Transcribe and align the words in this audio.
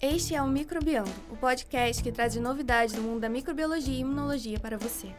Este 0.00 0.34
é 0.34 0.42
o 0.42 0.48
Microbiando, 0.48 1.10
o 1.30 1.36
podcast 1.36 2.02
que 2.02 2.10
traz 2.10 2.34
novidades 2.34 2.94
do 2.94 3.00
mundo 3.00 3.20
da 3.20 3.28
microbiologia 3.28 3.94
e 3.94 4.00
imunologia 4.00 4.58
para 4.58 4.76
você. 4.76 5.14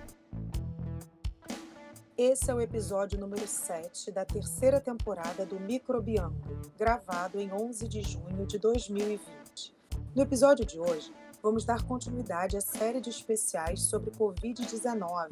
Esse 2.26 2.50
é 2.50 2.55
o 2.55 2.62
episódio 2.62 3.20
número 3.20 3.46
7 3.46 4.10
da 4.10 4.23
terceira 4.23 4.80
temporada 4.80 5.46
do 5.46 5.60
Microbiando, 5.60 6.34
gravado 6.80 7.38
em 7.38 7.52
11 7.52 7.86
de 7.86 8.02
junho 8.02 8.45
de 8.48 8.58
2020. 8.58 9.76
No 10.16 10.22
episódio 10.22 10.66
de 10.66 10.80
hoje, 10.80 11.14
vamos 11.41 11.66
dar 11.66 11.84
continuidade 11.84 12.55
à 12.55 12.62
série 12.62 13.02
de 13.02 13.09
especiais 13.09 13.81
sobre 13.81 14.09
Covid-19, 14.12 15.31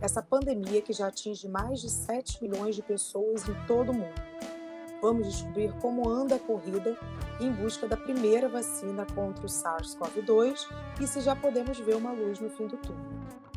essa 0.00 0.22
pandemia 0.22 0.80
que 0.80 0.94
já 0.94 1.08
atinge 1.08 1.46
mais 1.46 1.78
de 1.78 1.90
7 1.90 2.42
milhões 2.42 2.74
de 2.74 2.80
pessoas 2.80 3.46
em 3.46 3.66
todo 3.66 3.92
o 3.92 3.94
mundo. 3.94 4.22
Vamos 5.02 5.26
descobrir 5.26 5.74
como 5.78 6.08
anda 6.08 6.36
a 6.36 6.38
corrida 6.38 6.96
em 7.38 7.52
busca 7.52 7.86
da 7.86 7.98
primeira 7.98 8.48
vacina 8.48 9.04
contra 9.14 9.44
o 9.44 9.48
SARS-CoV-2 9.48 10.66
e 11.02 11.06
se 11.06 11.20
já 11.20 11.36
podemos 11.36 11.78
ver 11.80 11.96
uma 11.96 12.12
luz 12.12 12.40
no 12.40 12.48
fim 12.48 12.66
do 12.66 12.78
túnel. 12.78 13.49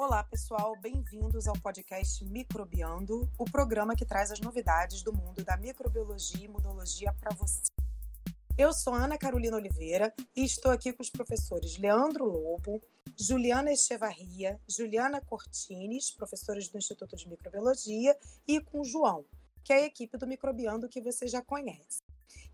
Olá, 0.00 0.22
pessoal, 0.22 0.76
bem-vindos 0.80 1.48
ao 1.48 1.58
podcast 1.58 2.24
Microbiando, 2.24 3.28
o 3.36 3.44
programa 3.44 3.96
que 3.96 4.06
traz 4.06 4.30
as 4.30 4.38
novidades 4.38 5.02
do 5.02 5.12
mundo 5.12 5.42
da 5.44 5.56
microbiologia 5.56 6.42
e 6.42 6.44
imunologia 6.44 7.12
para 7.14 7.34
você. 7.34 7.64
Eu 8.56 8.72
sou 8.72 8.94
Ana 8.94 9.18
Carolina 9.18 9.56
Oliveira 9.56 10.14
e 10.36 10.44
estou 10.44 10.70
aqui 10.70 10.92
com 10.92 11.02
os 11.02 11.10
professores 11.10 11.76
Leandro 11.78 12.26
Lobo, 12.26 12.80
Juliana 13.18 13.72
Echevarria, 13.72 14.60
Juliana 14.68 15.20
Cortines, 15.20 16.12
professores 16.12 16.68
do 16.68 16.78
Instituto 16.78 17.16
de 17.16 17.28
Microbiologia, 17.28 18.16
e 18.46 18.60
com 18.60 18.84
João, 18.84 19.24
que 19.64 19.72
é 19.72 19.78
a 19.78 19.86
equipe 19.86 20.16
do 20.16 20.28
Microbiando 20.28 20.88
que 20.88 21.00
você 21.00 21.26
já 21.26 21.42
conhece. 21.42 22.04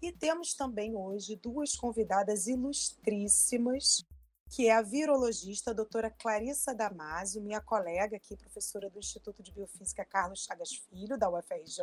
E 0.01 0.11
temos 0.11 0.55
também 0.55 0.97
hoje 0.97 1.37
duas 1.37 1.77
convidadas 1.77 2.47
ilustríssimas, 2.47 4.03
que 4.51 4.69
é 4.69 4.75
a 4.75 4.83
virologista 4.83 5.71
a 5.71 5.75
doutora 5.75 6.11
Clarissa 6.11 6.75
Damasio, 6.75 7.43
minha 7.43 7.61
colega 7.61 8.17
aqui, 8.17 8.37
professora 8.37 8.89
do 8.89 8.99
Instituto 8.99 9.43
de 9.43 9.53
Biofísica 9.53 10.05
Carlos 10.05 10.45
Chagas 10.45 10.71
Filho, 10.89 11.19
da 11.19 11.29
UFRJ. 11.31 11.83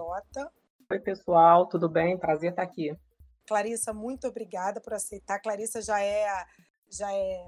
Oi, 0.89 0.99
pessoal, 0.99 1.67
tudo 1.67 1.89
bem? 1.89 2.17
Prazer 2.17 2.51
estar 2.51 2.63
aqui. 2.63 2.95
Clarissa, 3.47 3.93
muito 3.93 4.27
obrigada 4.27 4.79
por 4.79 4.93
aceitar. 4.93 5.39
Clarissa 5.39 5.81
já 5.81 6.01
é, 6.01 6.45
já 6.89 7.13
é, 7.13 7.47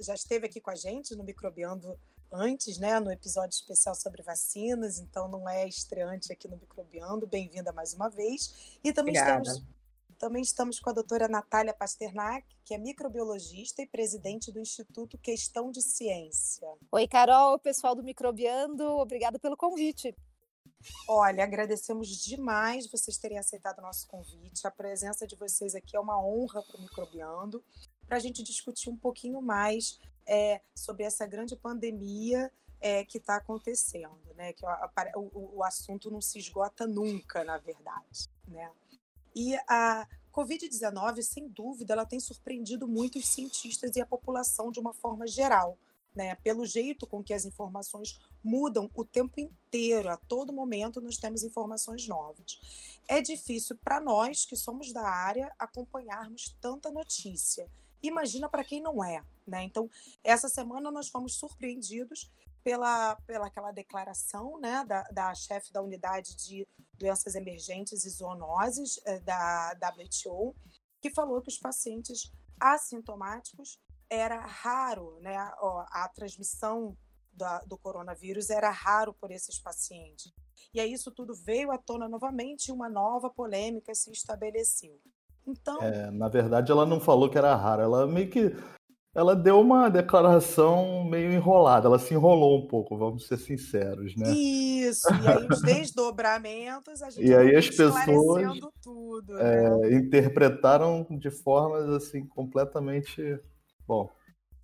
já 0.00 0.14
esteve 0.14 0.46
aqui 0.46 0.60
com 0.60 0.70
a 0.70 0.76
gente 0.76 1.16
no 1.16 1.24
Microbiando 1.24 1.98
antes, 2.32 2.78
né, 2.78 3.00
no 3.00 3.10
episódio 3.10 3.54
especial 3.54 3.94
sobre 3.94 4.22
vacinas, 4.22 4.98
então 4.98 5.28
não 5.28 5.48
é 5.48 5.66
estreante 5.66 6.32
aqui 6.32 6.46
no 6.46 6.56
Microbiando. 6.56 7.26
Bem-vinda 7.26 7.72
mais 7.72 7.92
uma 7.92 8.08
vez. 8.08 8.78
E 8.84 8.92
também 8.92 9.16
Obrigada. 9.16 9.42
estamos 9.42 9.79
também 10.20 10.42
estamos 10.42 10.78
com 10.78 10.90
a 10.90 10.92
doutora 10.92 11.26
Natália 11.26 11.72
Pasternak, 11.72 12.46
que 12.62 12.74
é 12.74 12.78
microbiologista 12.78 13.80
e 13.80 13.86
presidente 13.86 14.52
do 14.52 14.60
Instituto 14.60 15.16
Questão 15.16 15.72
de 15.72 15.80
Ciência. 15.80 16.68
Oi, 16.92 17.08
Carol, 17.08 17.58
pessoal 17.58 17.94
do 17.94 18.02
Microbiando, 18.02 18.84
obrigada 18.84 19.38
pelo 19.38 19.56
convite. 19.56 20.14
Olha, 21.08 21.42
agradecemos 21.42 22.08
demais 22.08 22.86
vocês 22.86 23.16
terem 23.16 23.38
aceitado 23.38 23.78
o 23.78 23.82
nosso 23.82 24.06
convite. 24.06 24.66
A 24.66 24.70
presença 24.70 25.26
de 25.26 25.36
vocês 25.36 25.74
aqui 25.74 25.96
é 25.96 26.00
uma 26.00 26.22
honra 26.22 26.62
para 26.62 26.76
o 26.76 26.82
Microbiando, 26.82 27.64
para 28.06 28.18
a 28.18 28.20
gente 28.20 28.42
discutir 28.42 28.90
um 28.90 28.96
pouquinho 28.96 29.40
mais 29.40 29.98
é, 30.26 30.60
sobre 30.74 31.04
essa 31.04 31.26
grande 31.26 31.56
pandemia 31.56 32.52
é, 32.78 33.06
que 33.06 33.16
está 33.16 33.36
acontecendo, 33.36 34.34
né? 34.36 34.52
Que 34.52 34.66
o, 34.66 35.20
o, 35.32 35.56
o, 35.56 35.64
assunto 35.64 36.10
não 36.10 36.20
se 36.20 36.38
esgota 36.38 36.86
nunca, 36.86 37.42
na 37.42 37.56
verdade, 37.56 38.28
né? 38.46 38.70
E 39.34 39.56
a 39.68 40.06
Covid-19, 40.32 41.22
sem 41.22 41.48
dúvida, 41.48 41.92
ela 41.92 42.06
tem 42.06 42.20
surpreendido 42.20 42.86
muitos 42.86 43.26
cientistas 43.26 43.96
e 43.96 44.00
a 44.00 44.06
população 44.06 44.70
de 44.70 44.80
uma 44.80 44.92
forma 44.92 45.26
geral 45.26 45.78
né? 46.14 46.34
Pelo 46.36 46.66
jeito 46.66 47.06
com 47.06 47.22
que 47.22 47.32
as 47.32 47.44
informações 47.44 48.18
mudam 48.42 48.90
o 48.94 49.04
tempo 49.04 49.38
inteiro, 49.38 50.10
a 50.10 50.16
todo 50.16 50.52
momento 50.52 51.00
nós 51.00 51.16
temos 51.16 51.42
informações 51.42 52.06
novas. 52.06 52.60
É 53.08 53.20
difícil 53.20 53.76
para 53.82 54.00
nós 54.00 54.44
que 54.44 54.56
somos 54.56 54.92
da 54.92 55.06
área 55.08 55.52
acompanharmos 55.58 56.56
tanta 56.60 56.90
notícia. 56.90 57.68
Imagina 58.02 58.48
para 58.48 58.64
quem 58.64 58.80
não 58.80 59.04
é, 59.04 59.22
né? 59.46 59.62
Então, 59.62 59.90
essa 60.24 60.48
semana 60.48 60.90
nós 60.90 61.08
fomos 61.08 61.34
surpreendidos 61.34 62.30
pela, 62.62 63.16
pela 63.26 63.46
aquela 63.46 63.72
declaração 63.72 64.58
né, 64.60 64.84
da, 64.86 65.02
da 65.04 65.34
chefe 65.34 65.72
da 65.72 65.82
unidade 65.82 66.36
de 66.36 66.66
doenças 66.98 67.34
emergentes 67.34 68.04
e 68.04 68.10
zoonoses 68.10 69.00
eh, 69.06 69.20
da 69.20 69.74
WHO, 69.82 70.54
que 71.00 71.10
falou 71.10 71.40
que 71.40 71.48
os 71.48 71.58
pacientes 71.58 72.30
assintomáticos 72.60 73.80
era 74.08 74.40
raro, 74.40 75.18
né, 75.20 75.36
a, 75.36 76.04
a 76.04 76.10
transmissão 76.14 76.96
da, 77.32 77.60
do 77.60 77.78
coronavírus 77.78 78.50
era 78.50 78.70
raro 78.70 79.14
por 79.14 79.30
esses 79.30 79.58
pacientes. 79.58 80.32
E 80.74 80.80
aí 80.80 80.92
isso 80.92 81.10
tudo 81.10 81.34
veio 81.34 81.70
à 81.70 81.78
tona 81.78 82.08
novamente 82.08 82.66
e 82.68 82.72
uma 82.72 82.88
nova 82.88 83.30
polêmica 83.30 83.94
se 83.94 84.10
estabeleceu. 84.10 85.00
Então, 85.46 85.80
é, 85.80 86.10
na 86.10 86.28
verdade, 86.28 86.70
ela 86.70 86.84
não 86.84 87.00
falou 87.00 87.30
que 87.30 87.38
era 87.38 87.54
raro, 87.54 87.82
ela 87.82 88.06
meio 88.06 88.28
que 88.28 88.52
ela 89.14 89.34
deu 89.34 89.60
uma 89.60 89.88
declaração 89.88 91.04
meio 91.04 91.32
enrolada, 91.32 91.86
ela 91.86 91.98
se 91.98 92.14
enrolou 92.14 92.58
um 92.58 92.66
pouco, 92.66 92.96
vamos 92.96 93.26
ser 93.26 93.36
sinceros, 93.38 94.14
né? 94.16 94.30
Isso, 94.30 95.08
e 95.22 95.28
aí 95.28 95.46
os 95.50 95.62
desdobramentos, 95.62 97.02
a 97.02 97.10
gente 97.10 97.26
e 97.26 97.34
aí 97.34 97.56
as 97.56 97.68
pessoas 97.68 98.58
tudo, 98.82 99.38
é, 99.38 99.70
né? 99.70 99.94
interpretaram 99.96 101.06
de 101.10 101.30
formas 101.30 101.88
assim 101.90 102.24
completamente 102.26 103.40
Bom, 103.90 104.08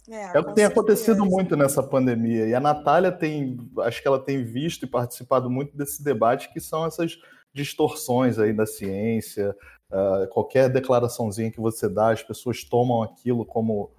é, 0.08 0.36
é 0.36 0.38
o 0.38 0.44
que 0.44 0.54
tem 0.54 0.64
certeza. 0.64 0.68
acontecido 0.68 1.26
muito 1.26 1.56
nessa 1.56 1.82
pandemia. 1.82 2.46
E 2.46 2.54
a 2.54 2.60
Natália 2.60 3.10
tem, 3.10 3.58
acho 3.80 4.00
que 4.00 4.06
ela 4.06 4.20
tem 4.20 4.44
visto 4.44 4.84
e 4.84 4.88
participado 4.88 5.50
muito 5.50 5.76
desse 5.76 6.00
debate, 6.00 6.52
que 6.52 6.60
são 6.60 6.86
essas 6.86 7.18
distorções 7.52 8.38
aí 8.38 8.52
da 8.52 8.64
ciência. 8.64 9.52
Uh, 9.90 10.28
qualquer 10.28 10.68
declaraçãozinha 10.68 11.50
que 11.50 11.60
você 11.60 11.88
dá, 11.88 12.12
as 12.12 12.22
pessoas 12.22 12.62
tomam 12.62 13.02
aquilo 13.02 13.44
como 13.44 13.90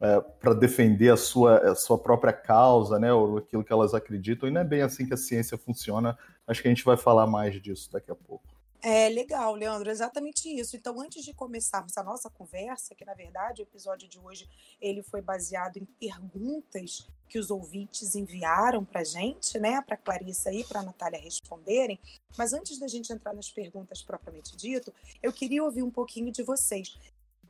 uh, 0.00 0.22
para 0.38 0.54
defender 0.54 1.10
a 1.10 1.16
sua, 1.16 1.58
a 1.70 1.74
sua 1.74 1.98
própria 1.98 2.32
causa, 2.32 2.98
né, 2.98 3.12
ou 3.12 3.38
aquilo 3.38 3.64
que 3.64 3.72
elas 3.72 3.94
acreditam. 3.94 4.48
E 4.48 4.52
não 4.52 4.60
é 4.60 4.64
bem 4.64 4.82
assim 4.82 5.06
que 5.06 5.14
a 5.14 5.18
ciência 5.18 5.58
funciona. 5.58 6.16
Acho 6.46 6.62
que 6.62 6.68
a 6.68 6.70
gente 6.70 6.84
vai 6.84 6.96
falar 6.96 7.26
mais 7.26 7.60
disso 7.60 7.90
daqui 7.92 8.10
a 8.10 8.14
pouco. 8.14 8.56
É 8.88 9.08
legal, 9.08 9.54
Leandro, 9.54 9.90
exatamente 9.90 10.48
isso. 10.48 10.76
Então, 10.76 11.00
antes 11.00 11.24
de 11.24 11.34
começarmos 11.34 11.96
a 11.98 12.04
nossa 12.04 12.30
conversa, 12.30 12.94
que 12.94 13.04
na 13.04 13.14
verdade 13.14 13.60
o 13.60 13.64
episódio 13.64 14.08
de 14.08 14.16
hoje 14.18 14.48
ele 14.80 15.02
foi 15.02 15.20
baseado 15.20 15.78
em 15.78 15.84
perguntas 15.84 17.08
que 17.28 17.38
os 17.38 17.50
ouvintes 17.50 18.14
enviaram 18.14 18.84
para 18.84 19.02
gente, 19.02 19.58
né, 19.58 19.82
para 19.82 19.96
Clarissa 19.96 20.52
e 20.52 20.62
para 20.62 20.82
Natália 20.82 21.18
responderem. 21.20 21.98
Mas 22.38 22.52
antes 22.52 22.78
da 22.78 22.86
gente 22.86 23.12
entrar 23.12 23.34
nas 23.34 23.50
perguntas 23.50 24.02
propriamente 24.02 24.56
dito, 24.56 24.94
eu 25.20 25.32
queria 25.32 25.64
ouvir 25.64 25.82
um 25.82 25.90
pouquinho 25.90 26.30
de 26.30 26.44
vocês. 26.44 26.96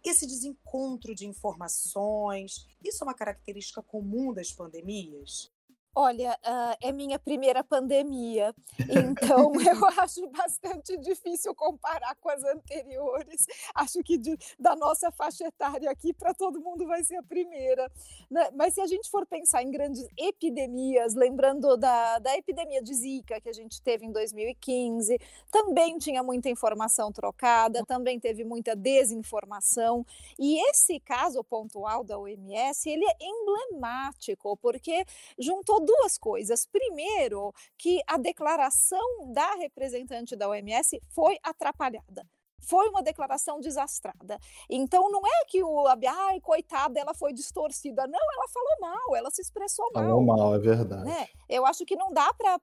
Esse 0.07 0.25
desencontro 0.25 1.17
de 1.17 1.27
informações, 1.27 2.65
isso 2.81 3.03
é 3.03 3.05
uma 3.05 3.13
característica 3.13 3.83
comum 3.83 4.33
das 4.33 4.53
pandemias? 4.53 5.53
Olha, 5.99 6.39
uh, 6.45 6.77
é 6.83 6.93
minha 6.93 7.19
primeira 7.19 7.65
pandemia, 7.65 8.55
então 8.79 9.51
eu 9.59 9.87
acho 9.99 10.29
bastante 10.29 10.95
difícil 10.99 11.55
comparar 11.55 12.15
com 12.17 12.29
as 12.29 12.45
anteriores. 12.45 13.47
Acho 13.75 14.03
que 14.03 14.19
de, 14.19 14.37
da 14.59 14.77
nossa 14.77 15.11
faixa 15.11 15.47
etária 15.47 15.91
aqui, 15.91 16.13
para 16.13 16.35
todo 16.35 16.61
mundo 16.61 16.87
vai 16.87 17.03
ser 17.03 17.17
a 17.17 17.23
primeira. 17.23 17.91
Né? 18.31 18.51
Mas 18.55 18.75
se 18.75 18.83
a 18.83 18.87
gente 18.87 19.09
for 19.09 19.25
pensar 19.25 19.63
em 19.63 19.71
grandes 19.71 20.07
epidemias, 20.19 21.15
lembrando 21.15 21.79
da, 21.79 22.19
da 22.19 22.37
epidemia 22.37 22.83
de 22.83 22.93
Zika 22.93 23.41
que 23.41 23.49
a 23.49 23.55
gente 23.55 23.81
teve 23.81 24.05
em 24.05 24.13
2015, 24.13 25.19
também 25.51 25.97
tinha 25.97 26.23
muita 26.23 26.51
informação 26.51 27.11
trocada, 27.11 27.83
também 27.87 28.21
teve 28.21 28.45
muita 28.45 28.77
desinformação. 28.77 30.05
E 30.39 30.63
esse 30.69 31.01
caso 31.01 31.43
pontual 31.43 32.05
da 32.05 32.19
OMS, 32.19 32.87
ele 32.87 33.07
é 33.07 33.17
emblemático, 33.19 34.59
porque 34.59 35.03
juntou 35.39 35.86
duas 35.87 36.19
coisas. 36.19 36.67
Primeiro, 36.67 37.53
que 37.79 38.01
a 38.07 38.19
declaração 38.19 39.33
da 39.33 39.55
representante 39.55 40.37
da 40.37 40.49
OMS 40.49 41.01
foi 41.09 41.39
atrapalhada 41.43 42.27
foi 42.67 42.89
uma 42.89 43.03
declaração 43.03 43.61
desastrada. 43.61 44.39
Então 44.69 45.09
não 45.11 45.23
é 45.25 45.45
que 45.47 45.63
o 45.63 45.87
ai, 45.87 46.41
coitada, 46.41 46.99
ela 46.99 47.15
foi 47.15 47.33
distorcida. 47.33 48.07
Não, 48.07 48.21
ela 48.35 48.49
falou 48.49 48.81
mal, 48.81 49.17
ela 49.17 49.31
se 49.31 49.41
expressou 49.41 49.89
mal. 49.95 50.05
Falou 50.05 50.23
mal, 50.23 50.55
é 50.55 50.59
verdade. 50.59 51.05
Né? 51.05 51.29
Eu 51.49 51.65
acho 51.65 51.85
que 51.85 51.95
não 51.95 52.13
dá 52.13 52.33
para 52.35 52.59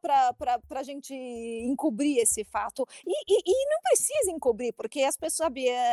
a 0.70 0.84
gente 0.84 1.14
encobrir 1.14 2.18
esse 2.18 2.44
fato. 2.44 2.86
E, 3.06 3.12
e, 3.12 3.42
e, 3.46 3.70
não 3.70 3.82
precisa 3.82 4.32
encobrir, 4.32 4.74
porque 4.74 5.02
as 5.04 5.16
pessoas, 5.16 5.50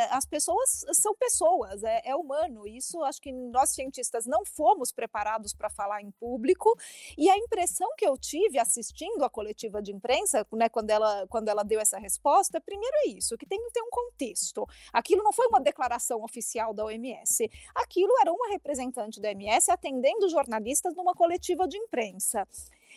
as 0.09 0.25
pessoas 0.25 0.85
são 0.93 1.15
pessoas, 1.15 1.83
é, 1.83 2.01
é 2.03 2.15
humano. 2.15 2.67
Isso 2.67 3.01
acho 3.03 3.21
que 3.21 3.31
nós 3.31 3.69
cientistas 3.69 4.25
não 4.25 4.43
fomos 4.45 4.91
preparados 4.91 5.53
para 5.53 5.69
falar 5.69 6.01
em 6.01 6.11
público. 6.11 6.77
E 7.17 7.29
a 7.29 7.37
impressão 7.37 7.89
que 7.97 8.05
eu 8.05 8.17
tive 8.17 8.59
assistindo 8.59 9.23
a 9.23 9.29
coletiva 9.29 9.81
de 9.81 9.93
imprensa, 9.93 10.45
né, 10.51 10.67
quando, 10.67 10.89
ela, 10.89 11.25
quando 11.27 11.47
ela 11.47 11.63
deu 11.63 11.79
essa 11.79 11.97
resposta, 11.97 12.59
primeiro 12.59 12.95
é 13.05 13.09
isso, 13.09 13.37
que 13.37 13.45
tem 13.45 13.63
que 13.63 13.71
ter 13.71 13.81
um 13.81 13.89
contexto. 14.01 14.67
Aquilo 14.91 15.23
não 15.23 15.31
foi 15.31 15.47
uma 15.47 15.61
declaração 15.61 16.23
oficial 16.23 16.73
da 16.73 16.85
OMS. 16.85 17.49
Aquilo 17.75 18.11
era 18.21 18.31
uma 18.31 18.49
representante 18.49 19.19
da 19.19 19.29
OMS 19.29 19.71
atendendo 19.71 20.29
jornalistas 20.29 20.95
numa 20.95 21.13
coletiva 21.13 21.67
de 21.67 21.77
imprensa. 21.77 22.47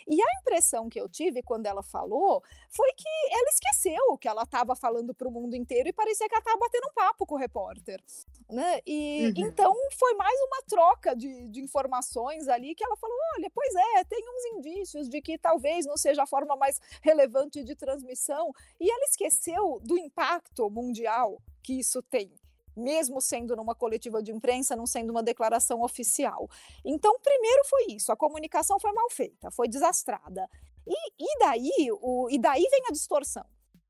E 0.06 0.20
a 0.20 0.40
impressão 0.40 0.88
que 0.88 1.00
eu 1.00 1.08
tive 1.08 1.42
quando 1.42 1.66
ela 1.66 1.82
falou 1.82 2.42
foi 2.68 2.92
que 2.92 3.08
ela 3.30 3.48
esqueceu 3.48 4.18
que 4.18 4.28
ela 4.28 4.42
estava 4.42 4.76
falando 4.76 5.14
para 5.14 5.28
o 5.28 5.30
mundo 5.30 5.54
inteiro 5.56 5.88
e 5.88 5.92
parecia 5.92 6.28
que 6.28 6.34
ela 6.34 6.40
estava 6.40 6.58
batendo 6.58 6.88
um 6.88 6.94
papo 6.94 7.26
com 7.26 7.34
o 7.34 7.38
repórter. 7.38 8.02
Né? 8.48 8.80
E 8.86 9.26
uhum. 9.26 9.32
então 9.36 9.74
foi 9.98 10.14
mais 10.14 10.38
uma 10.42 10.62
troca 10.68 11.16
de, 11.16 11.48
de 11.48 11.60
informações 11.60 12.48
ali 12.48 12.74
que 12.74 12.84
ela 12.84 12.96
falou: 12.96 13.16
olha, 13.36 13.50
pois 13.54 13.74
é, 13.74 14.04
tem 14.04 14.22
uns 14.28 14.44
indícios 14.56 15.08
de 15.08 15.20
que 15.20 15.38
talvez 15.38 15.86
não 15.86 15.96
seja 15.96 16.22
a 16.22 16.26
forma 16.26 16.54
mais 16.56 16.80
relevante 17.02 17.62
de 17.62 17.74
transmissão. 17.74 18.52
E 18.78 18.90
ela 18.90 19.04
esqueceu 19.04 19.80
do 19.82 19.96
impacto 19.98 20.68
mundial 20.70 21.40
que 21.62 21.78
isso 21.78 22.02
tem 22.02 22.32
mesmo 22.76 23.20
sendo 23.20 23.56
numa 23.56 23.74
coletiva 23.74 24.22
de 24.22 24.32
imprensa, 24.32 24.76
não 24.76 24.86
sendo 24.86 25.10
uma 25.10 25.22
declaração 25.22 25.82
oficial. 25.82 26.48
Então, 26.84 27.18
primeiro 27.22 27.64
foi 27.66 27.86
isso, 27.90 28.12
a 28.12 28.16
comunicação 28.16 28.78
foi 28.78 28.92
mal 28.92 29.08
feita, 29.10 29.50
foi 29.50 29.68
desastrada. 29.68 30.48
E, 30.86 30.94
e, 31.18 31.38
daí, 31.38 31.88
o, 32.00 32.28
e 32.30 32.38
daí 32.38 32.66
vem 32.70 32.82
a 32.88 32.92
distorção. 32.92 33.44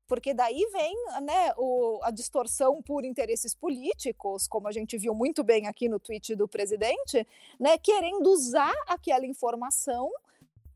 Porque 0.07 0.33
daí 0.35 0.69
vem 0.71 0.95
né, 1.23 1.51
o, 1.57 1.99
a 2.03 2.11
distorção 2.11 2.81
por 2.81 3.03
interesses 3.03 3.55
políticos, 3.55 4.47
como 4.47 4.67
a 4.67 4.71
gente 4.71 4.97
viu 4.97 5.15
muito 5.15 5.43
bem 5.43 5.67
aqui 5.67 5.89
no 5.89 5.99
tweet 5.99 6.35
do 6.35 6.47
presidente, 6.47 7.27
né, 7.59 7.77
querendo 7.77 8.29
usar 8.29 8.75
aquela 8.87 9.25
informação 9.25 10.11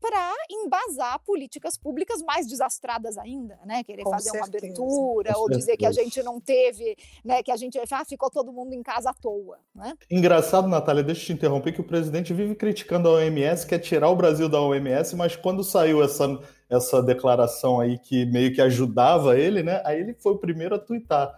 para 0.00 0.34
embasar 0.50 1.20
políticas 1.20 1.76
públicas 1.76 2.22
mais 2.22 2.46
desastradas 2.46 3.18
ainda, 3.18 3.58
né? 3.64 3.84
Querer 3.84 4.02
Com 4.02 4.10
fazer 4.10 4.30
certeza. 4.30 4.44
uma 4.44 4.48
abertura 4.48 5.38
ou 5.38 5.50
dizer 5.50 5.76
que 5.76 5.86
a 5.86 5.92
gente 5.92 6.22
não 6.22 6.40
teve, 6.40 6.96
né? 7.24 7.42
Que 7.42 7.52
a 7.52 7.56
gente 7.56 7.78
ah, 7.78 8.04
ficou 8.04 8.30
todo 8.30 8.52
mundo 8.52 8.72
em 8.72 8.82
casa 8.82 9.10
à 9.10 9.14
toa, 9.14 9.58
né? 9.74 9.94
Engraçado, 10.10 10.66
Natália, 10.66 11.02
deixa 11.02 11.22
eu 11.22 11.26
te 11.26 11.32
interromper 11.34 11.72
que 11.72 11.80
o 11.80 11.84
presidente 11.84 12.32
vive 12.32 12.54
criticando 12.54 13.08
a 13.08 13.12
OMS, 13.12 13.66
quer 13.66 13.78
tirar 13.78 14.08
o 14.08 14.16
Brasil 14.16 14.48
da 14.48 14.60
OMS, 14.60 15.14
mas 15.14 15.36
quando 15.36 15.62
saiu 15.62 16.02
essa 16.02 16.40
essa 16.70 17.02
declaração 17.02 17.80
aí 17.80 17.98
que 17.98 18.24
meio 18.26 18.54
que 18.54 18.62
ajudava 18.62 19.36
ele, 19.36 19.60
né? 19.62 19.82
Aí 19.84 20.00
ele 20.00 20.14
foi 20.14 20.34
o 20.34 20.38
primeiro 20.38 20.76
a 20.76 20.78
twittar. 20.78 21.36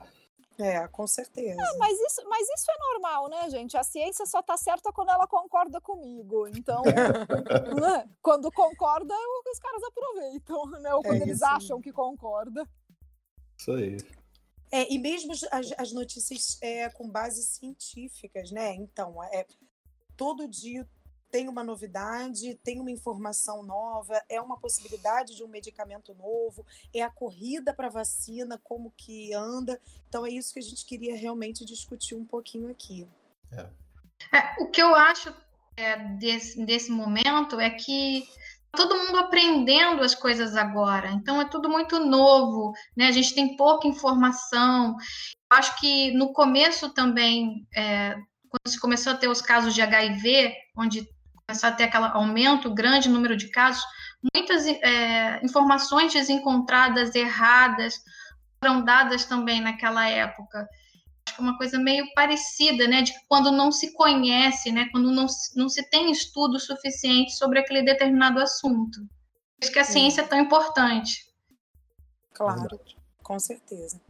É, 0.62 0.86
com 0.88 1.06
certeza. 1.06 1.60
Ah, 1.60 1.76
mas, 1.78 1.98
isso, 1.98 2.22
mas 2.28 2.48
isso 2.48 2.70
é 2.70 2.78
normal, 2.92 3.28
né, 3.28 3.50
gente? 3.50 3.76
A 3.76 3.82
ciência 3.82 4.24
só 4.26 4.40
tá 4.40 4.56
certa 4.56 4.92
quando 4.92 5.10
ela 5.10 5.26
concorda 5.26 5.80
comigo. 5.80 6.46
Então, 6.46 6.82
né? 7.82 8.08
quando 8.22 8.50
concorda, 8.52 9.14
os 9.50 9.58
caras 9.58 9.82
aproveitam, 9.82 10.66
né? 10.80 10.94
Ou 10.94 11.00
é 11.00 11.08
quando 11.08 11.20
é 11.20 11.24
eles 11.24 11.42
acham 11.42 11.80
que 11.80 11.90
concorda. 11.90 12.64
Isso 13.58 13.72
aí. 13.72 13.96
É, 14.70 14.90
e 14.92 14.98
mesmo 14.98 15.32
as, 15.50 15.72
as 15.76 15.92
notícias 15.92 16.58
é, 16.62 16.88
com 16.88 17.08
bases 17.10 17.56
científicas, 17.56 18.50
né? 18.52 18.74
Então, 18.74 19.22
é, 19.24 19.44
todo 20.16 20.48
dia 20.48 20.88
tem 21.32 21.48
uma 21.48 21.64
novidade, 21.64 22.54
tem 22.62 22.78
uma 22.78 22.90
informação 22.90 23.62
nova, 23.62 24.22
é 24.28 24.38
uma 24.38 24.58
possibilidade 24.58 25.34
de 25.34 25.42
um 25.42 25.48
medicamento 25.48 26.14
novo, 26.14 26.64
é 26.92 27.02
a 27.02 27.08
corrida 27.08 27.72
para 27.72 27.86
a 27.86 27.90
vacina, 27.90 28.60
como 28.62 28.92
que 28.94 29.32
anda. 29.32 29.80
Então 30.08 30.26
é 30.26 30.30
isso 30.30 30.52
que 30.52 30.60
a 30.60 30.62
gente 30.62 30.84
queria 30.84 31.16
realmente 31.16 31.64
discutir 31.64 32.14
um 32.14 32.24
pouquinho 32.24 32.70
aqui. 32.70 33.08
É. 33.50 33.66
É, 34.36 34.62
o 34.62 34.70
que 34.70 34.80
eu 34.80 34.94
acho 34.94 35.34
é, 35.74 35.96
desse, 36.16 36.64
desse 36.66 36.92
momento 36.92 37.58
é 37.58 37.70
que 37.70 38.28
tá 38.70 38.76
todo 38.76 38.98
mundo 38.98 39.16
aprendendo 39.16 40.02
as 40.02 40.14
coisas 40.14 40.54
agora, 40.54 41.10
então 41.10 41.40
é 41.40 41.46
tudo 41.46 41.68
muito 41.68 41.98
novo, 41.98 42.72
né? 42.94 43.08
A 43.08 43.12
gente 43.12 43.34
tem 43.34 43.56
pouca 43.56 43.88
informação. 43.88 44.96
Acho 45.50 45.80
que 45.80 46.12
no 46.12 46.32
começo 46.32 46.90
também, 46.90 47.66
é, 47.74 48.16
quando 48.48 48.70
se 48.70 48.78
começou 48.78 49.12
a 49.12 49.16
ter 49.16 49.28
os 49.28 49.40
casos 49.40 49.74
de 49.74 49.80
HIV, 49.80 50.54
onde 50.76 51.08
começar 51.46 51.68
a 51.68 51.72
ter 51.72 51.84
aquele 51.84 52.06
aumento, 52.06 52.72
grande 52.72 53.08
número 53.08 53.36
de 53.36 53.48
casos, 53.48 53.84
muitas 54.34 54.66
é, 54.66 55.44
informações 55.44 56.12
desencontradas, 56.12 57.14
erradas, 57.14 58.02
foram 58.62 58.84
dadas 58.84 59.24
também 59.24 59.60
naquela 59.60 60.08
época. 60.08 60.68
Acho 61.26 61.36
que 61.36 61.40
é 61.40 61.44
uma 61.44 61.56
coisa 61.56 61.78
meio 61.78 62.06
parecida, 62.14 62.86
né, 62.86 63.02
de 63.02 63.12
quando 63.28 63.50
não 63.50 63.70
se 63.72 63.92
conhece, 63.94 64.70
né, 64.70 64.88
quando 64.92 65.10
não, 65.10 65.26
não 65.56 65.68
se 65.68 65.82
tem 65.90 66.10
estudo 66.10 66.58
suficiente 66.58 67.32
sobre 67.32 67.58
aquele 67.58 67.82
determinado 67.82 68.40
assunto. 68.40 69.00
Por 69.00 69.64
isso 69.64 69.72
que 69.72 69.78
a 69.78 69.84
ciência 69.84 70.22
é 70.22 70.26
tão 70.26 70.40
importante. 70.40 71.32
Claro, 72.32 72.80
com 73.22 73.38
certeza. 73.38 74.00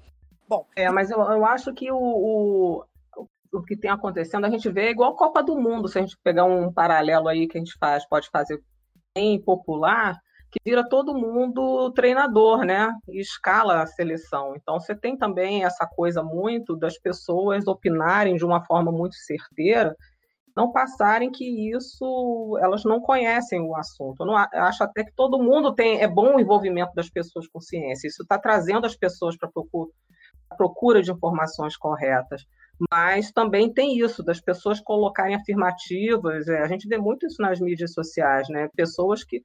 Bom, 0.49 0.67
é, 0.76 0.90
mas 0.90 1.11
eu, 1.11 1.19
eu 1.19 1.44
acho 1.46 1.73
que 1.73 1.90
o, 1.90 1.99
o, 1.99 2.85
o 3.52 3.62
que 3.62 3.76
tem 3.76 3.90
acontecendo, 3.90 4.46
a 4.46 4.50
gente 4.50 4.69
vê 4.70 4.90
igual 4.90 5.14
Copa 5.14 5.43
do 5.43 5.60
Mundo, 5.60 5.87
se 5.87 5.99
a 5.99 6.02
gente 6.02 6.16
pegar 6.25 6.44
um 6.44 6.72
paralelo 6.72 7.28
aí 7.28 7.46
que 7.46 7.58
a 7.58 7.60
gente 7.60 7.76
faz, 7.78 8.06
pode 8.08 8.28
fazer 8.31 8.60
bem 9.14 9.40
popular, 9.43 10.19
que 10.50 10.58
vira 10.64 10.87
todo 10.88 11.14
mundo 11.14 11.90
treinador, 11.93 12.64
né? 12.64 12.93
E 13.08 13.20
escala 13.20 13.82
a 13.82 13.87
seleção. 13.87 14.54
Então 14.56 14.81
você 14.81 14.94
tem 14.94 15.16
também 15.16 15.64
essa 15.64 15.87
coisa 15.87 16.22
muito 16.22 16.76
das 16.76 16.99
pessoas 16.99 17.66
opinarem 17.66 18.37
de 18.37 18.44
uma 18.44 18.64
forma 18.64 18.90
muito 18.90 19.14
certeira, 19.16 19.94
não 20.54 20.70
passarem 20.70 21.31
que 21.31 21.75
isso 21.75 22.58
elas 22.60 22.84
não 22.84 23.00
conhecem 23.00 23.60
o 23.60 23.75
assunto. 23.75 24.20
Eu, 24.20 24.26
não, 24.26 24.37
acho 24.37 24.84
até 24.84 25.04
que 25.04 25.12
todo 25.14 25.43
mundo 25.43 25.75
tem 25.75 26.02
é 26.02 26.08
bom 26.08 26.37
o 26.37 26.40
envolvimento 26.40 26.93
das 26.94 27.08
pessoas 27.08 27.46
com 27.49 27.60
ciência. 27.60 28.08
Isso 28.08 28.22
está 28.22 28.38
trazendo 28.38 28.87
as 28.87 28.96
pessoas 28.96 29.37
para 29.37 29.49
a 30.50 30.54
procura 30.54 31.02
de 31.02 31.10
informações 31.10 31.76
corretas 31.76 32.47
mas 32.91 33.31
também 33.31 33.73
tem 33.73 33.99
isso 33.99 34.23
das 34.23 34.41
pessoas 34.41 34.81
colocarem 34.81 35.35
afirmativas. 35.35 36.49
É, 36.49 36.61
a 36.61 36.67
gente 36.67 36.89
vê 36.89 36.99
muito 36.99 37.27
isso 37.27 37.41
nas 37.41 37.61
mídias 37.61 37.93
sociais, 37.93 38.49
né? 38.49 38.69
Pessoas 38.75 39.25
que 39.25 39.43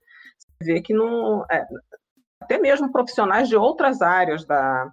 vê 0.62 0.82
que 0.82 0.94
não, 0.94 1.44
é, 1.52 1.66
até 2.42 2.58
mesmo 2.58 2.92
profissionais 2.92 3.50
de 3.50 3.56
outras 3.56 4.02
áreas 4.02 4.46
da, 4.46 4.90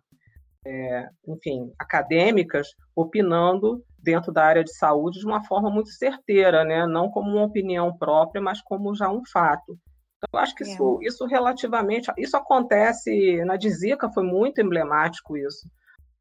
é, 0.66 1.08
enfim, 1.28 1.72
acadêmicas, 1.78 2.68
opinando 2.94 3.82
dentro 3.98 4.32
da 4.32 4.44
área 4.44 4.64
de 4.64 4.74
saúde 4.74 5.20
de 5.20 5.26
uma 5.26 5.44
forma 5.44 5.70
muito 5.70 5.90
certeira, 5.90 6.64
né? 6.64 6.86
Não 6.86 7.10
como 7.10 7.30
uma 7.30 7.44
opinião 7.44 7.96
própria, 7.96 8.42
mas 8.42 8.60
como 8.60 8.94
já 8.94 9.10
um 9.10 9.22
fato. 9.32 9.78
Então, 10.16 10.28
eu 10.32 10.38
acho 10.38 10.54
que 10.54 10.64
isso, 10.64 10.98
é. 11.02 11.06
isso 11.06 11.26
relativamente, 11.26 12.10
isso 12.18 12.36
acontece 12.36 13.44
na 13.44 13.56
Dizica, 13.56 14.10
foi 14.12 14.24
muito 14.24 14.60
emblemático 14.60 15.36
isso 15.36 15.68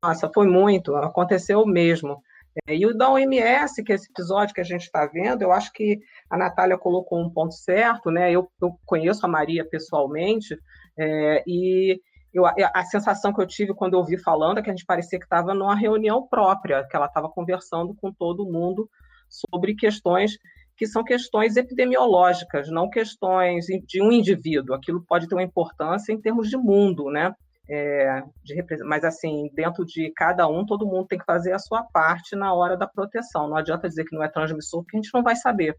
nossa, 0.03 0.29
foi 0.33 0.47
muito, 0.47 0.95
aconteceu 0.95 1.65
mesmo. 1.65 2.21
É, 2.67 2.75
e 2.75 2.85
o 2.85 2.93
da 2.95 3.09
OMS, 3.09 3.83
que 3.83 3.91
é 3.91 3.95
esse 3.95 4.11
episódio 4.11 4.53
que 4.53 4.61
a 4.61 4.65
gente 4.65 4.81
está 4.81 5.05
vendo, 5.05 5.41
eu 5.41 5.51
acho 5.51 5.71
que 5.71 5.99
a 6.29 6.37
Natália 6.37 6.77
colocou 6.77 7.19
um 7.19 7.29
ponto 7.29 7.53
certo, 7.53 8.11
né? 8.11 8.31
Eu, 8.31 8.51
eu 8.61 8.77
conheço 8.85 9.25
a 9.25 9.29
Maria 9.29 9.65
pessoalmente, 9.67 10.55
é, 10.97 11.43
e 11.47 11.99
eu, 12.33 12.45
a 12.45 12.83
sensação 12.85 13.33
que 13.33 13.41
eu 13.41 13.47
tive 13.47 13.73
quando 13.73 13.93
eu 13.93 13.99
ouvi 13.99 14.17
falando 14.17 14.57
é 14.57 14.61
que 14.61 14.69
a 14.69 14.73
gente 14.73 14.85
parecia 14.85 15.19
que 15.19 15.25
estava 15.25 15.53
numa 15.53 15.75
reunião 15.75 16.27
própria, 16.27 16.85
que 16.87 16.95
ela 16.95 17.05
estava 17.05 17.29
conversando 17.29 17.95
com 17.95 18.11
todo 18.11 18.45
mundo 18.45 18.89
sobre 19.29 19.75
questões 19.75 20.37
que 20.75 20.87
são 20.87 21.03
questões 21.03 21.55
epidemiológicas, 21.55 22.69
não 22.69 22.89
questões 22.89 23.65
de 23.87 24.01
um 24.01 24.11
indivíduo. 24.11 24.75
Aquilo 24.75 25.05
pode 25.07 25.27
ter 25.27 25.35
uma 25.35 25.43
importância 25.43 26.11
em 26.11 26.19
termos 26.19 26.49
de 26.49 26.57
mundo, 26.57 27.11
né? 27.11 27.33
É, 27.73 28.23
de, 28.43 28.63
mas 28.83 29.03
assim, 29.03 29.49
dentro 29.53 29.85
de 29.85 30.11
cada 30.15 30.47
um, 30.47 30.65
todo 30.65 30.85
mundo 30.85 31.07
tem 31.07 31.17
que 31.17 31.25
fazer 31.25 31.53
a 31.53 31.59
sua 31.59 31.83
parte 31.83 32.35
na 32.35 32.53
hora 32.53 32.77
da 32.77 32.87
proteção. 32.87 33.47
Não 33.47 33.57
adianta 33.57 33.89
dizer 33.89 34.05
que 34.05 34.15
não 34.15 34.23
é 34.23 34.29
transmissor, 34.29 34.83
porque 34.83 34.97
a 34.97 35.01
gente 35.01 35.13
não 35.13 35.23
vai 35.23 35.35
saber. 35.35 35.77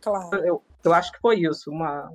Claro. 0.00 0.36
Eu, 0.44 0.64
eu 0.84 0.94
acho 0.94 1.12
que 1.12 1.20
foi 1.20 1.40
isso, 1.40 1.70
uma, 1.70 2.10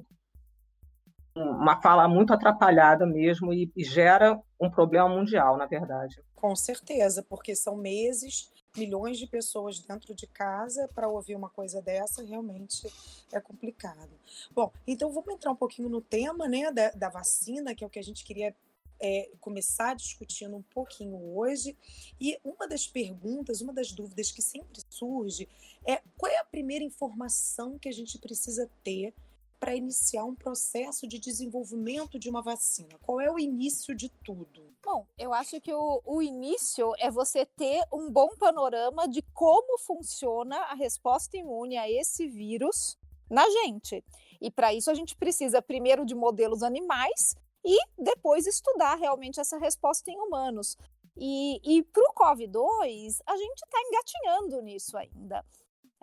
uma 1.36 1.82
fala 1.82 2.08
muito 2.08 2.34
atrapalhada 2.34 3.05
mesmo 3.05 3.53
e, 3.53 3.72
e 3.75 3.84
gera 3.84 4.39
um 4.60 4.70
problema 4.70 5.10
mundial, 5.10 5.58
na 5.58 5.65
verdade. 5.65 6.22
Com 6.36 6.55
certeza, 6.55 7.24
porque 7.24 7.55
são 7.55 7.75
meses 7.75 8.51
milhões 8.75 9.20
de 9.20 9.27
pessoas 9.27 9.79
dentro 9.79 10.15
de 10.15 10.25
casa 10.27 10.89
para 10.93 11.08
ouvir 11.08 11.36
uma 11.36 11.50
coisa 11.50 11.82
dessa 11.82 12.24
realmente 12.24 12.91
é 13.32 13.39
complicado. 13.39 14.10
Bom, 14.51 14.72
então 14.88 15.12
vamos 15.12 15.36
entrar 15.36 15.51
um 15.51 15.55
pouquinho 15.55 15.89
no 15.89 16.01
tema 16.01 16.48
né, 16.48 16.72
da, 16.72 16.89
da 16.91 17.10
vacina, 17.10 17.75
que 17.75 17.84
é 17.84 17.88
o 17.88 17.89
que 17.89 18.00
a 18.00 18.03
gente 18.03 18.24
queria 18.24 18.55
é, 19.03 19.29
começar 19.41 19.95
discutindo 19.95 20.55
um 20.55 20.62
pouquinho 20.62 21.36
hoje. 21.36 21.75
E 22.22 22.39
uma 22.41 22.65
das 22.65 22.88
perguntas, 22.88 23.60
uma 23.60 23.74
das 23.74 23.91
dúvidas 23.91 24.31
que 24.31 24.41
sempre 24.41 24.81
surge 24.89 25.50
é 25.86 26.01
qual 26.17 26.31
é 26.31 26.38
a 26.38 26.45
primeira 26.45 26.86
informação 26.86 27.77
que 27.77 27.89
a 27.89 27.91
gente 27.91 28.17
precisa 28.17 28.72
ter 28.81 29.13
para 29.60 29.75
iniciar 29.75 30.24
um 30.24 30.36
processo 30.36 31.05
de 31.05 31.19
desenvolvimento 31.19 32.17
de 32.17 32.29
uma 32.29 32.41
vacina? 32.41 32.98
Qual 33.01 33.19
é 33.19 33.29
o 33.29 33.38
início 33.38 33.93
de 33.93 34.07
tudo? 34.10 34.74
Bom, 34.81 35.05
eu 35.17 35.33
acho 35.33 35.60
que 35.60 35.74
o, 35.74 36.01
o, 36.05 36.22
início 36.22 36.93
é 36.98 37.12
você 37.12 37.45
ter 37.45 37.83
um 37.91 38.10
bom 38.10 38.29
panorama 38.38 39.07
de 39.07 39.22
como 39.33 39.77
funciona 39.79 40.55
a 40.55 40.75
resposta 40.75 41.38
imune 41.38 41.77
a 41.77 41.89
esse 41.89 42.27
vírus 42.27 42.98
na 43.29 43.50
gente. 43.50 44.03
E 44.41 44.51
para 44.51 44.74
isso 44.74 44.91
a 44.91 44.93
gente 44.93 45.15
precisa 45.15 45.62
primeiro 45.62 46.05
de 46.05 46.13
modelos 46.13 46.63
animais 46.63 47.36
e 47.63 47.77
depois 47.98 48.46
estudar 48.46 48.96
realmente 48.96 49.39
essa 49.39 49.58
resposta 49.58 50.12
em 50.12 50.20
humanos. 50.20 50.77
E, 51.15 51.60
e 51.63 51.84
para 51.84 52.03
o 52.10 52.13
COVID-2, 52.13 53.20
a 53.25 53.38
gente 53.38 53.63
está 53.63 53.77
engatinhando 53.82 54.62
nisso 54.62 54.98
ainda. 54.98 55.46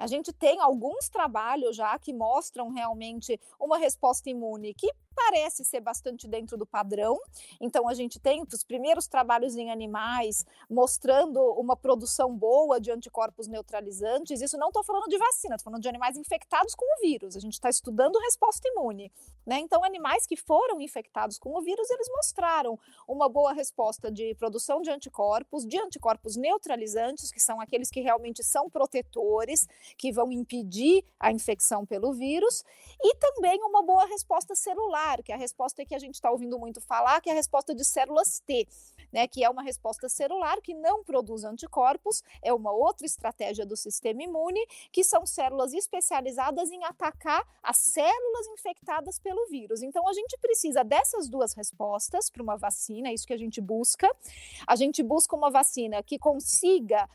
A 0.00 0.06
gente 0.06 0.32
tem 0.32 0.58
alguns 0.60 1.10
trabalhos 1.10 1.76
já 1.76 1.98
que 1.98 2.12
mostram 2.12 2.70
realmente 2.70 3.38
uma 3.58 3.76
resposta 3.76 4.30
imune 4.30 4.72
que 4.72 4.90
parece 5.14 5.64
ser 5.64 5.80
bastante 5.80 6.26
dentro 6.26 6.56
do 6.56 6.66
padrão. 6.66 7.20
Então, 7.60 7.88
a 7.88 7.94
gente 7.94 8.18
tem 8.18 8.42
os 8.42 8.64
primeiros 8.64 9.06
trabalhos 9.06 9.56
em 9.56 9.70
animais 9.70 10.44
mostrando 10.68 11.40
uma 11.52 11.76
produção 11.76 12.34
boa 12.34 12.80
de 12.80 12.90
anticorpos 12.90 13.46
neutralizantes. 13.46 14.40
Isso 14.40 14.58
não 14.58 14.68
estou 14.68 14.82
falando 14.82 15.08
de 15.08 15.18
vacina, 15.18 15.54
estou 15.54 15.70
falando 15.70 15.82
de 15.82 15.88
animais 15.88 16.16
infectados 16.16 16.74
com 16.74 16.84
o 16.84 17.00
vírus. 17.00 17.36
A 17.36 17.40
gente 17.40 17.54
está 17.54 17.68
estudando 17.68 18.18
resposta 18.18 18.68
imune. 18.68 19.12
Né? 19.46 19.58
Então, 19.58 19.84
animais 19.84 20.26
que 20.26 20.36
foram 20.36 20.80
infectados 20.80 21.38
com 21.38 21.56
o 21.56 21.62
vírus, 21.62 21.88
eles 21.90 22.08
mostraram 22.08 22.78
uma 23.06 23.28
boa 23.28 23.52
resposta 23.52 24.10
de 24.10 24.34
produção 24.34 24.82
de 24.82 24.90
anticorpos, 24.90 25.66
de 25.66 25.78
anticorpos 25.78 26.36
neutralizantes, 26.36 27.30
que 27.30 27.40
são 27.40 27.60
aqueles 27.60 27.90
que 27.90 28.00
realmente 28.00 28.42
são 28.42 28.68
protetores, 28.68 29.68
que 29.96 30.12
vão 30.12 30.30
impedir 30.32 31.04
a 31.18 31.32
infecção 31.32 31.86
pelo 31.86 32.12
vírus, 32.12 32.64
e 33.02 33.14
também 33.16 33.62
uma 33.62 33.82
boa 33.82 34.06
resposta 34.06 34.54
celular 34.54 35.09
que 35.18 35.32
a 35.32 35.36
resposta 35.36 35.82
é 35.82 35.84
que 35.84 35.94
a 35.94 35.98
gente 35.98 36.14
está 36.14 36.30
ouvindo 36.30 36.58
muito 36.58 36.80
falar, 36.80 37.20
que 37.20 37.28
é 37.28 37.32
a 37.32 37.36
resposta 37.36 37.74
de 37.74 37.84
células 37.84 38.40
T, 38.46 38.66
né, 39.12 39.26
que 39.26 39.42
é 39.44 39.50
uma 39.50 39.62
resposta 39.62 40.08
celular 40.08 40.60
que 40.60 40.74
não 40.74 41.02
produz 41.02 41.44
anticorpos, 41.44 42.22
é 42.42 42.52
uma 42.52 42.72
outra 42.72 43.06
estratégia 43.06 43.66
do 43.66 43.76
sistema 43.76 44.22
imune, 44.22 44.64
que 44.92 45.02
são 45.02 45.26
células 45.26 45.72
especializadas 45.74 46.70
em 46.70 46.84
atacar 46.84 47.44
as 47.62 47.78
células 47.78 48.46
infectadas 48.48 49.18
pelo 49.18 49.46
vírus. 49.48 49.82
Então, 49.82 50.08
a 50.08 50.12
gente 50.12 50.38
precisa 50.38 50.84
dessas 50.84 51.28
duas 51.28 51.52
respostas 51.54 52.30
para 52.30 52.42
uma 52.42 52.56
vacina, 52.56 53.08
é 53.08 53.14
isso 53.14 53.26
que 53.26 53.32
a 53.32 53.38
gente 53.38 53.60
busca. 53.60 54.08
A 54.66 54.76
gente 54.76 55.02
busca 55.02 55.34
uma 55.34 55.50
vacina 55.50 56.02
que 56.02 56.18
consiga 56.18 57.08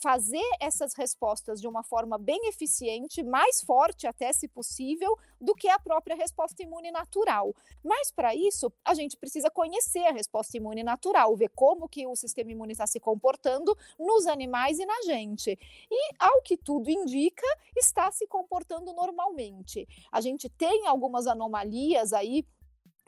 fazer 0.00 0.42
essas 0.60 0.94
respostas 0.94 1.60
de 1.60 1.68
uma 1.68 1.82
forma 1.82 2.18
bem 2.18 2.48
eficiente, 2.48 3.22
mais 3.22 3.60
forte 3.62 4.06
até 4.06 4.32
se 4.32 4.48
possível, 4.48 5.16
do 5.40 5.54
que 5.54 5.68
a 5.68 5.78
própria 5.78 6.16
resposta 6.16 6.62
imune 6.62 6.90
natural. 6.90 7.54
Mas 7.82 8.10
para 8.10 8.34
isso, 8.34 8.72
a 8.84 8.94
gente 8.94 9.16
precisa 9.16 9.50
conhecer 9.50 10.06
a 10.06 10.12
resposta 10.12 10.56
imune 10.56 10.82
natural, 10.82 11.36
ver 11.36 11.50
como 11.50 11.88
que 11.88 12.06
o 12.06 12.16
sistema 12.16 12.52
imune 12.52 12.72
está 12.72 12.86
se 12.86 13.00
comportando 13.00 13.76
nos 13.98 14.26
animais 14.26 14.78
e 14.78 14.86
na 14.86 15.02
gente. 15.02 15.58
E 15.90 16.14
ao 16.18 16.42
que 16.42 16.56
tudo 16.56 16.90
indica, 16.90 17.46
está 17.76 18.10
se 18.10 18.26
comportando 18.26 18.92
normalmente. 18.92 19.86
A 20.10 20.20
gente 20.20 20.48
tem 20.48 20.86
algumas 20.86 21.26
anomalias 21.26 22.12
aí 22.12 22.44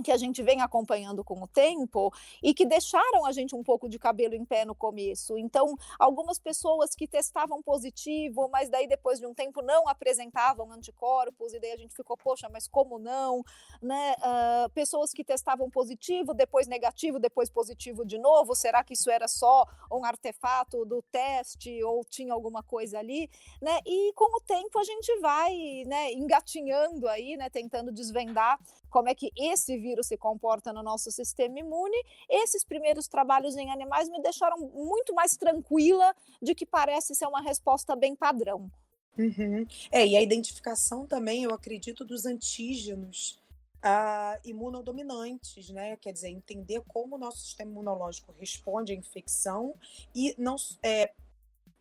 que 0.03 0.13
a 0.13 0.17
gente 0.17 0.43
vem 0.43 0.61
acompanhando 0.61 1.23
com 1.25 1.43
o 1.43 1.47
tempo 1.47 2.13
e 2.43 2.53
que 2.53 2.67
deixaram 2.67 3.25
a 3.25 3.33
gente 3.33 3.55
um 3.55 3.63
pouco 3.63 3.89
de 3.89 3.99
cabelo 3.99 4.35
em 4.35 4.45
pé 4.45 4.65
no 4.65 4.75
começo. 4.75 5.39
Então, 5.39 5.77
algumas 5.99 6.39
pessoas 6.39 6.95
que 6.95 7.07
testavam 7.07 7.63
positivo, 7.63 8.49
mas 8.51 8.69
daí 8.69 8.87
depois 8.87 9.19
de 9.19 9.27
um 9.27 9.35
tempo 9.35 9.63
não 9.63 9.89
apresentavam 9.89 10.71
anticorpos, 10.73 11.53
e 11.53 11.61
daí 11.61 11.73
a 11.73 11.77
gente 11.77 11.95
ficou, 11.95 12.17
poxa, 12.17 12.49
mas 12.51 12.67
como 12.67 12.99
não? 12.99 13.45
Né? 13.81 14.15
Uh, 14.19 14.71
pessoas 14.71 15.13
que 15.13 15.25
testavam 15.25 15.71
positivo, 15.71 16.35
depois 16.35 16.67
negativo, 16.67 17.19
depois 17.19 17.51
positivo 17.51 18.05
de 18.05 18.19
novo, 18.19 18.55
será 18.55 18.83
que 18.83 18.95
isso 18.95 19.11
era 19.11 19.29
só 19.29 19.67
um 19.91 20.05
artefato 20.05 20.85
do 20.85 21.03
teste 21.03 21.83
ou 21.85 22.05
tinha 22.05 22.33
alguma 22.33 22.63
coisa 22.63 22.99
ali? 22.99 23.31
Né? 23.61 23.79
E 23.87 24.13
com 24.15 24.37
o 24.37 24.41
tempo 24.41 24.79
a 24.79 24.85
gente 24.85 25.19
vai 25.21 25.85
né, 25.87 26.13
engatinhando 26.13 27.09
aí, 27.09 27.37
né, 27.37 27.51
tentando 27.51 27.93
desvendar 27.93 28.59
como 28.91 29.09
é 29.09 29.15
que 29.15 29.33
esse 29.37 29.79
vírus 29.79 29.92
se 30.01 30.17
comporta 30.17 30.73
no 30.73 30.83
nosso 30.83 31.11
sistema 31.11 31.59
imune. 31.59 31.97
Esses 32.31 32.63
primeiros 32.63 33.09
trabalhos 33.09 33.57
em 33.57 33.71
animais 33.73 34.09
me 34.09 34.23
deixaram 34.23 34.59
muito 34.59 35.13
mais 35.13 35.37
tranquila 35.37 36.15
de 36.41 36.55
que 36.55 36.65
parece 36.65 37.15
ser 37.15 37.27
uma 37.27 37.41
resposta 37.41 37.97
bem 37.97 38.15
padrão. 38.15 38.71
Uhum. 39.19 39.67
É, 39.91 40.07
e 40.07 40.17
a 40.17 40.23
identificação 40.23 41.05
também, 41.07 41.43
eu 41.43 41.53
acredito, 41.53 42.05
dos 42.05 42.25
antígenos 42.25 43.43
uh, 43.83 44.41
imunodominantes, 44.45 45.69
né? 45.71 45.97
Quer 45.97 46.13
dizer, 46.13 46.29
entender 46.29 46.83
como 46.89 47.17
o 47.17 47.19
nosso 47.19 47.41
sistema 47.41 47.71
imunológico 47.71 48.33
responde 48.39 48.93
à 48.93 48.95
infecção 48.95 49.75
e 50.15 50.35
não 50.39 50.57
é, 50.83 51.13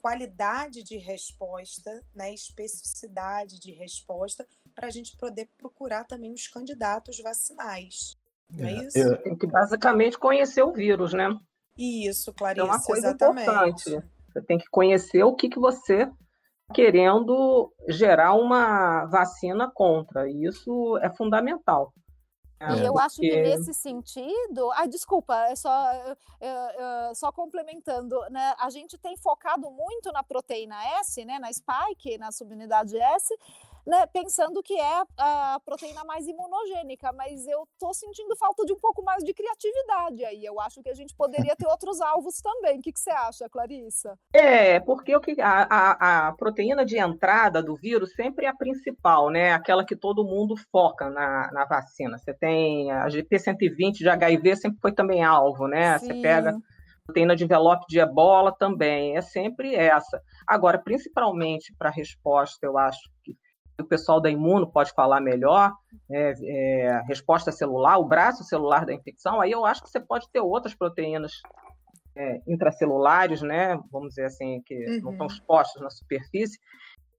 qualidade 0.01 0.83
de 0.83 0.97
resposta, 0.97 2.03
né? 2.13 2.33
especificidade 2.33 3.59
de 3.59 3.71
resposta 3.71 4.47
para 4.73 4.87
a 4.87 4.91
gente 4.91 5.15
poder 5.17 5.49
procurar 5.57 6.05
também 6.05 6.33
os 6.33 6.47
candidatos 6.47 7.19
vacinais. 7.19 8.17
Não 8.49 8.67
é, 8.67 8.71
é 8.71 8.83
isso? 8.85 8.97
É. 8.97 9.17
Tem 9.17 9.37
que 9.37 9.47
basicamente 9.47 10.17
conhecer 10.17 10.63
o 10.63 10.73
vírus, 10.73 11.13
né? 11.13 11.29
Isso, 11.77 12.33
Clarice, 12.33 12.61
é 12.61 12.63
uma 12.63 12.81
coisa 12.81 13.07
exatamente. 13.07 13.43
importante. 13.43 14.11
Você 14.27 14.41
tem 14.41 14.57
que 14.57 14.69
conhecer 14.69 15.23
o 15.23 15.35
que, 15.35 15.49
que 15.49 15.59
você 15.59 16.03
está 16.03 16.15
querendo 16.73 17.71
gerar 17.87 18.33
uma 18.33 19.05
vacina 19.05 19.69
contra. 19.73 20.29
E 20.29 20.45
isso 20.45 20.97
é 21.01 21.09
fundamental. 21.09 21.93
É, 22.61 22.75
e 22.75 22.85
eu 22.85 22.93
porque... 22.93 23.05
acho 23.05 23.15
que 23.21 23.41
nesse 23.41 23.73
sentido, 23.73 24.71
ai, 24.73 24.87
desculpa, 24.87 25.35
é 25.47 25.55
só, 25.55 25.91
é, 26.39 27.09
é, 27.09 27.13
só 27.15 27.31
complementando, 27.31 28.19
né? 28.29 28.53
A 28.59 28.69
gente 28.69 28.99
tem 28.99 29.17
focado 29.17 29.71
muito 29.71 30.11
na 30.11 30.21
proteína 30.21 30.75
S, 30.99 31.25
né? 31.25 31.39
Na 31.39 31.51
spike, 31.51 32.19
na 32.19 32.31
subunidade 32.31 32.95
S, 32.95 33.35
né, 33.85 34.05
pensando 34.07 34.61
que 34.61 34.73
é 34.79 35.03
a 35.17 35.59
proteína 35.65 36.03
mais 36.03 36.27
imunogênica, 36.27 37.11
mas 37.13 37.47
eu 37.47 37.67
estou 37.73 37.93
sentindo 37.93 38.35
falta 38.35 38.65
de 38.65 38.73
um 38.73 38.79
pouco 38.79 39.03
mais 39.03 39.23
de 39.23 39.33
criatividade 39.33 40.25
aí. 40.25 40.45
Eu 40.45 40.59
acho 40.59 40.81
que 40.81 40.89
a 40.89 40.93
gente 40.93 41.15
poderia 41.15 41.55
ter 41.55 41.67
outros 41.67 42.01
alvos 42.01 42.41
também. 42.41 42.79
O 42.79 42.81
que, 42.81 42.91
que 42.91 42.99
você 42.99 43.11
acha, 43.11 43.49
Clarissa? 43.49 44.17
É, 44.33 44.79
porque 44.79 45.15
o 45.15 45.21
que, 45.21 45.39
a, 45.41 45.67
a, 45.69 46.27
a, 46.27 46.33
proteína 46.33 46.85
de 46.85 46.97
entrada 46.97 47.61
do 47.61 47.75
vírus 47.75 48.13
sempre 48.13 48.45
é 48.45 48.49
a 48.49 48.55
principal, 48.55 49.29
né? 49.29 49.53
Aquela 49.53 49.85
que 49.85 49.95
todo 49.95 50.23
mundo 50.23 50.55
foca 50.71 51.09
na, 51.09 51.51
na 51.51 51.65
vacina. 51.65 52.17
Você 52.17 52.33
tem 52.33 52.91
a 52.91 53.07
GP120 53.07 53.93
de 53.93 54.09
HIV, 54.09 54.55
sempre 54.55 54.79
foi 54.81 54.91
também 54.91 55.23
alvo, 55.23 55.67
né? 55.67 55.97
Sim. 55.99 56.07
Você 56.07 56.21
pega 56.21 56.55
proteína 57.05 57.35
de 57.35 57.43
envelope 57.43 57.85
de 57.89 57.99
ebola 57.99 58.55
também, 58.57 59.17
é 59.17 59.21
sempre 59.21 59.75
essa. 59.75 60.21
Agora, 60.47 60.79
principalmente 60.79 61.73
para 61.77 61.89
a 61.89 61.93
resposta, 61.93 62.65
eu 62.65 62.77
acho 62.77 63.01
que 63.23 63.35
o 63.81 63.87
pessoal 63.87 64.21
da 64.21 64.29
Imuno 64.29 64.71
pode 64.71 64.91
falar 64.93 65.19
melhor, 65.21 65.73
é, 66.09 66.33
é, 66.43 67.01
resposta 67.07 67.51
celular, 67.51 67.97
o 67.97 68.07
braço 68.07 68.43
celular 68.43 68.85
da 68.85 68.93
infecção, 68.93 69.41
aí 69.41 69.51
eu 69.51 69.65
acho 69.65 69.83
que 69.83 69.89
você 69.89 69.99
pode 69.99 70.29
ter 70.31 70.39
outras 70.39 70.73
proteínas 70.73 71.33
é, 72.15 72.41
intracelulares, 72.47 73.41
né, 73.41 73.79
vamos 73.91 74.09
dizer 74.09 74.25
assim, 74.25 74.61
que 74.65 74.75
uhum. 74.75 75.01
não 75.03 75.11
estão 75.11 75.27
expostas 75.27 75.81
na 75.81 75.89
superfície, 75.89 76.59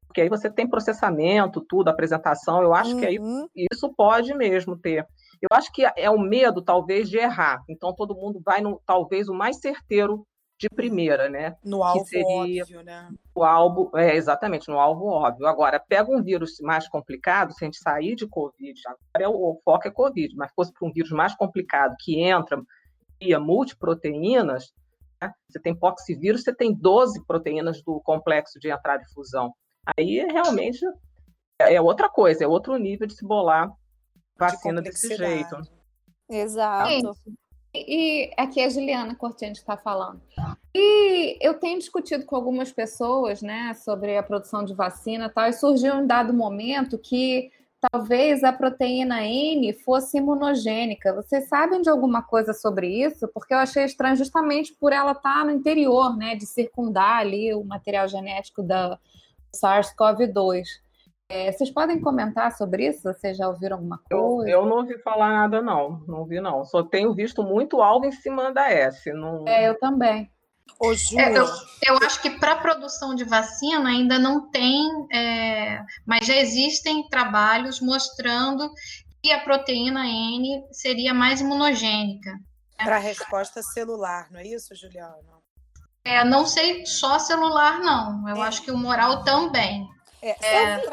porque 0.07 0.21
aí 0.21 0.28
você 0.28 0.50
tem 0.50 0.69
processamento, 0.69 1.64
tudo, 1.66 1.88
apresentação, 1.88 2.62
eu 2.62 2.75
acho 2.75 2.92
uhum. 2.92 3.00
que 3.00 3.07
aí 3.07 3.19
uhum. 3.19 3.49
isso 3.73 3.90
pode 3.97 4.35
mesmo 4.35 4.76
ter. 4.76 5.07
Eu 5.40 5.49
acho 5.50 5.73
que 5.73 5.85
é 5.97 6.11
o 6.11 6.21
medo, 6.21 6.62
talvez, 6.62 7.09
de 7.09 7.16
errar. 7.16 7.64
Então, 7.69 7.95
todo 7.95 8.14
mundo 8.14 8.40
vai 8.45 8.61
no, 8.61 8.81
talvez, 8.87 9.28
o 9.28 9.35
mais 9.35 9.59
certeiro 9.59 10.25
de 10.61 10.69
primeira, 10.69 11.28
né? 11.28 11.57
No 11.64 11.83
alvo 11.83 12.04
seria 12.04 12.26
óbvio, 12.28 12.83
né? 12.85 13.09
O 13.35 13.45
alvo, 13.45 13.91
é, 13.97 14.15
exatamente, 14.15 14.69
no 14.69 14.79
alvo 14.79 15.07
óbvio. 15.07 15.47
Agora, 15.47 15.81
pega 15.81 16.11
um 16.11 16.23
vírus 16.23 16.59
mais 16.61 16.87
complicado, 16.87 17.53
se 17.53 17.65
a 17.65 17.67
gente 17.67 17.79
sair 17.79 18.15
de 18.15 18.27
Covid, 18.29 18.79
agora 18.87 19.25
é 19.25 19.29
o, 19.29 19.33
o 19.33 19.61
foco 19.65 19.89
é 19.89 19.91
Covid, 19.91 20.35
mas 20.37 20.53
fosse 20.55 20.73
para 20.73 20.87
um 20.87 20.93
vírus 20.93 21.11
mais 21.11 21.35
complicado, 21.35 21.95
que 21.99 22.21
entra 22.21 22.62
via 23.21 23.39
multiproteínas, 23.39 24.73
né? 25.21 25.33
você 25.49 25.61
tem 25.61 25.75
poxivírus, 25.75 26.43
você 26.43 26.55
tem 26.55 26.75
12 26.75 27.25
proteínas 27.25 27.83
do 27.83 28.01
complexo 28.01 28.59
de 28.59 28.71
entrada 28.71 29.03
e 29.03 29.12
fusão. 29.15 29.55
Aí, 29.97 30.19
realmente, 30.31 30.81
é 31.59 31.81
outra 31.81 32.09
coisa, 32.09 32.45
é 32.45 32.47
outro 32.47 32.77
nível 32.77 33.07
de 33.07 33.15
se 33.15 33.25
bolar 33.25 33.71
vacina 34.39 34.83
de 34.83 34.91
desse 34.91 35.17
jeito. 35.17 35.57
Exato. 36.29 37.15
E 37.75 38.31
aqui 38.37 38.61
é 38.61 38.67
a 38.67 38.69
Juliana 38.69 39.14
Cortini 39.14 39.52
que 39.52 39.59
está 39.59 39.76
falando. 39.76 40.21
E 40.75 41.38
eu 41.41 41.55
tenho 41.55 41.79
discutido 41.79 42.25
com 42.26 42.37
algumas 42.37 42.71
pessoas, 42.71 43.41
né, 43.41 43.73
sobre 43.75 44.17
a 44.17 44.23
produção 44.23 44.64
de 44.64 44.75
vacina 44.75 45.26
e 45.26 45.31
tal, 45.31 45.49
e 45.49 45.52
surgiu 45.52 45.95
um 45.95 46.07
dado 46.07 46.35
momento 46.35 46.99
que 46.99 47.50
talvez 47.91 48.45
a 48.45 48.52
proteína 48.52 49.25
N 49.25 49.73
fosse 49.73 50.19
imunogênica. 50.19 51.14
Vocês 51.14 51.49
sabem 51.49 51.81
de 51.83 51.88
alguma 51.88 52.23
coisa 52.23 52.52
sobre 52.52 52.88
isso? 52.88 53.26
Porque 53.29 53.52
eu 53.52 53.59
achei 53.59 53.85
estranho 53.85 54.17
justamente 54.17 54.75
por 54.75 54.93
ela 54.93 55.12
estar 55.12 55.38
tá 55.38 55.45
no 55.45 55.50
interior, 55.50 56.17
né, 56.17 56.37
de 56.37 56.47
circundar 56.47 57.19
ali 57.19 57.55
o 57.55 57.64
material 57.64 58.07
genético 58.07 58.62
da 58.62 58.99
SARS-CoV-2. 59.55 60.64
É, 61.33 61.51
vocês 61.51 61.71
podem 61.71 61.99
comentar 61.99 62.53
sobre 62.53 62.89
isso? 62.89 63.05
Vocês 63.05 63.39
já 63.39 63.49
ouviram 63.49 63.79
alguma 63.79 63.97
coisa? 63.97 64.51
Eu, 64.51 64.61
eu, 64.61 64.67
não 64.67 64.77
ouvi 64.77 64.99
falar 64.99 65.33
nada, 65.33 65.62
não. 65.62 66.05
Não 66.07 66.19
ouvi, 66.19 66.43
não. 66.43 66.62
Só 66.62 66.83
tenho 66.83 67.15
visto 67.15 67.43
muito 67.43 67.81
algo 67.81 68.05
em 68.05 68.12
cima 68.12 68.53
da 68.53 68.71
S. 68.71 69.11
Não... 69.15 69.49
É, 69.49 69.67
eu 69.67 69.79
também. 69.79 70.31
Ô, 70.79 70.93
é, 70.93 71.39
eu, 71.39 71.47
eu, 71.87 71.97
acho 72.03 72.21
que 72.21 72.29
para 72.39 72.53
a 72.53 72.61
produção 72.61 73.15
de 73.15 73.25
vacina 73.25 73.89
ainda 73.89 74.19
não 74.19 74.51
tem, 74.51 74.87
é, 75.11 75.83
mas 76.05 76.27
já 76.27 76.37
existem 76.37 77.09
trabalhos 77.09 77.81
mostrando 77.81 78.71
que 79.23 79.33
a 79.33 79.41
proteína 79.41 80.05
N 80.07 80.67
seria 80.71 81.15
mais 81.15 81.41
imunogênica. 81.41 82.39
Para 82.77 82.97
a 82.97 83.01
resposta 83.01 83.62
celular, 83.62 84.29
não 84.31 84.41
é 84.41 84.47
isso, 84.47 84.75
Juliana? 84.75 85.17
É, 86.05 86.23
não 86.25 86.45
sei 86.45 86.85
só 86.85 87.19
celular, 87.19 87.79
não. 87.79 88.29
Eu 88.29 88.37
é. 88.37 88.49
acho 88.49 88.61
que 88.62 88.71
o 88.71 88.77
moral 88.77 89.25
também. 89.25 89.89
É, 90.23 90.37
é, 90.41 90.62
é, 90.75 90.87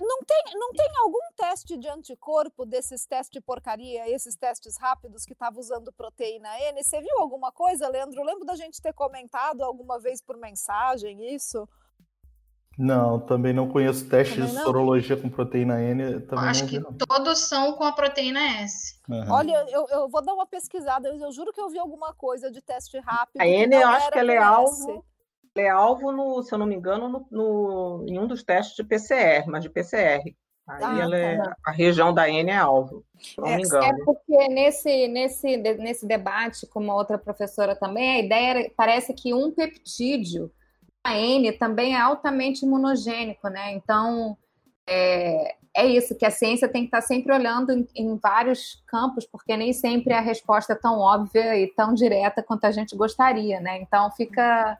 não, 0.00 0.22
tem, 0.22 0.42
não 0.54 0.72
tem 0.72 0.88
algum 0.98 1.18
teste 1.36 1.76
de 1.76 1.88
anticorpo 1.88 2.64
desses 2.64 3.04
testes 3.04 3.32
de 3.32 3.40
porcaria, 3.40 4.08
esses 4.08 4.36
testes 4.36 4.78
rápidos 4.78 5.24
que 5.24 5.32
estava 5.32 5.58
usando 5.58 5.92
proteína 5.92 6.48
N? 6.70 6.84
Você 6.84 7.00
viu 7.00 7.18
alguma 7.18 7.50
coisa, 7.50 7.88
Leandro? 7.88 8.20
Eu 8.20 8.24
lembro 8.24 8.44
da 8.44 8.54
gente 8.54 8.80
ter 8.80 8.92
comentado 8.92 9.62
alguma 9.62 9.98
vez 9.98 10.22
por 10.22 10.36
mensagem 10.36 11.34
isso. 11.34 11.68
Não, 12.78 13.18
também 13.18 13.52
não 13.52 13.68
conheço 13.68 14.08
testes 14.08 14.52
de 14.52 14.62
sorologia 14.62 15.16
com 15.16 15.28
proteína 15.28 15.82
N. 15.82 16.20
Também 16.20 16.48
Acho 16.48 16.66
que 16.68 16.80
todos 17.08 17.40
são 17.40 17.72
com 17.72 17.82
a 17.82 17.90
proteína 17.90 18.40
S. 18.60 19.00
Uhum. 19.08 19.32
Olha, 19.32 19.66
eu, 19.68 19.84
eu, 19.88 20.08
vou 20.08 20.22
dar 20.22 20.34
uma 20.34 20.46
pesquisada, 20.46 21.08
eu, 21.08 21.18
eu, 21.18 21.32
juro 21.32 21.52
que 21.52 21.60
eu 21.60 21.70
vi 21.70 21.78
alguma 21.78 22.14
coisa 22.14 22.52
de 22.52 22.60
teste 22.60 23.00
rápido. 23.00 23.40
A 23.40 23.48
N 23.48 23.74
eu 23.74 23.88
acho 23.88 24.10
que 24.12 24.18
ela 24.18 24.32
é 24.32 24.38
alvo 24.38 25.04
é 25.60 25.68
alvo, 25.68 26.12
no, 26.12 26.42
se 26.42 26.52
eu 26.52 26.58
não 26.58 26.66
me 26.66 26.74
engano, 26.74 27.08
no, 27.08 27.26
no, 27.30 28.04
em 28.08 28.18
um 28.18 28.26
dos 28.26 28.42
testes 28.42 28.76
de 28.76 28.84
PCR, 28.84 29.46
mas 29.46 29.62
de 29.62 29.70
PCR. 29.70 30.22
Aí 30.68 30.82
ah, 30.82 30.98
ela 31.00 31.16
é, 31.16 31.36
tá 31.36 31.56
a 31.64 31.70
região 31.70 32.12
da 32.12 32.28
N 32.28 32.50
é 32.50 32.56
alvo, 32.56 33.04
se 33.20 33.38
não 33.38 33.46
é, 33.46 33.56
me 33.56 33.62
engano. 33.62 33.84
É 33.84 34.04
porque 34.04 34.48
nesse, 34.48 35.06
nesse, 35.06 35.56
nesse 35.56 36.06
debate 36.06 36.66
com 36.66 36.80
uma 36.80 36.94
outra 36.94 37.16
professora 37.16 37.76
também, 37.76 38.10
a 38.10 38.18
ideia 38.18 38.50
era, 38.50 38.70
parece 38.76 39.14
que 39.14 39.32
um 39.32 39.52
peptídeo 39.52 40.50
da 41.04 41.16
N 41.16 41.52
também 41.52 41.94
é 41.94 42.00
altamente 42.00 42.64
imunogênico, 42.64 43.48
né? 43.48 43.74
Então, 43.74 44.36
é, 44.88 45.54
é 45.76 45.86
isso, 45.86 46.16
que 46.16 46.24
a 46.24 46.30
ciência 46.30 46.68
tem 46.68 46.82
que 46.82 46.88
estar 46.88 47.02
sempre 47.02 47.32
olhando 47.32 47.70
em, 47.70 47.86
em, 47.94 48.16
vários 48.16 48.82
campos, 48.88 49.24
porque 49.24 49.56
nem 49.56 49.72
sempre 49.72 50.14
a 50.14 50.20
resposta 50.20 50.72
é 50.72 50.76
tão 50.76 50.98
óbvia 50.98 51.56
e 51.56 51.68
tão 51.74 51.94
direta 51.94 52.42
quanto 52.42 52.64
a 52.64 52.72
gente 52.72 52.96
gostaria, 52.96 53.60
né? 53.60 53.80
Então 53.80 54.10
fica 54.12 54.76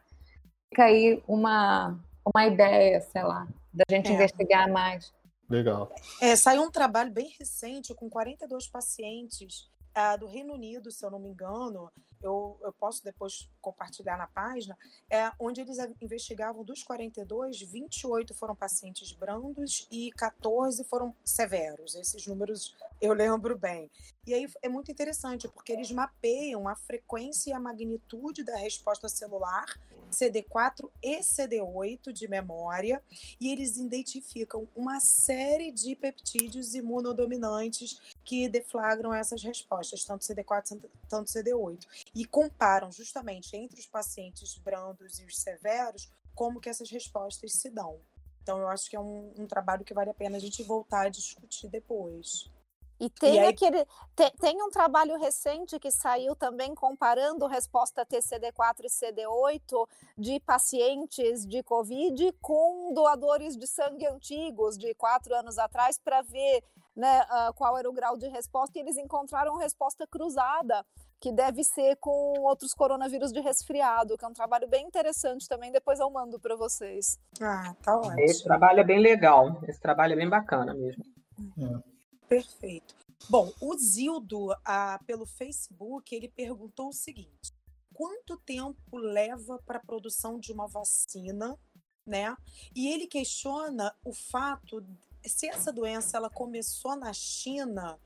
fica 0.68 0.84
aí 0.84 1.22
uma, 1.26 1.98
uma 2.24 2.46
ideia, 2.46 3.00
sei 3.00 3.22
lá, 3.22 3.46
da 3.72 3.84
gente 3.90 4.08
é. 4.10 4.14
investigar 4.14 4.70
mais. 4.70 5.12
Legal. 5.48 5.92
É, 6.20 6.34
saiu 6.34 6.62
um 6.62 6.70
trabalho 6.70 7.10
bem 7.10 7.32
recente 7.38 7.94
com 7.94 8.10
42 8.10 8.66
pacientes 8.68 9.70
uh, 9.96 10.18
do 10.18 10.26
Reino 10.26 10.54
Unido, 10.54 10.90
se 10.90 11.04
eu 11.04 11.10
não 11.10 11.20
me 11.20 11.28
engano, 11.28 11.90
eu, 12.22 12.58
eu 12.62 12.72
posso 12.72 13.04
depois 13.04 13.48
compartilhar 13.60 14.16
na 14.16 14.26
página, 14.26 14.76
é, 15.10 15.30
onde 15.38 15.60
eles 15.60 15.78
investigavam 16.00 16.64
dos 16.64 16.82
42, 16.82 17.60
28 17.62 18.34
foram 18.34 18.54
pacientes 18.54 19.12
brandos 19.12 19.86
e 19.90 20.10
14 20.12 20.84
foram 20.84 21.14
severos. 21.24 21.94
Esses 21.94 22.26
números 22.26 22.74
eu 23.00 23.12
lembro 23.12 23.58
bem. 23.58 23.90
E 24.26 24.34
aí 24.34 24.48
é 24.62 24.68
muito 24.68 24.90
interessante, 24.90 25.48
porque 25.48 25.72
eles 25.72 25.90
mapeiam 25.90 26.68
a 26.68 26.74
frequência 26.74 27.50
e 27.50 27.52
a 27.52 27.60
magnitude 27.60 28.42
da 28.42 28.56
resposta 28.56 29.08
celular 29.08 29.66
CD4 30.10 30.88
e 31.02 31.18
CD8 31.18 32.12
de 32.12 32.28
memória, 32.28 33.02
e 33.40 33.50
eles 33.50 33.76
identificam 33.76 34.68
uma 34.74 35.00
série 35.00 35.70
de 35.70 35.94
peptídeos 35.94 36.74
imunodominantes 36.74 38.00
que 38.24 38.48
deflagram 38.48 39.12
essas 39.12 39.42
respostas, 39.42 40.04
tanto 40.04 40.24
CD4 40.24 40.80
tanto 41.08 41.30
CD8, 41.30 41.86
e 42.14 42.24
comparam 42.24 42.90
justamente 42.90 43.56
entre 43.56 43.80
os 43.80 43.86
pacientes 43.86 44.56
brandos 44.58 45.18
e 45.18 45.24
os 45.24 45.38
severos 45.38 46.10
como 46.34 46.60
que 46.60 46.68
essas 46.68 46.90
respostas 46.90 47.54
se 47.54 47.70
dão. 47.70 48.00
Então, 48.42 48.58
eu 48.60 48.68
acho 48.68 48.88
que 48.88 48.94
é 48.94 49.00
um, 49.00 49.34
um 49.38 49.46
trabalho 49.46 49.84
que 49.84 49.94
vale 49.94 50.10
a 50.10 50.14
pena 50.14 50.36
a 50.36 50.40
gente 50.40 50.62
voltar 50.62 51.06
a 51.06 51.08
discutir 51.08 51.68
depois. 51.68 52.48
E 52.98 53.10
tem 53.10 53.34
e 53.34 53.38
aí... 53.40 53.48
aquele 53.48 53.86
tem, 54.14 54.30
tem, 54.40 54.62
um 54.62 54.70
trabalho 54.70 55.18
recente 55.18 55.78
que 55.78 55.90
saiu 55.90 56.34
também 56.34 56.74
comparando 56.74 57.46
resposta 57.46 58.06
TCD4 58.06 58.84
e 58.84 58.88
CD8 58.88 59.88
de 60.16 60.40
pacientes 60.40 61.46
de 61.46 61.62
COVID 61.62 62.32
com 62.40 62.94
doadores 62.94 63.56
de 63.56 63.66
sangue 63.66 64.06
antigos 64.06 64.78
de 64.78 64.94
quatro 64.94 65.34
anos 65.34 65.58
atrás 65.58 65.98
para 65.98 66.22
ver 66.22 66.64
né, 66.94 67.22
uh, 67.24 67.52
qual 67.54 67.76
era 67.76 67.88
o 67.88 67.92
grau 67.92 68.16
de 68.16 68.28
resposta 68.28 68.78
e 68.78 68.80
eles 68.80 68.96
encontraram 68.96 69.56
resposta 69.56 70.06
cruzada 70.06 70.84
que 71.20 71.32
deve 71.32 71.64
ser 71.64 71.96
com 71.96 72.40
outros 72.40 72.74
coronavírus 72.74 73.32
de 73.32 73.40
resfriado, 73.40 74.16
que 74.16 74.24
é 74.24 74.28
um 74.28 74.32
trabalho 74.32 74.68
bem 74.68 74.86
interessante 74.86 75.48
também. 75.48 75.72
Depois 75.72 75.98
eu 75.98 76.10
mando 76.10 76.38
para 76.38 76.56
vocês. 76.56 77.18
Ah, 77.40 77.74
tá 77.82 77.96
ótimo. 77.96 78.20
Esse 78.20 78.44
trabalho 78.44 78.80
é 78.80 78.84
bem 78.84 79.00
legal. 79.00 79.60
Esse 79.66 79.80
trabalho 79.80 80.12
é 80.12 80.16
bem 80.16 80.28
bacana 80.28 80.74
mesmo. 80.74 81.04
É. 81.58 81.96
Perfeito. 82.28 82.94
Bom, 83.30 83.50
o 83.60 83.76
Zildo, 83.76 84.54
ah, 84.64 85.00
pelo 85.06 85.26
Facebook, 85.26 86.14
ele 86.14 86.28
perguntou 86.28 86.88
o 86.88 86.92
seguinte: 86.92 87.52
quanto 87.94 88.36
tempo 88.38 88.96
leva 88.96 89.58
para 89.64 89.78
a 89.78 89.84
produção 89.84 90.38
de 90.38 90.52
uma 90.52 90.66
vacina, 90.66 91.58
né? 92.06 92.36
E 92.74 92.88
ele 92.88 93.06
questiona 93.06 93.94
o 94.04 94.12
fato 94.12 94.84
se 95.24 95.48
essa 95.48 95.72
doença 95.72 96.16
ela 96.16 96.30
começou 96.30 96.94
na 96.94 97.12
China, 97.12 97.98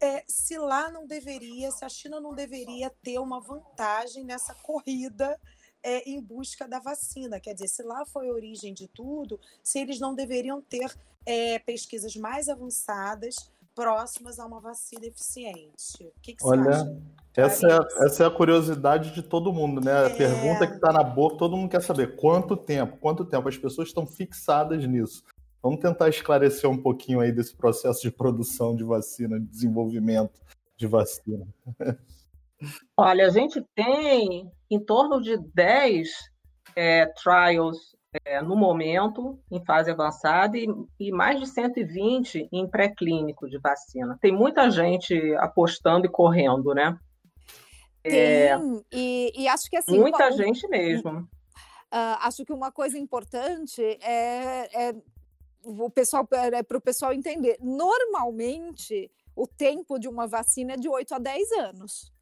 é, 0.00 0.24
se 0.28 0.58
lá 0.58 0.90
não 0.90 1.06
deveria, 1.06 1.70
se 1.70 1.84
a 1.84 1.88
China 1.88 2.20
não 2.20 2.34
deveria 2.34 2.90
ter 3.02 3.18
uma 3.18 3.40
vantagem 3.40 4.24
nessa 4.24 4.54
corrida 4.54 5.38
é, 5.82 6.08
em 6.08 6.20
busca 6.20 6.66
da 6.68 6.78
vacina. 6.78 7.40
Quer 7.40 7.54
dizer, 7.54 7.68
se 7.68 7.82
lá 7.82 8.04
foi 8.06 8.28
a 8.28 8.32
origem 8.32 8.72
de 8.72 8.88
tudo, 8.88 9.40
se 9.62 9.78
eles 9.78 9.98
não 9.98 10.14
deveriam 10.14 10.60
ter 10.60 10.92
é, 11.26 11.58
pesquisas 11.58 12.16
mais 12.16 12.48
avançadas 12.48 13.50
próximas 13.74 14.40
a 14.40 14.46
uma 14.46 14.60
vacina 14.60 15.06
eficiente. 15.06 16.04
O 16.04 16.20
que, 16.20 16.34
que 16.34 16.44
Olha, 16.44 16.64
você 16.64 16.70
acha? 16.70 17.18
Essa 17.36 17.68
é, 17.68 18.04
essa 18.06 18.24
é 18.24 18.26
a 18.26 18.30
curiosidade 18.30 19.12
de 19.12 19.22
todo 19.22 19.52
mundo, 19.52 19.80
né? 19.80 19.92
A 19.92 20.08
é... 20.08 20.16
pergunta 20.16 20.66
que 20.66 20.74
está 20.74 20.92
na 20.92 21.04
boca, 21.04 21.36
todo 21.36 21.56
mundo 21.56 21.70
quer 21.70 21.82
saber 21.82 22.16
quanto 22.16 22.56
tempo, 22.56 22.96
quanto 22.96 23.24
tempo. 23.24 23.48
As 23.48 23.56
pessoas 23.56 23.88
estão 23.88 24.04
fixadas 24.04 24.84
nisso. 24.84 25.22
Vamos 25.62 25.80
tentar 25.80 26.08
esclarecer 26.08 26.68
um 26.70 26.80
pouquinho 26.80 27.20
aí 27.20 27.32
desse 27.32 27.54
processo 27.54 28.00
de 28.02 28.10
produção 28.10 28.76
de 28.76 28.84
vacina, 28.84 29.38
de 29.38 29.46
desenvolvimento 29.46 30.40
de 30.76 30.86
vacina. 30.86 31.46
Olha, 32.96 33.26
a 33.26 33.30
gente 33.30 33.64
tem 33.74 34.50
em 34.70 34.80
torno 34.80 35.20
de 35.20 35.36
10 35.54 36.08
é, 36.76 37.06
trials 37.06 37.96
é, 38.24 38.40
no 38.40 38.56
momento, 38.56 39.38
em 39.50 39.64
fase 39.64 39.90
avançada, 39.90 40.56
e, 40.56 40.66
e 40.98 41.12
mais 41.12 41.38
de 41.40 41.46
120 41.46 42.48
em 42.50 42.68
pré-clínico 42.68 43.48
de 43.48 43.58
vacina. 43.58 44.18
Tem 44.20 44.32
muita 44.32 44.70
gente 44.70 45.14
apostando 45.36 46.06
e 46.06 46.10
correndo, 46.10 46.74
né? 46.74 46.98
É, 48.02 48.56
Tem, 48.56 48.84
e, 48.92 49.32
e, 49.42 49.48
acho 49.48 49.68
que 49.68 49.76
assim. 49.76 49.98
Muita 49.98 50.30
gente 50.32 50.66
mesmo. 50.68 51.28
Uh, 51.92 52.16
acho 52.20 52.44
que 52.44 52.52
uma 52.52 52.70
coisa 52.70 52.98
importante 52.98 53.82
é, 53.82 54.88
é 54.88 54.94
o 55.62 55.90
pessoal 55.90 56.26
é 56.32 56.62
para 56.62 56.78
o 56.78 56.80
pessoal 56.80 57.12
entender. 57.12 57.56
Normalmente, 57.60 59.10
o 59.34 59.46
tempo 59.46 59.98
de 59.98 60.08
uma 60.08 60.26
vacina 60.26 60.74
é 60.74 60.76
de 60.76 60.88
8 60.88 61.14
a 61.14 61.18
10 61.18 61.52
anos. 61.52 62.12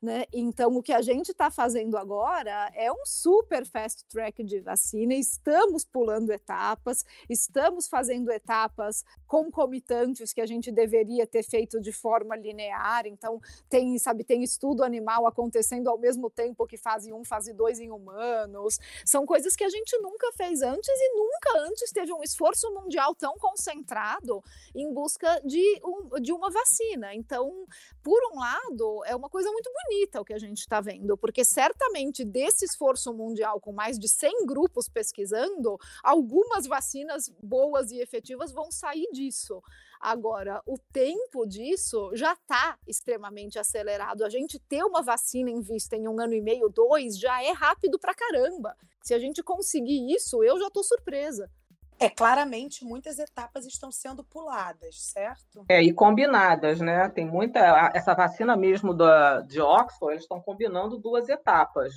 Né? 0.00 0.26
Então, 0.30 0.76
o 0.76 0.82
que 0.82 0.92
a 0.92 1.00
gente 1.00 1.30
está 1.30 1.50
fazendo 1.50 1.96
agora 1.96 2.70
é 2.74 2.92
um 2.92 3.06
super 3.06 3.64
fast 3.64 4.04
track 4.04 4.44
de 4.44 4.60
vacina. 4.60 5.14
Estamos 5.14 5.86
pulando 5.86 6.30
etapas, 6.30 7.02
estamos 7.30 7.88
fazendo 7.88 8.30
etapas 8.30 9.02
concomitantes 9.26 10.34
que 10.34 10.40
a 10.42 10.46
gente 10.46 10.70
deveria 10.70 11.26
ter 11.26 11.42
feito 11.42 11.80
de 11.80 11.92
forma 11.92 12.36
linear. 12.36 13.06
Então, 13.06 13.40
tem, 13.70 13.98
sabe, 13.98 14.22
tem 14.22 14.42
estudo 14.42 14.84
animal 14.84 15.26
acontecendo 15.26 15.88
ao 15.88 15.98
mesmo 15.98 16.28
tempo 16.28 16.66
que 16.66 16.76
fase 16.76 17.10
1, 17.10 17.24
fase 17.24 17.54
2 17.54 17.80
em 17.80 17.90
humanos. 17.90 18.78
São 19.02 19.24
coisas 19.24 19.56
que 19.56 19.64
a 19.64 19.70
gente 19.70 19.96
nunca 20.00 20.30
fez 20.32 20.60
antes 20.60 20.88
e 20.88 21.14
nunca 21.16 21.58
antes 21.60 21.90
teve 21.90 22.12
um 22.12 22.22
esforço 22.22 22.70
mundial 22.74 23.14
tão 23.14 23.38
concentrado 23.38 24.44
em 24.74 24.92
busca 24.92 25.40
de, 25.42 25.80
um, 25.82 26.20
de 26.20 26.32
uma 26.32 26.50
vacina. 26.50 27.14
Então, 27.14 27.66
por 28.02 28.20
um 28.30 28.38
lado, 28.38 29.02
é 29.06 29.16
uma 29.16 29.30
coisa 29.30 29.50
muito 29.50 29.70
bonita 29.72 29.85
bonita 29.86 30.20
o 30.20 30.24
que 30.24 30.34
a 30.34 30.38
gente 30.38 30.58
está 30.58 30.80
vendo, 30.80 31.16
porque 31.16 31.44
certamente 31.44 32.24
desse 32.24 32.64
esforço 32.64 33.12
mundial, 33.14 33.60
com 33.60 33.72
mais 33.72 33.98
de 33.98 34.08
100 34.08 34.46
grupos 34.46 34.88
pesquisando, 34.88 35.78
algumas 36.02 36.66
vacinas 36.66 37.32
boas 37.42 37.90
e 37.90 38.00
efetivas 38.00 38.52
vão 38.52 38.70
sair 38.70 39.08
disso. 39.12 39.62
Agora, 40.00 40.60
o 40.66 40.76
tempo 40.92 41.46
disso 41.46 42.10
já 42.14 42.32
está 42.32 42.78
extremamente 42.86 43.58
acelerado. 43.58 44.24
A 44.24 44.28
gente 44.28 44.58
ter 44.58 44.84
uma 44.84 45.02
vacina 45.02 45.50
em 45.50 45.60
vista 45.60 45.96
em 45.96 46.06
um 46.06 46.20
ano 46.20 46.34
e 46.34 46.40
meio, 46.40 46.68
dois, 46.68 47.18
já 47.18 47.42
é 47.42 47.52
rápido 47.52 47.98
para 47.98 48.14
caramba. 48.14 48.76
Se 49.02 49.14
a 49.14 49.18
gente 49.18 49.42
conseguir 49.42 50.12
isso, 50.12 50.42
eu 50.42 50.58
já 50.58 50.66
estou 50.66 50.82
surpresa. 50.82 51.50
É, 51.98 52.10
claramente 52.10 52.84
muitas 52.84 53.18
etapas 53.18 53.64
estão 53.66 53.90
sendo 53.90 54.22
puladas, 54.22 54.96
certo? 55.12 55.64
É, 55.68 55.82
e 55.82 55.92
combinadas, 55.92 56.80
né? 56.80 57.08
Tem 57.08 57.26
muita. 57.26 57.60
Essa 57.94 58.14
vacina 58.14 58.56
mesmo 58.56 58.92
da, 58.92 59.40
de 59.40 59.60
Oxford, 59.60 60.12
eles 60.12 60.24
estão 60.24 60.40
combinando 60.40 60.98
duas 60.98 61.28
etapas, 61.28 61.92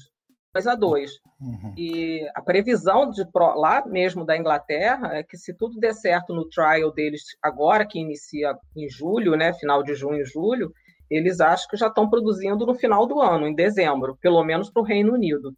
dois 0.53 0.67
a 0.67 0.75
dois. 0.75 1.11
Uhum. 1.39 1.73
E 1.77 2.25
a 2.33 2.41
previsão 2.41 3.09
de 3.09 3.23
lá 3.33 3.85
mesmo 3.85 4.25
da 4.25 4.37
Inglaterra 4.37 5.17
é 5.17 5.23
que 5.23 5.37
se 5.37 5.53
tudo 5.53 5.79
der 5.79 5.93
certo 5.93 6.33
no 6.33 6.47
trial 6.47 6.91
deles 6.93 7.23
agora, 7.41 7.85
que 7.85 7.99
inicia 7.99 8.57
em 8.75 8.89
julho, 8.89 9.35
né? 9.35 9.53
Final 9.53 9.83
de 9.83 9.93
junho, 9.95 10.25
julho, 10.25 10.71
eles 11.09 11.41
acham 11.41 11.67
que 11.69 11.77
já 11.77 11.87
estão 11.87 12.09
produzindo 12.09 12.65
no 12.65 12.75
final 12.75 13.05
do 13.05 13.19
ano, 13.19 13.47
em 13.47 13.55
dezembro, 13.55 14.17
pelo 14.21 14.43
menos 14.43 14.69
para 14.69 14.81
o 14.81 14.85
Reino 14.85 15.13
Unido. 15.13 15.53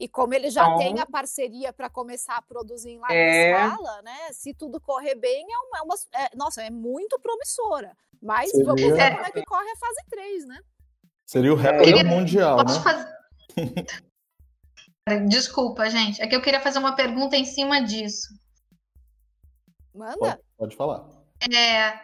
E 0.00 0.08
como 0.08 0.32
ele 0.32 0.48
já 0.48 0.62
então, 0.62 0.78
tem 0.78 0.98
a 0.98 1.04
parceria 1.04 1.74
para 1.74 1.90
começar 1.90 2.36
a 2.36 2.40
produzir 2.40 2.92
em 2.92 2.98
larga 2.98 3.14
é... 3.14 3.52
escala, 3.52 4.00
né? 4.00 4.32
Se 4.32 4.54
tudo 4.54 4.80
correr 4.80 5.14
bem, 5.14 5.44
é 5.44 5.58
uma. 5.58 5.78
É 5.78 5.82
uma 5.82 5.94
é, 6.14 6.30
nossa, 6.34 6.62
é 6.62 6.70
muito 6.70 7.20
promissora. 7.20 7.94
Mas 8.20 8.50
Seria... 8.50 8.64
vamos 8.64 8.80
ver 8.80 9.14
como 9.14 9.26
é 9.26 9.30
que 9.30 9.44
corre 9.44 9.70
a 9.70 9.76
fase 9.76 10.00
3, 10.08 10.46
né? 10.46 10.60
Seria 11.26 11.52
o 11.52 11.56
recorde 11.56 11.92
queria... 11.92 12.04
mundial, 12.04 12.56
né? 12.64 12.80
Fazer... 12.82 13.14
Desculpa, 15.28 15.90
gente. 15.90 16.22
É 16.22 16.26
que 16.26 16.34
eu 16.34 16.40
queria 16.40 16.60
fazer 16.62 16.78
uma 16.78 16.96
pergunta 16.96 17.36
em 17.36 17.44
cima 17.44 17.82
disso. 17.82 18.28
Manda. 19.94 20.16
Pode, 20.16 20.40
pode 20.56 20.76
falar. 20.76 21.06
É 21.52 22.00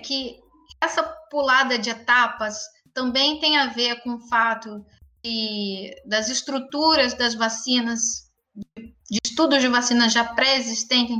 que 0.00 0.40
essa 0.80 1.02
pulada 1.28 1.76
de 1.76 1.90
etapas 1.90 2.62
também 2.94 3.40
tem 3.40 3.56
a 3.56 3.66
ver 3.66 4.00
com 4.02 4.14
o 4.14 4.28
fato 4.28 4.84
de, 5.22 5.94
das 6.04 6.28
estruturas 6.28 7.14
das 7.14 7.34
vacinas, 7.34 8.30
de, 8.54 9.18
estudos 9.24 9.60
de 9.60 9.68
vacinas 9.68 10.12
já 10.12 10.24
pré-existentes, 10.24 11.16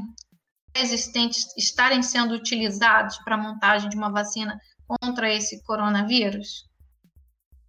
pré-existentes 0.72 1.56
estarem 1.56 2.02
sendo 2.02 2.34
utilizados 2.34 3.18
para 3.18 3.34
a 3.34 3.38
montagem 3.38 3.88
de 3.88 3.96
uma 3.96 4.10
vacina 4.10 4.60
contra 4.86 5.32
esse 5.32 5.62
coronavírus? 5.62 6.70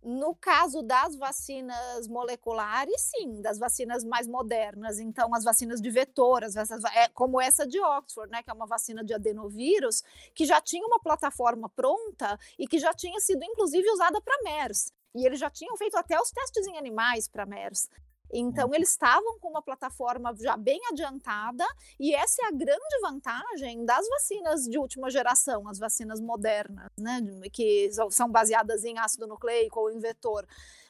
No 0.02 0.36
caso 0.36 0.82
das 0.82 1.16
vacinas 1.16 2.10
moleculares, 2.10 3.00
sim, 3.00 3.42
das 3.42 3.58
vacinas 3.58 4.04
mais 4.04 4.28
modernas. 4.28 5.00
Então, 5.00 5.34
as 5.34 5.46
vacinas 5.46 5.80
de 5.80 5.90
vetoras, 5.90 6.58
é, 6.58 7.08
como 7.14 7.40
essa 7.40 7.66
de 7.66 7.80
Oxford, 7.80 8.30
né, 8.30 8.44
que 8.44 8.50
é 8.50 8.54
uma 8.54 8.68
vacina 8.68 9.02
de 9.02 9.14
adenovírus, 9.14 10.04
que 10.36 10.46
já 10.46 10.60
tinha 10.60 10.86
uma 10.86 11.00
plataforma 11.00 11.70
pronta 11.70 12.38
e 12.60 12.68
que 12.68 12.80
já 12.80 12.94
tinha 12.94 13.18
sido, 13.22 13.46
inclusive, 13.46 13.90
usada 13.92 14.20
para 14.20 14.44
MERS. 14.44 14.92
E 15.16 15.26
eles 15.26 15.40
já 15.40 15.50
tinham 15.50 15.78
feito 15.78 15.96
até 15.98 16.20
os 16.20 16.32
testes 16.32 16.66
em 16.68 16.78
animais 16.78 17.28
para 17.28 17.46
MERS. 17.46 17.90
Então, 18.34 18.70
uhum. 18.70 18.76
eles 18.76 18.90
estavam 18.90 19.38
com 19.40 19.50
uma 19.50 19.62
plataforma 19.62 20.36
já 20.40 20.58
bem 20.58 20.80
adiantada, 20.92 21.66
e 22.00 22.16
essa 22.16 22.42
é 22.42 22.46
a 22.48 22.52
grande 22.52 23.00
vantagem 23.02 23.86
das 23.86 24.08
vacinas 24.10 24.64
de 24.64 24.78
última 24.80 25.10
geração, 25.12 25.68
as 25.68 25.78
vacinas 25.78 26.20
modernas, 26.20 26.90
né, 26.98 27.22
que 27.52 27.90
são 28.10 28.30
baseadas 28.30 28.84
em 28.84 28.98
ácido 28.98 29.28
nucleico 29.28 29.80
ou 29.80 29.92
em 29.92 30.00
vetor. 30.00 30.48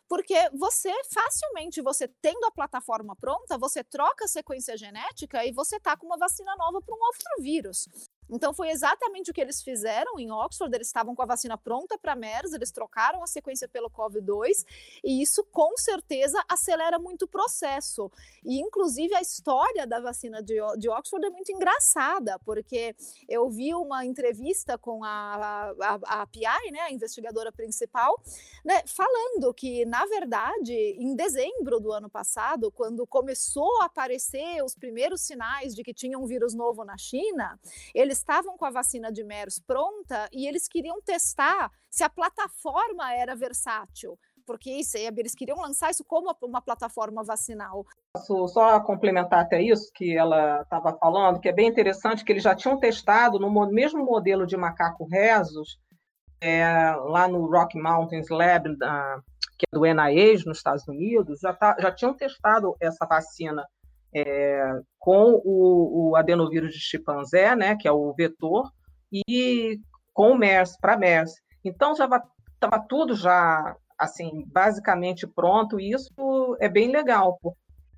Porque 0.08 0.50
você 0.54 0.92
facilmente, 1.12 1.82
você 1.82 2.08
tendo 2.22 2.46
a 2.46 2.52
plataforma 2.52 3.16
pronta, 3.16 3.58
você 3.58 3.84
troca 3.84 4.26
a 4.26 4.28
sequência 4.28 4.78
genética 4.78 5.46
e 5.46 5.52
você 5.52 5.80
tá 5.80 5.98
com 5.98 6.06
uma 6.06 6.18
vacina 6.18 6.56
nova 6.56 6.82
para 6.82 6.96
um 6.96 7.02
outro 7.02 7.42
vírus. 7.42 7.88
Então 8.34 8.52
foi 8.52 8.69
exatamente 8.69 9.30
o 9.30 9.34
que 9.34 9.39
eles 9.39 9.62
fizeram 9.62 10.19
em 10.19 10.32
Oxford, 10.32 10.76
eles 10.76 10.88
estavam 10.88 11.13
com 11.13 11.22
a 11.22 11.26
vacina 11.26 11.56
pronta 11.56 12.00
para 12.00 12.15
MERS, 12.15 12.54
eles 12.54 12.72
trocaram 12.72 13.22
a 13.22 13.28
sequência 13.28 13.67
pelo 13.67 13.91
COVID-2 13.91 14.65
e 15.04 15.22
isso 15.22 15.43
com 15.52 15.78
certeza 15.78 16.43
acelera 16.50 16.98
muito 16.98 17.26
o 17.26 17.28
processo. 17.28 18.12
E 18.43 18.60
inclusive 18.60 19.13
a 19.13 19.22
história 19.22 19.86
da 19.86 20.00
vacina 20.00 20.41
de, 20.41 20.56
de 20.80 20.89
Oxford 20.89 21.28
é 21.28 21.30
muito 21.30 21.52
engraçada, 21.52 22.39
porque 22.39 22.96
eu 23.30 23.48
vi 23.50 23.76
uma 23.76 24.04
entrevista 24.04 24.80
com 24.80 25.04
a, 25.04 25.72
a, 25.80 26.22
a 26.22 26.28
PI, 26.28 26.72
né, 26.72 26.80
a 26.82 26.91
investigadora 26.91 27.52
principal, 27.52 28.19
né, 28.65 28.82
falando 28.88 29.54
que 29.54 29.86
na 29.86 30.06
verdade 30.08 30.74
em 30.74 31.15
dezembro 31.15 31.80
do 31.80 31.91
ano 31.91 32.10
passado, 32.10 32.72
quando 32.72 33.06
começou 33.06 33.82
a 33.82 33.86
aparecer 33.86 34.63
os 34.63 34.74
primeiros 34.74 35.22
sinais 35.22 35.76
de 35.76 35.84
que 35.84 35.93
tinha 35.93 36.17
um 36.17 36.26
vírus 36.26 36.56
novo 36.56 36.84
na 36.84 36.98
China, 36.98 37.60
eles 37.93 38.23
estavam 38.24 38.58
com 38.58 38.66
a 38.66 38.72
vacina 38.72 39.12
de 39.12 39.24
MERS 39.24 39.60
pronta 39.60 40.30
e 40.32 40.48
eles 40.48 40.68
queriam 40.68 41.02
testar 41.02 41.70
se 41.92 42.04
a 42.04 42.10
plataforma 42.10 43.14
era 43.14 43.36
versátil 43.36 44.18
porque 44.46 44.70
isso, 44.70 44.98
eles 44.98 45.34
queriam 45.34 45.58
lançar 45.58 45.90
isso 45.90 46.04
como 46.04 46.36
uma 46.44 46.62
plataforma 46.62 47.24
vacinal. 47.24 47.86
Posso 48.14 48.46
só 48.50 48.78
complementar 48.82 49.40
até 49.40 49.62
isso 49.62 49.90
que 49.96 50.18
ela 50.18 50.62
estava 50.64 50.98
falando, 50.98 51.40
que 51.40 51.48
é 51.48 51.54
bem 51.54 51.70
interessante 51.70 52.26
que 52.26 52.32
eles 52.34 52.44
já 52.44 52.54
tinham 52.54 52.78
testado 52.78 53.40
no 53.40 53.50
mesmo 53.72 54.04
modelo 54.04 54.46
de 54.46 54.58
macaco 54.58 55.06
rezos, 55.06 55.80
é, 56.42 56.94
lá 57.06 57.26
no 57.26 57.50
Rocky 57.50 57.80
Mountains 57.80 58.28
Lab, 58.30 58.78
da, 58.78 59.22
que 59.58 59.66
é 59.72 59.78
do 59.78 59.86
NIH, 59.86 60.44
nos 60.46 60.58
Estados 60.58 60.86
Unidos, 60.90 61.40
já, 61.40 61.54
tá, 61.54 61.78
já 61.80 61.90
tinham 61.90 62.14
testado 62.14 62.76
essa 62.82 63.06
vacina 63.06 63.66
é, 64.15 64.80
com 64.99 65.41
o, 65.43 66.12
o, 66.12 66.15
adenovírus 66.15 66.73
de 66.73 66.80
chimpanzé, 66.80 67.56
né, 67.56 67.76
que 67.76 67.88
é 67.88 67.91
o 67.91 68.13
vetor, 68.13 68.71
e 69.12 69.80
com 70.13 70.32
o 70.32 70.38
MERS, 70.38 70.78
para 70.80 70.97
MERS. 70.97 71.34
Então, 71.63 71.95
já 71.95 72.06
estava 72.54 72.80
tudo 72.88 73.15
já, 73.15 73.76
assim, 73.97 74.43
basicamente 74.47 75.28
pronto, 75.28 75.80
e 75.80 75.91
isso 75.91 76.58
é 76.60 76.69
bem 76.69 76.91
legal. 76.91 77.39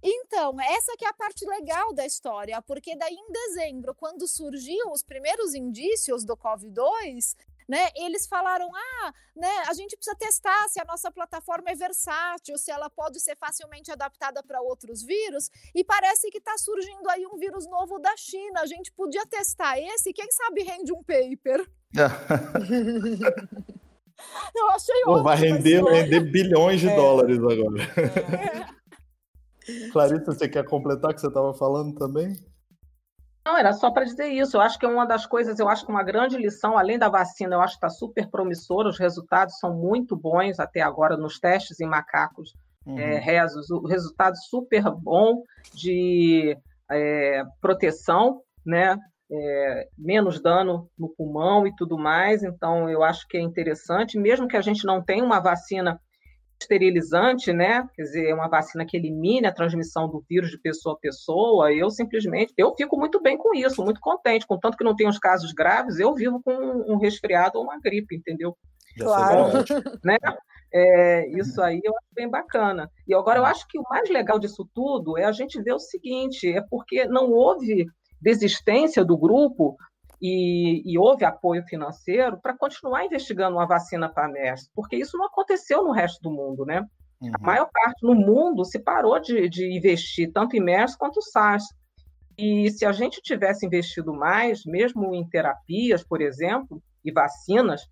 Então, 0.08 0.62
essa 0.62 0.96
que 0.98 1.04
é 1.04 1.10
a 1.10 1.14
parte 1.14 1.44
legal 1.48 1.92
da 1.94 2.06
história, 2.06 2.62
porque 2.62 2.96
daí 2.96 3.16
em 3.16 3.32
dezembro, 3.32 3.96
quando 3.96 4.28
surgiam 4.28 4.92
os 4.92 5.02
primeiros 5.02 5.56
indícios 5.56 6.24
do 6.24 6.38
COVID-2, 6.38 7.36
né? 7.68 7.90
Eles 7.96 8.28
falaram: 8.28 8.70
ah, 8.74 9.14
né, 9.36 9.64
a 9.68 9.74
gente 9.74 9.96
precisa 9.96 10.16
testar 10.16 10.68
se 10.70 10.80
a 10.80 10.86
nossa 10.86 11.12
plataforma 11.12 11.70
é 11.70 11.76
versátil, 11.76 12.58
se 12.58 12.72
ela 12.72 12.90
pode 12.90 13.20
ser 13.20 13.36
facilmente 13.38 13.92
adaptada 13.92 14.42
para 14.44 14.62
outros 14.62 15.04
vírus, 15.04 15.50
e 15.74 15.84
parece 15.84 16.30
que 16.30 16.38
está 16.38 16.58
surgindo 16.58 17.10
aí 17.10 17.26
um 17.26 17.38
vírus 17.38 17.68
novo 17.68 18.00
da 18.00 18.16
China. 18.18 18.62
A 18.62 18.66
gente 18.66 18.92
podia 18.92 19.26
testar 19.26 19.80
esse, 19.80 20.14
quem 20.14 20.32
sabe 20.32 20.64
rende 20.64 20.94
um 20.94 21.04
paper. 21.04 21.70
Eu 24.56 24.70
achei 24.70 25.02
Pô, 25.04 25.22
Vai 25.22 25.36
render, 25.36 25.84
render 25.84 26.22
bilhões 26.22 26.80
de 26.80 26.88
é. 26.88 26.96
dólares 26.96 27.38
agora. 27.38 27.84
É. 28.42 28.76
Clarissa, 29.92 30.32
você 30.32 30.48
quer 30.48 30.64
completar 30.64 31.12
o 31.12 31.14
que 31.14 31.20
você 31.20 31.28
estava 31.28 31.54
falando 31.54 31.94
também? 31.96 32.36
Não, 33.46 33.56
era 33.56 33.74
só 33.74 33.92
para 33.92 34.06
dizer 34.06 34.28
isso. 34.28 34.58
Eu 34.58 34.62
acho 34.62 34.80
que 34.80 34.86
é 34.86 34.90
uma 34.90 35.06
das 35.06 35.28
coisas, 35.28 35.60
eu 35.60 35.70
acho 35.70 35.86
que 35.86 35.92
uma 35.92 36.04
grande 36.04 36.36
lição, 36.36 36.78
além 36.78 36.98
da 36.98 37.08
vacina, 37.08 37.56
eu 37.56 37.62
acho 37.62 37.74
que 37.74 37.86
está 37.86 37.90
super 37.90 38.28
promissora, 38.28 38.90
os 38.90 38.98
resultados 38.98 39.60
são 39.60 39.76
muito 39.76 40.16
bons 40.16 40.60
até 40.60 40.82
agora 40.82 41.16
nos 41.16 41.40
testes 41.40 41.80
em 41.80 41.86
macacos 41.86 42.56
uhum. 42.88 42.98
é, 42.98 43.20
rezos, 43.20 43.70
o 43.70 43.86
resultado 43.86 44.36
super 44.50 44.84
bom 44.90 45.44
de 45.76 46.58
é, 46.90 47.44
proteção, 47.62 48.42
né? 48.66 48.98
É, 49.32 49.88
menos 49.98 50.40
dano 50.40 50.88
no 50.98 51.10
pulmão 51.10 51.66
e 51.68 51.76
tudo 51.76 51.98
mais. 51.98 52.44
Então, 52.44 52.90
eu 52.90 53.04
acho 53.04 53.28
que 53.28 53.38
é 53.38 53.42
interessante, 53.42 54.20
mesmo 54.20 54.48
que 54.48 54.58
a 54.58 54.62
gente 54.62 54.86
não 54.86 55.04
tenha 55.04 55.24
uma 55.24 55.40
vacina 55.40 56.00
esterilizante, 56.60 57.52
né? 57.52 57.88
Quer 57.94 58.04
dizer, 58.04 58.30
é 58.30 58.34
uma 58.34 58.48
vacina 58.48 58.86
que 58.86 58.98
elimine 58.98 59.48
a 59.48 59.54
transmissão 59.54 60.08
do 60.08 60.24
vírus 60.30 60.50
de 60.50 60.58
pessoa 60.58 60.96
a 60.96 61.00
pessoa. 61.00 61.74
Eu 61.74 61.90
simplesmente, 61.90 62.54
eu 62.58 62.74
fico 62.76 62.98
muito 62.98 63.22
bem 63.22 63.38
com 63.38 63.54
isso, 63.54 63.84
muito 63.84 64.00
contente, 64.00 64.48
contanto 64.48 64.78
que 64.78 64.84
não 64.84 64.96
tenha 64.96 65.10
os 65.10 65.20
casos 65.20 65.52
graves, 65.52 66.00
eu 66.00 66.14
vivo 66.14 66.42
com 66.44 66.54
um 66.54 66.98
resfriado 66.98 67.58
ou 67.58 67.66
uma 67.66 67.80
gripe, 67.80 68.16
entendeu? 68.16 68.56
Claro. 68.98 69.52
né? 70.04 70.18
É, 70.74 71.30
isso 71.40 71.62
aí 71.62 71.80
eu 71.84 71.94
acho 71.96 72.08
bem 72.14 72.30
bacana. 72.30 72.90
E 73.08 73.14
agora 73.14 73.40
eu 73.40 73.46
acho 73.46 73.66
que 73.68 73.80
o 73.80 73.84
mais 73.90 74.10
legal 74.10 74.40
disso 74.40 74.68
tudo 74.74 75.18
é 75.18 75.24
a 75.24 75.32
gente 75.32 75.62
ver 75.62 75.74
o 75.74 75.80
seguinte: 75.80 76.52
é 76.52 76.62
porque 76.70 77.06
não 77.06 77.32
houve 77.32 77.86
desistência 78.22 79.06
do 79.06 79.18
grupo 79.18 79.78
e, 80.22 80.82
e 80.86 80.98
houve 80.98 81.26
apoio 81.26 81.64
financeiro 81.64 82.40
para 82.42 82.58
continuar 82.58 83.06
investigando 83.06 83.58
uma 83.58 83.68
vacina 83.68 84.10
para 84.10 84.26
a 84.26 84.32
MERS, 84.32 84.70
porque 84.74 84.96
isso 84.96 85.18
não 85.18 85.26
aconteceu 85.26 85.84
no 85.84 85.92
resto 85.92 86.22
do 86.22 86.32
mundo, 86.32 86.66
né? 86.66 86.86
Uhum. 87.22 87.32
A 87.40 87.46
maior 87.46 87.70
parte 87.72 88.04
no 88.04 88.16
mundo 88.16 88.66
se 88.66 88.80
parou 88.80 89.20
de, 89.20 89.50
de 89.50 89.76
investir 89.76 90.32
tanto 90.32 90.56
em 90.56 90.62
MERS 90.62 90.96
quanto 90.96 91.22
SARS. 91.22 91.64
E 92.38 92.70
se 92.72 92.86
a 92.86 92.92
gente 92.92 93.22
tivesse 93.22 93.66
investido 93.66 94.14
mais, 94.14 94.66
mesmo 94.66 95.16
em 95.16 95.28
terapias, 95.28 96.04
por 96.04 96.22
exemplo, 96.22 96.82
e 97.04 97.12
vacinas, 97.12 97.88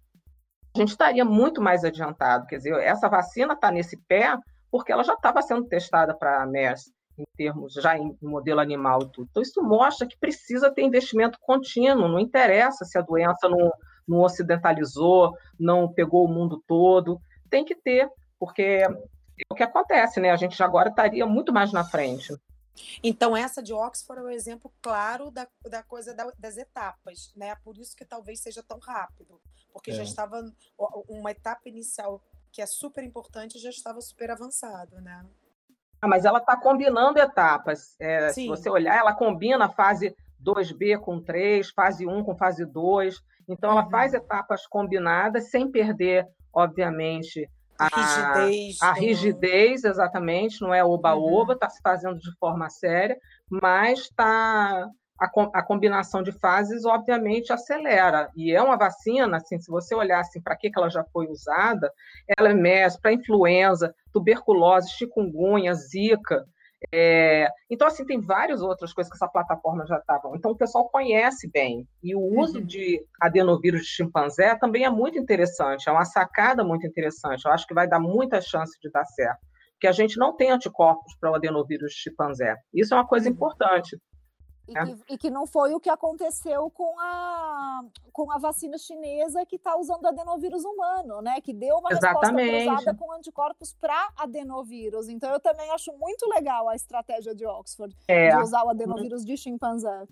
a 0.75 0.79
gente 0.79 0.89
estaria 0.89 1.23
muito 1.23 1.61
mais 1.61 1.85
adiantado. 1.85 2.45
Quer 2.47 2.57
dizer, 2.57 2.73
essa 2.81 3.07
vacina 3.07 3.53
está 3.53 3.71
nesse 3.71 3.97
pé 4.07 4.35
porque 4.71 4.91
ela 4.91 5.03
já 5.03 5.13
estava 5.13 5.41
sendo 5.41 5.65
testada 5.67 6.15
para 6.17 6.41
a 6.41 6.47
MERS, 6.47 6.91
em 7.17 7.23
termos 7.35 7.73
já 7.73 7.97
em 7.97 8.17
modelo 8.21 8.59
animal 8.59 9.03
e 9.03 9.11
tudo. 9.11 9.27
Então, 9.29 9.43
isso 9.43 9.61
mostra 9.61 10.07
que 10.07 10.17
precisa 10.17 10.71
ter 10.71 10.83
investimento 10.83 11.37
contínuo, 11.41 12.07
não 12.07 12.19
interessa 12.19 12.85
se 12.85 12.97
a 12.97 13.01
doença 13.01 13.47
não, 13.49 13.71
não 14.07 14.21
ocidentalizou, 14.21 15.35
não 15.59 15.91
pegou 15.91 16.25
o 16.25 16.31
mundo 16.31 16.63
todo, 16.67 17.19
tem 17.49 17.63
que 17.63 17.75
ter, 17.75 18.09
porque 18.39 18.61
é 18.61 18.87
o 19.49 19.55
que 19.55 19.63
acontece, 19.63 20.19
né? 20.19 20.31
A 20.31 20.37
gente 20.37 20.61
agora 20.61 20.89
estaria 20.89 21.25
muito 21.25 21.53
mais 21.53 21.71
na 21.71 21.83
frente. 21.83 22.33
Então, 23.03 23.37
essa 23.37 23.61
de 23.61 23.71
Oxford 23.71 24.21
é 24.21 24.25
um 24.25 24.29
exemplo 24.29 24.73
claro 24.81 25.29
da, 25.29 25.47
da 25.69 25.83
coisa 25.83 26.13
da, 26.13 26.31
das 26.39 26.57
etapas, 26.57 27.31
né? 27.35 27.55
Por 27.63 27.77
isso 27.77 27.95
que 27.95 28.03
talvez 28.03 28.39
seja 28.39 28.63
tão 28.63 28.79
rápido, 28.79 29.39
porque 29.71 29.91
é. 29.91 29.93
já 29.93 30.03
estava 30.03 30.43
uma 31.07 31.31
etapa 31.31 31.69
inicial 31.69 32.21
que 32.51 32.61
é 32.61 32.65
super 32.67 33.03
importante 33.03 33.57
já 33.57 33.71
estava 33.71 33.99
super 33.99 34.29
avançado, 34.29 35.01
né? 35.01 35.25
Ah, 36.03 36.07
mas 36.07 36.25
ela 36.25 36.39
está 36.39 36.57
combinando 36.57 37.17
etapas. 37.17 37.95
É, 37.97 38.27
se 38.27 38.45
você 38.45 38.69
olhar, 38.69 38.97
ela 38.97 39.13
combina 39.13 39.63
a 39.63 39.69
fase 39.69 40.13
2B 40.45 40.99
com 40.99 41.21
3, 41.21 41.69
fase 41.69 42.05
1 42.05 42.25
com 42.25 42.35
fase 42.35 42.65
2. 42.65 43.15
Então, 43.47 43.71
ela 43.71 43.85
uhum. 43.85 43.89
faz 43.89 44.13
etapas 44.13 44.67
combinadas 44.67 45.49
sem 45.49 45.71
perder, 45.71 46.27
obviamente, 46.53 47.49
a 47.79 47.87
rigidez, 47.87 48.81
a 48.81 48.91
rigidez 48.91 49.85
exatamente, 49.85 50.61
não 50.61 50.73
é 50.73 50.83
oba-oba, 50.83 51.53
está 51.53 51.67
uhum. 51.67 51.71
se 51.71 51.81
fazendo 51.81 52.19
de 52.19 52.37
forma 52.37 52.69
séria, 52.69 53.17
mas 53.49 53.99
está 53.99 54.89
a, 55.17 55.25
a, 55.53 55.63
combinação 55.63 56.21
de 56.21 56.33
fases, 56.33 56.83
obviamente, 56.83 57.53
acelera. 57.53 58.29
E 58.35 58.51
é 58.51 58.61
uma 58.61 58.77
vacina, 58.77 59.37
assim, 59.37 59.57
se 59.57 59.71
você 59.71 59.95
olhar 59.95 60.19
assim, 60.19 60.41
para 60.41 60.57
que, 60.57 60.69
que 60.69 60.77
ela 60.77 60.89
já 60.89 61.05
foi 61.13 61.27
usada, 61.27 61.89
ela 62.37 62.49
é 62.49 62.53
MERS, 62.53 62.97
para 62.97 63.13
influenza, 63.13 63.95
tuberculose, 64.13 64.91
chikungunya, 64.91 65.73
zika, 65.73 66.45
é, 66.91 67.47
então, 67.69 67.87
assim, 67.87 68.05
tem 68.05 68.19
várias 68.19 68.61
outras 68.61 68.91
coisas 68.93 69.11
que 69.11 69.15
essa 69.15 69.27
plataforma 69.27 69.85
já 69.85 69.97
estava. 69.97 70.29
Então, 70.35 70.51
o 70.51 70.57
pessoal 70.57 70.89
conhece 70.89 71.49
bem. 71.49 71.87
E 72.01 72.15
o 72.15 72.19
uso 72.39 72.59
uhum. 72.59 72.65
de 72.65 73.01
adenovírus 73.21 73.81
de 73.81 73.87
chimpanzé 73.87 74.55
também 74.55 74.83
é 74.83 74.89
muito 74.89 75.17
interessante, 75.17 75.87
é 75.87 75.91
uma 75.91 76.05
sacada 76.05 76.63
muito 76.63 76.85
interessante. 76.85 77.45
Eu 77.45 77.51
acho 77.51 77.67
que 77.67 77.73
vai 77.73 77.87
dar 77.87 77.99
muita 77.99 78.41
chance 78.41 78.77
de 78.81 78.89
dar 78.91 79.05
certo. 79.05 79.39
Porque 79.73 79.87
a 79.87 79.91
gente 79.91 80.17
não 80.17 80.35
tem 80.35 80.51
anticorpos 80.51 81.15
para 81.19 81.31
o 81.31 81.35
adenovírus 81.35 81.91
de 81.91 81.97
chimpanzé. 81.97 82.55
Isso 82.73 82.93
é 82.93 82.97
uma 82.97 83.07
coisa 83.07 83.27
uhum. 83.27 83.35
importante. 83.35 83.97
E, 84.67 84.77
é. 84.77 84.85
que, 84.85 85.13
e, 85.13 85.17
que, 85.17 85.29
não 85.29 85.45
foi 85.45 85.73
o 85.73 85.79
que 85.79 85.89
aconteceu 85.89 86.69
com 86.69 86.97
a, 86.99 87.83
com 88.13 88.31
a 88.31 88.37
vacina 88.37 88.77
chinesa 88.77 89.45
que 89.45 89.57
está 89.57 89.77
usando 89.77 90.05
adenovírus 90.05 90.63
humano, 90.63 91.21
né? 91.21 91.41
Que 91.41 91.53
deu 91.53 91.77
uma 91.77 91.91
Exatamente. 91.91 92.49
resposta 92.49 92.75
cruzada 92.75 92.97
com 92.97 93.11
anticorpos 93.11 93.73
para 93.73 94.09
adenovírus. 94.17 95.09
Então 95.09 95.31
eu 95.31 95.39
também 95.39 95.69
acho 95.71 95.91
muito 95.97 96.27
legal 96.29 96.69
a 96.69 96.75
estratégia 96.75 97.35
de 97.35 97.45
Oxford 97.45 97.95
é. 98.07 98.29
de 98.29 98.41
usar 98.41 98.63
o 98.63 98.69
adenovírus 98.69 99.25
de 99.25 99.35
chimpanzé. 99.35 100.05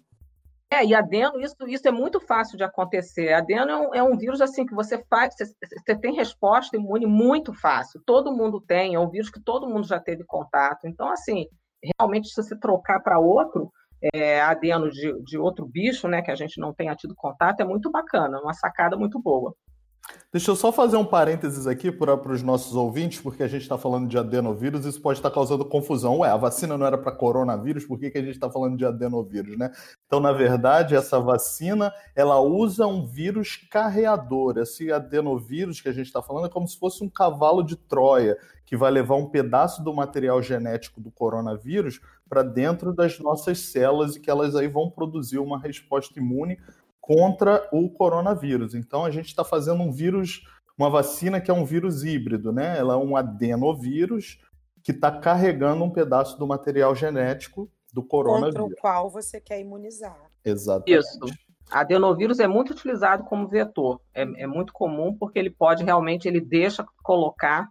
É, 0.74 0.86
e 0.86 0.96
adeno, 0.96 1.38
isso, 1.42 1.56
isso 1.68 1.86
é 1.86 1.92
muito 1.92 2.18
fácil 2.22 2.58
de 2.58 2.64
acontecer. 2.64 3.34
Adeno 3.34 3.70
é 3.70 3.78
um, 3.78 3.96
é 3.96 4.04
um 4.04 4.18
vírus 4.18 4.40
assim 4.40 4.66
que 4.66 4.74
você 4.74 5.04
faz, 5.10 5.36
você, 5.36 5.46
você, 5.46 5.96
tem 5.98 6.16
resposta 6.16 6.78
imune 6.78 7.06
muito 7.06 7.54
fácil. 7.54 8.02
Todo 8.06 8.32
mundo 8.32 8.62
tem, 8.62 8.96
é 8.96 9.00
um 9.00 9.10
vírus 9.10 9.30
que 9.30 9.42
todo 9.42 9.68
mundo 9.68 9.86
já 9.86 10.00
teve 10.00 10.24
contato. 10.24 10.88
Então, 10.88 11.10
assim, 11.10 11.46
realmente, 12.00 12.30
se 12.30 12.42
você 12.42 12.58
trocar 12.58 13.02
para 13.02 13.20
outro, 13.20 13.70
é, 14.14 14.42
adeno 14.42 14.90
de, 14.90 15.14
de 15.24 15.38
outro 15.38 15.66
bicho, 15.66 16.08
né, 16.08 16.22
que 16.22 16.32
a 16.32 16.36
gente 16.36 16.60
não 16.60 16.74
tenha 16.74 16.96
tido 16.96 17.16
contato, 17.16 17.60
é 17.62 17.66
muito 17.66 17.92
bacana, 17.92 18.40
uma 18.42 18.54
sacada 18.54 18.98
muito 18.98 19.20
boa. 19.20 19.56
Deixa 20.32 20.50
eu 20.50 20.56
só 20.56 20.72
fazer 20.72 20.96
um 20.96 21.06
parênteses 21.06 21.68
aqui 21.68 21.92
para 21.92 22.16
os 22.32 22.42
nossos 22.42 22.74
ouvintes, 22.74 23.20
porque 23.20 23.44
a 23.44 23.48
gente 23.48 23.64
está 23.64 23.78
falando 23.78 24.08
de 24.08 24.18
adenovírus, 24.18 24.86
isso 24.86 25.02
pode 25.02 25.20
estar 25.20 25.30
causando 25.30 25.66
confusão. 25.66 26.20
Ué, 26.20 26.30
a 26.30 26.38
vacina 26.38 26.78
não 26.78 26.86
era 26.86 26.98
para 26.98 27.12
coronavírus, 27.12 27.86
por 27.86 28.00
que, 28.00 28.10
que 28.10 28.18
a 28.18 28.22
gente 28.22 28.36
está 28.36 28.50
falando 28.50 28.78
de 28.78 28.86
adenovírus, 28.86 29.58
né? 29.58 29.72
Então, 30.06 30.20
na 30.20 30.32
verdade, 30.32 30.96
essa 30.96 31.20
vacina, 31.20 31.94
ela 32.16 32.40
usa 32.40 32.88
um 32.88 33.06
vírus 33.06 33.58
carreador. 33.70 34.58
Esse 34.58 34.92
adenovírus 34.92 35.82
que 35.82 35.90
a 35.90 35.94
gente 35.94 36.08
está 36.08 36.22
falando 36.22 36.48
é 36.48 36.50
como 36.50 36.68
se 36.68 36.80
fosse 36.80 37.04
um 37.04 37.10
cavalo 37.10 37.62
de 37.62 37.76
Troia, 37.76 38.38
que 38.66 38.78
vai 38.78 38.90
levar 38.90 39.16
um 39.16 39.30
pedaço 39.30 39.84
do 39.84 39.94
material 39.94 40.42
genético 40.42 41.02
do 41.02 41.12
coronavírus 41.12 42.00
para 42.32 42.44
dentro 42.44 42.94
das 42.94 43.20
nossas 43.20 43.60
células 43.60 44.16
e 44.16 44.22
que 44.22 44.32
elas 44.32 44.56
aí 44.56 44.66
vão 44.66 44.90
produzir 44.90 45.38
uma 45.38 45.60
resposta 45.60 46.18
imune 46.18 46.58
contra 47.02 47.68
o 47.74 47.90
coronavírus. 47.90 48.74
Então 48.74 49.04
a 49.04 49.12
gente 49.12 49.28
está 49.28 49.44
fazendo 49.44 49.84
um 49.84 49.92
vírus, 49.92 50.42
uma 50.78 50.90
vacina 50.90 51.42
que 51.42 51.52
é 51.52 51.54
um 51.54 51.66
vírus 51.66 52.06
híbrido, 52.06 52.54
né? 52.54 52.78
Ela 52.78 52.94
é 52.94 52.98
um 52.98 53.18
adenovírus 53.18 54.40
que 54.82 54.94
está 54.94 55.12
carregando 55.12 55.84
um 55.84 55.90
pedaço 55.90 56.40
do 56.40 56.48
material 56.48 56.96
genético 56.96 57.70
do 57.92 58.02
coronavírus. 58.02 58.56
Contra 58.56 58.64
o 58.64 58.82
qual 58.82 59.10
você 59.10 59.42
quer 59.42 59.60
imunizar. 59.60 60.32
Exatamente. 60.46 61.00
Isso. 61.00 61.20
Adenovírus 61.70 62.40
é 62.40 62.48
muito 62.48 62.72
utilizado 62.72 63.26
como 63.26 63.46
vetor. 63.46 64.00
É, 64.14 64.22
é 64.44 64.48
muito 64.48 64.72
comum 64.72 65.14
porque 65.14 65.38
ele 65.38 65.50
pode 65.50 65.84
realmente, 65.84 66.30
ele 66.30 66.40
deixa 66.40 66.86
colocar, 67.04 67.68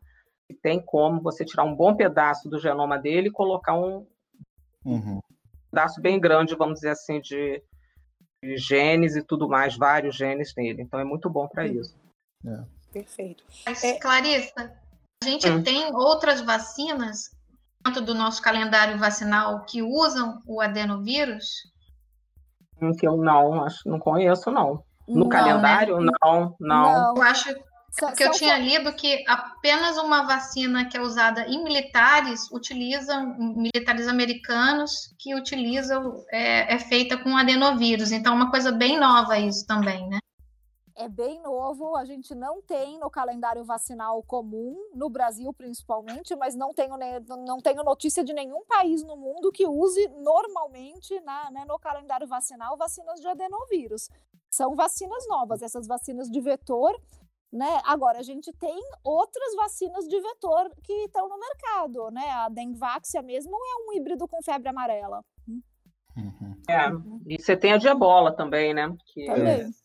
tem 0.62 0.82
como 0.84 1.22
você 1.22 1.46
tirar 1.46 1.64
um 1.64 1.74
bom 1.74 1.96
pedaço 1.96 2.46
do 2.46 2.58
genoma 2.58 2.98
dele 2.98 3.28
e 3.28 3.32
colocar 3.32 3.74
um, 3.74 4.06
Uhum. 4.84 5.20
pedaço 5.70 6.00
bem 6.00 6.18
grande, 6.18 6.54
vamos 6.54 6.76
dizer 6.76 6.90
assim, 6.90 7.20
de, 7.20 7.62
de, 8.42 8.56
genes 8.56 9.14
e 9.16 9.22
tudo 9.22 9.48
mais, 9.48 9.76
vários 9.76 10.16
genes 10.16 10.52
nele. 10.56 10.82
Então 10.82 10.98
é 10.98 11.04
muito 11.04 11.28
bom 11.28 11.46
para 11.48 11.64
uhum. 11.64 11.80
isso. 11.80 11.96
É. 12.46 12.64
Perfeito. 12.92 13.44
Mas, 13.66 13.84
é... 13.84 13.98
Clarissa, 13.98 14.72
a 15.22 15.26
gente 15.26 15.48
hum. 15.48 15.62
tem 15.62 15.94
outras 15.94 16.40
vacinas 16.40 17.30
dentro 17.84 18.02
do 18.02 18.14
nosso 18.14 18.42
calendário 18.42 18.98
vacinal 18.98 19.64
que 19.64 19.82
usam 19.82 20.42
o 20.46 20.60
adenovírus? 20.60 21.46
Que 22.98 23.06
eu 23.06 23.16
não, 23.18 23.64
acho, 23.64 23.88
não 23.88 23.98
conheço, 23.98 24.50
não. 24.50 24.82
No 25.06 25.20
não, 25.20 25.28
calendário, 25.28 26.00
né? 26.00 26.10
não, 26.22 26.56
não, 26.58 26.82
não. 26.82 27.16
Eu 27.16 27.22
acho 27.22 27.54
porque 28.06 28.24
eu 28.24 28.30
tinha 28.32 28.56
lido 28.58 28.92
que 28.92 29.24
apenas 29.28 29.96
uma 29.98 30.22
vacina 30.26 30.88
que 30.88 30.96
é 30.96 31.00
usada 31.00 31.46
em 31.46 31.62
militares 31.62 32.50
utiliza 32.50 33.20
militares 33.20 34.08
americanos 34.08 35.14
que 35.18 35.34
utilizam 35.34 36.24
é, 36.30 36.74
é 36.74 36.78
feita 36.78 37.16
com 37.16 37.36
adenovírus. 37.36 38.12
Então, 38.12 38.32
é 38.32 38.36
uma 38.36 38.50
coisa 38.50 38.72
bem 38.72 38.98
nova 38.98 39.38
isso 39.38 39.66
também, 39.66 40.08
né? 40.08 40.18
é 41.00 41.08
bem 41.08 41.40
novo, 41.40 41.96
a 41.96 42.04
gente 42.04 42.34
não 42.34 42.60
tem 42.60 42.98
no 42.98 43.08
calendário 43.08 43.64
vacinal 43.64 44.22
comum, 44.22 44.76
no 44.94 45.08
Brasil 45.08 45.50
principalmente, 45.50 46.36
mas 46.36 46.54
não 46.54 46.74
tenho, 46.74 46.94
não 47.46 47.58
tenho 47.58 47.82
notícia 47.82 48.22
de 48.22 48.34
nenhum 48.34 48.62
país 48.66 49.02
no 49.02 49.16
mundo 49.16 49.50
que 49.50 49.66
use 49.66 50.06
normalmente 50.08 51.18
na, 51.20 51.50
né, 51.50 51.64
no 51.66 51.78
calendário 51.78 52.26
vacinal 52.26 52.76
vacinas 52.76 53.18
de 53.18 53.26
adenovírus. 53.26 54.10
São 54.50 54.74
vacinas 54.74 55.26
novas, 55.26 55.62
essas 55.62 55.86
vacinas 55.86 56.30
de 56.30 56.38
vetor 56.38 56.94
né? 57.52 57.80
Agora, 57.84 58.18
a 58.18 58.22
gente 58.22 58.52
tem 58.52 58.80
outras 59.02 59.54
vacinas 59.56 60.06
de 60.06 60.20
vetor 60.20 60.70
que 60.82 60.92
estão 61.04 61.28
no 61.28 61.38
mercado, 61.38 62.10
né? 62.10 62.30
A 62.30 62.48
Dengvaxia 62.48 63.22
mesmo 63.22 63.52
é 63.54 63.88
um 63.88 63.92
híbrido 63.96 64.28
com 64.28 64.42
febre 64.42 64.68
amarela. 64.68 65.24
Uhum. 66.16 66.56
É, 66.68 66.90
e 67.26 67.40
você 67.40 67.56
tem 67.56 67.72
a 67.72 67.76
de 67.76 67.88
ebola 67.88 68.32
também, 68.32 68.72
né? 68.74 68.94
Que... 69.06 69.26
Também. 69.26 69.62
É. 69.62 69.80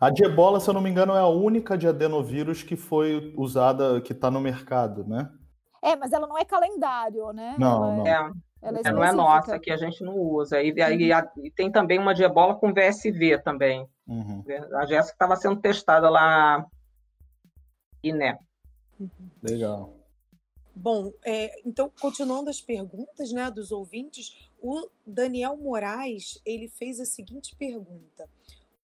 A 0.00 0.10
de 0.10 0.24
ebola, 0.24 0.60
se 0.60 0.68
eu 0.68 0.74
não 0.74 0.80
me 0.80 0.90
engano, 0.90 1.14
é 1.14 1.20
a 1.20 1.26
única 1.26 1.78
de 1.78 1.88
adenovírus 1.88 2.62
que 2.62 2.76
foi 2.76 3.32
usada, 3.36 4.00
que 4.00 4.12
está 4.12 4.30
no 4.30 4.40
mercado, 4.40 5.04
né? 5.04 5.30
É, 5.82 5.96
mas 5.96 6.12
ela 6.12 6.26
não 6.26 6.36
é 6.36 6.44
calendário, 6.44 7.32
né? 7.32 7.54
Não, 7.58 7.96
não. 7.96 8.06
É, 8.06 8.30
ela 8.60 8.80
é 8.84 8.92
não 8.92 9.04
é 9.04 9.12
nossa, 9.12 9.58
que 9.58 9.70
a 9.70 9.76
gente 9.76 10.02
não 10.02 10.14
usa. 10.16 10.60
E, 10.60 10.70
e, 10.70 11.12
uhum. 11.12 11.44
e, 11.44 11.50
tem 11.50 11.70
também 11.70 11.98
uma 11.98 12.12
de 12.12 12.24
ebola 12.24 12.56
com 12.56 12.74
VSV 12.74 13.38
também. 13.42 13.88
Uhum. 14.06 14.44
A 14.74 14.84
Jéssica 14.84 15.14
estava 15.14 15.36
sendo 15.36 15.60
testada 15.60 16.10
lá 16.10 16.66
Guiné. 18.02 18.38
Legal. 19.42 19.94
Bom, 20.74 21.12
é, 21.24 21.60
então, 21.66 21.90
continuando 22.00 22.50
as 22.50 22.60
perguntas 22.60 23.32
né, 23.32 23.50
dos 23.50 23.72
ouvintes, 23.72 24.48
o 24.60 24.88
Daniel 25.04 25.56
Moraes 25.56 26.40
ele 26.44 26.68
fez 26.68 27.00
a 27.00 27.04
seguinte 27.04 27.56
pergunta: 27.56 28.28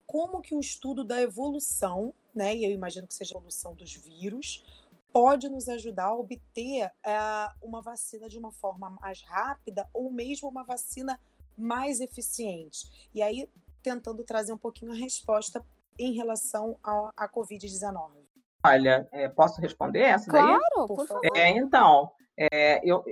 Como 0.06 0.42
que 0.42 0.56
o 0.56 0.60
estudo 0.60 1.04
da 1.04 1.22
evolução, 1.22 2.14
né, 2.34 2.56
e 2.56 2.64
eu 2.64 2.72
imagino 2.72 3.08
que 3.08 3.14
seja 3.14 3.36
a 3.36 3.38
evolução 3.38 3.76
dos 3.76 3.94
vírus, 3.94 4.64
pode 5.12 5.50
nos 5.50 5.68
ajudar 5.68 6.06
a 6.06 6.16
obter 6.16 6.88
uh, 6.88 7.54
uma 7.62 7.82
vacina 7.82 8.30
de 8.30 8.38
uma 8.38 8.52
forma 8.52 8.90
mais 9.02 9.22
rápida 9.24 9.86
ou 9.94 10.10
mesmo 10.10 10.48
uma 10.48 10.64
vacina 10.64 11.20
mais 11.58 12.00
eficiente. 12.00 13.10
E 13.14 13.22
aí, 13.22 13.50
tentando 13.84 14.24
trazer 14.24 14.54
um 14.54 14.58
pouquinho 14.58 14.94
a 14.94 14.96
resposta 14.96 15.66
em 16.00 16.14
relação 16.14 16.78
à 16.84 17.28
Covid-19. 17.28 18.21
Olha, 18.64 19.08
é, 19.12 19.28
posso 19.28 19.60
responder 19.60 20.02
essa 20.02 20.30
claro, 20.30 20.48
daí? 20.48 20.60
Claro, 20.60 20.88
por 20.88 21.08
favor. 21.08 21.22
É, 21.36 21.50
então, 21.50 22.12
é, 22.38 22.80
eu, 22.88 23.04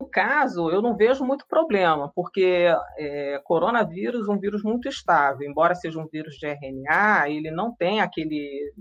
no 0.00 0.08
caso, 0.08 0.70
eu 0.70 0.80
não 0.80 0.96
vejo 0.96 1.24
muito 1.24 1.46
problema, 1.46 2.10
porque 2.14 2.66
é, 2.98 3.40
coronavírus 3.44 4.28
é 4.28 4.32
um 4.32 4.38
vírus 4.38 4.62
muito 4.62 4.88
estável, 4.88 5.48
embora 5.48 5.74
seja 5.74 5.98
um 5.98 6.08
vírus 6.08 6.36
de 6.36 6.46
RNA, 6.46 7.28
ele 7.28 7.50
não 7.50 7.74
tem 7.74 8.00
aquele. 8.00 8.72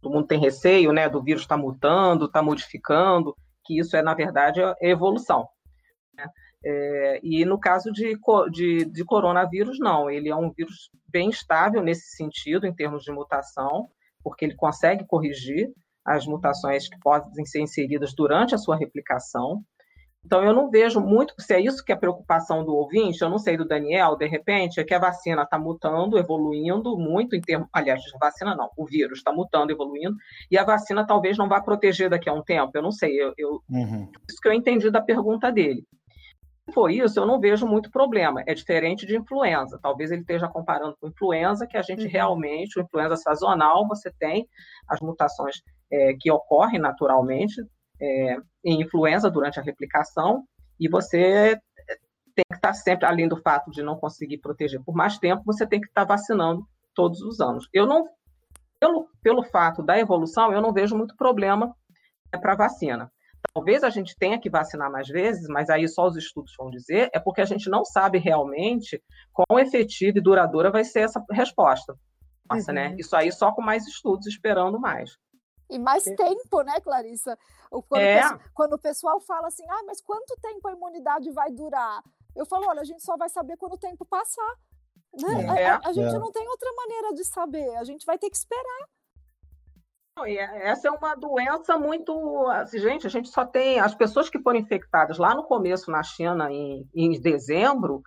Todo 0.00 0.12
mundo 0.12 0.26
tem 0.26 0.38
receio, 0.38 0.92
né? 0.92 1.08
Do 1.08 1.22
vírus 1.22 1.42
estar 1.42 1.56
tá 1.56 1.62
mutando, 1.62 2.26
está 2.26 2.42
modificando, 2.42 3.34
que 3.64 3.78
isso 3.80 3.96
é, 3.96 4.02
na 4.02 4.12
verdade, 4.12 4.60
é 4.60 4.90
evolução. 4.90 5.48
Né? 6.14 6.26
É, 6.62 7.20
e 7.22 7.44
no 7.46 7.58
caso 7.58 7.90
de, 7.90 8.14
de, 8.50 8.84
de 8.84 9.04
coronavírus, 9.04 9.78
não, 9.78 10.10
ele 10.10 10.28
é 10.28 10.36
um 10.36 10.52
vírus 10.52 10.90
bem 11.08 11.30
estável 11.30 11.82
nesse 11.82 12.14
sentido, 12.14 12.66
em 12.66 12.74
termos 12.74 13.02
de 13.02 13.10
mutação 13.10 13.88
porque 14.24 14.44
ele 14.44 14.56
consegue 14.56 15.06
corrigir 15.06 15.70
as 16.04 16.26
mutações 16.26 16.88
que 16.88 16.98
podem 16.98 17.44
ser 17.44 17.60
inseridas 17.60 18.14
durante 18.14 18.54
a 18.54 18.58
sua 18.58 18.76
replicação. 18.76 19.62
Então, 20.24 20.42
eu 20.42 20.54
não 20.54 20.70
vejo 20.70 21.00
muito, 21.00 21.34
se 21.38 21.52
é 21.52 21.60
isso 21.60 21.84
que 21.84 21.92
é 21.92 21.94
a 21.94 21.98
preocupação 21.98 22.64
do 22.64 22.74
ouvinte, 22.74 23.20
eu 23.20 23.28
não 23.28 23.38
sei 23.38 23.58
do 23.58 23.66
Daniel, 23.66 24.16
de 24.16 24.26
repente, 24.26 24.80
é 24.80 24.84
que 24.84 24.94
a 24.94 24.98
vacina 24.98 25.42
está 25.42 25.58
mutando, 25.58 26.18
evoluindo 26.18 26.96
muito 26.96 27.36
em 27.36 27.42
termos. 27.42 27.68
Aliás, 27.70 28.00
a 28.14 28.18
vacina 28.18 28.56
não, 28.56 28.70
o 28.74 28.86
vírus 28.86 29.18
está 29.18 29.30
mutando, 29.30 29.70
evoluindo, 29.70 30.16
e 30.50 30.56
a 30.56 30.64
vacina 30.64 31.06
talvez 31.06 31.36
não 31.36 31.46
vá 31.46 31.60
proteger 31.60 32.08
daqui 32.08 32.28
a 32.30 32.32
um 32.32 32.42
tempo, 32.42 32.70
eu 32.74 32.82
não 32.82 32.90
sei. 32.90 33.14
Eu, 33.20 33.34
eu 33.36 33.60
uhum. 33.68 34.10
Isso 34.26 34.40
que 34.40 34.48
eu 34.48 34.52
entendi 34.54 34.90
da 34.90 35.02
pergunta 35.02 35.52
dele. 35.52 35.86
Se 36.66 36.72
for 36.72 36.90
isso, 36.90 37.20
eu 37.20 37.26
não 37.26 37.38
vejo 37.38 37.66
muito 37.66 37.90
problema. 37.90 38.42
É 38.46 38.54
diferente 38.54 39.06
de 39.06 39.16
influenza. 39.16 39.78
Talvez 39.82 40.10
ele 40.10 40.22
esteja 40.22 40.48
comparando 40.48 40.96
com 40.98 41.08
influenza, 41.08 41.66
que 41.66 41.76
a 41.76 41.82
gente 41.82 42.04
uhum. 42.04 42.10
realmente, 42.10 42.78
o 42.78 42.82
influenza 42.82 43.16
sazonal, 43.16 43.86
você 43.86 44.10
tem 44.18 44.48
as 44.88 45.00
mutações 45.00 45.62
é, 45.92 46.14
que 46.18 46.30
ocorrem 46.30 46.80
naturalmente 46.80 47.62
é, 48.00 48.36
em 48.64 48.80
influenza 48.80 49.30
durante 49.30 49.60
a 49.60 49.62
replicação, 49.62 50.44
e 50.80 50.88
você 50.88 51.58
tem 52.34 52.44
que 52.50 52.56
estar 52.56 52.72
sempre, 52.72 53.06
além 53.06 53.28
do 53.28 53.36
fato 53.36 53.70
de 53.70 53.82
não 53.82 53.96
conseguir 53.96 54.38
proteger 54.38 54.82
por 54.82 54.94
mais 54.94 55.18
tempo, 55.18 55.42
você 55.44 55.66
tem 55.66 55.80
que 55.80 55.86
estar 55.86 56.04
vacinando 56.04 56.66
todos 56.94 57.20
os 57.20 57.40
anos. 57.40 57.68
Eu 57.72 57.86
não, 57.86 58.08
pelo, 58.80 59.08
pelo 59.22 59.42
fato 59.44 59.82
da 59.82 59.98
evolução, 59.98 60.52
eu 60.52 60.60
não 60.60 60.72
vejo 60.72 60.96
muito 60.96 61.16
problema 61.16 61.74
é, 62.32 62.38
para 62.38 62.54
a 62.54 62.56
vacina. 62.56 63.10
Talvez 63.52 63.84
a 63.84 63.90
gente 63.90 64.16
tenha 64.16 64.40
que 64.40 64.50
vacinar 64.50 64.90
mais 64.90 65.08
vezes, 65.08 65.46
mas 65.48 65.70
aí 65.70 65.86
só 65.88 66.06
os 66.06 66.16
estudos 66.16 66.54
vão 66.58 66.70
dizer, 66.70 67.10
é 67.12 67.20
porque 67.20 67.40
a 67.40 67.44
gente 67.44 67.68
não 67.68 67.84
sabe 67.84 68.18
realmente 68.18 69.02
quão 69.32 69.58
efetiva 69.58 70.18
e 70.18 70.22
duradoura 70.22 70.70
vai 70.70 70.84
ser 70.84 71.00
essa 71.00 71.24
resposta. 71.30 71.96
Nossa, 72.50 72.72
né? 72.72 72.86
uhum. 72.86 72.90
né? 72.90 72.96
Isso 72.98 73.16
aí 73.16 73.30
só 73.32 73.52
com 73.52 73.62
mais 73.62 73.86
estudos, 73.86 74.26
esperando 74.26 74.78
mais. 74.78 75.16
E 75.70 75.78
mais 75.78 76.04
tempo, 76.04 76.62
né, 76.62 76.78
Clarissa? 76.80 77.38
Quando, 77.70 78.00
é. 78.00 78.26
o, 78.26 78.40
quando 78.52 78.72
o 78.74 78.78
pessoal 78.78 79.20
fala 79.20 79.48
assim, 79.48 79.64
ah, 79.68 79.82
mas 79.86 80.00
quanto 80.00 80.36
tempo 80.40 80.68
a 80.68 80.72
imunidade 80.72 81.30
vai 81.30 81.50
durar? 81.50 82.02
Eu 82.36 82.44
falo, 82.46 82.66
olha, 82.68 82.80
a 82.80 82.84
gente 82.84 83.02
só 83.02 83.16
vai 83.16 83.28
saber 83.28 83.56
quando 83.56 83.74
o 83.74 83.78
tempo 83.78 84.04
passar. 84.04 84.54
Né? 85.14 85.62
É. 85.62 85.66
A, 85.66 85.76
a, 85.76 85.88
a, 85.88 85.92
gente 85.92 86.14
é. 86.14 86.18
não 86.18 86.30
tem 86.30 86.46
outra 86.46 86.70
maneira 86.72 87.14
de 87.14 87.24
saber, 87.24 87.76
a 87.76 87.84
gente 87.84 88.04
vai 88.04 88.18
ter 88.18 88.28
que 88.28 88.36
esperar. 88.36 88.88
É, 90.22 90.68
essa 90.68 90.88
é 90.88 90.90
uma 90.90 91.14
doença 91.16 91.76
muito. 91.76 92.46
Assim, 92.48 92.78
gente, 92.78 93.06
a 93.06 93.10
gente 93.10 93.28
só 93.28 93.44
tem. 93.44 93.80
As 93.80 93.94
pessoas 93.94 94.30
que 94.30 94.40
foram 94.40 94.60
infectadas 94.60 95.18
lá 95.18 95.34
no 95.34 95.44
começo, 95.44 95.90
na 95.90 96.02
China, 96.02 96.50
em, 96.52 96.88
em 96.94 97.20
dezembro, 97.20 98.02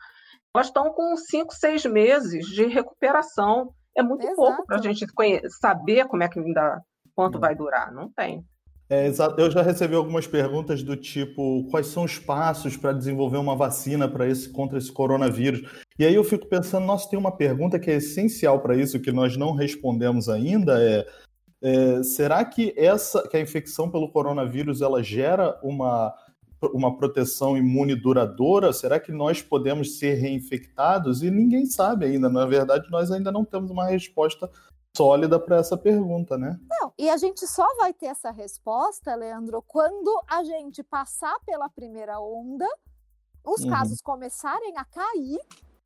elas 0.56 0.67
estão 0.67 0.93
com 0.93 1.15
cinco, 1.17 1.54
seis 1.54 1.86
meses 1.86 2.46
de 2.48 2.65
recuperação. 2.65 3.74
É 3.96 4.02
muito 4.02 4.24
Exato. 4.24 4.36
pouco 4.36 4.65
para 4.65 4.78
a 4.78 4.82
gente 4.82 5.06
saber 5.60 6.08
como 6.08 6.24
é 6.24 6.30
que 6.30 6.39
ainda 6.39 6.82
quanto 7.13 7.39
vai 7.39 7.56
durar. 7.56 7.91
Não 7.91 8.10
tem. 8.10 8.46
É, 8.89 9.06
exato. 9.06 9.39
Eu 9.41 9.52
já 9.52 9.62
recebi 9.62 9.96
algumas 9.96 10.26
perguntas 10.26 10.82
do 10.82 10.96
tipo: 10.96 11.67
quais 11.70 11.88
são 11.88 12.06
os 12.06 12.17
passos 12.17 12.78
para 12.78 12.93
desenvolver 12.93 13.38
uma 13.38 13.56
vacina 13.56 14.08
para 14.08 14.28
esse 14.28 14.50
contra 14.50 14.78
esse 14.78 14.91
coronavírus? 14.91 15.70
E 16.00 16.06
aí 16.06 16.15
eu 16.15 16.24
fico 16.24 16.48
pensando, 16.48 16.86
nossa, 16.86 17.10
tem 17.10 17.20
uma 17.20 17.36
pergunta 17.36 17.78
que 17.78 17.91
é 17.91 17.96
essencial 17.96 18.62
para 18.62 18.78
isso 18.78 19.02
que 19.02 19.12
nós 19.12 19.36
não 19.36 19.54
respondemos 19.54 20.30
ainda 20.30 20.82
é 20.82 21.06
é, 21.62 22.04
será 22.04 22.43
que 22.46 22.74
essa, 22.78 23.28
que 23.28 23.38
a 23.38 23.41
infecção 23.41 23.89
pelo 23.89 24.12
coronavírus, 24.12 24.82
ela 24.82 25.02
gera 25.02 25.60
uma, 25.63 26.13
uma 26.74 26.96
proteção 26.98 27.58
imune 27.58 27.96
duradoura? 27.96 28.72
Será 28.72 29.00
que 29.00 29.12
nós 29.12 29.41
podemos 29.41 29.98
ser 29.98 30.15
reinfectados? 30.15 31.24
E 31.24 31.32
ninguém 31.32 31.65
sabe 31.65 32.06
ainda. 32.06 32.30
Na 32.30 32.46
verdade, 32.46 32.89
nós 32.91 33.12
ainda 33.12 33.32
não 33.32 33.43
temos 33.43 33.72
uma 33.72 33.88
resposta 33.88 34.50
sólida 34.96 35.39
para 35.39 35.58
essa 35.58 35.78
pergunta, 35.78 36.38
né? 36.38 36.60
Não, 36.70 36.91
e 36.98 37.10
a 37.10 37.17
gente 37.17 37.46
só 37.46 37.67
vai 37.76 37.93
ter 37.93 38.08
essa 38.08 38.32
resposta, 38.32 39.13
Leandro, 39.15 39.63
quando 39.67 40.10
a 40.28 40.43
gente 40.43 40.84
passar 40.84 41.39
pela 41.46 41.70
primeira 41.70 42.20
onda, 42.20 42.67
os 43.46 43.63
uhum. 43.63 43.70
casos 43.70 44.02
começarem 44.02 44.76
a 44.76 44.86
cair 44.86 45.39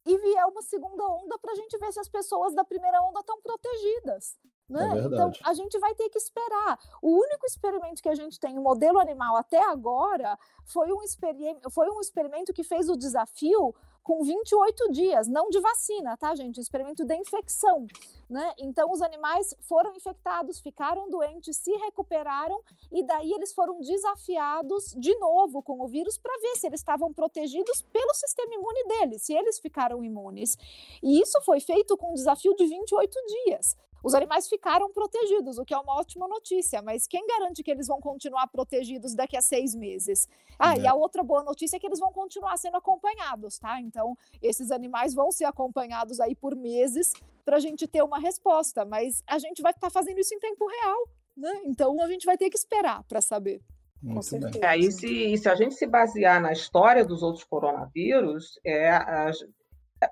e 0.05 0.17
vier 0.17 0.45
uma 0.45 0.62
segunda 0.62 1.03
onda 1.07 1.38
para 1.39 1.51
a 1.51 1.55
gente 1.55 1.77
ver 1.77 1.91
se 1.91 1.99
as 1.99 2.10
pessoas 2.10 2.55
da 2.55 2.63
primeira 2.63 3.01
onda 3.01 3.19
estão 3.19 3.39
protegidas. 3.41 4.38
Né? 4.71 4.89
É 4.95 5.05
então, 5.05 5.31
a 5.43 5.53
gente 5.53 5.77
vai 5.79 5.93
ter 5.93 6.07
que 6.10 6.17
esperar. 6.17 6.79
O 7.01 7.10
único 7.10 7.45
experimento 7.45 8.01
que 8.01 8.07
a 8.07 8.15
gente 8.15 8.39
tem, 8.39 8.57
o 8.57 8.62
modelo 8.62 8.99
animal 8.99 9.36
até 9.36 9.62
agora, 9.62 10.39
foi 10.63 10.91
um, 10.93 11.03
experimento, 11.03 11.69
foi 11.69 11.89
um 11.89 11.99
experimento 11.99 12.53
que 12.53 12.63
fez 12.63 12.88
o 12.88 12.95
desafio 12.95 13.75
com 14.01 14.23
28 14.23 14.91
dias, 14.91 15.27
não 15.27 15.49
de 15.49 15.60
vacina, 15.60 16.17
tá, 16.17 16.34
gente? 16.34 16.57
Um 16.57 16.62
experimento 16.62 17.05
de 17.05 17.15
infecção, 17.15 17.86
né? 18.29 18.53
Então, 18.57 18.91
os 18.91 19.01
animais 19.01 19.53
foram 19.60 19.93
infectados, 19.93 20.60
ficaram 20.60 21.10
doentes, 21.10 21.57
se 21.57 21.71
recuperaram 21.71 22.62
e 22.91 23.03
daí 23.03 23.31
eles 23.31 23.53
foram 23.53 23.79
desafiados 23.81 24.95
de 24.97 25.13
novo 25.19 25.62
com 25.62 25.81
o 25.81 25.88
vírus 25.88 26.17
para 26.17 26.36
ver 26.39 26.55
se 26.55 26.65
eles 26.65 26.79
estavam 26.79 27.13
protegidos 27.13 27.81
pelo 27.93 28.13
sistema 28.13 28.53
imune 28.55 28.84
deles, 28.86 29.21
se 29.23 29.34
eles 29.34 29.60
ficaram 29.60 30.03
imunes. 30.03 30.57
E 31.03 31.21
isso 31.21 31.39
foi 31.41 31.60
feito 31.60 31.95
com 31.97 32.12
um 32.12 32.15
desafio 32.15 32.55
de 32.55 32.65
28 32.65 33.17
dias. 33.45 33.77
Os 34.03 34.13
animais 34.13 34.49
ficaram 34.49 34.91
protegidos, 34.91 35.57
o 35.57 35.65
que 35.65 35.73
é 35.73 35.77
uma 35.77 35.95
ótima 35.95 36.27
notícia, 36.27 36.81
mas 36.81 37.05
quem 37.05 37.25
garante 37.27 37.61
que 37.61 37.69
eles 37.69 37.87
vão 37.87 37.99
continuar 37.99 38.47
protegidos 38.47 39.13
daqui 39.13 39.37
a 39.37 39.41
seis 39.41 39.75
meses? 39.75 40.27
Ah, 40.57 40.75
é. 40.75 40.81
e 40.81 40.87
a 40.87 40.93
outra 40.93 41.23
boa 41.23 41.43
notícia 41.43 41.77
é 41.77 41.79
que 41.79 41.85
eles 41.85 41.99
vão 41.99 42.11
continuar 42.11 42.57
sendo 42.57 42.77
acompanhados, 42.77 43.59
tá? 43.59 43.79
Então, 43.79 44.17
esses 44.41 44.71
animais 44.71 45.13
vão 45.13 45.31
ser 45.31 45.45
acompanhados 45.45 46.19
aí 46.19 46.35
por 46.35 46.55
meses 46.55 47.13
para 47.45 47.57
a 47.57 47.59
gente 47.59 47.87
ter 47.87 48.03
uma 48.03 48.19
resposta, 48.19 48.83
mas 48.85 49.23
a 49.27 49.37
gente 49.37 49.61
vai 49.61 49.71
estar 49.71 49.87
tá 49.87 49.91
fazendo 49.91 50.19
isso 50.19 50.33
em 50.33 50.39
tempo 50.39 50.65
real, 50.67 51.07
né? 51.37 51.61
Então, 51.65 52.01
a 52.01 52.07
gente 52.07 52.25
vai 52.25 52.37
ter 52.37 52.49
que 52.49 52.57
esperar 52.57 53.03
para 53.03 53.21
saber. 53.21 53.61
Com 54.03 54.21
certeza. 54.21 54.65
É, 54.65 54.77
e 54.77 54.91
se, 54.91 55.37
se, 55.37 55.47
a 55.47 55.53
gente 55.53 55.75
se 55.75 55.85
basear 55.85 56.41
na 56.41 56.51
história 56.51 57.05
dos 57.05 57.21
outros 57.21 57.43
coronavírus, 57.43 58.59
é 58.65 58.89
a, 58.89 59.31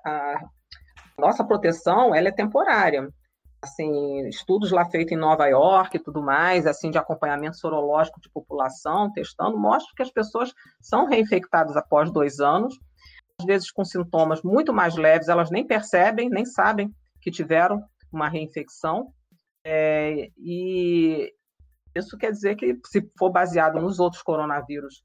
a 0.04 0.48
nossa 1.18 1.44
proteção 1.44 2.14
ela 2.14 2.28
é 2.28 2.32
temporária 2.32 3.12
assim, 3.62 4.26
estudos 4.28 4.70
lá 4.70 4.84
feitos 4.86 5.12
em 5.12 5.16
Nova 5.16 5.46
York 5.46 5.96
e 5.96 6.00
tudo 6.00 6.22
mais, 6.22 6.66
assim, 6.66 6.90
de 6.90 6.98
acompanhamento 6.98 7.56
sorológico 7.56 8.20
de 8.20 8.30
população, 8.30 9.12
testando, 9.12 9.58
mostram 9.58 9.94
que 9.94 10.02
as 10.02 10.10
pessoas 10.10 10.52
são 10.80 11.06
reinfectadas 11.06 11.76
após 11.76 12.10
dois 12.10 12.40
anos, 12.40 12.78
às 13.38 13.46
vezes 13.46 13.70
com 13.70 13.84
sintomas 13.84 14.42
muito 14.42 14.72
mais 14.72 14.96
leves, 14.96 15.28
elas 15.28 15.50
nem 15.50 15.66
percebem, 15.66 16.30
nem 16.30 16.44
sabem 16.44 16.94
que 17.20 17.30
tiveram 17.30 17.82
uma 18.12 18.28
reinfecção, 18.28 19.12
é, 19.64 20.30
e 20.36 21.32
isso 21.94 22.16
quer 22.16 22.32
dizer 22.32 22.56
que, 22.56 22.78
se 22.86 23.10
for 23.18 23.30
baseado 23.30 23.80
nos 23.80 23.98
outros 23.98 24.22
coronavírus 24.22 25.02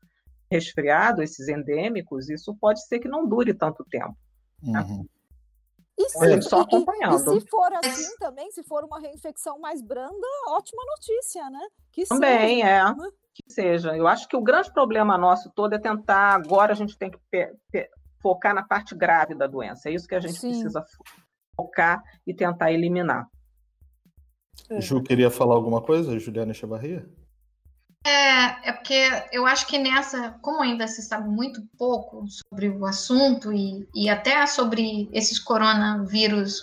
resfriados, 0.49 1.23
esses 1.23 1.47
endêmicos, 1.47 2.29
isso 2.29 2.55
pode 2.55 2.85
ser 2.85 2.99
que 2.99 3.07
não 3.07 3.27
dure 3.27 3.53
tanto 3.53 3.83
tempo. 3.89 4.15
Né? 4.61 5.05
E 5.97 6.09
se, 6.09 6.41
só 6.41 6.61
acompanhando. 6.61 7.33
E, 7.33 7.37
e, 7.37 7.41
se 7.41 7.47
for 7.47 7.71
assim 7.73 8.17
também, 8.17 8.51
se 8.51 8.63
for 8.63 8.83
uma 8.83 8.99
reinfecção 8.99 9.59
mais 9.59 9.81
branda, 9.81 10.27
ótima 10.49 10.83
notícia, 10.85 11.49
né? 11.49 11.61
Que 11.91 12.05
também 12.05 12.61
seja, 12.61 12.67
é. 12.67 12.83
Né? 12.83 13.09
Que 13.33 13.53
seja. 13.53 13.97
Eu 13.97 14.07
acho 14.07 14.27
que 14.27 14.35
o 14.35 14.41
grande 14.41 14.73
problema 14.73 15.17
nosso 15.17 15.49
todo 15.55 15.73
é 15.73 15.79
tentar. 15.79 16.35
Agora 16.35 16.73
a 16.73 16.75
gente 16.75 16.97
tem 16.97 17.09
que 17.09 17.89
focar 18.21 18.53
na 18.53 18.63
parte 18.63 18.95
grave 18.95 19.35
da 19.35 19.47
doença. 19.47 19.89
É 19.89 19.93
isso 19.93 20.07
que 20.07 20.15
a 20.15 20.19
gente 20.19 20.37
Sim. 20.37 20.49
precisa 20.49 20.83
focar 21.55 22.03
e 22.27 22.33
tentar 22.33 22.71
eliminar. 22.71 23.27
É. 24.69 24.81
Ju 24.81 25.01
queria 25.01 25.29
falar 25.29 25.55
alguma 25.55 25.81
coisa, 25.81 26.17
Juliana 26.19 26.51
Echevarria? 26.51 27.07
É, 28.05 28.69
é 28.69 28.71
porque 28.71 29.09
eu 29.31 29.47
acho 29.47 29.65
que 29.65 29.79
nessa, 29.79 30.37
como 30.41 30.61
ainda 30.61 30.87
se 30.87 31.01
sabe 31.01 31.27
muito 31.27 31.67
pouco 31.75 32.23
sobre 32.27 32.69
o 32.69 32.85
assunto 32.85 33.51
e, 33.51 33.87
e 33.95 34.07
até 34.07 34.45
sobre 34.45 35.09
esses 35.11 35.39
coronavírus 35.39 36.61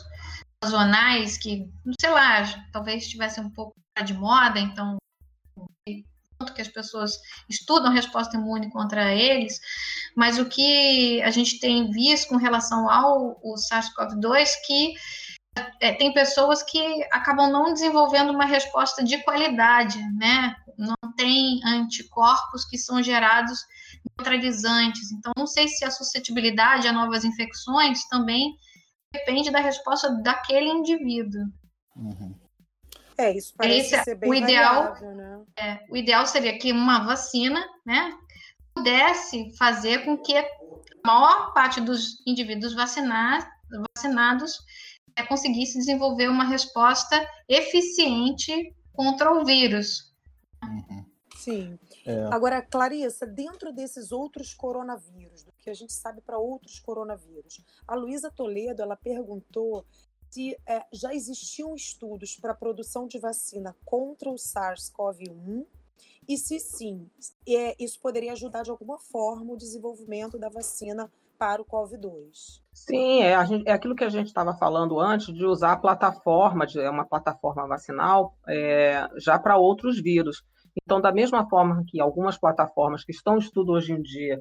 sazonais 0.62 1.36
que, 1.36 1.68
sei 2.00 2.10
lá, 2.10 2.44
talvez 2.72 3.02
estivessem 3.02 3.42
um 3.42 3.50
pouco 3.50 3.74
de 4.04 4.14
moda, 4.14 4.60
então 4.60 4.96
que 6.54 6.60
as 6.60 6.68
pessoas 6.68 7.20
estudam 7.48 7.92
resposta 7.92 8.36
imune 8.36 8.70
contra 8.70 9.12
eles, 9.12 9.60
mas 10.16 10.38
o 10.38 10.46
que 10.46 11.22
a 11.22 11.30
gente 11.30 11.60
tem 11.60 11.90
visto 11.90 12.28
com 12.28 12.36
relação 12.36 12.90
ao 12.90 13.40
SARS-CoV-2 13.56 14.48
que 14.66 14.94
é, 15.80 15.92
tem 15.92 16.12
pessoas 16.12 16.62
que 16.62 17.06
acabam 17.12 17.50
não 17.50 17.72
desenvolvendo 17.72 18.32
uma 18.32 18.44
resposta 18.44 19.04
de 19.04 19.18
qualidade, 19.18 19.98
né? 20.14 20.56
Tem 21.16 21.60
anticorpos 21.64 22.64
que 22.64 22.78
são 22.78 23.02
gerados 23.02 23.58
neutralizantes. 24.16 25.10
Então, 25.12 25.32
não 25.36 25.46
sei 25.46 25.68
se 25.68 25.84
a 25.84 25.90
suscetibilidade 25.90 26.88
a 26.88 26.92
novas 26.92 27.24
infecções 27.24 28.06
também 28.08 28.54
depende 29.12 29.50
da 29.50 29.60
resposta 29.60 30.10
daquele 30.22 30.68
indivíduo. 30.68 31.42
Uhum. 31.96 32.34
É, 33.18 33.36
isso 33.36 33.52
parece 33.56 33.86
Esse, 33.86 33.94
é 33.96 34.02
ser 34.04 34.14
bem 34.16 34.30
o 34.30 34.34
ideal, 34.34 34.94
variável, 34.94 35.14
né? 35.14 35.44
é, 35.58 35.84
o 35.90 35.96
ideal 35.96 36.26
seria 36.26 36.58
que 36.58 36.72
uma 36.72 37.04
vacina, 37.04 37.62
né, 37.84 38.16
pudesse 38.74 39.54
fazer 39.56 40.04
com 40.04 40.16
que 40.16 40.36
a 40.36 40.44
maior 41.04 41.52
parte 41.52 41.80
dos 41.80 42.26
indivíduos 42.26 42.74
vacinados, 42.74 43.46
vacinados 43.94 44.58
é, 45.14 45.22
conseguisse 45.22 45.78
desenvolver 45.78 46.28
uma 46.28 46.44
resposta 46.44 47.26
eficiente 47.48 48.74
contra 48.92 49.32
o 49.32 49.44
vírus. 49.44 50.12
Uhum. 50.62 51.01
Sim. 51.42 51.78
É. 52.06 52.24
Agora, 52.26 52.62
Clarissa, 52.62 53.26
dentro 53.26 53.72
desses 53.72 54.12
outros 54.12 54.54
coronavírus, 54.54 55.42
do 55.42 55.52
que 55.52 55.68
a 55.68 55.74
gente 55.74 55.92
sabe 55.92 56.20
para 56.20 56.38
outros 56.38 56.78
coronavírus, 56.78 57.60
a 57.86 57.94
Luísa 57.94 58.30
Toledo 58.30 58.82
ela 58.82 58.96
perguntou 58.96 59.84
se 60.30 60.56
é, 60.66 60.84
já 60.92 61.12
existiam 61.12 61.74
estudos 61.74 62.36
para 62.36 62.52
a 62.52 62.56
produção 62.56 63.06
de 63.06 63.18
vacina 63.18 63.76
contra 63.84 64.30
o 64.30 64.36
SARS-CoV-1 64.36 65.66
e 66.28 66.38
se 66.38 66.60
sim, 66.60 67.10
é, 67.46 67.74
isso 67.82 68.00
poderia 68.00 68.32
ajudar 68.32 68.62
de 68.62 68.70
alguma 68.70 68.98
forma 68.98 69.52
o 69.52 69.56
desenvolvimento 69.56 70.38
da 70.38 70.48
vacina 70.48 71.10
para 71.36 71.60
o 71.60 71.64
COVID-2. 71.64 72.62
Sim, 72.72 73.22
é, 73.22 73.44
gente, 73.44 73.68
é, 73.68 73.72
aquilo 73.72 73.96
que 73.96 74.04
a 74.04 74.08
gente 74.08 74.28
estava 74.28 74.54
falando 74.54 75.00
antes 75.00 75.34
de 75.34 75.44
usar 75.44 75.72
a 75.72 75.76
plataforma, 75.76 76.64
de, 76.64 76.80
é 76.80 76.88
uma 76.88 77.04
plataforma 77.04 77.66
vacinal, 77.66 78.36
é, 78.46 79.08
já 79.18 79.38
para 79.38 79.56
outros 79.56 80.00
vírus. 80.00 80.44
Então, 80.76 81.00
da 81.00 81.12
mesma 81.12 81.48
forma 81.48 81.84
que 81.86 82.00
algumas 82.00 82.38
plataformas 82.38 83.04
que 83.04 83.12
estão 83.12 83.36
em 83.36 83.40
estudo 83.40 83.72
hoje 83.72 83.92
em 83.92 84.00
dia 84.00 84.40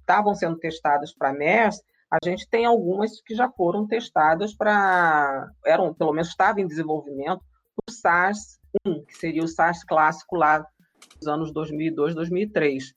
estavam 0.00 0.34
sendo 0.34 0.58
testadas 0.58 1.14
para 1.14 1.32
MERS, 1.32 1.82
a 2.10 2.16
gente 2.24 2.48
tem 2.48 2.64
algumas 2.64 3.20
que 3.20 3.34
já 3.34 3.50
foram 3.50 3.86
testadas 3.86 4.54
para, 4.54 5.50
eram, 5.64 5.92
pelo 5.92 6.12
menos 6.12 6.28
estava 6.28 6.60
em 6.60 6.66
desenvolvimento, 6.66 7.42
o 7.86 7.90
SARS-1, 7.90 9.04
que 9.06 9.16
seria 9.16 9.42
o 9.42 9.48
SARS 9.48 9.84
clássico 9.84 10.36
lá 10.36 10.66
dos 11.18 11.28
anos 11.28 11.52
2002, 11.52 12.14
2003. 12.14 12.94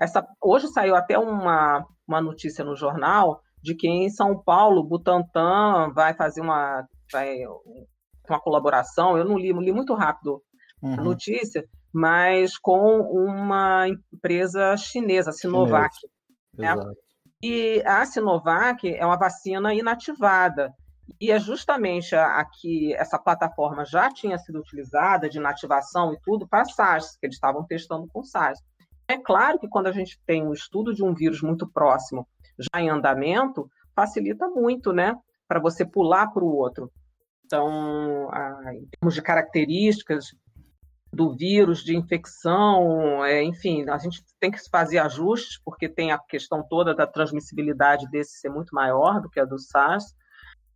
Essa, 0.00 0.26
hoje 0.40 0.68
saiu 0.68 0.94
até 0.94 1.18
uma, 1.18 1.84
uma 2.06 2.20
notícia 2.20 2.64
no 2.64 2.76
jornal 2.76 3.40
de 3.60 3.74
que 3.74 3.88
em 3.88 4.08
São 4.08 4.40
Paulo, 4.40 4.84
Butantan 4.84 5.92
vai 5.92 6.14
fazer 6.14 6.40
uma, 6.40 6.86
vai, 7.12 7.38
uma 8.28 8.40
colaboração. 8.40 9.18
Eu 9.18 9.24
não 9.24 9.36
li, 9.36 9.52
li 9.52 9.72
muito 9.72 9.94
rápido 9.94 10.42
uhum. 10.82 10.94
a 10.94 10.96
notícia, 10.96 11.64
mas 11.92 12.56
com 12.58 13.00
uma 13.00 13.88
empresa 13.88 14.76
chinesa, 14.76 15.32
Sinovac. 15.32 15.94
Né? 16.54 16.74
E 17.42 17.82
a 17.86 18.04
Sinovac 18.04 18.88
é 18.88 19.04
uma 19.04 19.16
vacina 19.16 19.74
inativada. 19.74 20.72
E 21.20 21.30
é 21.30 21.38
justamente 21.38 22.14
aqui 22.14 22.92
essa 22.94 23.18
plataforma 23.18 23.84
já 23.84 24.10
tinha 24.10 24.38
sido 24.38 24.58
utilizada 24.58 25.28
de 25.28 25.38
inativação 25.38 26.12
e 26.12 26.18
tudo 26.20 26.46
para 26.46 26.64
SARS, 26.66 27.16
que 27.16 27.26
eles 27.26 27.36
estavam 27.36 27.64
testando 27.64 28.06
com 28.12 28.22
SARS. 28.22 28.60
É 29.08 29.16
claro 29.16 29.58
que 29.58 29.68
quando 29.68 29.86
a 29.86 29.92
gente 29.92 30.20
tem 30.26 30.46
um 30.46 30.52
estudo 30.52 30.94
de 30.94 31.02
um 31.02 31.14
vírus 31.14 31.40
muito 31.40 31.66
próximo, 31.66 32.28
já 32.58 32.80
em 32.80 32.90
andamento, 32.90 33.70
facilita 33.96 34.48
muito, 34.48 34.92
né? 34.92 35.16
Para 35.46 35.60
você 35.60 35.84
pular 35.84 36.28
para 36.30 36.44
o 36.44 36.54
outro. 36.54 36.92
Então, 37.46 38.28
em 38.74 38.86
termos 38.86 39.14
de 39.14 39.22
características 39.22 40.26
do 41.18 41.34
vírus, 41.34 41.82
de 41.82 41.96
infecção, 41.96 43.24
é, 43.24 43.42
enfim, 43.42 43.84
a 43.90 43.98
gente 43.98 44.22
tem 44.38 44.52
que 44.52 44.60
fazer 44.70 44.98
ajustes, 44.98 45.60
porque 45.64 45.88
tem 45.88 46.12
a 46.12 46.18
questão 46.18 46.62
toda 46.62 46.94
da 46.94 47.08
transmissibilidade 47.08 48.08
desse 48.08 48.38
ser 48.38 48.48
muito 48.48 48.72
maior 48.72 49.20
do 49.20 49.28
que 49.28 49.40
a 49.40 49.44
do 49.44 49.58
SARS, 49.58 50.14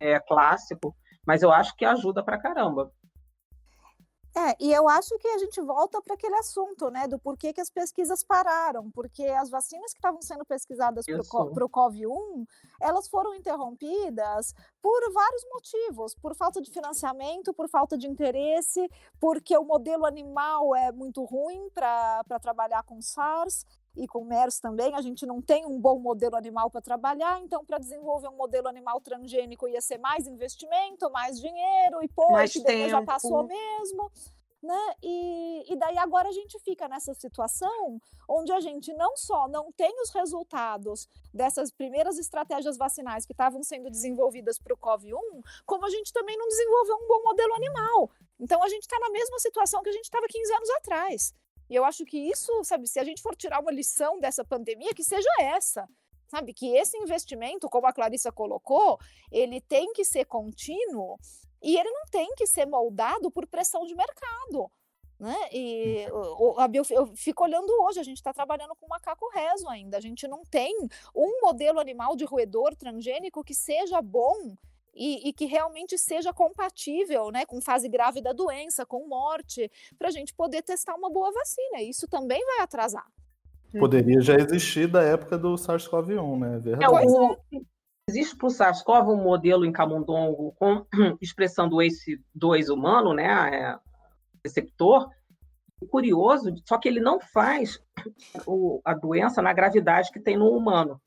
é 0.01 0.19
clássico, 0.19 0.93
mas 1.25 1.43
eu 1.43 1.49
acho 1.49 1.73
que 1.77 1.85
ajuda 1.85 2.21
para 2.21 2.37
caramba. 2.37 2.91
É, 4.35 4.55
e 4.59 4.73
eu 4.73 4.89
acho 4.89 5.15
que 5.19 5.27
a 5.27 5.37
gente 5.37 5.61
volta 5.61 6.01
para 6.01 6.15
aquele 6.15 6.35
assunto, 6.37 6.89
né, 6.89 7.07
do 7.07 7.19
porquê 7.19 7.53
que 7.53 7.61
as 7.61 7.69
pesquisas 7.69 8.23
pararam, 8.23 8.89
porque 8.89 9.23
as 9.23 9.47
vacinas 9.49 9.93
que 9.93 9.99
estavam 9.99 10.21
sendo 10.23 10.43
pesquisadas 10.43 11.05
para 11.05 11.65
o 11.65 11.69
COVID-1, 11.69 12.47
elas 12.81 13.07
foram 13.07 13.35
interrompidas 13.35 14.55
por 14.81 15.13
vários 15.13 15.45
motivos, 15.53 16.15
por 16.15 16.35
falta 16.35 16.59
de 16.61 16.71
financiamento, 16.71 17.53
por 17.53 17.69
falta 17.69 17.95
de 17.95 18.07
interesse, 18.07 18.89
porque 19.19 19.55
o 19.55 19.63
modelo 19.63 20.05
animal 20.05 20.75
é 20.75 20.91
muito 20.91 21.23
ruim 21.23 21.69
para 21.69 22.23
trabalhar 22.41 22.81
com 22.83 22.99
SARS, 23.01 23.65
e 23.95 24.07
com 24.07 24.23
MERS 24.25 24.59
também, 24.59 24.95
a 24.95 25.01
gente 25.01 25.25
não 25.25 25.41
tem 25.41 25.65
um 25.65 25.79
bom 25.79 25.99
modelo 25.99 26.35
animal 26.35 26.69
para 26.69 26.81
trabalhar, 26.81 27.39
então 27.41 27.63
para 27.63 27.77
desenvolver 27.77 28.27
um 28.27 28.35
modelo 28.35 28.67
animal 28.67 28.99
transgênico 28.99 29.67
ia 29.67 29.81
ser 29.81 29.97
mais 29.99 30.27
investimento, 30.27 31.09
mais 31.11 31.39
dinheiro, 31.39 32.03
e 32.03 32.07
pô, 32.07 32.31
tempo. 32.63 32.89
já 32.89 33.01
passou 33.03 33.43
mesmo. 33.43 34.11
Né? 34.63 34.95
E, 35.03 35.73
e 35.73 35.75
daí 35.75 35.97
agora 35.97 36.29
a 36.29 36.31
gente 36.31 36.57
fica 36.59 36.87
nessa 36.87 37.13
situação 37.13 37.99
onde 38.29 38.49
a 38.53 38.61
gente 38.61 38.93
não 38.93 39.17
só 39.17 39.45
não 39.49 39.73
tem 39.73 39.93
os 40.01 40.09
resultados 40.11 41.09
dessas 41.33 41.69
primeiras 41.69 42.17
estratégias 42.17 42.77
vacinais 42.77 43.25
que 43.25 43.33
estavam 43.33 43.61
sendo 43.61 43.89
desenvolvidas 43.89 44.57
para 44.57 44.73
o 44.73 44.77
COV-1, 44.77 45.43
como 45.65 45.85
a 45.85 45.89
gente 45.89 46.13
também 46.13 46.37
não 46.37 46.47
desenvolveu 46.47 46.95
um 46.95 47.07
bom 47.09 47.23
modelo 47.25 47.53
animal. 47.55 48.09
Então 48.39 48.63
a 48.63 48.69
gente 48.69 48.83
está 48.83 48.97
na 48.99 49.09
mesma 49.09 49.37
situação 49.37 49.83
que 49.83 49.89
a 49.89 49.93
gente 49.93 50.05
estava 50.05 50.27
15 50.29 50.53
anos 50.53 50.69
atrás. 50.69 51.33
E 51.73 51.75
eu 51.75 51.83
acho 51.83 52.05
que 52.05 52.19
isso, 52.19 52.63
sabe, 52.63 52.87
se 52.87 52.99
a 52.99 53.03
gente 53.03 53.19
for 53.19 53.35
tirar 53.35 53.59
uma 53.59 53.71
lição 53.71 54.19
dessa 54.19 54.45
pandemia, 54.45 54.93
que 54.93 55.03
seja 55.03 55.27
essa. 55.39 55.89
Sabe, 56.27 56.53
que 56.53 56.67
esse 56.67 56.95
investimento, 56.97 57.67
como 57.67 57.87
a 57.87 57.93
Clarissa 57.93 58.31
colocou, 58.31 58.99
ele 59.31 59.59
tem 59.59 59.91
que 59.91 60.05
ser 60.05 60.25
contínuo 60.25 61.17
e 61.63 61.75
ele 61.75 61.89
não 61.89 62.05
tem 62.11 62.31
que 62.35 62.45
ser 62.45 62.67
moldado 62.67 63.31
por 63.31 63.47
pressão 63.47 63.87
de 63.87 63.95
mercado. 63.95 64.71
Né? 65.19 65.35
E 65.51 66.07
uhum. 66.11 66.55
eu, 66.71 66.83
eu 66.91 67.15
fico 67.15 67.43
olhando 67.43 67.71
hoje, 67.81 67.99
a 67.99 68.03
gente 68.03 68.17
está 68.17 68.31
trabalhando 68.31 68.75
com 68.75 68.87
macaco 68.87 69.27
reso 69.29 69.67
ainda. 69.67 69.97
A 69.97 70.01
gente 70.01 70.27
não 70.27 70.43
tem 70.43 70.75
um 71.15 71.41
modelo 71.41 71.79
animal 71.79 72.15
de 72.15 72.23
roedor 72.23 72.75
transgênico 72.75 73.43
que 73.43 73.55
seja 73.55 73.99
bom 73.99 74.55
e, 74.95 75.29
e, 75.29 75.33
que 75.33 75.45
realmente 75.45 75.97
seja 75.97 76.31
compatível 76.31 77.31
né, 77.31 77.45
com 77.45 77.61
fase 77.61 77.89
grave 77.89 78.21
da 78.21 78.31
doença, 78.31 78.85
com 78.85 79.07
morte, 79.07 79.69
para 79.97 80.07
a 80.07 80.11
gente 80.11 80.33
poder 80.33 80.61
testar 80.61 80.95
uma 80.95 81.09
boa 81.09 81.31
vacina. 81.31 81.81
Isso 81.81 82.07
também 82.07 82.43
vai 82.45 82.59
atrasar. 82.61 83.05
Poderia 83.79 84.21
já 84.21 84.35
existir 84.35 84.87
da 84.87 85.01
época 85.01 85.37
do 85.37 85.55
SARS-CoV-1, 85.55 86.39
né? 86.39 86.55
É 86.55 86.59
verdade. 86.59 86.83
É, 86.83 87.09
o, 87.09 87.37
existe 88.07 88.35
para 88.35 88.47
o 88.47 88.51
SARS-CoV 88.51 89.09
um 89.09 89.23
modelo 89.23 89.65
em 89.65 89.71
camundongo 89.71 90.53
com 90.53 90.85
expressão 91.19 91.67
do 91.67 91.77
ACE2 91.77 92.71
humano, 92.71 93.13
né? 93.13 93.25
É, 93.55 93.79
receptor. 94.45 95.09
Curioso, 95.89 96.55
só 96.65 96.77
que 96.77 96.87
ele 96.87 97.01
não 97.01 97.19
faz 97.19 97.77
o, 98.47 98.79
a 98.85 98.93
doença 98.93 99.41
na 99.41 99.51
gravidade 99.51 100.11
que 100.11 100.19
tem 100.19 100.37
no 100.37 100.49
humano. 100.49 101.01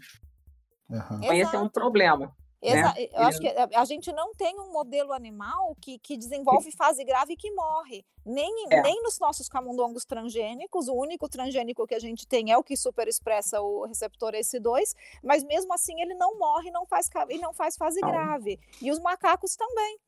Uhum. 0.91 1.19
Então, 1.19 1.33
esse 1.33 1.57
é 1.57 1.59
um 1.59 1.69
problema. 1.69 2.31
Exa 2.67 2.83
né? 2.83 3.09
Eu 3.13 3.23
acho 3.23 3.41
que 3.41 3.49
a 3.49 3.85
gente 3.85 4.13
não 4.13 4.33
tem 4.35 4.59
um 4.59 4.73
modelo 4.73 5.13
animal 5.13 5.77
que, 5.81 5.99
que 5.99 6.17
desenvolve 6.17 6.71
fase 6.73 7.05
grave 7.05 7.35
e 7.35 7.37
que 7.37 7.51
morre. 7.53 8.05
Nem, 8.25 8.67
é. 8.71 8.83
nem 8.83 9.03
nos 9.03 9.19
nossos 9.21 9.49
camundongos 9.49 10.05
transgênicos, 10.05 10.89
o 10.89 10.95
único 10.95 11.29
transgênico 11.29 11.87
que 11.87 11.95
a 11.95 12.01
gente 12.01 12.27
tem 12.27 12.51
é 12.51 12.59
o 12.59 12.65
que 12.65 12.77
superexpressa 12.77 13.61
o 13.61 13.85
receptor 13.85 14.33
S2, 14.33 14.95
mas 15.23 15.45
mesmo 15.45 15.73
assim 15.73 16.01
ele 16.01 16.15
não 16.15 16.37
morre 16.39 16.71
não 16.71 16.85
faz, 16.87 17.09
e 17.29 17.39
não 17.39 17.53
faz 17.53 17.77
fase 17.77 18.01
não. 18.01 18.11
grave. 18.11 18.59
E 18.83 18.91
os 18.91 18.99
macacos 18.99 19.55
também. 19.55 19.99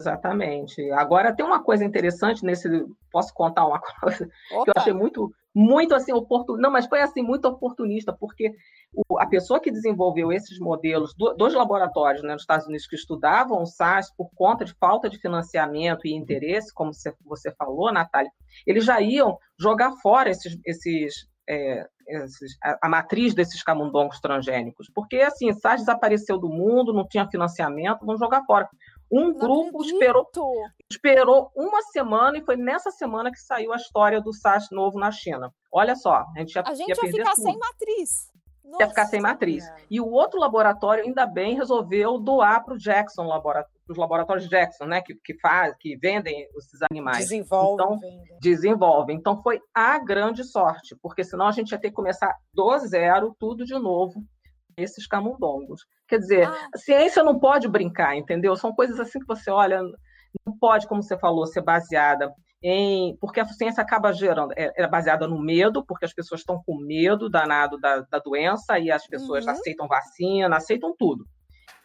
Exatamente. 0.00 0.90
Agora 0.92 1.34
tem 1.34 1.44
uma 1.44 1.62
coisa 1.62 1.84
interessante 1.84 2.44
nesse. 2.44 2.68
Posso 3.10 3.34
contar 3.34 3.66
uma 3.66 3.80
coisa 4.00 4.30
Opa. 4.52 4.64
que 4.64 4.70
eu 4.70 4.74
achei 4.76 4.92
muito, 4.92 5.32
muito 5.54 5.94
assim 5.94 6.12
oportunista. 6.12 6.62
Não, 6.62 6.70
mas 6.70 6.86
foi 6.86 7.00
assim 7.00 7.22
muito 7.22 7.48
oportunista, 7.48 8.12
porque 8.12 8.54
o, 8.94 9.18
a 9.18 9.26
pessoa 9.26 9.60
que 9.60 9.70
desenvolveu 9.70 10.30
esses 10.30 10.58
modelos, 10.58 11.14
do, 11.14 11.34
dois 11.34 11.54
laboratórios 11.54 12.22
né, 12.22 12.32
nos 12.32 12.42
Estados 12.42 12.66
Unidos 12.66 12.86
que 12.86 12.96
estudavam 12.96 13.62
o 13.62 13.66
SARS 13.66 14.12
por 14.14 14.28
conta 14.34 14.64
de 14.64 14.74
falta 14.74 15.08
de 15.08 15.18
financiamento 15.18 16.06
e 16.06 16.14
interesse, 16.14 16.72
como 16.74 16.92
você, 16.92 17.14
você 17.24 17.50
falou, 17.52 17.92
Natália, 17.92 18.30
eles 18.66 18.84
já 18.84 19.00
iam 19.00 19.38
jogar 19.58 19.92
fora 20.02 20.30
esses, 20.30 20.58
esses, 20.66 21.26
é, 21.48 21.86
esses 22.06 22.56
a, 22.62 22.86
a, 22.86 22.88
matriz 22.88 23.34
desses 23.34 23.62
camundongos 23.62 24.20
transgênicos, 24.20 24.90
porque 24.94 25.16
assim, 25.16 25.52
SARS 25.54 25.80
desapareceu 25.80 26.38
do 26.38 26.48
mundo, 26.48 26.92
não 26.92 27.08
tinha 27.08 27.28
financiamento, 27.28 28.04
vamos 28.04 28.20
jogar 28.20 28.44
fora. 28.44 28.68
Um 29.10 29.28
Não 29.28 29.38
grupo 29.38 29.80
acredito. 29.80 29.92
esperou, 29.92 30.30
esperou 30.90 31.50
uma 31.54 31.82
semana 31.82 32.38
e 32.38 32.44
foi 32.44 32.56
nessa 32.56 32.90
semana 32.90 33.30
que 33.30 33.38
saiu 33.38 33.70
a 33.72 33.76
história 33.76 34.22
do 34.22 34.32
SARS 34.32 34.68
novo 34.70 34.98
na 34.98 35.10
China. 35.10 35.52
Olha 35.70 35.94
só, 35.94 36.24
a 36.34 36.38
gente 36.38 36.54
ia, 36.54 36.62
A 36.64 36.74
gente 36.74 36.88
ia 36.88 37.06
ia 37.06 37.12
ficar 37.12 37.34
tudo. 37.34 37.42
sem 37.42 37.58
matriz. 37.58 38.32
Ia 38.80 38.88
ficar 38.88 39.06
sem 39.06 39.20
Nossa. 39.20 39.32
matriz. 39.34 39.64
E 39.90 40.00
o 40.00 40.08
outro 40.08 40.38
laboratório, 40.38 41.04
ainda 41.04 41.26
bem, 41.26 41.54
resolveu 41.56 42.18
doar 42.18 42.64
para 42.64 42.74
o 42.74 42.78
Jackson, 42.78 43.24
labora- 43.24 43.66
os 43.88 43.96
laboratórios 43.98 44.48
Jackson, 44.48 44.84
né, 44.86 45.02
que, 45.02 45.14
que, 45.22 45.38
faz, 45.40 45.74
que 45.78 45.96
vendem 45.96 46.46
esses 46.56 46.80
animais. 46.90 47.18
Desenvolve, 47.18 47.82
Então, 47.82 47.98
vende. 47.98 48.38
Desenvolvem. 48.40 49.16
Então 49.16 49.42
foi 49.42 49.60
a 49.74 49.98
grande 49.98 50.44
sorte, 50.44 50.96
porque 51.02 51.22
senão 51.24 51.46
a 51.48 51.52
gente 51.52 51.72
ia 51.72 51.78
ter 51.78 51.88
que 51.90 51.96
começar 51.96 52.34
do 52.54 52.78
zero, 52.78 53.34
tudo 53.38 53.64
de 53.64 53.74
novo, 53.78 54.22
esses 54.76 55.06
camundongos. 55.06 55.82
Quer 56.08 56.18
dizer, 56.18 56.48
Ah. 56.48 56.68
a 56.74 56.78
ciência 56.78 57.22
não 57.22 57.38
pode 57.38 57.68
brincar, 57.68 58.16
entendeu? 58.16 58.56
São 58.56 58.74
coisas 58.74 58.98
assim 59.00 59.18
que 59.18 59.26
você 59.26 59.50
olha, 59.50 59.80
não 60.46 60.56
pode, 60.58 60.86
como 60.86 61.02
você 61.02 61.18
falou, 61.18 61.46
ser 61.46 61.60
baseada 61.62 62.32
em. 62.62 63.16
Porque 63.20 63.40
a 63.40 63.44
ciência 63.46 63.82
acaba 63.82 64.12
gerando, 64.12 64.52
é, 64.56 64.72
é 64.76 64.86
baseada 64.88 65.26
no 65.26 65.40
medo, 65.40 65.84
porque 65.84 66.04
as 66.04 66.14
pessoas 66.14 66.40
estão 66.40 66.62
com 66.64 66.76
medo 66.78 67.28
danado 67.28 67.78
da, 67.78 68.00
da 68.00 68.18
doença 68.18 68.78
e 68.78 68.90
as 68.90 69.06
pessoas 69.06 69.44
Uhum. 69.44 69.52
aceitam 69.52 69.86
vacina, 69.88 70.56
aceitam 70.56 70.94
tudo. 70.98 71.24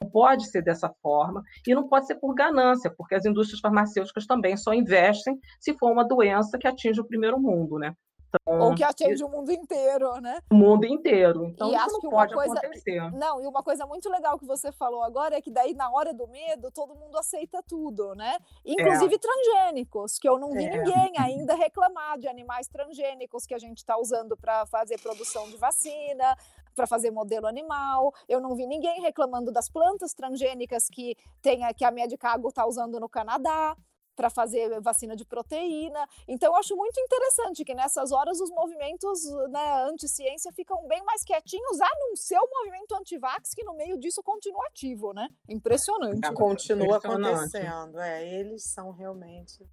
Não 0.01 0.09
pode 0.09 0.49
ser 0.49 0.61
dessa 0.61 0.89
forma 1.01 1.41
e 1.65 1.73
não 1.73 1.87
pode 1.87 2.05
ser 2.05 2.15
por 2.15 2.33
ganância, 2.35 2.93
porque 2.95 3.15
as 3.15 3.25
indústrias 3.25 3.59
farmacêuticas 3.59 4.25
também 4.27 4.55
só 4.55 4.73
investem 4.73 5.37
se 5.59 5.73
for 5.77 5.91
uma 5.91 6.07
doença 6.07 6.57
que 6.57 6.67
atinge 6.67 7.01
o 7.01 7.07
primeiro 7.07 7.39
mundo, 7.39 7.79
né? 7.79 7.93
Então, 8.29 8.59
Ou 8.59 8.75
que 8.75 8.83
atinge 8.83 9.23
o 9.23 9.29
mundo 9.29 9.51
inteiro, 9.51 10.19
né? 10.21 10.39
o 10.51 10.55
mundo 10.55 10.85
inteiro. 10.85 11.45
Então, 11.45 11.71
E 11.71 11.75
isso 11.75 11.99
não 12.03 12.09
pode 12.09 12.33
coisa- 12.33 12.57
acontecer. 12.59 13.11
Não, 13.13 13.41
e 13.41 13.47
uma 13.47 13.63
coisa 13.63 13.85
muito 13.85 14.09
legal 14.09 14.37
que 14.37 14.45
você 14.45 14.71
falou 14.71 15.01
agora 15.03 15.35
é 15.37 15.41
que 15.41 15.49
daí, 15.49 15.73
na 15.73 15.89
hora 15.89 16.13
do 16.13 16.27
medo, 16.27 16.69
todo 16.71 16.93
mundo 16.95 17.17
aceita 17.17 17.63
tudo, 17.67 18.13
né? 18.15 18.37
Inclusive 18.65 19.17
transgênicos, 19.17 20.19
que 20.19 20.27
eu 20.27 20.37
não 20.37 20.51
vi 20.51 20.65
É. 20.65 20.69
ninguém 20.77 21.13
ainda 21.17 21.55
reclamar 21.55 22.17
de 22.17 22.27
animais 22.27 22.67
transgênicos 22.67 23.45
que 23.45 23.53
a 23.53 23.59
gente 23.59 23.77
está 23.77 23.97
usando 23.97 24.35
para 24.35 24.65
fazer 24.65 24.99
produção 25.01 25.49
de 25.49 25.57
vacina, 25.57 26.35
para 26.75 26.85
fazer 26.85 27.09
modelo 27.11 27.47
animal. 27.47 28.13
Eu 28.27 28.39
não 28.39 28.55
vi 28.55 28.67
ninguém 28.67 29.01
reclamando 29.01 29.51
das 29.51 29.69
plantas 29.69 30.13
transgênicas 30.13 30.87
que, 30.89 31.15
tem, 31.41 31.61
que 31.75 31.83
a 31.85 31.91
Medicago 31.91 32.49
está 32.49 32.65
usando 32.67 32.99
no 32.99 33.09
Canadá 33.09 33.75
para 34.17 34.31
fazer 34.31 34.81
vacina 34.81 35.15
de 35.15 35.23
proteína. 35.23 36.05
Então, 36.27 36.51
eu 36.51 36.55
acho 36.55 36.75
muito 36.75 36.99
interessante 36.99 37.63
que 37.63 37.75
nessas 37.75 38.11
horas 38.11 38.41
os 38.41 38.49
movimentos 38.49 39.23
né, 39.51 39.83
anti-ciência 39.83 40.51
ficam 40.51 40.87
bem 40.87 41.03
mais 41.05 41.23
quietinhos, 41.23 41.79
a 41.79 41.89
não 41.99 42.15
ser 42.15 42.39
o 42.39 42.49
movimento 42.49 42.95
anti-vax, 42.95 43.53
que 43.53 43.63
no 43.63 43.75
meio 43.75 43.97
disso 43.99 44.23
continua 44.23 44.65
ativo, 44.65 45.13
né? 45.13 45.29
Impressionante. 45.47 46.19
Tá. 46.19 46.33
Continua 46.33 46.97
Impressionante. 46.97 47.55
acontecendo. 47.57 47.99
É, 47.99 48.39
eles 48.39 48.63
são 48.63 48.91
realmente. 48.91 49.63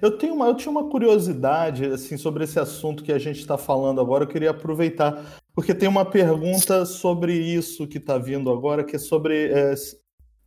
Eu, 0.00 0.16
tenho 0.16 0.34
uma, 0.34 0.46
eu 0.46 0.56
tinha 0.56 0.70
uma 0.70 0.88
curiosidade 0.88 1.84
assim 1.84 2.16
sobre 2.16 2.44
esse 2.44 2.58
assunto 2.58 3.04
que 3.04 3.12
a 3.12 3.18
gente 3.18 3.40
está 3.40 3.58
falando 3.58 4.00
agora. 4.00 4.24
Eu 4.24 4.28
queria 4.28 4.50
aproveitar, 4.50 5.38
porque 5.52 5.74
tem 5.74 5.88
uma 5.88 6.06
pergunta 6.06 6.86
sobre 6.86 7.34
isso 7.34 7.86
que 7.86 7.98
está 7.98 8.16
vindo 8.16 8.50
agora, 8.50 8.82
que 8.82 8.96
é 8.96 8.98
sobre 8.98 9.50
é, 9.52 9.74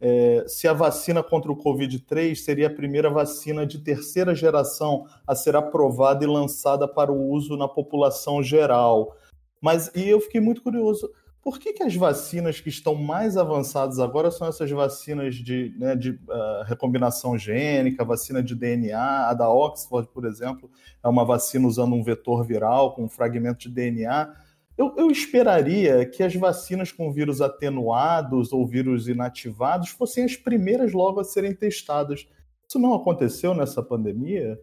é, 0.06 0.44
se 0.50 0.68
a 0.68 0.74
vacina 0.74 1.24
contra 1.24 1.50
o 1.50 1.56
Covid-3 1.56 2.36
seria 2.36 2.68
a 2.68 2.70
primeira 2.70 3.10
vacina 3.10 3.66
de 3.66 3.80
terceira 3.80 4.36
geração 4.36 5.06
a 5.26 5.34
ser 5.34 5.56
aprovada 5.56 6.26
e 6.26 6.28
lançada 6.28 6.86
para 6.86 7.10
o 7.10 7.30
uso 7.32 7.56
na 7.56 7.70
população 7.70 8.44
geral. 8.44 9.16
Mas 9.62 9.90
e 9.96 10.10
eu 10.10 10.20
fiquei 10.20 10.42
muito 10.42 10.62
curioso. 10.62 11.10
Por 11.42 11.58
que, 11.58 11.72
que 11.72 11.84
as 11.84 11.96
vacinas 11.96 12.60
que 12.60 12.68
estão 12.68 12.96
mais 12.96 13.38
avançadas 13.38 13.98
agora 13.98 14.30
são 14.30 14.46
essas 14.46 14.70
vacinas 14.70 15.36
de, 15.36 15.74
né, 15.78 15.96
de 15.96 16.20
ah, 16.30 16.66
recombinação 16.68 17.38
gênica, 17.38 18.04
vacina 18.04 18.44
de 18.44 18.56
DNA? 18.56 19.30
A 19.30 19.34
da 19.34 19.50
Oxford, 19.50 20.10
por 20.14 20.26
exemplo, 20.26 20.70
é 21.02 21.08
uma 21.08 21.24
vacina 21.24 21.66
usando 21.66 21.96
um 21.96 22.04
vetor 22.04 22.46
viral 22.46 22.94
com 22.94 23.06
um 23.06 23.10
fragmento 23.10 23.70
de 23.70 23.70
DNA. 23.70 24.34
Eu, 24.78 24.96
eu 24.98 25.12
esperaria 25.12 26.06
que 26.10 26.24
as 26.24 26.36
vacinas 26.36 26.92
com 26.92 27.12
vírus 27.12 27.42
atenuados 27.42 28.52
ou 28.52 28.66
vírus 28.66 29.08
inativados 29.08 29.90
fossem 29.90 30.24
as 30.24 30.36
primeiras 30.36 30.94
logo 30.94 31.20
a 31.20 31.24
serem 31.24 31.54
testadas. 31.56 32.28
Isso 32.68 32.80
não 32.80 32.94
aconteceu 32.96 33.54
nessa 33.54 33.84
pandemia? 33.84 34.60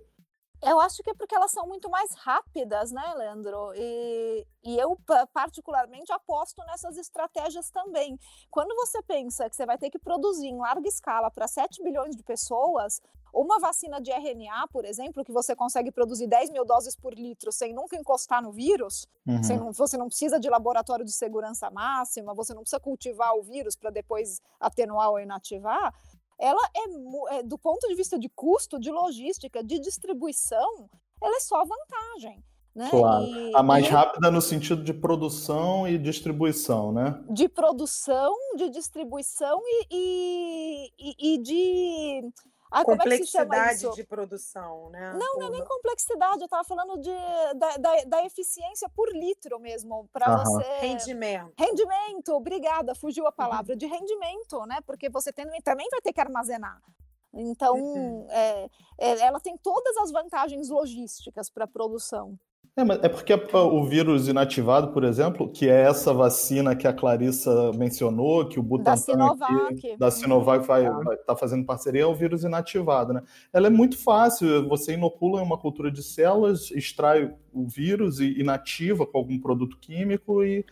Eu 0.63 0.79
acho 0.79 1.03
que 1.03 1.09
é 1.09 1.15
porque 1.15 1.35
elas 1.35 1.53
são 1.53 1.67
muito 1.67 1.89
mais 1.89 2.13
rápidas, 2.15 2.93
né, 2.93 3.15
Leandro? 3.17 3.73
E, 3.75 4.47
e 4.63 4.79
eu, 4.79 4.95
pa- 5.07 5.27
particularmente, 5.33 6.13
aposto 6.13 6.63
nessas 6.67 6.99
estratégias 6.99 7.71
também. 7.71 8.19
Quando 8.51 8.75
você 8.75 9.03
pensa 9.03 9.49
que 9.49 9.57
você 9.57 9.65
vai 9.65 9.79
ter 9.79 9.89
que 9.89 9.99
produzir 9.99 10.49
em 10.49 10.59
larga 10.59 10.87
escala 10.87 11.31
para 11.31 11.49
7 11.49 11.83
bilhões 11.83 12.15
de 12.15 12.23
pessoas, 12.23 13.01
uma 13.33 13.59
vacina 13.59 14.01
de 14.01 14.11
RNA, 14.11 14.67
por 14.73 14.85
exemplo, 14.85 15.25
que 15.25 15.33
você 15.33 15.55
consegue 15.55 15.91
produzir 15.91 16.27
10 16.27 16.51
mil 16.51 16.65
doses 16.65 16.97
por 16.97 17.15
litro 17.15 17.51
sem 17.53 17.73
nunca 17.73 17.97
encostar 17.97 18.43
no 18.43 18.51
vírus, 18.53 19.07
Uhum. 19.27 19.43
você 19.43 19.57
não, 19.57 19.73
você 19.73 19.97
não 19.97 20.07
precisa 20.09 20.41
de 20.41 20.49
laboratório 20.49 21.05
de 21.05 21.13
segurança 21.13 21.71
máxima, 21.71 22.35
você 22.35 22.53
não 22.55 22.63
precisa 22.63 22.81
cultivar 22.81 23.35
o 23.37 23.43
vírus 23.43 23.77
para 23.77 23.91
depois 23.91 24.41
atenuar 24.59 25.11
ou 25.11 25.21
inativar. 25.21 25.95
Ela 26.39 26.63
é, 26.75 27.37
é, 27.39 27.43
do 27.43 27.59
ponto 27.59 27.87
de 27.87 27.95
vista 27.95 28.19
de 28.19 28.29
custo, 28.31 28.79
de 28.81 28.91
logística, 28.91 29.63
de 29.63 29.79
distribuição, 29.79 30.89
ela 31.23 31.37
é 31.37 31.41
só 31.41 31.63
vantagem. 31.65 32.43
Né? 32.75 32.89
Claro. 32.89 33.25
E- 33.27 33.55
A 33.57 33.63
mais 33.65 33.85
e 33.85 33.89
rápida 33.89 34.31
no 34.31 34.41
sentido 34.41 34.83
de 34.85 34.95
produção 34.95 35.89
e 35.89 35.99
distribuição, 35.99 36.93
né? 36.93 37.21
de 37.29 37.49
produção, 37.49 38.33
de 38.57 38.71
distribuição 38.71 39.61
e, 39.91 40.91
e- 40.99 41.35
e 41.35 41.39
de. 41.39 42.33
Ah, 42.71 42.83
é 42.83 42.85
Complexidade 42.85 43.75
isso? 43.79 43.91
de 43.97 44.05
produção, 44.05 44.91
né? 44.91 45.13
Não, 45.15 45.39
não 45.39 45.47
é 45.49 45.51
nem 45.51 45.65
complexidade, 45.65 46.41
eu 46.41 46.45
estava 46.45 46.63
falando 46.63 46.99
de, 47.01 47.11
da, 47.57 47.77
da, 47.79 48.05
da 48.05 48.25
eficiência 48.25 48.89
por 48.89 49.09
litro 49.13 49.59
mesmo, 49.59 50.09
para 50.13 50.27
Aham. 50.27 50.45
você. 50.45 50.63
rendimento. 50.81 51.53
Rendimento, 51.59 52.33
obrigada, 52.33 52.95
fugiu 52.95 53.27
a 53.27 53.33
palavra 53.33 53.75
de 53.75 53.87
rendimento, 53.87 54.65
né? 54.67 54.81
Porque 54.87 55.09
você 55.11 55.33
tem- 55.33 55.47
também 55.63 55.89
vai 55.91 56.01
ter 56.01 56.13
que 56.13 56.21
armazenar. 56.21 56.81
Então, 57.33 57.75
Uhum. 57.77 58.27
é, 58.31 58.71
é, 58.99 59.19
ela 59.21 59.41
tem 59.41 59.57
todas 59.59 59.97
as 59.97 60.11
vantagens 60.13 60.69
logísticas 60.69 61.51
para 61.51 61.65
a 61.65 61.69
produção. 61.69 62.39
É, 62.77 62.85
mas 62.85 63.03
é 63.03 63.09
porque 63.09 63.33
a- 63.33 63.63
o 63.63 63.85
vírus 63.85 64.29
inativado, 64.29 64.89
por 64.93 65.05
exemplo, 65.05 65.51
que 65.51 65.69
é 65.69 65.83
essa 65.83 66.15
vacina 66.15 66.75
que 66.75 66.87
a 66.87 66.93
Clarissa 66.93 67.73
mencionou, 67.75 68.49
que 68.49 68.59
o 68.59 68.63
Da 68.63 68.69
Butantan 68.69 68.97
Sinovac. 68.97 69.73
aqui, 69.73 69.97
da 69.99 70.11
Sinovac 70.11 70.67
vai 70.67 70.85
estar 71.15 71.37
fazendo 71.37 71.67
parceria, 71.67 72.03
é 72.03 72.07
o 72.07 72.15
vírus 72.15 72.45
inativado, 72.45 73.13
né? 73.13 73.23
Ela 73.53 73.67
é 73.67 73.71
muito 73.71 73.99
fácil, 74.03 74.69
você 74.69 74.95
inocula 74.95 75.41
em 75.41 75.45
uma 75.45 75.59
cultura 75.59 75.91
de 75.91 76.03
células, 76.03 76.71
extrai 76.71 77.35
o 77.53 77.67
vírus 77.67 78.21
e 78.21 78.39
inativa 78.41 79.05
com 79.05 79.19
algum 79.19 79.39
produto 79.39 79.77
químico 79.79 80.43
e 80.45 80.65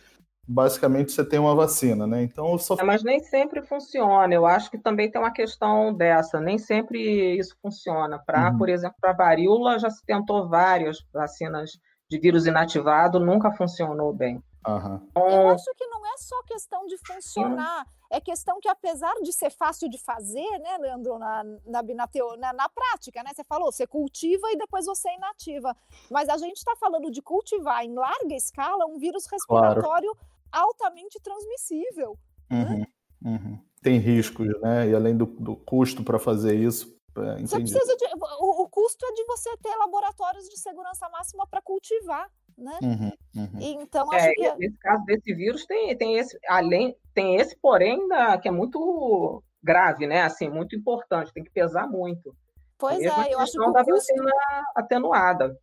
basicamente 0.47 1.11
você 1.11 1.23
tem 1.23 1.37
uma 1.37 1.53
vacina, 1.53 2.07
né? 2.07 2.23
Então, 2.23 2.53
eu 2.53 2.57
só 2.57 2.75
É, 2.79 2.83
mas 2.83 3.03
nem 3.03 3.19
sempre 3.19 3.61
funciona. 3.61 4.33
Eu 4.33 4.47
acho 4.47 4.71
que 4.71 4.79
também 4.79 5.11
tem 5.11 5.21
uma 5.21 5.29
questão 5.31 5.93
dessa. 5.93 6.39
Nem 6.39 6.57
sempre 6.57 7.37
isso 7.37 7.55
funciona. 7.61 8.17
Para, 8.17 8.49
Uhum. 8.51 8.57
por 8.57 8.67
exemplo, 8.69 8.95
para 8.99 9.13
varíola 9.13 9.77
já 9.77 9.91
se 9.91 10.03
tentou 10.03 10.47
várias 10.49 10.97
vacinas 11.13 11.77
de 12.09 12.19
vírus 12.19 12.47
inativado, 12.47 13.19
nunca 13.19 13.51
funcionou 13.51 14.11
bem. 14.11 14.41
Aham. 14.65 15.01
Eu 15.15 15.21
Então, 15.21 15.49
acho 15.49 15.73
que 15.75 15.87
não 15.87 16.05
é 16.05 16.17
só 16.17 16.43
questão 16.43 16.85
de 16.87 16.97
funcionar, 16.97 17.85
é 18.11 18.19
questão 18.19 18.59
que 18.59 18.67
apesar 18.67 19.13
de 19.21 19.31
ser 19.31 19.51
fácil 19.51 19.89
de 19.89 19.97
fazer, 19.97 20.49
né, 20.59 20.77
Leandro, 20.79 21.17
na, 21.17 21.43
na, 21.65 21.83
na, 21.83 22.09
na, 22.37 22.53
na 22.53 22.69
prática, 22.69 23.23
né? 23.23 23.31
Você 23.33 23.43
falou, 23.43 23.71
você 23.71 23.87
cultiva 23.87 24.51
e 24.51 24.57
depois 24.57 24.85
você 24.85 25.09
inativa. 25.13 25.75
Mas 26.11 26.27
a 26.27 26.37
gente 26.37 26.57
está 26.57 26.75
falando 26.75 27.09
de 27.11 27.21
cultivar 27.21 27.85
em 27.85 27.93
larga 27.93 28.35
escala 28.35 28.85
um 28.85 28.97
vírus 28.97 29.25
respiratório 29.31 30.11
altamente 30.51 31.19
transmissível. 31.21 32.17
Uhum. 32.51 32.85
Uhum. 33.23 33.59
Tem 33.81 33.97
riscos, 33.97 34.47
né? 34.61 34.89
E 34.89 34.95
além 34.95 35.15
do, 35.15 35.25
do 35.25 35.55
custo 35.55 36.03
para 36.03 36.19
fazer 36.19 36.55
isso, 36.55 36.98
é, 37.17 37.41
Você 37.41 37.59
precisa 37.59 37.95
de. 37.95 38.05
O, 38.39 38.63
o 38.63 38.69
custo 38.69 39.05
é 39.05 39.11
de 39.13 39.23
você 39.25 39.55
ter 39.57 39.75
laboratórios 39.75 40.47
de 40.49 40.57
segurança 40.57 41.09
máxima 41.09 41.47
para 41.47 41.61
cultivar, 41.61 42.29
né? 42.57 42.77
Uhum, 42.81 43.11
uhum. 43.35 43.59
Então, 43.59 44.11
acho 44.11 44.27
é, 44.27 44.33
que. 44.33 44.55
nesse 44.55 44.77
caso 44.77 45.03
desse 45.05 45.33
vírus 45.33 45.65
tem, 45.65 45.97
tem 45.97 46.17
esse, 46.17 46.37
além, 46.47 46.95
tem 47.13 47.35
esse, 47.35 47.57
porém, 47.57 48.07
da, 48.07 48.37
que 48.37 48.47
é 48.47 48.51
muito 48.51 49.43
grave, 49.61 50.07
né? 50.07 50.21
Assim, 50.21 50.49
muito 50.49 50.75
importante, 50.75 51.33
tem 51.33 51.43
que 51.43 51.51
pesar 51.51 51.87
muito. 51.87 52.35
Pois 52.77 52.99
Mesmo 52.99 53.19
a 53.19 53.27
é, 53.27 53.33
eu 53.33 53.39
acho 53.39 53.51
que 53.51 53.57
questão 53.57 53.69
o 53.69 53.73
da 53.73 53.83
custo, 53.83 54.13
vacina 54.15 54.31
atenuada. 54.75 55.59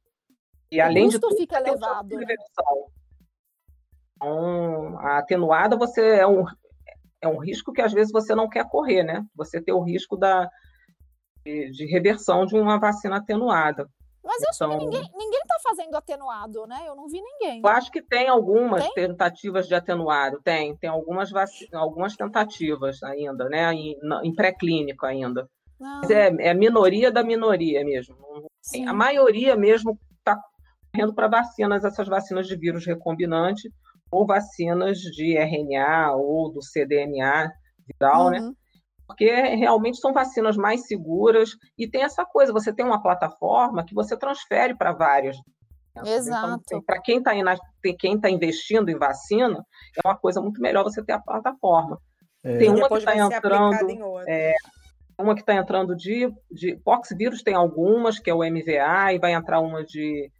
E 0.70 0.80
o 0.80 0.84
além 0.84 1.08
de 1.08 1.18
custo 1.18 1.28
tudo, 1.28 1.38
fica 1.38 1.62
tem 1.62 1.72
elevado. 1.72 2.08
reversão. 2.08 2.86
Então, 4.16 4.98
a 4.98 5.18
atenuada 5.18 5.76
você 5.76 6.16
é 6.16 6.26
um, 6.26 6.44
é 7.20 7.28
um 7.28 7.38
risco 7.38 7.72
que 7.72 7.82
às 7.82 7.92
vezes 7.92 8.12
você 8.12 8.34
não 8.34 8.48
quer 8.48 8.68
correr, 8.68 9.02
né? 9.02 9.24
Você 9.34 9.60
ter 9.60 9.72
o 9.72 9.82
risco 9.82 10.16
da, 10.16 10.50
de, 11.46 11.70
de 11.70 11.86
reversão 11.86 12.44
de 12.44 12.56
uma 12.56 12.78
vacina 12.78 13.16
atenuada. 13.18 13.88
Mas 14.24 14.42
eu 14.42 14.48
então, 14.52 14.70
acho 14.70 14.78
que 14.78 14.84
então 14.84 15.00
ninguém, 15.00 15.10
ninguém 15.16 15.40
tá 15.46 15.56
fazendo 15.62 15.94
atenuado, 15.94 16.66
né? 16.66 16.80
Eu 16.84 16.96
não 16.96 17.06
vi 17.06 17.22
ninguém. 17.22 17.60
Eu 17.64 17.70
acho 17.70 17.92
que 17.92 18.02
tem 18.02 18.28
algumas 18.28 18.82
tem? 18.82 18.94
tentativas 18.94 19.68
de 19.68 19.74
atenuado, 19.74 20.40
tem, 20.42 20.76
tem 20.76 20.90
algumas, 20.90 21.30
vac... 21.30 21.48
algumas 21.72 22.16
tentativas 22.16 23.00
ainda, 23.04 23.48
né? 23.48 23.72
Em, 23.72 23.96
em 24.24 24.34
pré-clínico 24.34 25.06
ainda. 25.06 25.48
Ah. 25.80 26.00
Mas 26.00 26.10
é, 26.10 26.26
é 26.40 26.54
minoria 26.54 27.12
da 27.12 27.22
minoria 27.22 27.84
mesmo. 27.84 28.16
Sim. 28.60 28.88
A 28.88 28.92
maioria 28.92 29.54
mesmo 29.54 29.96
está 30.18 30.36
correndo 30.92 31.14
para 31.14 31.28
vacinas, 31.28 31.84
essas 31.84 32.08
vacinas 32.08 32.48
de 32.48 32.56
vírus 32.56 32.84
recombinante 32.84 33.70
ou 34.10 34.26
vacinas 34.26 34.98
de 34.98 35.36
RNA 35.38 36.12
ou 36.16 36.52
do 36.52 36.60
cDNA 36.60 37.52
viral, 37.86 38.30
né? 38.30 38.40
uhum. 38.40 38.48
né? 38.48 38.54
Porque 39.06 39.30
realmente 39.30 39.98
são 39.98 40.12
vacinas 40.12 40.56
mais 40.56 40.86
seguras 40.86 41.50
e 41.78 41.88
tem 41.88 42.02
essa 42.02 42.24
coisa, 42.24 42.52
você 42.52 42.72
tem 42.72 42.84
uma 42.84 43.02
plataforma 43.02 43.84
que 43.84 43.94
você 43.94 44.16
transfere 44.16 44.76
para 44.76 44.92
várias. 44.92 45.36
Então, 45.92 46.12
Exato. 46.12 46.62
Então, 46.64 46.82
para 46.82 47.00
quem 47.00 47.18
está 47.18 47.32
quem 47.98 48.20
tá 48.20 48.28
investindo 48.28 48.90
em 48.90 48.98
vacina, 48.98 49.64
é 49.96 50.06
uma 50.06 50.16
coisa 50.16 50.40
muito 50.40 50.60
melhor 50.60 50.82
você 50.82 51.02
ter 51.02 51.12
a 51.12 51.20
plataforma. 51.20 51.98
É. 52.44 52.58
Tem 52.58 52.68
uma 52.68 52.88
que 52.88 52.96
está 52.96 53.16
entrando. 53.16 54.20
É, 54.28 54.54
uma 55.18 55.34
que 55.34 55.40
está 55.40 55.54
entrando 55.54 55.96
de, 55.96 56.30
de 56.50 56.76
poxvírus, 56.84 57.42
tem 57.42 57.54
algumas, 57.54 58.18
que 58.18 58.28
é 58.28 58.34
o 58.34 58.44
MVA, 58.44 59.14
e 59.14 59.18
vai 59.18 59.32
entrar 59.32 59.60
uma 59.60 59.82
de, 59.82 60.30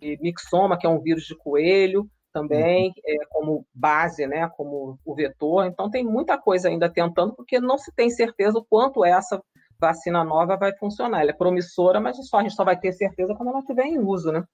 de 0.00 0.18
mixoma, 0.20 0.76
que 0.76 0.86
é 0.86 0.90
um 0.90 1.00
vírus 1.00 1.24
de 1.24 1.36
coelho 1.36 2.10
também, 2.36 2.88
uhum. 2.88 2.92
é, 3.06 3.26
como 3.30 3.66
base, 3.74 4.26
né, 4.26 4.46
como 4.58 4.98
o 5.02 5.14
vetor. 5.14 5.64
Então, 5.64 5.90
tem 5.90 6.04
muita 6.04 6.36
coisa 6.36 6.68
ainda 6.68 6.86
tentando, 6.86 7.34
porque 7.34 7.58
não 7.58 7.78
se 7.78 7.90
tem 7.94 8.10
certeza 8.10 8.58
o 8.58 8.64
quanto 8.64 9.02
essa 9.02 9.42
vacina 9.80 10.22
nova 10.22 10.54
vai 10.56 10.76
funcionar.Ela 10.76 11.30
é 11.30 11.34
promissora, 11.34 11.98
mas 11.98 12.18
só, 12.28 12.38
a 12.38 12.42
gente 12.42 12.54
só 12.54 12.62
vai 12.62 12.78
ter 12.78 12.92
certeza 12.92 13.34
quando 13.34 13.48
ela 13.48 13.60
estiver 13.60 13.86
em 13.86 13.98
uso, 13.98 14.30
né? 14.30 14.44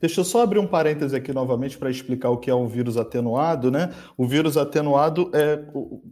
Deixa 0.00 0.20
eu 0.20 0.24
só 0.24 0.42
abrir 0.42 0.58
um 0.58 0.66
parêntese 0.66 1.14
aqui 1.14 1.32
novamente 1.32 1.76
para 1.76 1.90
explicar 1.90 2.30
o 2.30 2.38
que 2.38 2.50
é 2.50 2.54
um 2.54 2.66
vírus 2.66 2.96
atenuado, 2.96 3.70
né? 3.70 3.92
O 4.16 4.26
vírus 4.26 4.56
atenuado 4.56 5.30
é, 5.34 5.62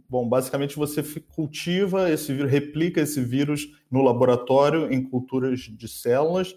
bom, 0.07 0.29
basicamente 0.29 0.77
você 0.77 1.03
cultiva 1.35 2.09
esse 2.09 2.31
vírus, 2.31 2.51
replica 2.51 3.01
esse 3.01 3.19
vírus 3.19 3.67
no 3.89 4.03
laboratório 4.03 4.93
em 4.93 5.03
culturas 5.03 5.61
de 5.61 5.87
células, 5.87 6.55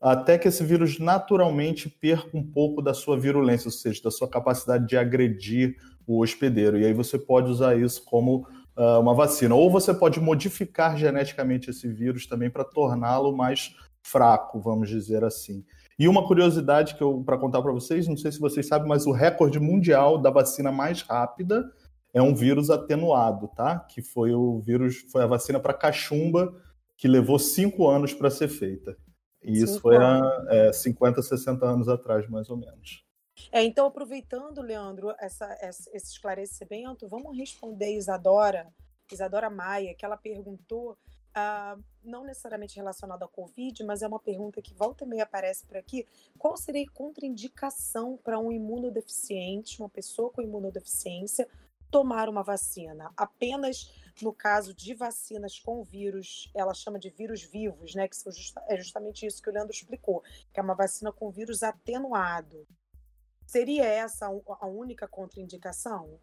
até 0.00 0.38
que 0.38 0.48
esse 0.48 0.64
vírus 0.64 0.98
naturalmente 0.98 1.88
perca 1.88 2.36
um 2.36 2.42
pouco 2.42 2.80
da 2.80 2.94
sua 2.94 3.18
virulência, 3.18 3.68
ou 3.68 3.72
seja, 3.72 4.02
da 4.02 4.10
sua 4.10 4.28
capacidade 4.28 4.86
de 4.86 4.96
agredir 4.96 5.76
o 6.06 6.22
hospedeiro. 6.22 6.78
E 6.78 6.86
aí 6.86 6.92
você 6.94 7.18
pode 7.18 7.50
usar 7.50 7.78
isso 7.78 8.02
como 8.04 8.46
uh, 8.76 8.98
uma 9.00 9.14
vacina. 9.14 9.54
Ou 9.54 9.70
você 9.70 9.92
pode 9.92 10.18
modificar 10.18 10.96
geneticamente 10.96 11.70
esse 11.70 11.86
vírus 11.86 12.26
também 12.26 12.48
para 12.48 12.64
torná-lo 12.64 13.36
mais 13.36 13.74
fraco, 14.02 14.58
vamos 14.58 14.88
dizer 14.88 15.22
assim. 15.22 15.64
E 15.98 16.08
uma 16.08 16.26
curiosidade 16.26 16.94
que 16.94 17.02
eu 17.02 17.22
para 17.24 17.36
contar 17.36 17.60
para 17.60 17.72
vocês, 17.72 18.08
não 18.08 18.16
sei 18.16 18.32
se 18.32 18.40
vocês 18.40 18.66
sabem, 18.66 18.88
mas 18.88 19.06
o 19.06 19.12
recorde 19.12 19.60
mundial 19.60 20.16
da 20.16 20.30
vacina 20.30 20.72
mais 20.72 21.02
rápida 21.02 21.70
é 22.14 22.22
um 22.22 22.34
vírus 22.34 22.70
atenuado, 22.70 23.48
tá? 23.48 23.78
Que 23.78 24.00
foi 24.00 24.32
o 24.32 24.58
vírus, 24.60 25.04
foi 25.12 25.22
a 25.22 25.26
vacina 25.26 25.60
para 25.60 25.74
cachumba 25.74 26.54
que 26.96 27.06
levou 27.06 27.38
cinco 27.38 27.86
anos 27.86 28.14
para 28.14 28.30
ser 28.30 28.48
feita. 28.48 28.96
E 29.42 29.62
isso 29.62 29.80
foi 29.80 29.96
há 29.96 30.46
é, 30.48 30.72
50, 30.72 31.22
60 31.22 31.64
anos 31.66 31.88
atrás, 31.88 32.28
mais 32.28 32.50
ou 32.50 32.56
menos. 32.56 33.04
É, 33.50 33.62
então, 33.62 33.86
aproveitando, 33.86 34.60
Leandro, 34.60 35.14
essa, 35.18 35.56
essa, 35.60 35.90
esse 35.94 36.12
esclarecimento, 36.12 37.08
vamos 37.08 37.36
responder 37.36 37.96
Isadora, 37.96 38.68
Isadora 39.10 39.48
Maia, 39.48 39.94
que 39.94 40.04
ela 40.04 40.16
perguntou, 40.16 40.92
uh, 41.30 41.82
não 42.04 42.24
necessariamente 42.24 42.76
relacionada 42.76 43.24
à 43.24 43.28
Covid, 43.28 43.82
mas 43.84 44.02
é 44.02 44.06
uma 44.06 44.20
pergunta 44.20 44.62
que 44.62 44.74
volta 44.74 45.04
e 45.04 45.06
meia 45.06 45.22
aparece 45.24 45.66
por 45.66 45.76
aqui. 45.76 46.06
Qual 46.38 46.56
seria 46.56 46.84
a 46.84 46.92
contraindicação 46.92 48.18
para 48.22 48.38
um 48.38 48.52
imunodeficiente, 48.52 49.80
uma 49.80 49.88
pessoa 49.88 50.30
com 50.30 50.42
imunodeficiência, 50.42 51.48
tomar 51.90 52.28
uma 52.28 52.42
vacina? 52.42 53.10
Apenas 53.16 53.90
no 54.22 54.32
caso 54.32 54.74
de 54.74 54.94
vacinas 54.94 55.58
com 55.58 55.82
vírus, 55.82 56.50
ela 56.54 56.74
chama 56.74 56.98
de 56.98 57.10
vírus 57.10 57.42
vivos, 57.42 57.94
né? 57.94 58.08
Que 58.08 58.16
justa, 58.30 58.62
é 58.68 58.76
justamente 58.76 59.26
isso 59.26 59.42
que 59.42 59.50
o 59.50 59.52
Leandro 59.52 59.72
explicou, 59.72 60.22
que 60.52 60.60
é 60.60 60.62
uma 60.62 60.74
vacina 60.74 61.12
com 61.12 61.30
vírus 61.30 61.62
atenuado. 61.62 62.66
Seria 63.46 63.84
essa 63.84 64.26
a 64.26 64.66
única 64.66 65.08
contraindicação? 65.08 66.20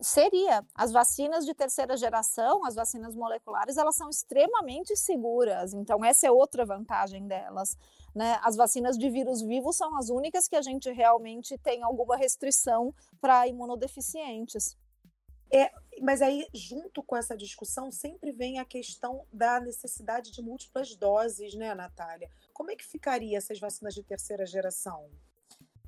Seria. 0.00 0.64
As 0.74 0.90
vacinas 0.90 1.46
de 1.46 1.54
terceira 1.54 1.96
geração, 1.96 2.64
as 2.64 2.74
vacinas 2.74 3.14
moleculares, 3.14 3.76
elas 3.76 3.94
são 3.94 4.10
extremamente 4.10 4.96
seguras. 4.96 5.72
Então, 5.72 6.04
essa 6.04 6.26
é 6.26 6.30
outra 6.30 6.64
vantagem 6.64 7.26
delas. 7.26 7.76
Né? 8.14 8.38
As 8.42 8.56
vacinas 8.56 8.98
de 8.98 9.08
vírus 9.08 9.40
vivo 9.40 9.72
são 9.72 9.96
as 9.96 10.10
únicas 10.10 10.48
que 10.48 10.56
a 10.56 10.62
gente 10.62 10.90
realmente 10.90 11.56
tem 11.58 11.82
alguma 11.82 12.16
restrição 12.16 12.92
para 13.20 13.46
imunodeficientes. 13.46 14.76
É, 15.52 15.70
mas 16.00 16.22
aí, 16.22 16.46
junto 16.54 17.02
com 17.02 17.16
essa 17.16 17.36
discussão, 17.36 17.90
sempre 17.90 18.32
vem 18.32 18.58
a 18.58 18.64
questão 18.64 19.26
da 19.32 19.60
necessidade 19.60 20.32
de 20.32 20.40
múltiplas 20.40 20.96
doses, 20.96 21.54
né, 21.54 21.74
Natália? 21.74 22.30
Como 22.52 22.70
é 22.70 22.76
que 22.76 22.84
ficaria 22.84 23.36
essas 23.36 23.60
vacinas 23.60 23.94
de 23.94 24.02
terceira 24.02 24.46
geração? 24.46 25.10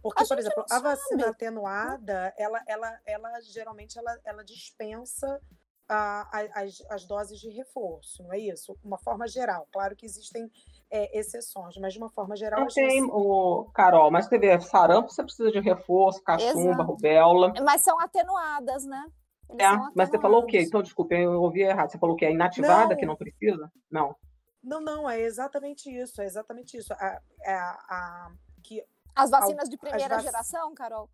Porque, 0.02 0.22
a 0.22 0.26
por 0.26 0.38
exemplo, 0.38 0.64
a 0.70 0.78
vacina 0.80 1.30
atenuada, 1.30 2.34
ela, 2.36 2.62
ela, 2.66 3.00
ela 3.06 3.40
geralmente 3.40 3.98
ela, 3.98 4.20
ela 4.22 4.44
dispensa 4.44 5.40
a, 5.88 6.28
a, 6.30 6.62
as, 6.62 6.82
as 6.90 7.06
doses 7.06 7.40
de 7.40 7.48
reforço, 7.48 8.22
não 8.22 8.34
é 8.34 8.38
isso? 8.38 8.76
Uma 8.84 8.98
forma 8.98 9.26
geral. 9.26 9.66
Claro 9.72 9.96
que 9.96 10.04
existem 10.04 10.50
é, 10.90 11.18
exceções, 11.18 11.76
mas 11.78 11.94
de 11.94 11.98
uma 11.98 12.10
forma 12.10 12.36
geral. 12.36 12.60
Não 12.60 12.66
tem, 12.68 13.02
o 13.02 13.70
Carol, 13.74 14.10
mas 14.10 14.28
teve 14.28 14.60
sarampo, 14.60 15.10
você 15.10 15.22
precisa 15.22 15.50
de 15.50 15.60
reforço, 15.60 16.22
cachumba, 16.22 16.60
Exato. 16.60 16.82
rubéola. 16.82 17.54
Mas 17.62 17.82
são 17.82 17.98
atenuadas, 17.98 18.84
né? 18.84 19.10
É, 19.58 19.68
mas 19.94 20.08
você 20.08 20.18
falou 20.18 20.42
o 20.42 20.46
quê? 20.46 20.62
Então, 20.62 20.82
desculpa, 20.82 21.14
eu 21.14 21.42
ouvi 21.42 21.62
errado. 21.62 21.90
Você 21.90 21.98
falou 21.98 22.16
que 22.16 22.24
é 22.24 22.32
inativada, 22.32 22.90
não. 22.90 22.96
que 22.96 23.06
não 23.06 23.16
precisa? 23.16 23.70
Não. 23.90 24.16
Não, 24.62 24.80
não, 24.80 25.08
é 25.08 25.20
exatamente 25.20 25.90
isso, 25.90 26.22
é 26.22 26.24
exatamente 26.24 26.76
isso. 26.76 26.92
A, 26.94 27.20
a, 27.46 27.70
a 27.88 28.32
que, 28.62 28.82
as 29.14 29.30
vacinas 29.30 29.68
de 29.68 29.76
primeira 29.76 30.16
vac... 30.16 30.24
geração, 30.24 30.74
Carol? 30.74 31.08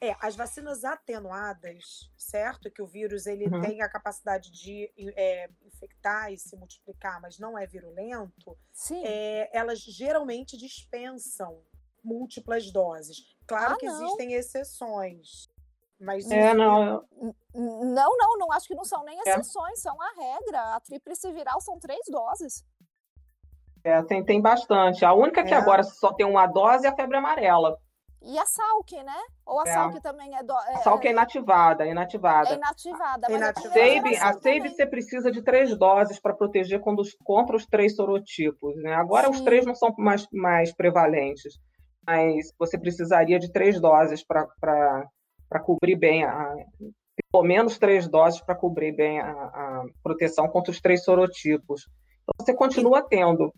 É, 0.00 0.16
as 0.20 0.34
vacinas 0.34 0.84
atenuadas, 0.84 2.10
certo? 2.16 2.70
Que 2.70 2.82
o 2.82 2.86
vírus 2.86 3.26
ele 3.26 3.46
uhum. 3.46 3.60
tem 3.60 3.82
a 3.82 3.88
capacidade 3.88 4.50
de 4.50 4.92
é, 5.16 5.48
infectar 5.64 6.32
e 6.32 6.38
se 6.38 6.56
multiplicar, 6.56 7.20
mas 7.20 7.38
não 7.38 7.56
é 7.56 7.66
virulento. 7.66 8.58
Sim. 8.72 9.02
É, 9.04 9.48
elas 9.56 9.78
geralmente 9.78 10.56
dispensam 10.56 11.62
múltiplas 12.02 12.72
doses. 12.72 13.18
Claro 13.46 13.74
ah, 13.74 13.78
que 13.78 13.86
não. 13.86 14.04
existem 14.04 14.34
exceções. 14.34 15.48
Mas 16.02 16.28
é, 16.30 16.52
não. 16.52 17.04
Não, 17.54 18.18
não, 18.18 18.38
não 18.38 18.52
acho 18.52 18.66
que 18.66 18.74
não 18.74 18.84
são 18.84 19.04
nem 19.04 19.16
é. 19.18 19.22
exceções, 19.22 19.78
é. 19.78 19.82
são 19.82 19.96
a 20.02 20.08
regra. 20.20 20.74
A 20.74 20.80
tríplice 20.80 21.30
viral 21.32 21.60
são 21.60 21.78
três 21.78 22.00
doses. 22.10 22.64
É, 23.84 24.02
tem, 24.02 24.24
tem 24.24 24.40
bastante. 24.40 25.04
A 25.04 25.12
única 25.12 25.44
que 25.44 25.54
é. 25.54 25.56
agora 25.56 25.84
só 25.84 26.12
tem 26.12 26.26
uma 26.26 26.46
dose 26.46 26.86
é 26.86 26.88
a 26.88 26.94
febre 26.94 27.16
amarela. 27.16 27.78
E 28.24 28.38
a 28.38 28.46
Salk, 28.46 28.92
né? 29.02 29.20
Ou 29.46 29.60
a 29.60 29.64
é. 29.64 29.72
Salk 29.72 30.00
também 30.00 30.36
é, 30.36 30.42
do... 30.42 30.52
é. 30.52 30.74
A 30.74 30.78
Salk 30.78 31.06
é 31.06 31.10
inativada, 31.10 31.84
é 31.84 31.90
inativada. 31.90 32.50
É 32.50 32.54
inativada. 32.54 33.26
Mas 33.28 33.36
inativada. 33.36 33.80
A 33.80 33.96
SABE, 33.96 34.16
a 34.16 34.32
SABE 34.32 34.68
você 34.68 34.86
precisa 34.86 35.30
de 35.30 35.42
três 35.42 35.76
doses 35.76 36.20
para 36.20 36.34
proteger 36.34 36.80
contra 36.80 37.02
os, 37.02 37.16
contra 37.24 37.56
os 37.56 37.66
três 37.66 37.94
sorotipos. 37.94 38.74
Né? 38.82 38.92
Agora 38.94 39.26
Sim. 39.26 39.34
os 39.34 39.40
três 39.40 39.64
não 39.64 39.74
são 39.74 39.92
mais, 39.98 40.26
mais 40.32 40.74
prevalentes, 40.74 41.54
mas 42.06 42.52
você 42.58 42.78
precisaria 42.78 43.38
de 43.38 43.52
três 43.52 43.80
doses 43.80 44.24
para 44.24 44.46
para 45.52 45.60
cobrir 45.60 45.96
bem, 45.96 46.24
a, 46.24 46.56
pelo 47.30 47.44
menos 47.44 47.78
três 47.78 48.08
doses 48.08 48.40
para 48.40 48.54
cobrir 48.54 48.92
bem 48.92 49.20
a, 49.20 49.30
a, 49.30 49.84
proteção 50.02 50.48
contra 50.48 50.70
os 50.70 50.80
três 50.80 51.04
sorotipos. 51.04 51.86
Então, 52.22 52.46
você 52.46 52.54
continua 52.54 53.02
tendo. 53.02 53.52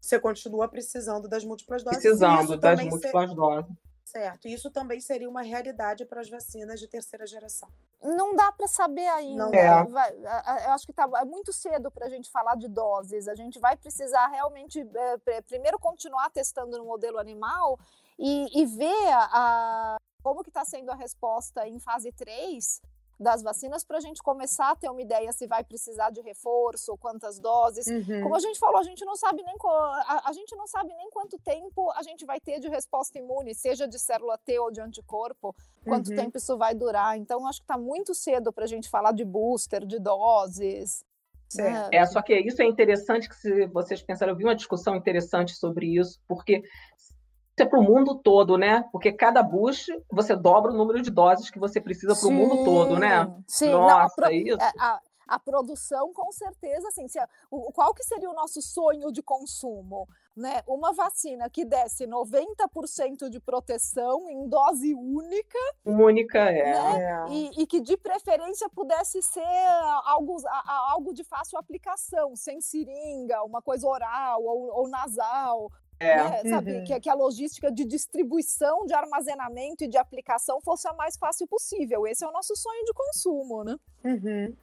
Você 0.00 0.20
continua 0.20 0.68
precisando 0.68 1.28
das 1.28 1.44
múltiplas 1.44 1.82
doses. 1.82 2.00
Precisando 2.00 2.56
das 2.56 2.82
múltiplas 2.84 3.30
ser... 3.30 3.34
doses. 3.36 3.72
Certo. 4.04 4.48
Isso 4.48 4.70
também 4.70 5.00
seria 5.00 5.28
uma 5.28 5.42
realidade 5.42 6.04
para 6.04 6.20
as 6.20 6.28
vacinas 6.28 6.80
de 6.80 6.88
terceira 6.88 7.26
geração. 7.26 7.68
Não 8.02 8.34
dá 8.34 8.50
para 8.50 8.66
saber 8.66 9.06
ainda. 9.06 9.46
Não 9.46 9.54
é. 9.54 9.84
Vai, 9.84 10.12
eu 10.16 10.72
acho 10.72 10.86
que 10.86 10.92
tá, 10.92 11.08
é 11.16 11.24
muito 11.24 11.52
cedo 11.52 11.90
para 11.90 12.06
a 12.06 12.08
gente 12.08 12.30
falar 12.30 12.56
de 12.56 12.68
doses. 12.68 13.28
A 13.28 13.34
gente 13.34 13.60
vai 13.60 13.76
precisar 13.76 14.26
realmente, 14.28 14.84
é, 15.26 15.40
primeiro, 15.42 15.78
continuar 15.78 16.28
testando 16.30 16.76
no 16.78 16.84
modelo 16.84 17.18
animal 17.18 17.78
e, 18.18 18.62
e 18.62 18.66
ver 18.66 19.12
a, 19.12 19.96
como 20.22 20.42
que 20.42 20.50
está 20.50 20.64
sendo 20.64 20.90
a 20.90 20.94
resposta 20.94 21.66
em 21.66 21.78
fase 21.78 22.12
3 22.12 22.80
das 23.20 23.42
vacinas 23.42 23.84
para 23.84 23.98
a 23.98 24.00
gente 24.00 24.22
começar 24.22 24.70
a 24.70 24.76
ter 24.76 24.88
uma 24.88 25.02
ideia 25.02 25.30
se 25.30 25.46
vai 25.46 25.62
precisar 25.62 26.08
de 26.10 26.22
reforço, 26.22 26.96
quantas 26.96 27.38
doses. 27.38 27.86
Uhum. 27.86 28.22
Como 28.22 28.34
a 28.34 28.38
gente 28.38 28.58
falou, 28.58 28.78
a 28.78 28.82
gente 28.82 29.04
não 29.04 29.14
sabe 29.14 29.42
nem 29.42 29.54
a, 29.62 30.30
a, 30.30 30.32
gente 30.32 30.56
não 30.56 30.66
sabe 30.66 30.94
nem 30.94 31.10
quanto 31.10 31.38
tempo 31.38 31.90
a 31.90 32.02
gente 32.02 32.24
vai 32.24 32.40
ter 32.40 32.58
de 32.58 32.68
resposta 32.68 33.18
imune, 33.18 33.54
seja 33.54 33.86
de 33.86 33.98
célula 33.98 34.38
T 34.38 34.58
ou 34.58 34.70
de 34.70 34.80
anticorpo, 34.80 35.54
quanto 35.84 36.08
uhum. 36.10 36.16
tempo 36.16 36.38
isso 36.38 36.56
vai 36.56 36.74
durar. 36.74 37.18
Então, 37.18 37.46
acho 37.46 37.60
que 37.60 37.64
está 37.64 37.76
muito 37.76 38.14
cedo 38.14 38.50
para 38.50 38.64
a 38.64 38.68
gente 38.68 38.88
falar 38.88 39.12
de 39.12 39.24
booster, 39.24 39.84
de 39.84 39.98
doses. 39.98 41.04
Certo. 41.50 41.92
É, 41.92 42.06
só 42.06 42.22
que 42.22 42.32
isso 42.38 42.62
é 42.62 42.64
interessante 42.64 43.28
que 43.28 43.34
se 43.34 43.66
vocês 43.66 44.00
pensaram, 44.00 44.32
eu 44.32 44.36
vi 44.36 44.44
uma 44.44 44.54
discussão 44.54 44.94
interessante 44.94 45.52
sobre 45.56 45.98
isso, 45.98 46.20
porque 46.26 46.62
é 47.62 47.66
para 47.66 47.78
o 47.78 47.82
mundo 47.82 48.14
todo, 48.14 48.56
né? 48.56 48.84
Porque 48.92 49.12
cada 49.12 49.42
boost 49.42 49.92
você 50.10 50.36
dobra 50.36 50.72
o 50.72 50.76
número 50.76 51.00
de 51.02 51.10
doses 51.10 51.50
que 51.50 51.58
você 51.58 51.80
precisa 51.80 52.14
para 52.14 52.28
o 52.28 52.32
mundo 52.32 52.64
todo, 52.64 52.98
né? 52.98 53.32
Sim, 53.46 53.70
Nossa, 53.70 54.20
não, 54.20 54.28
a, 54.28 54.32
isso. 54.32 54.60
É, 54.60 54.72
a, 54.78 55.00
a, 55.28 55.38
produção, 55.38 56.12
com 56.12 56.30
certeza, 56.32 56.88
assim, 56.88 57.08
se, 57.08 57.18
o, 57.50 57.72
qual 57.72 57.94
que 57.94 58.02
seria 58.02 58.30
o 58.30 58.34
nosso 58.34 58.60
sonho 58.60 59.12
de 59.12 59.22
consumo? 59.22 60.08
Né? 60.36 60.62
Uma 60.66 60.92
vacina 60.92 61.50
que 61.50 61.64
desse 61.64 62.06
90% 62.06 63.28
de 63.28 63.40
proteção 63.40 64.28
em 64.30 64.48
dose 64.48 64.94
única. 64.94 65.58
Única, 65.84 66.38
é. 66.38 66.72
Né? 66.72 67.02
é. 67.02 67.32
E, 67.32 67.62
e, 67.62 67.66
que 67.66 67.80
de 67.80 67.96
preferência 67.96 68.68
pudesse 68.70 69.20
ser 69.22 69.44
algo, 70.04 70.36
algo 70.66 71.12
de 71.12 71.24
fácil 71.24 71.58
aplicação, 71.58 72.34
sem 72.36 72.60
seringa, 72.60 73.42
uma 73.42 73.60
coisa 73.60 73.86
oral 73.86 74.42
ou, 74.42 74.78
ou 74.78 74.88
nasal. 74.88 75.70
É. 76.00 76.16
Né? 76.16 76.50
Sabe, 76.50 76.72
uhum. 76.72 76.84
que, 76.84 76.98
que, 76.98 77.10
a 77.10 77.14
logística 77.14 77.70
de 77.70 77.84
distribuição, 77.84 78.86
de 78.86 78.94
armazenamento 78.94 79.84
e 79.84 79.88
de 79.88 79.98
aplicação 79.98 80.58
fosse 80.62 80.88
a 80.88 80.94
mais 80.94 81.18
fácil 81.18 81.46
possível. 81.46 82.06
Esse 82.06 82.24
é 82.24 82.28
o 82.28 82.32
nosso 82.32 82.56
sonho 82.56 82.82
de 82.86 82.92
consumo, 82.94 83.62
né? 83.62 83.76
Uhum. 84.02 84.56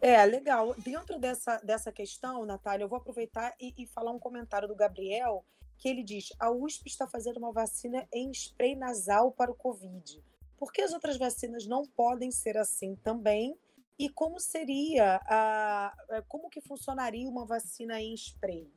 É, 0.00 0.24
legal. 0.24 0.72
Dentro 0.78 1.18
dessa, 1.18 1.56
dessa 1.58 1.90
questão, 1.90 2.46
Natália, 2.46 2.84
eu 2.84 2.88
vou 2.88 2.98
aproveitar 2.98 3.54
e, 3.60 3.74
e, 3.76 3.86
falar 3.88 4.12
um 4.12 4.18
comentário 4.20 4.68
do 4.68 4.76
Gabriel, 4.76 5.44
que 5.78 5.88
ele 5.88 6.04
diz: 6.04 6.32
a 6.38 6.50
USP 6.50 6.88
está 6.88 7.08
fazendo 7.08 7.38
uma 7.38 7.52
vacina 7.52 8.06
em 8.12 8.30
spray 8.30 8.76
nasal 8.76 9.32
para 9.32 9.50
o 9.50 9.54
Covid. 9.54 10.22
Por 10.56 10.72
que 10.72 10.82
as 10.82 10.92
outras 10.92 11.16
vacinas 11.16 11.66
não 11.66 11.84
podem 11.84 12.30
ser 12.30 12.56
assim 12.56 12.94
também? 12.96 13.58
E 13.98 14.08
como 14.08 14.38
seria, 14.38 15.20
a, 15.26 16.22
como 16.28 16.48
que 16.48 16.60
funcionaria 16.60 17.28
uma 17.28 17.44
vacina 17.44 18.00
em 18.00 18.14
spray? 18.14 18.70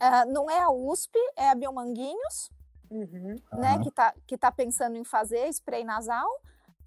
Uh, 0.00 0.32
não 0.32 0.50
é 0.50 0.60
a 0.60 0.70
USP, 0.70 1.18
é 1.36 1.50
a 1.50 1.54
Biomanguinhos, 1.54 2.50
uhum. 2.90 3.36
né, 3.52 3.74
uhum. 3.74 3.82
que 3.82 3.88
está 3.88 4.14
que 4.26 4.38
tá 4.38 4.50
pensando 4.50 4.96
em 4.96 5.04
fazer 5.04 5.48
spray 5.48 5.84
nasal. 5.84 6.28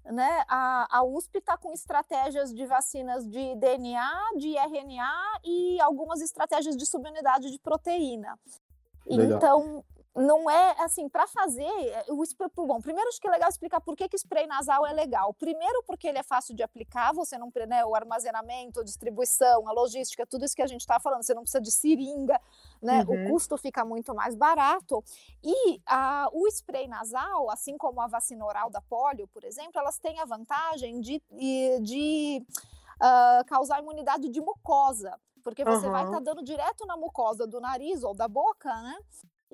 Né? 0.04 0.44
A, 0.48 0.98
a 0.98 1.02
USP 1.02 1.38
está 1.38 1.56
com 1.56 1.72
estratégias 1.72 2.52
de 2.52 2.66
vacinas 2.66 3.26
de 3.26 3.54
DNA, 3.56 4.32
de 4.36 4.54
RNA 4.58 5.40
e 5.42 5.80
algumas 5.80 6.20
estratégias 6.20 6.76
de 6.76 6.84
subunidade 6.84 7.50
de 7.50 7.58
proteína. 7.58 8.38
Legal. 9.06 9.36
Então, 9.38 9.84
não 10.14 10.48
é 10.48 10.76
assim, 10.78 11.08
para 11.08 11.26
fazer 11.26 11.62
é, 11.64 12.04
o 12.08 12.22
spray, 12.22 12.48
bom, 12.54 12.80
primeiro 12.80 13.08
acho 13.08 13.20
que 13.20 13.26
é 13.26 13.30
legal 13.30 13.48
explicar 13.48 13.80
por 13.80 13.96
que, 13.96 14.08
que 14.08 14.16
spray 14.16 14.46
nasal 14.46 14.86
é 14.86 14.92
legal. 14.92 15.34
Primeiro 15.34 15.82
porque 15.84 16.06
ele 16.06 16.18
é 16.18 16.22
fácil 16.22 16.54
de 16.54 16.62
aplicar, 16.62 17.12
você 17.12 17.36
não, 17.36 17.50
né, 17.66 17.84
o 17.84 17.96
armazenamento, 17.96 18.80
a 18.80 18.84
distribuição, 18.84 19.66
a 19.68 19.72
logística, 19.72 20.24
tudo 20.24 20.44
isso 20.44 20.54
que 20.54 20.62
a 20.62 20.68
gente 20.68 20.82
está 20.82 21.00
falando, 21.00 21.24
você 21.24 21.34
não 21.34 21.42
precisa 21.42 21.60
de 21.60 21.72
seringa, 21.72 22.40
né? 22.80 23.04
Uhum. 23.08 23.26
O 23.26 23.30
custo 23.30 23.56
fica 23.56 23.84
muito 23.84 24.14
mais 24.14 24.36
barato. 24.36 25.02
E 25.42 25.82
a, 25.84 26.28
o 26.32 26.46
spray 26.46 26.86
nasal, 26.86 27.50
assim 27.50 27.76
como 27.76 28.00
a 28.00 28.06
vacina 28.06 28.44
oral 28.44 28.70
da 28.70 28.80
polio, 28.80 29.26
por 29.28 29.42
exemplo, 29.42 29.80
elas 29.80 29.98
têm 29.98 30.20
a 30.20 30.24
vantagem 30.24 31.00
de, 31.00 31.20
de 31.82 32.46
uh, 33.00 33.44
causar 33.46 33.80
imunidade 33.80 34.28
de 34.28 34.40
mucosa 34.40 35.18
porque 35.42 35.62
você 35.62 35.84
uhum. 35.84 35.92
vai 35.92 36.04
estar 36.04 36.16
tá 36.16 36.22
dando 36.22 36.42
direto 36.42 36.86
na 36.86 36.96
mucosa 36.96 37.46
do 37.46 37.60
nariz 37.60 38.02
ou 38.02 38.14
da 38.14 38.26
boca, 38.26 38.74
né? 38.80 38.96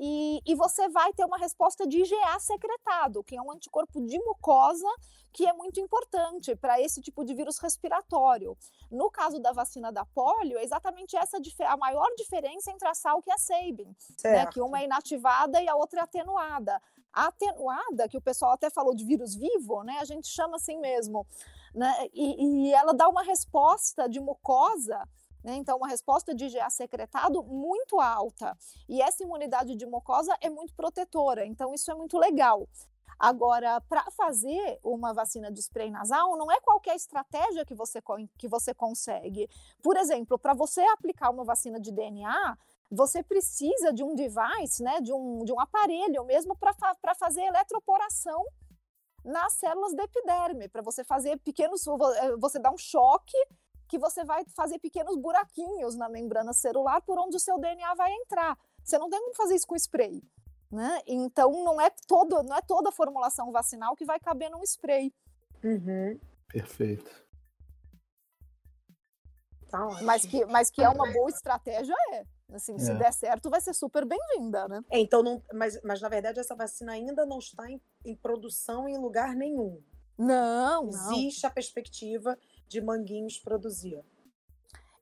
E, 0.03 0.41
e, 0.47 0.55
você 0.55 0.89
vai 0.89 1.13
ter 1.13 1.27
uma 1.27 1.37
resposta 1.37 1.87
de 1.87 1.99
IgA 1.99 2.41
secretado, 2.41 3.23
que 3.23 3.37
é 3.37 3.43
um 3.43 3.53
anticorpo 3.53 4.01
de 4.01 4.19
mucosa 4.19 4.89
que 5.31 5.47
é 5.47 5.53
muito 5.53 5.79
importante 5.79 6.57
para 6.57 6.81
esse 6.81 7.03
tipo 7.03 7.23
de 7.23 7.35
vírus 7.35 7.59
respiratório. 7.59 8.57
No 8.91 9.11
caso 9.11 9.39
da 9.39 9.53
vacina 9.53 9.93
da 9.93 10.07
polio, 10.07 10.57
é 10.57 10.65
exatamente 10.65 11.19
essa 11.19 11.37
a 11.67 11.77
maior 11.77 12.09
diferença 12.17 12.71
entre 12.71 12.89
a 12.89 12.95
Salk 12.95 13.29
e 13.29 13.31
a 13.31 13.37
Sabin, 13.37 13.95
né, 14.25 14.47
que 14.47 14.63
uma 14.63 14.81
é 14.81 14.85
inativada 14.85 15.61
e 15.61 15.69
a 15.69 15.77
outra 15.77 16.01
é 16.01 16.03
atenuada. 16.05 16.81
A 17.13 17.27
atenuada, 17.27 18.09
que 18.09 18.17
o 18.17 18.23
pessoal 18.23 18.53
até 18.53 18.71
falou 18.71 18.95
de 18.95 19.05
vírus 19.05 19.35
vivo, 19.35 19.83
né, 19.83 19.99
a 20.01 20.05
gente 20.07 20.29
chama 20.29 20.57
assim 20.57 20.79
mesmo, 20.79 21.27
né, 21.75 22.09
e, 22.15 22.69
e 22.69 22.73
ela 22.73 22.95
dá 22.95 23.07
uma 23.07 23.23
resposta 23.23 24.09
de 24.09 24.19
mucosa 24.19 25.07
né? 25.43 25.57
Então, 25.57 25.76
uma 25.76 25.88
resposta 25.88 26.34
de 26.34 26.47
IgA 26.47 26.68
secretado 26.70 27.43
muito 27.43 28.01
alta. 28.01 28.57
E 28.88 29.01
essa 29.01 29.22
imunidade 29.22 29.74
de 29.74 29.86
mucosa 29.86 30.36
é 30.41 30.51
muito 30.51 30.74
protetora. 30.74 31.45
Então, 31.45 31.74
isso 31.74 31.91
é 31.91 31.95
muito 31.95 32.18
legal. 32.18 32.68
Agora, 33.18 33.82
para 33.82 34.11
fazer 34.11 34.80
uma 34.82 35.12
vacina 35.12 35.53
de 35.53 35.61
spray 35.61 35.91
nasal, 35.91 36.38
não 36.38 36.51
é 36.51 36.59
qualquer 36.59 36.97
estratégia 36.97 37.66
que 37.66 37.74
você, 37.74 38.01
que 38.38 38.49
você 38.49 38.72
consegue. 38.72 39.47
Por 39.82 39.97
exemplo, 39.99 40.38
para 40.38 40.55
você 40.55 40.80
aplicar 40.80 41.28
uma 41.28 41.45
vacina 41.45 41.78
de 41.78 41.93
DNA, 41.93 42.57
você 42.91 43.22
precisa 43.22 43.93
de 43.93 44.03
um 44.03 44.14
device, 44.14 44.82
né, 44.82 45.03
de, 45.03 45.12
um, 45.12 45.45
de 45.45 45.53
um 45.53 45.61
aparelho 45.61 46.24
mesmo 46.24 46.57
para 46.57 46.72
fa 46.72 46.97
fazer 47.14 47.43
eletroporação 47.43 48.43
nas 49.22 49.53
células 49.53 49.95
da 49.95 50.05
epiderme, 50.05 50.66
para 50.66 50.80
você 50.80 51.05
fazer 51.05 51.38
pequenos. 51.41 51.84
Você 52.38 52.59
dá 52.59 52.70
um 52.72 52.78
choque 52.78 53.36
que 53.91 53.99
você 53.99 54.24
vai 54.24 54.45
fazer 54.55 54.78
pequenos 54.78 55.16
buraquinhos 55.16 55.97
na 55.97 56.09
membrana 56.09 56.53
celular 56.53 57.03
por 57.03 57.18
onde 57.18 57.36
o 57.36 57.41
seu 57.41 57.59
DNA 57.59 57.93
vai 57.95 58.12
entrar. 58.12 58.57
Você 58.84 58.97
não 58.97 59.11
tem 59.11 59.20
como 59.20 59.34
fazer 59.34 59.57
isso 59.57 59.66
com 59.66 59.74
spray. 59.74 60.22
Né? 60.70 61.01
Então 61.05 61.51
não 61.64 61.80
é 61.80 61.91
todo, 62.07 62.45
não 62.45 62.57
é 62.57 62.62
toda 62.62 62.91
a 62.91 62.93
formulação 62.93 63.51
vacinal 63.51 63.97
que 63.97 64.05
vai 64.05 64.20
caber 64.20 64.49
num 64.49 64.62
spray. 64.62 65.12
Uhum. 65.64 66.18
Perfeito. 66.49 67.11
Tá 69.68 69.86
mas, 70.03 70.24
que, 70.24 70.45
mas 70.47 70.70
que 70.70 70.82
é 70.82 70.88
uma 70.88 71.12
boa 71.12 71.28
estratégia, 71.28 71.95
é. 72.12 72.24
Assim, 72.53 72.74
é. 72.74 72.78
se 72.78 72.95
der 72.95 73.12
certo, 73.12 73.51
vai 73.51 73.61
ser 73.61 73.74
super 73.74 74.05
bem-vinda, 74.05 74.66
né? 74.66 74.82
É, 74.91 74.99
então, 74.99 75.22
não, 75.22 75.43
mas, 75.53 75.80
mas 75.82 76.01
na 76.01 76.09
verdade 76.09 76.41
essa 76.41 76.55
vacina 76.55 76.93
ainda 76.93 77.24
não 77.26 77.38
está 77.38 77.70
em, 77.70 77.80
em 78.05 78.16
produção 78.16 78.88
em 78.88 78.99
lugar 78.99 79.34
nenhum. 79.34 79.80
Não, 80.18 80.88
Existe 80.88 81.45
não. 81.45 81.51
a 81.51 81.53
perspectiva 81.53 82.38
de 82.71 82.81
Manguinhos 82.81 83.39
produzir? 83.39 84.01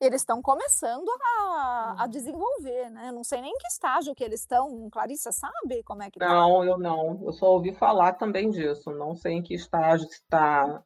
Eles 0.00 0.22
estão 0.22 0.40
começando 0.40 1.08
a, 1.08 1.96
a, 1.98 2.04
uhum. 2.04 2.08
desenvolver, 2.08 2.88
né? 2.90 3.12
Não 3.12 3.22
sei 3.22 3.40
nem 3.42 3.52
em 3.52 3.58
que 3.58 3.66
estágio 3.66 4.14
que 4.14 4.24
eles 4.24 4.40
estão. 4.40 4.88
Clarissa 4.90 5.30
sabe 5.32 5.82
como 5.82 6.02
é 6.02 6.10
que 6.10 6.18
tá? 6.18 6.28
Não, 6.28 6.64
eu 6.64 6.78
não. 6.78 7.20
Eu 7.22 7.32
só 7.32 7.52
ouvi 7.52 7.74
falar 7.74 8.14
também 8.14 8.48
disso. 8.48 8.90
Não 8.92 9.14
sei 9.14 9.34
em 9.34 9.42
que 9.42 9.54
estágio 9.54 10.08
está. 10.08 10.82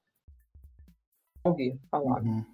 Ouvi 1.44 1.78
falar. 1.90 2.22
Uhum. 2.22 2.44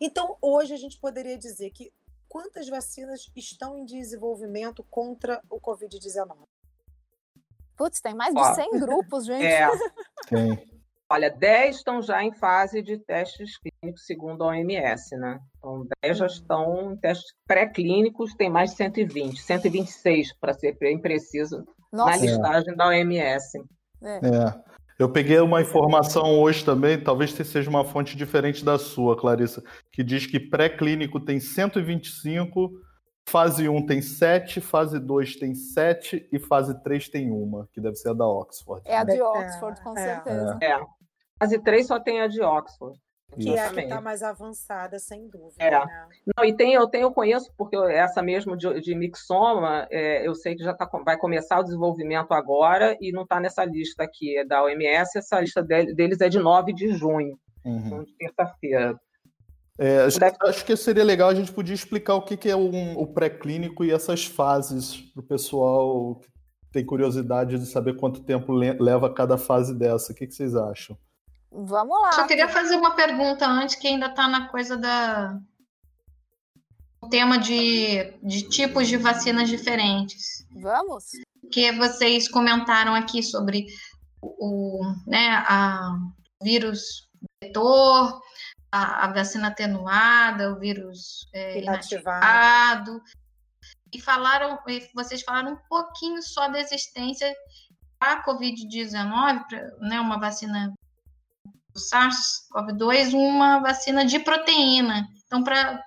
Então, 0.00 0.36
hoje 0.40 0.72
a 0.72 0.78
gente 0.78 0.98
poderia 0.98 1.36
dizer 1.36 1.70
que 1.70 1.92
quantas 2.28 2.68
vacinas 2.68 3.30
estão 3.36 3.78
em 3.78 3.84
desenvolvimento 3.84 4.82
contra 4.84 5.40
o 5.50 5.60
Covid-19? 5.60 6.34
Putz, 7.76 8.00
tem 8.00 8.14
mais 8.14 8.34
de 8.34 8.54
100 8.54 8.70
grupos, 8.80 9.26
gente. 9.26 9.44
É. 9.44 9.68
Tem. 10.28 10.69
Olha, 11.12 11.28
10 11.28 11.76
estão 11.76 12.00
já 12.00 12.22
em 12.22 12.32
fase 12.32 12.80
de 12.80 12.96
testes 12.98 13.58
clínicos, 13.58 14.06
segundo 14.06 14.44
a 14.44 14.48
OMS, 14.48 15.16
né? 15.16 15.40
Então, 15.58 15.84
10 16.04 16.18
já 16.18 16.26
estão 16.26 16.92
em 16.92 16.96
testes 16.98 17.34
pré-clínicos, 17.48 18.32
tem 18.34 18.48
mais 18.48 18.70
de 18.70 18.76
120, 18.76 19.42
126, 19.42 20.32
para 20.40 20.54
ser 20.54 20.78
bem 20.78 21.00
preciso, 21.00 21.66
Nossa. 21.92 22.10
na 22.10 22.16
listagem 22.16 22.72
é. 22.72 22.76
da 22.76 22.86
OMS. 22.86 23.58
É. 24.00 24.16
é. 24.18 24.70
Eu 25.00 25.10
peguei 25.10 25.40
uma 25.40 25.60
informação 25.60 26.38
hoje 26.38 26.64
também, 26.64 27.02
talvez 27.02 27.32
seja 27.32 27.68
uma 27.68 27.84
fonte 27.84 28.16
diferente 28.16 28.64
da 28.64 28.78
sua, 28.78 29.18
Clarissa, 29.18 29.64
que 29.90 30.04
diz 30.04 30.26
que 30.26 30.38
pré-clínico 30.38 31.18
tem 31.18 31.40
125, 31.40 32.70
fase 33.28 33.68
1 33.68 33.84
tem 33.84 34.00
7, 34.00 34.60
fase 34.60 35.00
2 35.00 35.36
tem 35.36 35.56
7 35.56 36.28
e 36.30 36.38
fase 36.38 36.80
3 36.84 37.08
tem 37.08 37.32
uma, 37.32 37.68
que 37.72 37.80
deve 37.80 37.96
ser 37.96 38.10
a 38.10 38.12
da 38.12 38.28
Oxford. 38.28 38.82
É 38.84 38.96
a 38.96 39.02
de 39.02 39.20
Oxford, 39.20 39.80
com 39.82 39.98
é. 39.98 40.04
certeza. 40.04 40.58
É. 40.62 40.99
Fase 41.40 41.58
3 41.58 41.86
só 41.86 41.98
tem 41.98 42.20
a 42.20 42.26
de 42.26 42.42
Oxford. 42.42 43.00
Que 43.38 43.50
é 43.50 43.64
a 43.64 43.72
que 43.72 43.80
está 43.80 44.00
mais 44.00 44.22
avançada, 44.22 44.98
sem 44.98 45.28
dúvida. 45.28 45.54
É. 45.58 45.70
Né? 45.70 46.08
Não, 46.36 46.44
e 46.44 46.52
tem, 46.52 46.74
eu 46.74 46.86
tenho, 46.88 47.04
eu 47.04 47.12
conheço, 47.12 47.50
porque 47.56 47.76
essa 47.76 48.20
mesmo 48.20 48.56
de, 48.56 48.80
de 48.80 48.94
mixoma, 48.94 49.86
é, 49.90 50.26
eu 50.26 50.34
sei 50.34 50.56
que 50.56 50.64
já 50.64 50.74
tá, 50.74 50.88
vai 51.04 51.16
começar 51.16 51.60
o 51.60 51.62
desenvolvimento 51.62 52.32
agora 52.32 52.96
e 53.00 53.12
não 53.12 53.22
está 53.22 53.38
nessa 53.38 53.64
lista 53.64 54.02
aqui 54.02 54.36
é 54.36 54.44
da 54.44 54.64
OMS, 54.64 55.16
essa 55.16 55.40
lista 55.40 55.62
deles 55.62 56.20
é 56.20 56.28
de 56.28 56.40
9 56.40 56.72
de 56.72 56.88
junho, 56.88 57.38
uhum. 57.64 57.86
então, 57.86 58.04
de 58.04 58.12
terça-feira. 58.16 58.98
É, 59.78 60.02
acho, 60.02 60.18
Deve... 60.18 60.36
acho, 60.42 60.64
que 60.64 60.76
seria 60.76 61.04
legal 61.04 61.30
a 61.30 61.34
gente 61.34 61.52
podia 61.52 61.74
explicar 61.74 62.14
o 62.16 62.22
que, 62.22 62.36
que 62.36 62.50
é 62.50 62.56
um, 62.56 62.98
o 62.98 63.06
pré-clínico 63.06 63.84
e 63.84 63.92
essas 63.92 64.26
fases 64.26 64.96
para 64.96 65.20
o 65.20 65.26
pessoal 65.26 66.16
que 66.16 66.28
tem 66.72 66.84
curiosidade 66.84 67.58
de 67.58 67.64
saber 67.64 67.96
quanto 67.96 68.22
tempo 68.22 68.52
leva 68.52 69.12
cada 69.12 69.38
fase 69.38 69.74
dessa. 69.74 70.12
O 70.12 70.14
que, 70.14 70.26
que 70.26 70.34
vocês 70.34 70.54
acham? 70.54 70.98
Vamos 71.52 72.00
lá. 72.00 72.12
Só 72.12 72.26
queria 72.26 72.48
fazer 72.48 72.76
uma 72.76 72.94
pergunta 72.94 73.46
antes, 73.46 73.74
que 73.74 73.88
ainda 73.88 74.06
está 74.06 74.28
na 74.28 74.48
coisa 74.48 74.76
da. 74.76 75.38
O 77.02 77.08
tema 77.08 77.38
de, 77.38 78.12
de 78.22 78.48
tipos 78.48 78.86
de 78.86 78.96
vacinas 78.96 79.48
diferentes. 79.48 80.46
Vamos. 80.52 81.12
Que 81.50 81.72
vocês 81.72 82.28
comentaram 82.28 82.94
aqui 82.94 83.22
sobre 83.22 83.66
o 84.22 84.80
né, 85.06 85.42
a 85.48 85.96
vírus 86.42 87.08
vetor, 87.42 88.20
a, 88.70 89.06
a 89.06 89.12
vacina 89.12 89.48
atenuada, 89.48 90.52
o 90.52 90.58
vírus 90.58 91.28
é, 91.32 91.60
inativado. 91.60 92.92
inativado. 92.92 93.02
E 93.92 94.00
falaram, 94.00 94.58
vocês 94.94 95.22
falaram 95.22 95.54
um 95.54 95.58
pouquinho 95.68 96.22
só 96.22 96.48
da 96.48 96.60
existência 96.60 97.34
da 98.00 98.22
Covid-19, 98.24 99.44
né, 99.80 100.00
uma 100.00 100.18
vacina 100.18 100.72
SARS-CoV-2, 101.88 103.14
uma 103.14 103.60
vacina 103.60 104.04
de 104.04 104.18
proteína. 104.18 105.08
Então, 105.26 105.42
para 105.42 105.82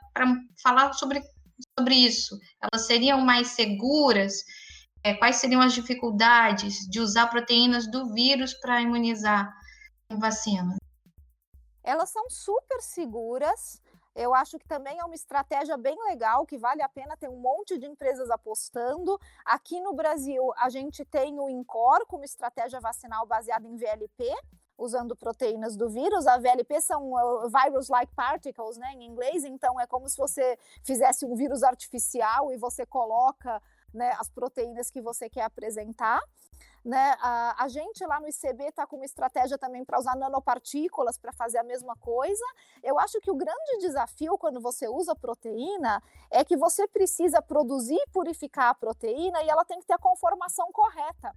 falar 0.61 0.93
sobre, 0.93 1.21
sobre 1.77 1.95
isso, 1.95 2.37
elas 2.61 2.87
seriam 2.87 3.21
mais 3.21 3.49
seguras? 3.49 4.43
É, 5.03 5.13
quais 5.13 5.35
seriam 5.35 5.61
as 5.61 5.73
dificuldades 5.73 6.87
de 6.89 6.99
usar 6.99 7.27
proteínas 7.27 7.91
do 7.91 8.13
vírus 8.13 8.53
para 8.53 8.81
imunizar 8.81 9.53
com 10.07 10.17
vacina? 10.17 10.77
Elas 11.83 12.09
são 12.09 12.29
super 12.29 12.81
seguras. 12.81 13.81
Eu 14.15 14.33
acho 14.33 14.59
que 14.59 14.67
também 14.67 14.99
é 14.99 15.03
uma 15.03 15.15
estratégia 15.15 15.75
bem 15.75 15.97
legal, 16.05 16.45
que 16.45 16.57
vale 16.57 16.81
a 16.83 16.89
pena 16.89 17.17
ter 17.17 17.27
um 17.27 17.39
monte 17.39 17.79
de 17.79 17.87
empresas 17.87 18.29
apostando. 18.29 19.19
Aqui 19.43 19.81
no 19.81 19.93
Brasil, 19.93 20.53
a 20.57 20.69
gente 20.69 21.03
tem 21.03 21.39
o 21.39 21.49
INCOR 21.49 22.05
como 22.05 22.23
estratégia 22.23 22.79
vacinal 22.79 23.25
baseada 23.25 23.67
em 23.67 23.75
VLP, 23.75 24.31
usando 24.77 25.15
proteínas 25.15 25.75
do 25.75 25.89
vírus. 25.89 26.27
A 26.27 26.37
VLP 26.37 26.81
são 26.81 27.13
uh, 27.13 27.49
virus-like 27.49 28.13
particles, 28.15 28.77
né, 28.77 28.93
em 28.93 29.05
inglês, 29.05 29.43
então 29.43 29.79
é 29.79 29.87
como 29.87 30.09
se 30.09 30.17
você 30.17 30.57
fizesse 30.83 31.25
um 31.25 31.35
vírus 31.35 31.63
artificial 31.63 32.51
e 32.51 32.57
você 32.57 32.85
coloca 32.85 33.61
né, 33.93 34.15
as 34.19 34.29
proteínas 34.29 34.89
que 34.89 35.01
você 35.01 35.29
quer 35.29 35.43
apresentar. 35.43 36.21
Né? 36.83 37.15
A, 37.21 37.63
a 37.63 37.67
gente 37.69 38.05
lá 38.05 38.19
no 38.19 38.27
ICB 38.27 38.65
está 38.65 38.85
com 38.85 38.97
uma 38.97 39.05
estratégia 39.05 39.57
também 39.57 39.85
para 39.85 39.97
usar 39.97 40.17
nanopartículas 40.17 41.17
para 41.17 41.31
fazer 41.31 41.57
a 41.57 41.63
mesma 41.63 41.95
coisa. 41.95 42.43
Eu 42.83 42.99
acho 42.99 43.21
que 43.21 43.31
o 43.31 43.35
grande 43.35 43.77
desafio 43.79 44.37
quando 44.37 44.59
você 44.59 44.89
usa 44.89 45.15
proteína 45.15 46.03
é 46.29 46.43
que 46.43 46.57
você 46.57 46.85
precisa 46.85 47.41
produzir 47.41 47.95
e 47.95 48.09
purificar 48.11 48.69
a 48.69 48.75
proteína 48.75 49.41
e 49.43 49.49
ela 49.49 49.63
tem 49.63 49.79
que 49.79 49.85
ter 49.85 49.93
a 49.93 49.97
conformação 49.97 50.69
correta. 50.73 51.33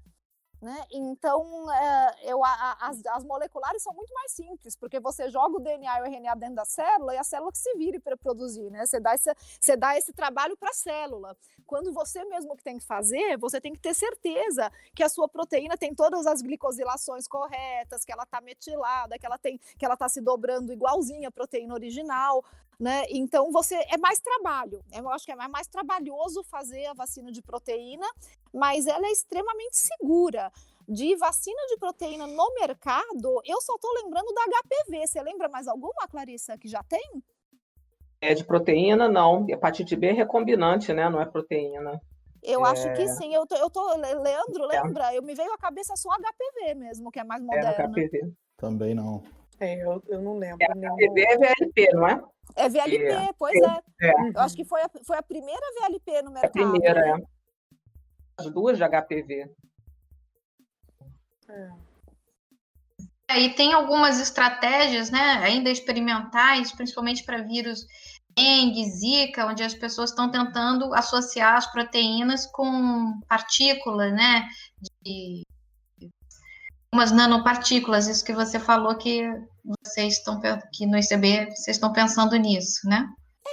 Né? 0.66 0.84
Então, 0.90 1.72
é, 1.72 2.16
eu, 2.24 2.44
a, 2.44 2.76
as, 2.80 3.06
as, 3.06 3.22
moleculares 3.22 3.80
são 3.84 3.94
muito 3.94 4.12
mais 4.12 4.32
simples, 4.32 4.74
porque 4.74 4.98
você 4.98 5.30
joga 5.30 5.58
o 5.58 5.60
DNA 5.60 6.00
e 6.00 6.02
o 6.02 6.04
RNA 6.06 6.34
dentro 6.34 6.56
da 6.56 6.64
célula 6.64 7.14
e 7.14 7.18
a 7.18 7.22
célula 7.22 7.52
que 7.52 7.58
se 7.58 7.72
vire 7.76 8.00
para 8.00 8.16
produzir, 8.16 8.68
né? 8.68 8.84
Você 8.84 8.98
dá, 8.98 9.14
esse, 9.14 9.32
você 9.60 9.76
dá 9.76 9.96
esse 9.96 10.12
trabalho 10.12 10.56
para 10.56 10.70
a 10.70 10.72
célula. 10.72 11.36
Quando 11.64 11.92
você 11.92 12.24
mesmo 12.24 12.56
que 12.56 12.64
tem 12.64 12.78
que 12.78 12.84
fazer, 12.84 13.38
você 13.38 13.60
tem 13.60 13.74
que 13.74 13.78
ter 13.78 13.94
certeza 13.94 14.68
que 14.92 15.04
a 15.04 15.08
sua 15.08 15.28
proteína 15.28 15.78
tem 15.78 15.94
todas 15.94 16.26
as 16.26 16.42
glicosilações 16.42 17.28
corretas, 17.28 18.04
que 18.04 18.10
ela 18.10 18.24
está 18.24 18.40
metilada, 18.40 19.16
que 19.20 19.24
ela 19.84 19.94
está 19.94 20.08
se 20.08 20.20
dobrando 20.20 20.72
igualzinha 20.72 21.28
à 21.28 21.30
proteína 21.30 21.74
original, 21.74 22.44
né? 22.78 23.04
Então 23.10 23.50
você 23.50 23.74
é 23.74 23.96
mais 23.96 24.18
trabalho. 24.20 24.82
Eu 24.92 25.08
acho 25.10 25.24
que 25.24 25.32
é 25.32 25.48
mais 25.48 25.66
trabalhoso 25.66 26.42
fazer 26.44 26.86
a 26.86 26.94
vacina 26.94 27.32
de 27.32 27.42
proteína, 27.42 28.06
mas 28.52 28.86
ela 28.86 29.06
é 29.06 29.10
extremamente 29.10 29.76
segura. 29.76 30.52
De 30.88 31.16
vacina 31.16 31.60
de 31.68 31.78
proteína 31.78 32.26
no 32.26 32.54
mercado, 32.54 33.40
eu 33.44 33.60
só 33.60 33.74
estou 33.74 33.92
lembrando 33.94 34.32
da 34.32 34.42
HPV. 34.42 35.06
Você 35.06 35.20
lembra 35.20 35.48
mais 35.48 35.66
alguma, 35.66 36.06
Clarissa, 36.08 36.56
que 36.56 36.68
já 36.68 36.82
tem? 36.84 37.22
É 38.20 38.34
de 38.34 38.44
proteína, 38.44 39.08
não. 39.08 39.48
Hepatite 39.48 39.96
B 39.96 40.08
é 40.08 40.12
recombinante, 40.12 40.92
né? 40.92 41.08
Não 41.10 41.20
é 41.20 41.26
proteína. 41.26 42.00
Eu 42.42 42.64
é... 42.64 42.70
acho 42.70 42.92
que 42.94 43.08
sim. 43.08 43.34
Eu 43.34 43.46
tô, 43.46 43.56
eu 43.56 43.68
tô, 43.68 43.96
Leandro, 43.96 44.70
é. 44.70 44.82
lembra? 44.82 45.12
É. 45.12 45.18
Eu 45.18 45.22
me 45.22 45.34
veio 45.34 45.52
à 45.52 45.58
cabeça 45.58 45.96
só 45.96 46.10
HPV 46.10 46.74
mesmo, 46.74 47.10
que 47.10 47.18
é 47.18 47.24
mais 47.24 47.42
moderna. 47.42 47.70
É 47.70 47.88
HPV. 47.88 48.32
Também 48.56 48.94
não. 48.94 49.22
É, 49.60 49.82
eu, 49.82 50.02
eu 50.08 50.20
não 50.20 50.38
lembro. 50.38 50.58
É, 50.60 50.66
HPV 50.66 51.20
é 51.20 51.38
VLP, 51.38 51.88
não 51.94 52.08
é? 52.08 52.22
É 52.54 52.68
VLP, 52.68 53.06
é. 53.06 53.32
pois 53.38 53.54
é. 53.54 53.80
é. 54.02 54.12
Eu 54.34 54.40
acho 54.40 54.54
que 54.54 54.64
foi 54.64 54.82
a, 54.82 54.90
foi 55.04 55.16
a 55.16 55.22
primeira 55.22 55.60
VLP 55.80 56.22
no 56.22 56.30
mercado. 56.30 56.50
A 56.50 56.70
primeira, 56.70 57.00
é. 57.00 57.22
As 58.38 58.50
duas 58.50 58.76
de 58.76 58.84
HPV. 58.84 59.50
É. 61.48 61.70
é. 63.30 63.40
E 63.40 63.54
tem 63.54 63.72
algumas 63.72 64.20
estratégias, 64.20 65.10
né, 65.10 65.40
ainda 65.42 65.70
experimentais, 65.70 66.72
principalmente 66.72 67.24
para 67.24 67.42
vírus 67.42 67.86
dengue, 68.36 68.84
zika, 68.90 69.46
onde 69.46 69.62
as 69.62 69.74
pessoas 69.74 70.10
estão 70.10 70.30
tentando 70.30 70.94
associar 70.94 71.54
as 71.54 71.66
proteínas 71.72 72.46
com 72.46 73.18
partículas, 73.26 74.12
né, 74.12 74.46
de 75.02 75.42
umas 76.92 77.12
nanopartículas, 77.12 78.06
isso 78.06 78.24
que 78.24 78.32
você 78.32 78.58
falou 78.58 78.96
que 78.96 79.22
vocês 79.84 80.14
estão 80.14 80.40
que 80.72 80.86
no 80.86 80.98
ICB 80.98 81.46
vocês 81.50 81.76
estão 81.76 81.92
pensando 81.92 82.36
nisso, 82.36 82.88
né? 82.88 83.06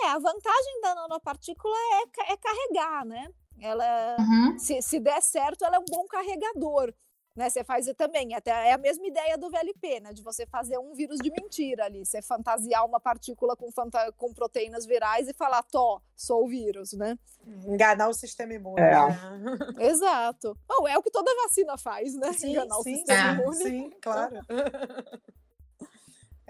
É, 0.04 0.08
a 0.10 0.20
vantagem 0.20 0.82
da 0.82 0.96
nanopartícula 0.96 1.76
é, 1.76 2.34
é 2.34 2.38
carregar, 2.38 3.06
né? 3.06 3.28
Ela, 3.60 4.18
uhum. 4.20 4.58
se, 4.58 4.82
se 4.82 5.00
der 5.00 5.22
certo, 5.22 5.64
ela 5.64 5.78
é 5.78 5.80
um 5.80 5.86
bom 5.90 6.06
carregador. 6.08 6.94
Né, 7.36 7.50
você 7.50 7.64
faz 7.64 7.92
também, 7.98 8.36
até 8.36 8.52
é 8.70 8.74
a 8.74 8.78
mesma 8.78 9.08
ideia 9.08 9.36
do 9.38 9.50
VLP, 9.50 10.00
né, 10.02 10.14
de 10.14 10.22
você 10.22 10.46
fazer 10.46 10.78
um 10.78 10.94
vírus 10.94 11.18
de 11.18 11.32
mentira 11.32 11.86
ali, 11.86 12.06
você 12.06 12.22
fantasiar 12.22 12.86
uma 12.86 13.00
partícula 13.00 13.56
com, 13.56 13.72
fanta 13.72 14.12
com 14.12 14.32
proteínas 14.32 14.86
virais 14.86 15.28
e 15.28 15.34
falar, 15.34 15.64
tó, 15.64 16.00
sou 16.16 16.44
o 16.44 16.48
vírus, 16.48 16.94
né? 16.94 17.18
Enganar 17.66 18.08
o 18.10 18.14
sistema 18.14 18.54
imune. 18.54 18.82
É. 18.82 18.92
Né? 18.92 19.58
Exato. 19.90 20.56
Bom, 20.68 20.88
é 20.88 20.96
o 20.96 21.02
que 21.02 21.10
toda 21.10 21.36
vacina 21.44 21.76
faz, 21.78 22.14
né? 22.14 22.34
Sim, 22.34 22.52
Enganar 22.52 22.76
sim, 22.76 22.94
o 22.94 22.98
sistema 22.98 23.30
é. 23.30 23.34
imune. 23.34 23.56
Sim, 23.56 23.90
claro. 24.00 24.40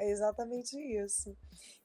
é 0.03 0.09
exatamente 0.09 0.77
isso. 0.77 1.35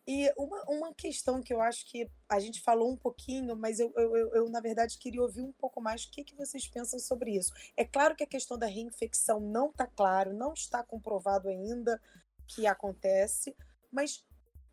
E 0.06 0.32
uma, 0.36 0.64
uma 0.64 0.94
questão 0.94 1.42
que 1.42 1.52
eu 1.52 1.60
acho 1.60 1.86
que 1.86 2.10
a 2.28 2.40
gente 2.40 2.60
falou 2.62 2.90
um 2.90 2.96
pouquinho, 2.96 3.54
mas 3.54 3.78
eu, 3.78 3.92
eu, 3.96 4.16
eu, 4.16 4.34
eu, 4.34 4.48
na 4.48 4.60
verdade, 4.60 4.98
queria 4.98 5.22
ouvir 5.22 5.42
um 5.42 5.52
pouco 5.52 5.80
mais 5.80 6.04
o 6.04 6.10
que, 6.10 6.24
que 6.24 6.34
vocês 6.34 6.66
pensam 6.66 6.98
sobre 6.98 7.36
isso. 7.36 7.52
É 7.76 7.84
claro 7.84 8.16
que 8.16 8.24
a 8.24 8.26
questão 8.26 8.58
da 8.58 8.66
reinfecção 8.66 9.38
não 9.38 9.68
está 9.70 9.86
claro, 9.86 10.32
não 10.32 10.52
está 10.52 10.82
comprovado 10.82 11.48
ainda 11.48 12.00
que 12.46 12.66
acontece, 12.66 13.54
mas 13.92 14.24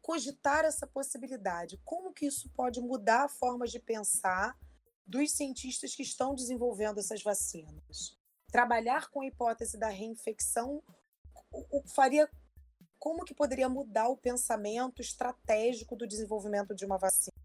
cogitar 0.01 0.63
essa 0.63 0.87
possibilidade, 0.87 1.79
como 1.83 2.13
que 2.13 2.27
isso 2.27 2.49
pode 2.55 2.79
mudar 2.79 3.25
a 3.25 3.29
forma 3.29 3.67
de 3.67 3.79
pensar 3.79 4.57
dos 5.05 5.31
cientistas 5.31 5.95
que 5.95 6.03
estão 6.03 6.33
desenvolvendo 6.33 6.99
essas 6.99 7.21
vacinas? 7.21 8.17
Trabalhar 8.51 9.09
com 9.09 9.21
a 9.21 9.27
hipótese 9.27 9.77
da 9.77 9.89
reinfecção 9.89 10.81
o, 11.55 11.79
o, 11.79 11.87
faria 11.87 12.29
como 13.05 13.23
que 13.23 13.35
poderia 13.35 13.69
mudar 13.69 14.07
o 14.07 14.17
pensamento 14.17 14.99
estratégico 14.99 15.95
do 15.95 16.07
desenvolvimento 16.07 16.73
de 16.73 16.87
uma 16.87 16.97
vacina? 16.97 17.37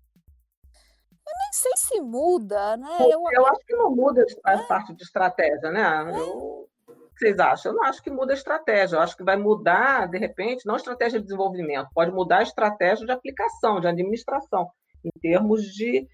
Eu 0.64 1.34
nem 1.38 1.52
sei 1.52 1.72
se 1.76 2.00
muda, 2.00 2.78
né? 2.78 2.96
Eu, 2.98 3.22
eu 3.30 3.46
acho 3.46 3.60
que 3.66 3.76
não 3.76 3.94
muda 3.94 4.24
a 4.42 4.54
é. 4.54 4.66
parte 4.66 4.94
de 4.94 5.02
estratégia, 5.02 5.70
né? 5.70 5.82
É. 5.82 6.18
Eu, 6.18 6.66
o 6.88 7.10
que 7.14 7.18
vocês 7.18 7.38
acham? 7.38 7.72
Eu 7.72 7.76
não 7.76 7.84
acho 7.84 8.02
que 8.02 8.10
muda 8.10 8.32
a 8.32 8.36
estratégia. 8.36 8.96
Eu 8.96 9.00
acho 9.00 9.14
que 9.14 9.22
vai 9.22 9.36
mudar, 9.36 10.08
de 10.08 10.16
repente, 10.16 10.64
não 10.64 10.72
a 10.72 10.78
estratégia 10.78 11.18
de 11.18 11.26
desenvolvimento, 11.26 11.90
pode 11.94 12.10
mudar 12.10 12.38
a 12.38 12.42
estratégia 12.42 13.04
de 13.04 13.12
aplicação, 13.12 13.80
de 13.80 13.86
administração, 13.86 14.66
em 15.04 15.10
termos 15.20 15.64
de 15.64 16.08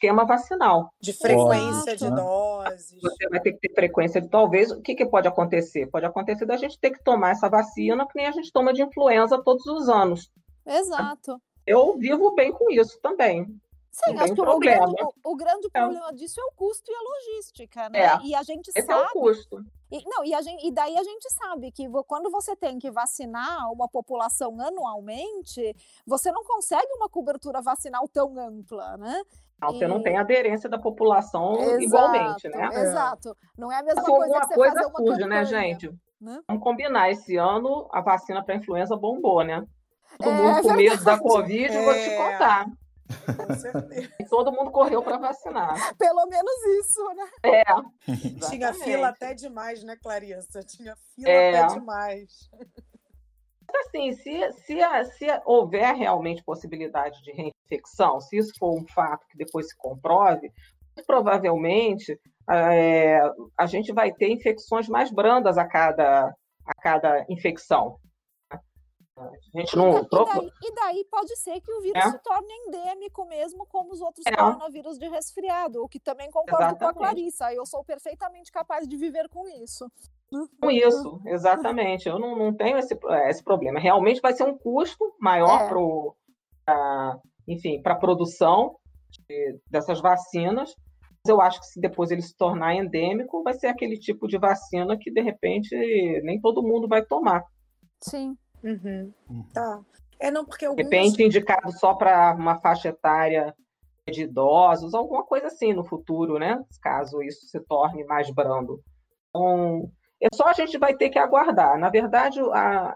esquema 0.00 0.24
vacinal. 0.24 0.94
De 0.98 1.12
frequência 1.12 1.94
de 1.94 2.10
doses. 2.10 2.96
Você 3.02 3.28
vai 3.28 3.40
ter 3.40 3.52
que 3.52 3.68
ter 3.68 3.74
frequência 3.74 4.20
de 4.20 4.28
talvez. 4.28 4.70
O 4.70 4.80
que, 4.80 4.94
que 4.94 5.04
pode 5.04 5.28
acontecer? 5.28 5.86
Pode 5.86 6.06
acontecer 6.06 6.46
da 6.46 6.56
gente 6.56 6.78
ter 6.78 6.90
que 6.90 7.04
tomar 7.04 7.32
essa 7.32 7.48
vacina 7.48 8.06
que 8.06 8.16
nem 8.16 8.26
a 8.26 8.32
gente 8.32 8.50
toma 8.50 8.72
de 8.72 8.82
influenza 8.82 9.40
todos 9.42 9.66
os 9.66 9.88
anos. 9.90 10.30
Exato. 10.66 11.40
Eu 11.66 11.98
vivo 11.98 12.34
bem 12.34 12.50
com 12.50 12.70
isso 12.70 12.98
também. 13.02 13.46
Sim, 13.92 14.16
acho 14.18 14.34
que 14.34 14.40
o 14.40 14.58
grande, 14.58 15.02
o, 15.02 15.32
o 15.32 15.36
grande, 15.36 15.66
é. 15.66 15.70
problema 15.70 16.12
disso 16.14 16.40
é 16.40 16.44
o 16.44 16.52
custo 16.52 16.90
e 16.90 16.94
a 16.94 17.00
logística, 17.00 17.88
né? 17.88 17.98
É. 17.98 18.18
E 18.22 18.34
a 18.36 18.42
gente 18.44 18.68
Esse 18.68 18.86
sabe. 18.86 19.02
É 19.02 19.06
o 19.06 19.10
custo. 19.10 19.64
E, 19.90 20.08
não, 20.08 20.24
e, 20.24 20.32
a 20.32 20.40
gente, 20.40 20.64
e 20.64 20.70
daí 20.70 20.96
a 20.96 21.02
gente 21.02 21.28
sabe 21.32 21.72
que 21.72 21.86
quando 22.06 22.30
você 22.30 22.54
tem 22.54 22.78
que 22.78 22.88
vacinar 22.88 23.70
uma 23.72 23.88
população 23.88 24.58
anualmente, 24.60 25.74
você 26.06 26.30
não 26.30 26.44
consegue 26.44 26.86
uma 26.92 27.08
cobertura 27.08 27.60
vacinal 27.60 28.06
tão 28.08 28.38
ampla, 28.38 28.96
né? 28.96 29.22
Você 29.62 29.84
e... 29.84 29.88
não 29.88 30.02
tem 30.02 30.16
aderência 30.16 30.68
da 30.68 30.78
população 30.78 31.54
exato, 31.60 31.82
igualmente, 31.82 32.48
né? 32.48 32.68
Exato. 32.72 33.36
Não 33.56 33.70
é 33.70 33.78
a 33.78 33.82
mesma 33.82 34.02
coisa 34.02 34.24
alguma 34.24 34.40
que 34.40 34.46
você 34.46 34.54
coisa 34.54 34.74
fazer 34.74 34.86
uma 34.86 34.98
surge, 34.98 35.10
né, 35.10 35.22
campanha, 35.22 35.40
né, 35.40 35.44
gente? 35.44 35.94
Né? 36.20 36.40
Vamos 36.46 36.62
combinar, 36.62 37.10
esse 37.10 37.36
ano 37.36 37.88
a 37.92 38.00
vacina 38.00 38.44
para 38.44 38.56
influenza 38.56 38.96
bombou, 38.96 39.42
né? 39.42 39.64
Todo 40.18 40.30
é, 40.30 40.42
mundo 40.42 40.62
com 40.62 40.72
medo 40.72 41.04
da 41.04 41.18
Covid, 41.18 41.76
é... 41.76 41.84
vou 41.84 41.94
te 41.94 42.00
é. 42.00 42.16
contar. 42.16 42.66
Com 43.36 43.54
certeza. 43.54 44.12
E 44.20 44.24
todo 44.24 44.52
mundo 44.52 44.70
correu 44.70 45.02
para 45.02 45.18
vacinar. 45.18 45.74
Pelo 45.96 46.26
menos 46.26 46.52
isso, 46.80 47.04
né? 47.14 47.28
É. 47.42 47.64
Tinha 48.48 48.72
fila 48.72 49.08
até 49.08 49.34
demais, 49.34 49.82
né, 49.82 49.96
Clarissa? 50.00 50.60
Tinha 50.60 50.94
fila 51.14 51.28
é. 51.28 51.58
até 51.60 51.74
demais 51.74 52.48
assim, 53.78 54.12
se, 54.12 54.52
se, 54.52 55.04
se 55.16 55.26
houver 55.44 55.94
realmente 55.94 56.42
possibilidade 56.44 57.22
de 57.22 57.32
reinfecção, 57.32 58.20
se 58.20 58.36
isso 58.36 58.52
for 58.58 58.78
um 58.78 58.86
fato 58.86 59.26
que 59.28 59.36
depois 59.36 59.68
se 59.68 59.76
comprove, 59.76 60.52
provavelmente 61.06 62.18
é, 62.50 63.20
a 63.58 63.66
gente 63.66 63.92
vai 63.92 64.12
ter 64.12 64.30
infecções 64.30 64.88
mais 64.88 65.10
brandas 65.10 65.56
a 65.56 65.66
cada, 65.66 66.34
a 66.66 66.74
cada 66.82 67.24
infecção. 67.28 67.98
A 69.16 69.60
gente 69.60 69.76
não. 69.76 69.98
E, 69.98 70.08
daí, 70.08 70.50
e 70.62 70.74
daí 70.74 71.04
pode 71.10 71.36
ser 71.36 71.60
que 71.60 71.70
o 71.70 71.82
vírus 71.82 72.02
é. 72.02 72.10
se 72.10 72.18
torne 72.20 72.52
endêmico 72.66 73.26
mesmo, 73.26 73.66
como 73.66 73.92
os 73.92 74.00
outros 74.00 74.24
é. 74.26 74.34
coronavírus 74.34 74.98
de 74.98 75.08
resfriado, 75.08 75.82
o 75.82 75.88
que 75.88 76.00
também 76.00 76.30
concordo 76.30 76.64
Exatamente. 76.64 76.80
com 76.80 76.86
a 76.86 76.94
Clarissa. 76.94 77.52
Eu 77.52 77.66
sou 77.66 77.84
perfeitamente 77.84 78.50
capaz 78.50 78.88
de 78.88 78.96
viver 78.96 79.28
com 79.28 79.46
isso. 79.46 79.86
Com 80.60 80.70
isso, 80.70 81.20
exatamente. 81.26 82.08
Eu 82.08 82.18
não, 82.18 82.36
não 82.36 82.54
tenho 82.54 82.78
esse, 82.78 82.96
esse 83.28 83.42
problema. 83.42 83.80
Realmente 83.80 84.20
vai 84.20 84.32
ser 84.32 84.44
um 84.44 84.56
custo 84.56 85.14
maior 85.18 85.62
é. 85.62 85.68
para 86.64 87.18
enfim, 87.48 87.82
para 87.82 87.94
a 87.94 87.98
produção 87.98 88.76
de, 89.28 89.58
dessas 89.68 90.00
vacinas. 90.00 90.74
Mas 91.24 91.28
eu 91.28 91.40
acho 91.40 91.60
que 91.60 91.66
se 91.66 91.80
depois 91.80 92.10
ele 92.10 92.22
se 92.22 92.36
tornar 92.36 92.74
endêmico, 92.74 93.42
vai 93.42 93.54
ser 93.54 93.66
aquele 93.66 93.98
tipo 93.98 94.26
de 94.26 94.38
vacina 94.38 94.96
que, 94.96 95.10
de 95.10 95.20
repente, 95.20 95.74
nem 96.22 96.40
todo 96.40 96.62
mundo 96.62 96.88
vai 96.88 97.04
tomar. 97.04 97.44
Sim. 98.02 98.36
Uhum. 98.62 99.12
uhum. 99.28 99.44
Tá. 99.52 99.80
É, 100.18 100.30
não, 100.30 100.44
porque 100.44 100.64
alguns... 100.64 100.76
De 100.76 100.82
repente, 100.82 101.22
indicado 101.22 101.72
só 101.72 101.94
para 101.94 102.34
uma 102.34 102.58
faixa 102.60 102.88
etária 102.88 103.54
de 104.10 104.22
idosos, 104.22 104.94
alguma 104.94 105.24
coisa 105.24 105.46
assim 105.46 105.72
no 105.72 105.84
futuro, 105.84 106.38
né? 106.38 106.62
Caso 106.82 107.22
isso 107.22 107.46
se 107.46 107.60
torne 107.60 108.04
mais 108.04 108.30
brando. 108.30 108.80
Então, 109.28 109.90
é 110.20 110.28
só 110.34 110.48
a 110.48 110.52
gente 110.52 110.76
vai 110.78 110.94
ter 110.94 111.08
que 111.08 111.18
aguardar. 111.18 111.78
Na 111.78 111.88
verdade, 111.88 112.40
a, 112.52 112.94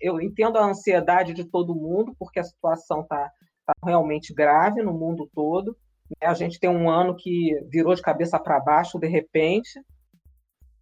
eu 0.00 0.20
entendo 0.20 0.56
a 0.56 0.64
ansiedade 0.64 1.34
de 1.34 1.44
todo 1.44 1.74
mundo, 1.74 2.14
porque 2.18 2.38
a 2.38 2.44
situação 2.44 3.02
está 3.02 3.30
tá 3.66 3.74
realmente 3.84 4.32
grave 4.32 4.82
no 4.82 4.92
mundo 4.92 5.28
todo. 5.34 5.76
Né? 6.10 6.26
A 6.26 6.34
gente 6.34 6.58
tem 6.58 6.70
um 6.70 6.88
ano 6.88 7.14
que 7.14 7.54
virou 7.68 7.94
de 7.94 8.00
cabeça 8.00 8.38
para 8.38 8.60
baixo 8.60 8.98
de 8.98 9.06
repente, 9.06 9.80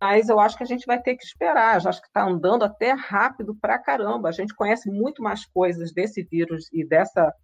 mas 0.01 0.29
eu 0.29 0.39
acho 0.39 0.57
que 0.57 0.63
a 0.63 0.67
gente 0.67 0.87
vai 0.87 1.01
ter 1.01 1.17
que 1.17 1.25
esperar. 1.25 1.81
Eu 1.83 1.89
acho 1.89 2.01
que 2.01 2.07
está 2.07 2.25
andando 2.25 2.63
até 2.63 2.93
rápido 2.93 3.55
para 3.55 3.79
caramba. 3.79 4.29
A 4.29 4.33
gente 4.33 4.55
conhece 4.55 4.91
muito 4.91 5.23
mais 5.23 5.45
coisas 5.47 5.93
desse 5.93 6.23
vírus 6.23 6.69
e 6.73 6.87
dessa 6.87 7.35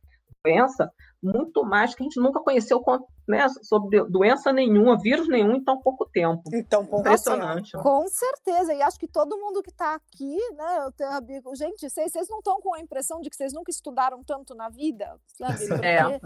doença 0.44 0.90
muito 1.22 1.62
mais 1.64 1.94
que 1.94 2.02
a 2.02 2.04
gente 2.04 2.18
nunca 2.18 2.40
conheceu 2.40 2.82
né, 3.28 3.46
sobre 3.62 4.02
doença 4.04 4.52
nenhuma, 4.52 4.98
vírus 4.98 5.28
nenhum 5.28 5.54
em 5.54 5.62
tão 5.62 5.78
pouco 5.80 6.06
tempo. 6.06 6.42
Então, 6.52 6.82
impressionante. 6.82 7.72
Com 7.72 8.08
certeza, 8.08 8.72
e 8.72 8.80
acho 8.80 8.98
que 8.98 9.06
todo 9.06 9.36
mundo 9.36 9.62
que 9.62 9.70
está 9.70 9.94
aqui, 9.94 10.36
né, 10.54 10.78
eu 10.86 10.92
tenho, 10.92 11.54
gente, 11.54 11.88
vocês, 11.88 12.10
vocês 12.10 12.28
não 12.28 12.38
estão 12.38 12.60
com 12.60 12.74
a 12.74 12.80
impressão 12.80 13.20
de 13.20 13.28
que 13.28 13.36
vocês 13.36 13.52
nunca 13.52 13.70
estudaram 13.70 14.24
tanto 14.24 14.54
na 14.54 14.70
vida, 14.70 15.20
sabe? 15.26 15.68
Porque, 15.68 15.86
é. 15.86 16.20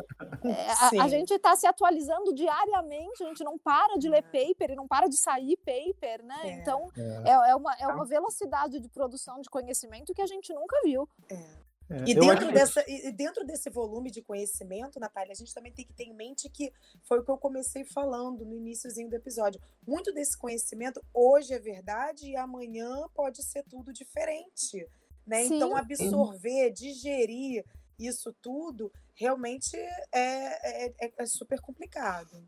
é 0.44 1.00
a, 1.00 1.04
a, 1.04 1.08
gente 1.08 1.34
está 1.34 1.56
se 1.56 1.66
atualizando 1.66 2.32
diariamente, 2.32 3.24
a 3.24 3.26
gente 3.26 3.42
não 3.42 3.58
para 3.58 3.98
de 3.98 4.08
ler 4.08 4.22
paper 4.22 4.70
e 4.70 4.76
não 4.76 4.86
para 4.86 5.08
de 5.08 5.16
sair 5.16 5.56
paper, 5.56 6.24
né? 6.24 6.40
É. 6.44 6.52
Então, 6.60 6.88
é. 6.96 7.30
é, 7.30 7.50
é 7.50 7.56
uma, 7.56 7.74
é 7.74 7.88
uma 7.88 8.04
velocidade 8.04 8.78
de 8.78 8.88
produção 8.88 9.40
de 9.40 9.50
conhecimento 9.50 10.14
que 10.14 10.22
a 10.22 10.26
gente 10.26 10.54
nunca 10.54 10.80
viu. 10.84 11.08
É. 11.28 11.63
É, 11.90 12.04
e, 12.06 12.14
dentro 12.14 12.50
dessa, 12.50 12.84
e 12.88 13.12
dentro 13.12 13.44
desse 13.44 13.68
volume 13.68 14.10
de 14.10 14.22
conhecimento, 14.22 14.98
Natália, 14.98 15.32
a 15.32 15.34
gente 15.36 15.52
também 15.52 15.72
tem 15.72 15.84
que 15.84 15.92
ter 15.92 16.04
em 16.04 16.14
mente 16.14 16.48
que 16.48 16.72
foi 17.02 17.18
o 17.18 17.24
que 17.24 17.30
eu 17.30 17.36
comecei 17.36 17.84
falando 17.84 18.44
no 18.44 18.56
iníciozinho 18.56 19.10
do 19.10 19.16
episódio. 19.16 19.60
Muito 19.86 20.12
desse 20.12 20.36
conhecimento 20.36 21.04
hoje 21.12 21.52
é 21.52 21.58
verdade 21.58 22.30
e 22.30 22.36
amanhã 22.36 23.06
pode 23.14 23.42
ser 23.42 23.62
tudo 23.64 23.92
diferente. 23.92 24.88
Né? 25.26 25.44
Então, 25.44 25.76
absorver, 25.76 26.70
digerir 26.70 27.64
isso 27.98 28.34
tudo 28.42 28.90
realmente 29.14 29.76
é, 29.76 30.06
é, 30.12 30.94
é, 31.00 31.12
é 31.18 31.26
super 31.26 31.60
complicado. 31.60 32.44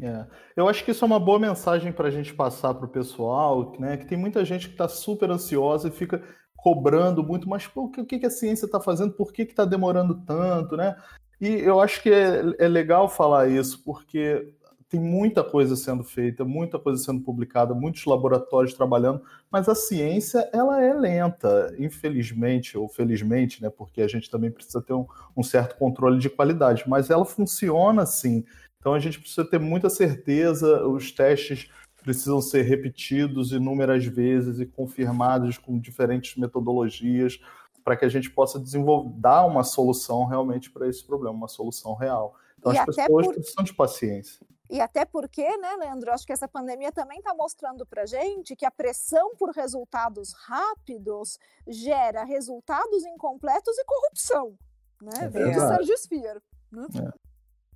É. 0.00 0.26
Eu 0.54 0.68
acho 0.68 0.84
que 0.84 0.90
isso 0.90 1.04
é 1.04 1.06
uma 1.06 1.20
boa 1.20 1.38
mensagem 1.38 1.92
para 1.92 2.08
a 2.08 2.10
gente 2.10 2.34
passar 2.34 2.74
para 2.74 2.84
o 2.84 2.90
pessoal, 2.90 3.74
né? 3.78 3.96
Que 3.96 4.06
tem 4.06 4.18
muita 4.18 4.44
gente 4.44 4.68
que 4.68 4.74
está 4.74 4.88
super 4.88 5.30
ansiosa 5.30 5.88
e 5.88 5.90
fica 5.92 6.22
cobrando 6.66 7.22
muito, 7.22 7.48
mas 7.48 7.64
pô, 7.64 7.84
o 7.84 8.04
que, 8.04 8.18
que 8.18 8.26
a 8.26 8.30
ciência 8.30 8.66
está 8.66 8.80
fazendo? 8.80 9.12
Por 9.12 9.32
que 9.32 9.42
está 9.42 9.64
demorando 9.64 10.16
tanto, 10.26 10.76
né? 10.76 10.96
E 11.40 11.46
eu 11.46 11.78
acho 11.78 12.02
que 12.02 12.10
é, 12.10 12.42
é 12.58 12.66
legal 12.66 13.08
falar 13.08 13.48
isso, 13.48 13.84
porque 13.84 14.52
tem 14.88 14.98
muita 14.98 15.44
coisa 15.44 15.76
sendo 15.76 16.02
feita, 16.02 16.44
muita 16.44 16.76
coisa 16.76 17.00
sendo 17.00 17.20
publicada, 17.20 17.72
muitos 17.72 18.04
laboratórios 18.04 18.74
trabalhando, 18.74 19.22
mas 19.48 19.68
a 19.68 19.76
ciência 19.76 20.50
ela 20.52 20.82
é 20.82 20.92
lenta, 20.92 21.72
infelizmente 21.78 22.76
ou 22.76 22.88
felizmente, 22.88 23.62
né? 23.62 23.70
Porque 23.70 24.02
a 24.02 24.08
gente 24.08 24.28
também 24.28 24.50
precisa 24.50 24.82
ter 24.82 24.92
um, 24.92 25.06
um 25.36 25.44
certo 25.44 25.76
controle 25.76 26.18
de 26.18 26.28
qualidade, 26.28 26.82
mas 26.88 27.10
ela 27.10 27.24
funciona 27.24 28.04
sim. 28.04 28.44
Então 28.80 28.92
a 28.92 28.98
gente 28.98 29.20
precisa 29.20 29.44
ter 29.44 29.60
muita 29.60 29.88
certeza, 29.88 30.84
os 30.84 31.12
testes 31.12 31.70
precisam 32.06 32.40
ser 32.40 32.62
repetidos 32.62 33.50
inúmeras 33.50 34.04
vezes 34.04 34.60
e 34.60 34.64
confirmados 34.64 35.58
com 35.58 35.76
diferentes 35.76 36.36
metodologias 36.36 37.40
para 37.82 37.96
que 37.96 38.04
a 38.04 38.08
gente 38.08 38.30
possa 38.30 38.60
desenvolver, 38.60 39.10
dar 39.18 39.44
uma 39.44 39.64
solução 39.64 40.24
realmente 40.24 40.70
para 40.70 40.88
esse 40.88 41.04
problema, 41.04 41.34
uma 41.34 41.48
solução 41.48 41.94
real. 41.94 42.36
Então 42.56 42.72
e 42.72 42.78
as 42.78 42.86
pessoas 42.86 43.26
por... 43.26 43.34
precisam 43.34 43.64
de 43.64 43.74
paciência. 43.74 44.46
E 44.70 44.80
até 44.80 45.04
porque, 45.04 45.44
né, 45.56 45.76
Leandro, 45.80 46.12
acho 46.12 46.24
que 46.24 46.32
essa 46.32 46.46
pandemia 46.46 46.92
também 46.92 47.18
está 47.18 47.34
mostrando 47.34 47.84
para 47.84 48.06
gente 48.06 48.54
que 48.54 48.64
a 48.64 48.70
pressão 48.70 49.34
por 49.34 49.50
resultados 49.50 50.32
rápidos 50.32 51.40
gera 51.66 52.22
resultados 52.22 53.04
incompletos 53.04 53.76
e 53.78 53.84
corrupção, 53.84 54.56
né? 55.02 55.30
É 55.34 55.50
de 55.50 55.60
Sérgio 55.60 55.94
Sphere. 55.94 56.40
Né? 56.70 56.86
É. 56.94 57.25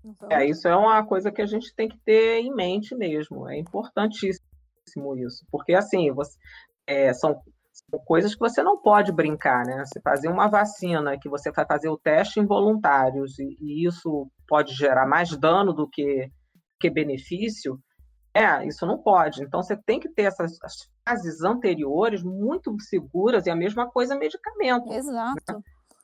Então... 0.05 0.28
É, 0.30 0.46
isso 0.46 0.66
é 0.66 0.76
uma 0.76 1.05
coisa 1.05 1.30
que 1.30 1.42
a 1.42 1.46
gente 1.46 1.74
tem 1.74 1.88
que 1.88 1.98
ter 1.98 2.40
em 2.40 2.55
mente 2.55 2.94
mesmo. 2.94 3.48
É 3.48 3.59
importantíssimo 3.59 4.44
isso, 5.16 5.44
porque 5.51 5.74
assim 5.74 6.12
você, 6.12 6.36
é, 6.86 7.12
são, 7.12 7.40
são, 7.72 8.01
coisas 8.05 8.34
que 8.34 8.40
você 8.40 8.62
não 8.62 8.80
pode 8.80 9.12
brincar, 9.12 9.64
né? 9.64 9.84
Você 9.84 10.01
fazer 10.01 10.28
uma 10.28 10.48
vacina 10.48 11.18
que 11.18 11.28
você 11.28 11.51
vai 11.53 11.66
fazer 11.66 11.88
o 11.88 11.98
teste 11.98 12.40
em 12.40 12.46
voluntários 12.46 13.38
e, 13.38 13.57
e 13.61 13.86
isso 13.86 14.30
pode 14.48 14.74
gerar 14.74 15.07
mais 15.07 15.36
dano 15.36 15.72
do 15.72 15.88
que, 15.88 16.30
que 16.80 16.90
benefício. 16.90 17.78
É, 18.32 18.64
isso 18.66 18.86
não 18.86 18.98
pode. 18.98 19.42
Então 19.42 19.62
você 19.62 19.76
tem 19.76 19.98
que 19.98 20.09
ter 20.09 20.22
essas 20.22 20.57
fases 21.05 21.42
anteriores 21.42 22.22
muito 22.22 22.74
seguras 22.80 23.46
e 23.46 23.51
a 23.51 23.57
mesma 23.57 23.90
coisa 23.90 24.16
medicamento. 24.16 24.92
Exato. 24.92 25.53
Né? 25.53 25.61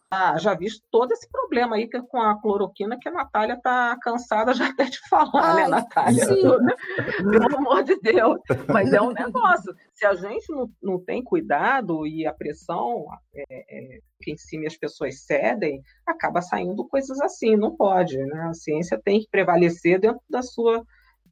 Ah, 0.09 0.39
já 0.39 0.55
visto 0.55 0.85
todo 0.89 1.11
esse 1.11 1.29
problema 1.29 1.75
aí 1.75 1.89
que, 1.89 2.01
com 2.01 2.21
a 2.21 2.41
cloroquina 2.41 2.97
que 2.99 3.09
a 3.09 3.13
Natália 3.13 3.55
está 3.55 3.97
cansada 4.01 4.55
já 4.55 4.69
até 4.71 4.85
de 4.85 5.01
falar, 5.09 5.55
né, 5.55 5.63
Ai, 5.63 5.63
né, 5.63 5.69
Natália? 5.69 6.27
Pelo 6.27 7.57
amor 7.59 7.83
de 7.83 7.99
Deus. 8.01 8.39
Mas 8.73 8.93
é 8.93 9.01
um 9.01 9.11
negócio. 9.11 9.75
Se 9.95 10.07
a 10.07 10.15
gente 10.15 10.49
não, 10.53 10.71
não 10.81 11.05
tem 11.05 11.25
cuidado 11.25 12.07
e 12.07 12.25
a 12.25 12.33
pressão 12.33 13.07
é, 13.35 13.43
é, 13.51 13.99
que 14.23 14.31
em 14.31 14.37
cima 14.37 14.67
as 14.67 14.77
pessoas 14.77 15.25
cedem, 15.25 15.83
acaba 16.07 16.41
saindo 16.41 16.87
coisas 16.87 17.21
assim. 17.21 17.57
Não 17.57 17.77
pode, 17.77 18.17
né? 18.17 18.49
A 18.49 18.55
ciência 18.55 19.01
tem 19.03 19.21
que 19.21 19.29
prevalecer 19.29 19.99
dentro 19.99 20.23
da 20.31 20.41
sua 20.41 20.85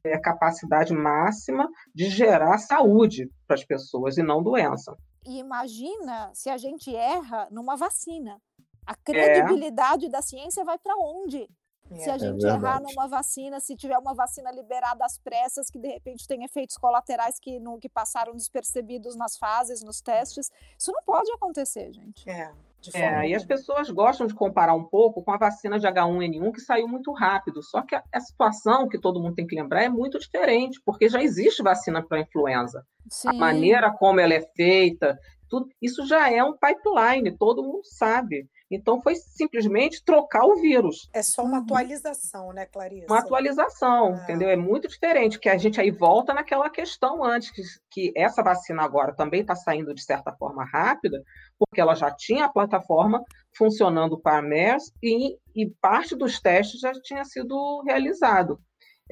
é, 0.03 0.19
capacidade 0.19 0.93
máxima 0.93 1.69
de 1.93 2.09
gerar 2.09 2.57
saúde 2.57 3.29
para 3.47 3.55
as 3.55 3.63
pessoas 3.63 4.17
e 4.17 4.23
não 4.23 4.43
doença. 4.43 4.95
E 5.25 5.39
imagina 5.39 6.29
se 6.33 6.49
a 6.49 6.57
gente 6.57 6.95
erra 6.95 7.47
numa 7.49 7.75
vacina. 7.75 8.39
A 8.85 8.91
é. 8.91 8.95
credibilidade 9.03 10.05
é. 10.05 10.09
da 10.09 10.21
ciência 10.21 10.63
vai 10.63 10.77
para 10.77 10.95
onde? 10.97 11.49
É, 11.91 11.97
se 11.97 12.09
a 12.09 12.17
gente 12.17 12.45
é 12.45 12.49
errar 12.49 12.81
numa 12.81 13.07
vacina, 13.07 13.59
se 13.59 13.75
tiver 13.75 13.97
uma 13.97 14.13
vacina 14.13 14.51
liberada 14.51 15.05
às 15.05 15.19
pressas, 15.19 15.69
que 15.69 15.77
de 15.77 15.87
repente 15.87 16.27
tem 16.27 16.43
efeitos 16.43 16.77
colaterais 16.77 17.39
que, 17.39 17.59
no, 17.59 17.77
que 17.77 17.87
passaram 17.87 18.33
despercebidos 18.33 19.15
nas 19.15 19.37
fases, 19.37 19.83
nos 19.83 20.01
testes, 20.01 20.51
isso 20.77 20.91
não 20.91 21.03
pode 21.03 21.31
acontecer, 21.31 21.93
gente. 21.93 22.27
É. 22.29 22.51
É, 22.93 23.27
e 23.27 23.33
as 23.33 23.43
pessoas 23.43 23.89
gostam 23.89 24.27
de 24.27 24.35
comparar 24.35 24.75
um 24.75 24.83
pouco 24.83 25.23
com 25.23 25.31
a 25.31 25.37
vacina 25.37 25.79
de 25.79 25.87
H1N1 25.87 26.51
que 26.51 26.61
saiu 26.61 26.87
muito 26.87 27.11
rápido. 27.11 27.63
Só 27.63 27.81
que 27.81 27.95
a, 27.95 28.03
a 28.13 28.19
situação 28.19 28.87
que 28.87 28.99
todo 28.99 29.19
mundo 29.19 29.33
tem 29.33 29.47
que 29.47 29.55
lembrar 29.55 29.83
é 29.83 29.89
muito 29.89 30.19
diferente, 30.19 30.79
porque 30.85 31.09
já 31.09 31.19
existe 31.21 31.63
vacina 31.63 32.05
para 32.05 32.19
influenza. 32.19 32.85
Sim. 33.09 33.29
A 33.29 33.33
maneira 33.33 33.91
como 33.91 34.19
ela 34.19 34.35
é 34.35 34.41
feita, 34.55 35.17
tudo, 35.49 35.67
isso 35.81 36.05
já 36.05 36.31
é 36.31 36.43
um 36.43 36.53
pipeline, 36.53 37.35
todo 37.35 37.63
mundo 37.63 37.81
sabe. 37.83 38.47
Então 38.69 39.01
foi 39.01 39.15
simplesmente 39.15 40.03
trocar 40.03 40.43
o 40.43 40.55
vírus. 40.55 41.07
É 41.13 41.21
só 41.21 41.43
uma 41.43 41.57
uhum. 41.57 41.63
atualização, 41.63 42.51
né, 42.51 42.65
Clarice? 42.65 43.05
Uma 43.07 43.19
atualização, 43.19 44.15
é. 44.15 44.23
entendeu? 44.23 44.49
É 44.49 44.55
muito 44.55 44.87
diferente, 44.87 45.39
que 45.39 45.49
a 45.49 45.57
gente 45.57 45.79
aí 45.79 45.91
volta 45.91 46.33
naquela 46.33 46.69
questão 46.69 47.23
antes, 47.23 47.51
que, 47.51 47.61
que 47.91 48.13
essa 48.15 48.41
vacina 48.41 48.83
agora 48.83 49.15
também 49.15 49.41
está 49.41 49.55
saindo 49.55 49.93
de 49.93 50.03
certa 50.03 50.33
forma 50.33 50.65
rápida, 50.65 51.21
porque 51.59 51.79
ela 51.79 51.93
já 51.93 52.09
tinha 52.09 52.45
a 52.45 52.51
plataforma 52.51 53.23
funcionando 53.55 54.19
para 54.19 54.39
a 54.39 54.41
MERS 54.41 54.91
e, 55.01 55.37
e 55.55 55.69
parte 55.79 56.15
dos 56.15 56.39
testes 56.41 56.79
já 56.79 56.91
tinha 57.03 57.23
sido 57.23 57.83
realizado. 57.85 58.59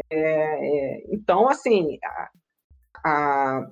É, 0.10 0.18
é, 0.18 1.04
então, 1.14 1.48
assim, 1.48 2.00
a, 2.04 2.30
a, 3.06 3.68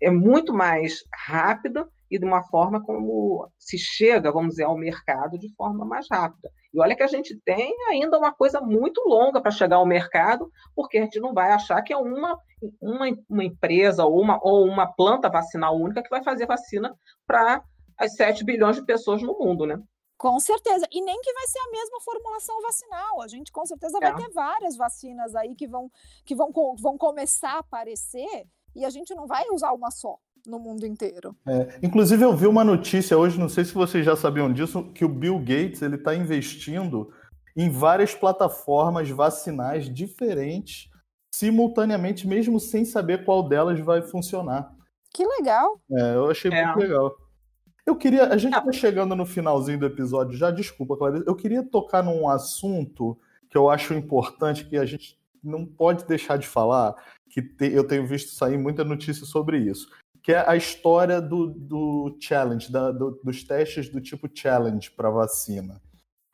é 0.00 0.10
muito 0.10 0.54
mais 0.54 1.04
rápida 1.12 1.86
e 2.10 2.18
de 2.18 2.24
uma 2.24 2.42
forma 2.44 2.82
como 2.82 3.48
se 3.58 3.78
chega, 3.78 4.32
vamos 4.32 4.50
dizer, 4.50 4.64
ao 4.64 4.76
mercado 4.76 5.38
de 5.38 5.52
forma 5.54 5.84
mais 5.84 6.06
rápida. 6.10 6.50
E 6.72 6.80
olha 6.80 6.96
que 6.96 7.02
a 7.02 7.06
gente 7.08 7.38
tem 7.44 7.74
ainda 7.88 8.18
uma 8.18 8.32
coisa 8.32 8.60
muito 8.60 9.02
longa 9.06 9.40
para 9.40 9.50
chegar 9.50 9.76
ao 9.76 9.86
mercado, 9.86 10.50
porque 10.74 10.98
a 10.98 11.02
gente 11.02 11.20
não 11.20 11.32
vai 11.34 11.50
achar 11.52 11.82
que 11.82 11.92
é 11.92 11.96
uma, 11.96 12.38
uma, 12.80 13.06
uma 13.28 13.44
empresa 13.44 14.04
ou 14.04 14.20
uma, 14.20 14.38
ou 14.42 14.66
uma 14.66 14.86
planta 14.86 15.28
vacinal 15.28 15.76
única 15.76 16.02
que 16.02 16.10
vai 16.10 16.22
fazer 16.22 16.46
vacina 16.46 16.94
para 17.26 17.62
as 17.96 18.14
7 18.14 18.44
bilhões 18.44 18.76
de 18.76 18.84
pessoas 18.84 19.22
no 19.22 19.38
mundo, 19.38 19.66
né? 19.66 19.78
Com 20.16 20.38
certeza. 20.40 20.86
E 20.90 21.00
nem 21.00 21.20
que 21.20 21.32
vai 21.32 21.46
ser 21.46 21.60
a 21.60 21.70
mesma 21.70 22.00
formulação 22.00 22.60
vacinal. 22.60 23.22
A 23.22 23.28
gente 23.28 23.52
com 23.52 23.64
certeza 23.64 24.00
vai 24.00 24.10
É. 24.10 24.16
ter 24.16 24.28
várias 24.30 24.76
vacinas 24.76 25.34
aí 25.36 25.54
que 25.54 25.66
vão, 25.66 25.90
que 26.24 26.34
vão, 26.34 26.50
vão 26.76 26.98
começar 26.98 27.52
a 27.52 27.58
aparecer 27.58 28.46
e 28.74 28.84
a 28.84 28.90
gente 28.90 29.14
não 29.14 29.26
vai 29.26 29.44
usar 29.50 29.72
uma 29.72 29.90
só 29.90 30.18
no 30.48 30.58
mundo 30.58 30.86
inteiro. 30.86 31.36
É, 31.46 31.78
inclusive, 31.82 32.22
eu 32.24 32.34
vi 32.36 32.46
uma 32.46 32.64
notícia 32.64 33.16
hoje, 33.16 33.38
não 33.38 33.48
sei 33.48 33.64
se 33.64 33.74
vocês 33.74 34.04
já 34.04 34.16
sabiam 34.16 34.52
disso, 34.52 34.84
que 34.94 35.04
o 35.04 35.08
Bill 35.08 35.38
Gates 35.38 35.82
ele 35.82 35.96
está 35.96 36.14
investindo 36.14 37.12
em 37.56 37.68
várias 37.70 38.14
plataformas 38.14 39.08
vacinais 39.10 39.92
diferentes, 39.92 40.88
simultaneamente, 41.34 42.26
mesmo 42.26 42.58
sem 42.58 42.84
saber 42.84 43.24
qual 43.24 43.48
delas 43.48 43.78
vai 43.80 44.02
funcionar. 44.02 44.72
Que 45.12 45.24
legal. 45.26 45.80
É, 45.90 46.14
eu 46.14 46.30
achei 46.30 46.50
É. 46.50 46.64
muito 46.66 46.78
legal. 46.80 47.14
Eu 47.86 47.96
queria. 47.96 48.24
A 48.28 48.36
gente 48.36 48.56
está 48.56 48.70
chegando 48.72 49.16
no 49.16 49.24
finalzinho 49.24 49.78
do 49.78 49.86
episódio 49.86 50.36
já, 50.36 50.50
desculpa, 50.50 50.96
Clarice. 50.96 51.24
Eu 51.26 51.34
queria 51.34 51.62
tocar 51.62 52.02
num 52.02 52.28
assunto 52.28 53.18
que 53.48 53.56
eu 53.56 53.70
acho 53.70 53.94
importante, 53.94 54.66
que 54.66 54.76
a 54.76 54.84
gente 54.84 55.18
não 55.42 55.64
pode 55.64 56.04
deixar 56.04 56.36
de 56.36 56.46
falar, 56.46 56.94
que 57.30 57.40
te- 57.40 57.72
eu 57.72 57.84
tenho 57.84 58.06
visto 58.06 58.30
sair 58.32 58.58
muita 58.58 58.84
notícia 58.84 59.24
sobre 59.24 59.58
isso, 59.58 59.88
que 60.28 60.34
é 60.34 60.44
a 60.46 60.54
história 60.54 61.22
do, 61.22 61.46
do 61.46 62.18
challenge, 62.20 62.70
da- 62.70 62.92
do- 62.92 63.18
dos 63.24 63.42
testes 63.44 63.88
do 63.88 63.98
tipo 63.98 64.28
challenge 64.30 64.90
para 64.90 65.08
vacina. 65.08 65.80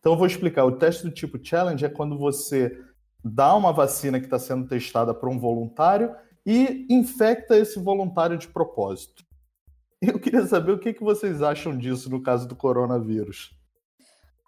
Então 0.01 0.15
eu 0.15 0.19
vou 0.19 0.27
explicar. 0.27 0.65
O 0.65 0.77
teste 0.77 1.05
do 1.05 1.13
tipo 1.13 1.39
challenge 1.41 1.85
é 1.85 1.89
quando 1.89 2.19
você 2.19 2.77
dá 3.25 3.55
uma 3.55 3.73
vacina 3.73 4.19
que 4.19 4.27
está 4.27 4.37
sendo 4.37 4.67
testada 4.67 5.15
para 5.15 5.31
um 5.31 5.39
voluntário 5.39 6.13
e 6.45 6.89
infecta 6.91 7.57
esse 7.57 7.79
voluntário 7.79 8.37
de 8.37 8.49
propósito. 8.49 9.25
Eu 10.03 10.19
queria 10.19 10.45
saber 10.45 10.73
o 10.73 10.79
que, 10.81 10.93
que 10.93 11.05
vocês 11.05 11.41
acham 11.41 11.79
disso 11.79 12.11
no 12.11 12.21
caso 12.21 12.49
do 12.49 12.57
coronavírus. 12.57 13.57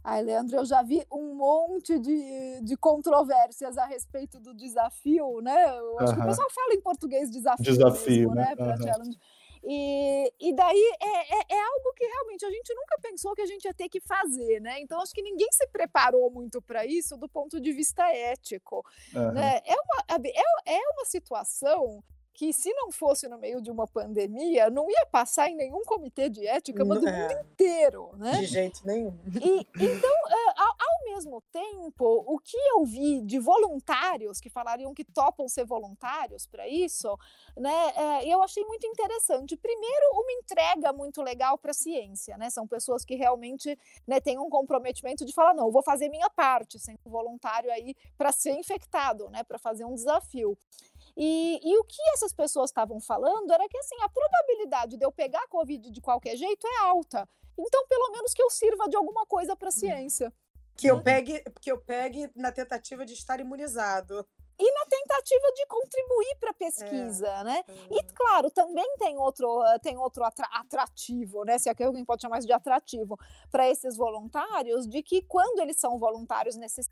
Ai, 0.02 0.22
Leandro, 0.22 0.56
eu 0.56 0.64
já 0.64 0.82
vi 0.82 1.06
um 1.10 1.36
monte 1.36 2.00
de, 2.00 2.60
de 2.62 2.76
controvérsias 2.76 3.78
a 3.78 3.86
respeito 3.86 4.40
do 4.40 4.52
desafio, 4.52 5.40
né? 5.40 5.78
Eu 5.78 6.00
acho 6.00 6.14
que 6.14 6.20
o 6.20 6.24
pessoal 6.24 6.48
fala 6.50 6.74
em 6.74 6.80
português 6.80 7.30
desafio, 7.30 7.64
Desafio, 7.64 8.30
mesmo, 8.30 8.34
né? 8.34 8.42
né? 8.42 8.56
Pra 8.56 8.74
Aham. 8.74 8.76
E, 9.68 10.32
e 10.38 10.54
daí 10.54 10.96
é, 11.00 11.38
é, 11.38 11.56
é 11.56 11.60
algo 11.60 11.92
que 11.94 12.04
realmente 12.04 12.44
a 12.46 12.50
gente 12.50 12.72
nunca 12.72 12.98
pensou 13.02 13.34
que 13.34 13.42
a 13.42 13.46
gente 13.46 13.64
ia 13.64 13.74
ter 13.74 13.88
que 13.88 14.00
fazer, 14.00 14.60
né? 14.60 14.80
Então 14.80 15.00
acho 15.00 15.12
que 15.12 15.22
ninguém 15.22 15.48
se 15.50 15.66
preparou 15.66 16.30
muito 16.30 16.62
para 16.62 16.86
isso 16.86 17.16
do 17.16 17.28
ponto 17.28 17.60
de 17.60 17.72
vista 17.72 18.08
ético. 18.12 18.86
Aham. 19.14 19.32
né? 19.32 19.60
É, 19.64 19.74
uma, 19.74 20.24
é, 20.24 20.74
é 20.76 20.88
uma 20.90 21.04
situação 21.04 22.02
que, 22.36 22.52
se 22.52 22.70
não 22.74 22.92
fosse 22.92 23.26
no 23.28 23.38
meio 23.38 23.62
de 23.62 23.70
uma 23.70 23.86
pandemia, 23.86 24.68
não 24.68 24.90
ia 24.90 25.06
passar 25.06 25.48
em 25.48 25.56
nenhum 25.56 25.82
comitê 25.86 26.28
de 26.28 26.46
ética 26.46 26.84
mas 26.84 27.00
do 27.00 27.08
É. 27.08 27.22
mundo 27.22 27.40
inteiro, 27.40 28.10
né? 28.18 28.32
De 28.32 28.44
jeito 28.44 28.86
nenhum. 28.86 29.18
E, 29.42 29.66
então, 29.74 30.14
é, 30.28 30.54
ao, 30.58 30.96
mesmo 31.06 31.40
tempo, 31.50 32.04
o 32.26 32.38
que 32.38 32.58
eu 32.58 32.84
vi 32.84 33.22
de 33.22 33.38
voluntários 33.38 34.38
que 34.38 34.50
falariam 34.50 34.92
que 34.92 35.02
topam 35.02 35.48
ser 35.48 35.64
voluntários 35.64 36.46
para 36.46 36.68
isso, 36.68 37.16
né, 37.56 37.92
é, 37.96 38.28
eu 38.28 38.42
achei 38.42 38.62
muito 38.66 38.86
interessante. 38.86 39.56
Primeiro, 39.56 40.10
uma 40.12 40.32
entrega 40.32 40.92
muito 40.92 41.22
legal 41.22 41.56
para 41.56 41.70
a 41.70 41.74
ciência, 41.74 42.36
né? 42.36 42.50
São 42.50 42.66
pessoas 42.66 43.02
que 43.02 43.14
realmente 43.14 43.78
né, 44.06 44.20
têm 44.20 44.38
um 44.38 44.50
comprometimento 44.50 45.24
de 45.24 45.32
falar, 45.32 45.54
não, 45.54 45.68
eu 45.68 45.72
vou 45.72 45.82
fazer 45.82 46.10
minha 46.10 46.28
parte, 46.28 46.78
sendo 46.78 46.98
voluntário 47.06 47.72
aí 47.72 47.94
para 48.18 48.30
ser 48.30 48.52
infectado, 48.52 49.30
né, 49.30 49.42
para 49.42 49.58
fazer 49.58 49.86
um 49.86 49.94
desafio. 49.94 50.58
E, 51.16 51.60
e 51.62 51.78
o 51.78 51.84
que 51.84 52.02
essas 52.12 52.32
pessoas 52.32 52.70
estavam 52.70 53.00
falando 53.00 53.50
era 53.50 53.68
que 53.68 53.78
assim, 53.78 53.96
a 54.02 54.08
probabilidade 54.08 54.96
de 54.96 55.04
eu 55.04 55.10
pegar 55.10 55.42
a 55.42 55.48
Covid 55.48 55.90
de 55.90 56.00
qualquer 56.00 56.36
jeito 56.36 56.66
é 56.66 56.78
alta. 56.80 57.28
Então, 57.58 57.86
pelo 57.86 58.10
menos 58.10 58.34
que 58.34 58.42
eu 58.42 58.50
sirva 58.50 58.86
de 58.88 58.96
alguma 58.96 59.24
coisa 59.24 59.56
para 59.56 59.68
a 59.68 59.72
ciência. 59.72 60.32
Que 60.76 60.88
eu 60.88 61.02
pegue, 61.02 61.42
que 61.62 61.72
eu 61.72 61.78
pegue 61.78 62.30
na 62.36 62.52
tentativa 62.52 63.06
de 63.06 63.14
estar 63.14 63.40
imunizado. 63.40 64.26
E 64.58 64.72
na 64.72 64.86
tentativa 64.86 65.52
de 65.54 65.66
contribuir 65.66 66.36
para 66.40 66.50
a 66.50 66.54
pesquisa, 66.54 67.44
né? 67.44 67.62
E, 67.90 68.02
claro, 68.14 68.50
também 68.50 68.86
tem 68.98 69.18
outro, 69.18 69.62
tem 69.82 69.98
outro 69.98 70.24
atra- 70.24 70.48
atrativo, 70.50 71.44
né? 71.44 71.58
Se 71.58 71.68
é 71.68 71.74
que 71.74 71.82
alguém 71.82 72.04
pode 72.04 72.22
chamar 72.22 72.38
isso 72.38 72.46
de 72.46 72.54
atrativo, 72.54 73.18
para 73.50 73.68
esses 73.68 73.96
voluntários, 73.96 74.86
de 74.86 75.02
que 75.02 75.22
quando 75.22 75.60
eles 75.60 75.78
são 75.78 75.98
voluntários 75.98 76.56
nesses 76.56 76.90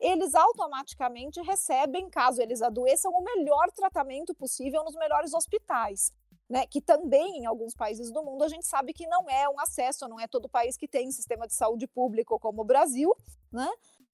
eles 0.00 0.34
automaticamente 0.34 1.40
recebem, 1.42 2.08
caso 2.10 2.40
eles 2.42 2.62
adoeçam, 2.62 3.12
o 3.12 3.22
melhor 3.22 3.70
tratamento 3.72 4.34
possível 4.34 4.84
nos 4.84 4.94
melhores 4.94 5.32
hospitais. 5.34 6.12
Né, 6.50 6.66
que 6.66 6.80
também 6.80 7.40
em 7.40 7.44
alguns 7.44 7.74
países 7.74 8.10
do 8.10 8.22
mundo 8.22 8.42
a 8.42 8.48
gente 8.48 8.66
sabe 8.66 8.94
que 8.94 9.06
não 9.06 9.28
é 9.28 9.46
um 9.50 9.60
acesso, 9.60 10.08
não 10.08 10.18
é 10.18 10.26
todo 10.26 10.48
país 10.48 10.78
que 10.78 10.88
tem 10.88 11.12
sistema 11.12 11.46
de 11.46 11.52
saúde 11.52 11.86
público 11.86 12.40
como 12.40 12.62
o 12.62 12.64
Brasil, 12.64 13.14
né? 13.52 13.70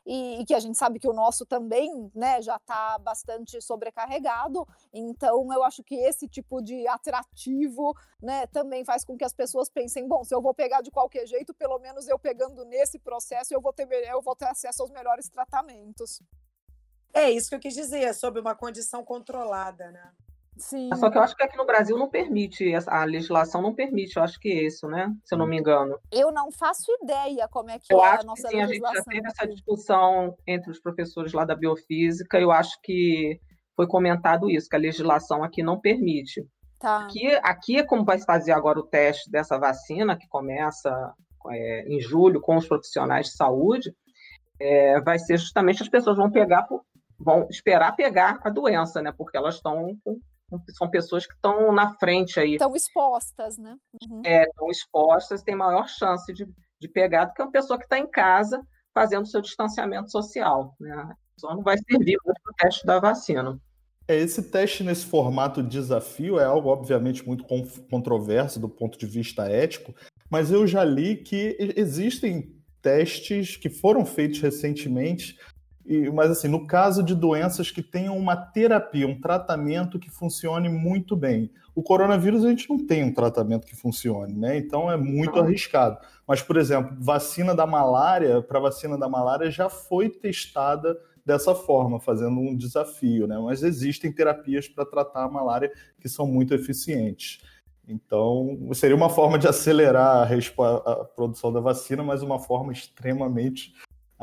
E, 0.06 0.40
e 0.40 0.44
que 0.44 0.54
a 0.54 0.60
gente 0.60 0.76
sabe 0.76 0.98
que 0.98 1.08
o 1.08 1.12
nosso 1.12 1.46
também 1.46 2.10
né, 2.14 2.42
já 2.42 2.56
está 2.56 2.98
bastante 2.98 3.60
sobrecarregado. 3.62 4.66
Então, 4.92 5.52
eu 5.52 5.64
acho 5.64 5.82
que 5.82 5.94
esse 5.94 6.28
tipo 6.28 6.60
de 6.60 6.86
atrativo 6.86 7.96
né, 8.20 8.46
também 8.48 8.84
faz 8.84 9.04
com 9.04 9.16
que 9.16 9.24
as 9.24 9.32
pessoas 9.32 9.70
pensem: 9.70 10.06
bom, 10.06 10.22
se 10.22 10.34
eu 10.34 10.42
vou 10.42 10.52
pegar 10.52 10.82
de 10.82 10.90
qualquer 10.90 11.26
jeito, 11.26 11.54
pelo 11.54 11.78
menos 11.78 12.06
eu 12.06 12.18
pegando 12.18 12.64
nesse 12.64 12.98
processo, 12.98 13.54
eu 13.54 13.60
vou 13.60 13.72
ter, 13.72 13.88
eu 14.08 14.20
vou 14.20 14.36
ter 14.36 14.46
acesso 14.46 14.82
aos 14.82 14.90
melhores 14.90 15.28
tratamentos. 15.28 16.20
É 17.12 17.30
isso 17.30 17.48
que 17.48 17.54
eu 17.54 17.60
quis 17.60 17.74
dizer, 17.74 18.12
sob 18.12 18.40
uma 18.40 18.56
condição 18.56 19.04
controlada, 19.04 19.90
né? 19.92 20.12
Sim. 20.56 20.88
Só 20.94 21.10
que 21.10 21.18
eu 21.18 21.22
acho 21.22 21.34
que 21.36 21.42
aqui 21.42 21.56
no 21.56 21.66
Brasil 21.66 21.98
não 21.98 22.08
permite, 22.08 22.72
a 22.86 23.04
legislação 23.04 23.60
não 23.60 23.74
permite, 23.74 24.16
eu 24.16 24.22
acho 24.22 24.38
que 24.38 24.48
isso, 24.48 24.86
né? 24.86 25.12
Se 25.24 25.34
eu 25.34 25.38
não 25.38 25.46
me 25.46 25.58
engano. 25.58 25.98
Eu 26.12 26.30
não 26.30 26.50
faço 26.52 26.92
ideia 27.02 27.48
como 27.48 27.70
é 27.70 27.78
que 27.78 27.92
Eu 27.92 28.00
é 28.04 28.08
acho 28.08 28.22
a 28.22 28.26
nossa 28.26 28.42
que 28.42 28.48
sim, 28.48 28.62
a 28.62 28.66
gente 28.66 28.78
já 28.78 28.88
legislação. 28.88 29.04
teve 29.12 29.26
essa 29.26 29.46
discussão 29.48 30.36
entre 30.46 30.70
os 30.70 30.78
professores 30.80 31.32
lá 31.32 31.44
da 31.44 31.56
biofísica, 31.56 32.38
eu 32.38 32.52
acho 32.52 32.78
que 32.82 33.40
foi 33.76 33.86
comentado 33.88 34.48
isso, 34.48 34.68
que 34.68 34.76
a 34.76 34.78
legislação 34.78 35.42
aqui 35.42 35.62
não 35.62 35.80
permite. 35.80 36.46
Tá. 36.78 37.04
Aqui, 37.04 37.26
aqui 37.42 37.76
é 37.78 37.82
como 37.82 38.04
vai 38.04 38.18
se 38.18 38.24
fazer 38.24 38.52
agora 38.52 38.78
o 38.78 38.86
teste 38.86 39.30
dessa 39.30 39.58
vacina, 39.58 40.16
que 40.16 40.28
começa 40.28 41.12
é, 41.50 41.84
em 41.88 42.00
julho 42.00 42.40
com 42.40 42.56
os 42.56 42.68
profissionais 42.68 43.26
de 43.26 43.32
saúde, 43.36 43.92
é, 44.60 45.00
vai 45.00 45.18
ser 45.18 45.36
justamente 45.38 45.82
as 45.82 45.88
pessoas 45.88 46.16
vão 46.16 46.30
pegar, 46.30 46.62
por- 46.62 46.82
vão 47.18 47.46
esperar 47.50 47.96
pegar 47.96 48.38
a 48.44 48.50
doença, 48.50 49.02
né? 49.02 49.12
Porque 49.16 49.36
elas 49.36 49.56
estão 49.56 49.96
com- 50.04 50.18
são 50.70 50.90
pessoas 50.90 51.26
que 51.26 51.34
estão 51.34 51.72
na 51.72 51.94
frente 51.94 52.38
aí, 52.40 52.52
Estão 52.52 52.74
expostas, 52.74 53.58
né? 53.58 53.76
Uhum. 54.02 54.22
é, 54.24 54.44
estão 54.44 54.70
expostas, 54.70 55.42
têm 55.42 55.54
maior 55.56 55.88
chance 55.88 56.32
de, 56.32 56.46
de 56.80 56.88
pegar 56.88 57.26
do 57.26 57.34
que 57.34 57.42
uma 57.42 57.50
pessoa 57.50 57.78
que 57.78 57.84
está 57.84 57.98
em 57.98 58.06
casa 58.06 58.60
fazendo 58.92 59.26
seu 59.26 59.40
distanciamento 59.40 60.10
social, 60.10 60.74
né? 60.80 61.14
Só 61.38 61.54
não 61.54 61.62
vai 61.62 61.76
servir 61.78 62.16
muito 62.24 62.40
para 62.42 62.52
o 62.52 62.54
teste 62.56 62.86
da 62.86 63.00
vacina. 63.00 63.58
É, 64.06 64.16
esse 64.16 64.42
teste 64.50 64.84
nesse 64.84 65.06
formato 65.06 65.62
desafio 65.62 66.38
é 66.38 66.44
algo, 66.44 66.68
obviamente, 66.68 67.26
muito 67.26 67.44
con- 67.44 67.66
controverso 67.90 68.60
do 68.60 68.68
ponto 68.68 68.98
de 68.98 69.06
vista 69.06 69.48
ético, 69.48 69.94
mas 70.30 70.50
eu 70.52 70.66
já 70.66 70.84
li 70.84 71.16
que 71.16 71.56
existem 71.76 72.54
testes 72.82 73.56
que 73.56 73.70
foram 73.70 74.04
feitos 74.04 74.40
recentemente, 74.40 75.38
e- 75.86 76.10
mas 76.10 76.30
assim, 76.30 76.48
no 76.48 76.66
caso 76.66 77.02
de 77.02 77.14
doenças 77.14 77.70
que 77.70 77.82
tenham 77.82 78.16
uma 78.16 78.36
terapia, 78.36 79.06
um 79.06 79.20
tratamento 79.20 79.98
que 79.98 80.10
funcione 80.10 80.68
muito 80.68 81.16
bem. 81.16 81.50
O 81.74 81.82
coronavírus 81.82 82.44
a 82.44 82.48
gente 82.48 82.70
não 82.70 82.78
tem 82.78 83.02
um 83.04 83.12
tratamento 83.12 83.66
que 83.66 83.74
funcione, 83.74 84.32
né? 84.34 84.56
Então 84.56 84.90
é 84.90 84.96
muito 84.96 85.38
arriscado. 85.40 85.98
Mas, 86.26 86.40
por 86.40 86.56
exemplo, 86.56 86.96
vacina 87.00 87.54
da 87.54 87.66
malária, 87.66 88.40
para 88.40 88.60
vacina 88.60 88.96
da 88.96 89.08
malária 89.08 89.50
já 89.50 89.68
foi 89.68 90.08
testada 90.08 90.96
dessa 91.26 91.54
forma, 91.54 91.98
fazendo 91.98 92.38
um 92.38 92.56
desafio, 92.56 93.26
né? 93.26 93.36
Mas 93.38 93.62
existem 93.62 94.12
terapias 94.12 94.68
para 94.68 94.84
tratar 94.84 95.24
a 95.24 95.28
malária 95.30 95.72
que 96.00 96.08
são 96.08 96.26
muito 96.26 96.54
eficientes. 96.54 97.40
Então, 97.88 98.58
seria 98.72 98.96
uma 98.96 99.10
forma 99.10 99.38
de 99.38 99.46
acelerar 99.48 100.30
a, 100.30 100.92
a 100.92 101.04
produção 101.04 101.52
da 101.52 101.60
vacina, 101.60 102.02
mas 102.02 102.22
uma 102.22 102.38
forma 102.38 102.72
extremamente 102.72 103.74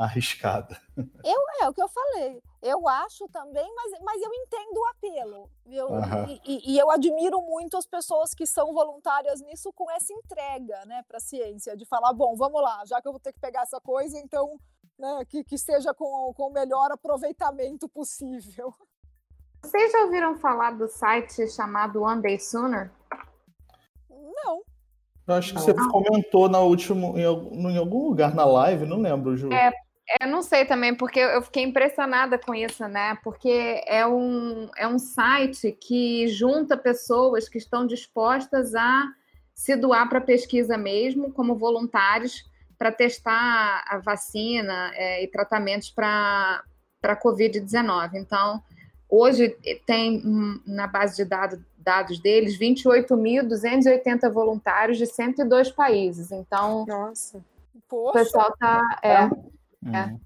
arriscada. 0.04 0.80
É 1.24 1.68
o 1.68 1.72
que 1.72 1.82
eu 1.82 1.88
falei. 1.88 2.42
Eu 2.60 2.88
acho 2.88 3.28
também, 3.28 3.72
mas, 3.74 3.92
mas 4.02 4.22
eu 4.22 4.32
entendo 4.34 4.78
o 4.78 4.86
apelo. 4.86 5.50
Eu, 5.66 5.94
Aham. 5.94 6.26
e, 6.44 6.74
e- 6.74 6.78
eu 6.78 6.90
admiro 6.90 7.40
muito 7.42 7.76
as 7.76 7.86
pessoas 7.86 8.34
que 8.34 8.46
são 8.46 8.72
voluntárias 8.72 9.40
nisso 9.40 9.72
com 9.72 9.90
essa 9.90 10.12
entrega 10.12 10.84
né, 10.86 11.02
para 11.06 11.16
a 11.16 11.20
ciência, 11.20 11.76
de 11.76 11.84
falar, 11.84 12.12
bom, 12.12 12.36
vamos 12.36 12.60
lá, 12.62 12.82
já 12.84 13.00
que 13.00 13.08
eu 13.08 13.12
vou 13.12 13.20
ter 13.20 13.32
que 13.32 13.40
pegar 13.40 13.62
essa 13.62 13.80
coisa, 13.80 14.18
então 14.18 14.58
né, 14.98 15.24
que, 15.28 15.42
que 15.42 15.56
seja 15.58 15.92
com, 15.94 16.32
com 16.34 16.48
o 16.48 16.52
melhor 16.52 16.90
aproveitamento 16.92 17.88
possível. 17.88 18.74
Vocês 19.62 19.92
já 19.92 20.04
ouviram 20.04 20.36
falar 20.38 20.72
do 20.72 20.88
site 20.88 21.48
chamado 21.48 22.02
One 22.02 22.20
Day 22.20 22.38
Sooner? 22.38 22.90
Não, 24.10 24.62
Eu 25.28 25.34
acho 25.34 25.54
que 25.54 25.60
você 25.60 25.72
comentou 25.74 26.48
na 26.48 26.58
última, 26.58 27.06
em 27.18 27.24
algum, 27.24 27.70
em 27.70 27.76
algum 27.78 28.08
lugar 28.08 28.34
na 28.34 28.44
live, 28.44 28.86
não 28.86 28.98
lembro, 29.00 29.36
Ju. 29.36 29.52
É. 29.52 29.72
Eu 30.20 30.28
não 30.28 30.42
sei 30.42 30.64
também, 30.64 30.94
porque 30.94 31.20
eu 31.20 31.40
fiquei 31.42 31.62
impressionada 31.62 32.38
com 32.38 32.54
isso, 32.54 32.86
né? 32.88 33.16
Porque 33.22 33.82
é 33.86 34.06
um, 34.06 34.68
é 34.76 34.86
um 34.86 34.98
site 34.98 35.72
que 35.72 36.26
junta 36.28 36.76
pessoas 36.76 37.48
que 37.48 37.58
estão 37.58 37.86
dispostas 37.86 38.74
a 38.74 39.04
se 39.54 39.76
doar 39.76 40.08
para 40.08 40.20
pesquisa 40.20 40.76
mesmo, 40.76 41.32
como 41.32 41.56
voluntários, 41.56 42.44
para 42.76 42.90
testar 42.90 43.84
a 43.86 43.98
vacina 43.98 44.90
é, 44.94 45.22
e 45.22 45.28
tratamentos 45.28 45.90
para 45.90 46.62
a 47.02 47.16
Covid-19. 47.16 48.14
Então, 48.14 48.60
hoje 49.08 49.56
tem 49.86 50.20
na 50.66 50.88
base 50.88 51.16
de 51.16 51.24
dados, 51.24 51.60
dados 51.78 52.18
deles 52.18 52.58
28.280 52.58 54.28
voluntários 54.32 54.98
de 54.98 55.06
102 55.06 55.70
países. 55.70 56.32
Então, 56.32 56.84
Nossa. 56.86 57.44
Poxa. 57.88 58.10
o 58.10 58.12
pessoal 58.12 58.50
está 58.52 58.98
é, 59.02 59.12
é, 59.12 59.30
Uhum. 59.84 60.20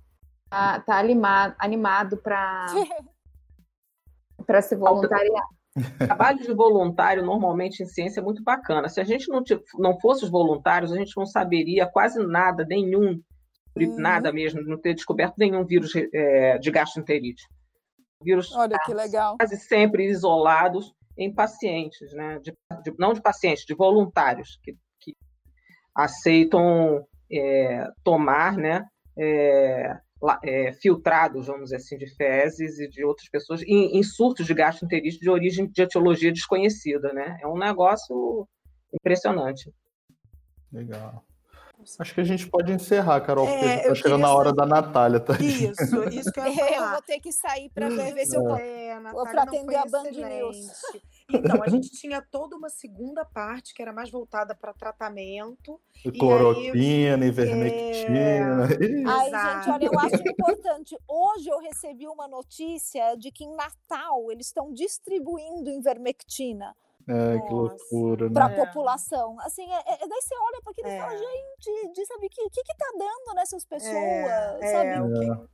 tá, 0.51 0.81
tá 0.81 0.99
animado, 0.99 1.55
animado 1.59 2.17
para 2.19 2.67
para 4.47 4.63
se 4.63 4.77
voluntariar. 4.77 5.45
Trabalho 5.99 6.39
de 6.39 6.53
voluntário, 6.55 7.23
normalmente 7.25 7.83
em 7.83 7.87
ciência, 7.87 8.21
é 8.21 8.23
muito 8.23 8.43
bacana. 8.43 8.89
Se 8.89 9.01
a 9.01 9.05
gente 9.05 9.29
não, 9.29 9.43
não 9.79 9.99
fosse 10.01 10.25
os 10.25 10.31
voluntários, 10.31 10.93
a 10.93 10.97
gente 10.97 11.13
não 11.17 11.27
saberia 11.27 11.87
quase 11.87 12.19
nada, 12.27 12.65
nenhum, 12.65 13.21
uhum. 13.77 13.97
nada 13.99 14.33
mesmo, 14.33 14.63
não 14.63 14.79
ter 14.79 14.95
descoberto 14.95 15.35
nenhum 15.37 15.67
vírus 15.67 15.93
é, 16.15 16.59
de 16.59 16.71
gastroenterite. 16.71 17.47
Vírus 18.23 18.55
Olha 18.55 18.79
que 18.85 18.95
legal. 18.95 19.37
quase 19.37 19.57
sempre 19.59 20.07
isolados 20.07 20.95
em 21.19 21.33
pacientes, 21.33 22.13
né? 22.15 22.39
De, 22.39 22.55
de, 22.83 22.95
não 22.99 23.13
de 23.13 23.21
pacientes, 23.21 23.65
de 23.67 23.75
voluntários 23.75 24.59
que, 24.63 24.75
que 25.01 25.15
aceitam 25.95 27.07
é, 27.31 27.87
tomar 28.03 28.57
né? 28.57 28.83
É, 29.19 29.99
é, 30.43 30.73
filtrados, 30.73 31.47
vamos 31.47 31.65
dizer 31.65 31.77
assim, 31.77 31.97
de 31.97 32.07
fezes 32.07 32.79
e 32.79 32.89
de 32.89 33.05
outras 33.05 33.29
pessoas 33.29 33.63
em, 33.63 33.99
em 33.99 34.03
surtos 34.03 34.47
de 34.47 34.55
gastroenterite 34.55 35.19
de 35.19 35.31
origem 35.31 35.67
de 35.67 35.83
etiologia 35.83 36.33
desconhecida, 36.33 37.13
né? 37.13 37.39
É 37.43 37.47
um 37.47 37.59
negócio 37.59 38.49
impressionante. 38.93 39.73
Legal. 40.73 41.25
Acho 41.99 42.15
que 42.15 42.21
a 42.21 42.25
gente 42.25 42.49
pode 42.49 42.73
encerrar, 42.73 43.21
Carol, 43.21 43.47
porque 43.47 43.65
é, 43.65 43.81
está 43.83 43.95
chegando 43.95 44.27
a 44.27 44.35
hora 44.35 44.53
da 44.53 44.67
Natália, 44.67 45.21
tá? 45.21 45.35
Isso, 45.41 46.05
isso 46.09 46.33
que 46.33 46.41
eu 46.41 46.47
ia 46.47 46.55
falar. 46.67 46.87
Eu 46.87 46.91
vou 46.91 47.03
ter 47.03 47.21
que 47.21 47.33
sair 47.33 47.71
para 47.71 47.89
ver, 47.89 48.15
ver 48.15 48.27
se 48.27 48.37
eu 48.37 48.43
vou, 48.43 48.57
é, 48.57 49.01
vou 49.13 49.25
para 49.25 49.43
atender 49.43 49.77
a 49.77 49.85
Band 49.85 50.11
News. 50.11 50.57
Então, 51.29 51.63
a 51.63 51.69
gente 51.69 51.91
tinha 51.91 52.21
toda 52.23 52.57
uma 52.57 52.69
segunda 52.69 53.25
parte 53.25 53.75
que 53.75 53.83
era 53.83 53.93
mais 53.93 54.11
voltada 54.11 54.55
para 54.55 54.73
tratamento. 54.73 55.81
E 56.05 56.13
cloroquina, 56.13 57.25
e 57.25 57.29
ivermectina. 57.29 58.69
É... 58.71 59.05
Ai, 59.07 59.25
gente, 59.25 59.71
olha, 59.71 59.85
eu 59.87 59.99
acho 59.99 60.29
importante. 60.29 60.97
Hoje 61.09 61.49
eu 61.49 61.59
recebi 61.59 62.07
uma 62.07 62.29
notícia 62.29 63.17
de 63.17 63.31
que 63.31 63.45
em 63.45 63.55
Natal 63.57 64.31
eles 64.31 64.47
estão 64.47 64.73
distribuindo 64.73 65.71
ivermectina. 65.71 66.75
É, 67.09 67.39
que 67.39 67.53
loucura, 67.53 68.29
né? 68.29 68.35
Para 68.35 68.47
a 68.47 68.51
é. 68.51 68.65
população. 68.67 69.37
Assim, 69.41 69.63
é, 69.63 69.77
é, 69.77 70.09
daí 70.09 70.21
você 70.21 70.35
olha 70.35 70.61
para 70.63 70.73
aquilo 70.73 70.89
e 70.89 70.99
fala, 70.99 71.15
é. 71.15 71.19
gente, 71.19 71.93
de, 71.93 72.05
sabe, 72.05 72.27
o 72.27 72.31
que, 72.31 72.51
que, 72.51 72.63
que 72.65 72.77
tá 72.77 72.87
dando 72.99 73.35
nessas 73.37 73.65
pessoas? 73.65 73.95
É, 73.95 74.73
sabe? 74.73 75.49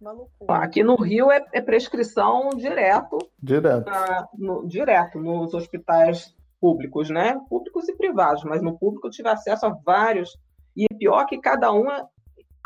Uma 0.00 0.12
loucura. 0.12 0.58
Aqui 0.58 0.84
no 0.84 0.96
Rio 0.96 1.32
é, 1.32 1.40
prescrição 1.60 2.50
direto. 2.50 3.18
Direto. 3.42 3.90
no, 4.38 4.68
direto 4.68 5.18
nos 5.18 5.52
hospitais 5.52 6.34
públicos, 6.60 7.10
né? 7.10 7.40
Públicos 7.48 7.88
e 7.88 7.96
privados, 7.96 8.44
mas 8.44 8.62
no 8.62 8.78
público 8.78 9.06
eu 9.06 9.10
tive 9.10 9.28
acesso 9.28 9.66
a 9.66 9.70
vários. 9.70 10.38
E 10.76 10.84
é 10.84 10.94
pior 10.94 11.26
que 11.26 11.40
cada 11.40 11.72
um, 11.72 11.86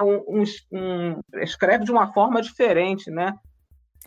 um, 0.00 0.42
um, 0.42 0.44
um 0.72 1.20
escreve 1.40 1.84
de 1.84 1.90
uma 1.90 2.12
forma 2.12 2.42
diferente, 2.42 3.10
né? 3.10 3.34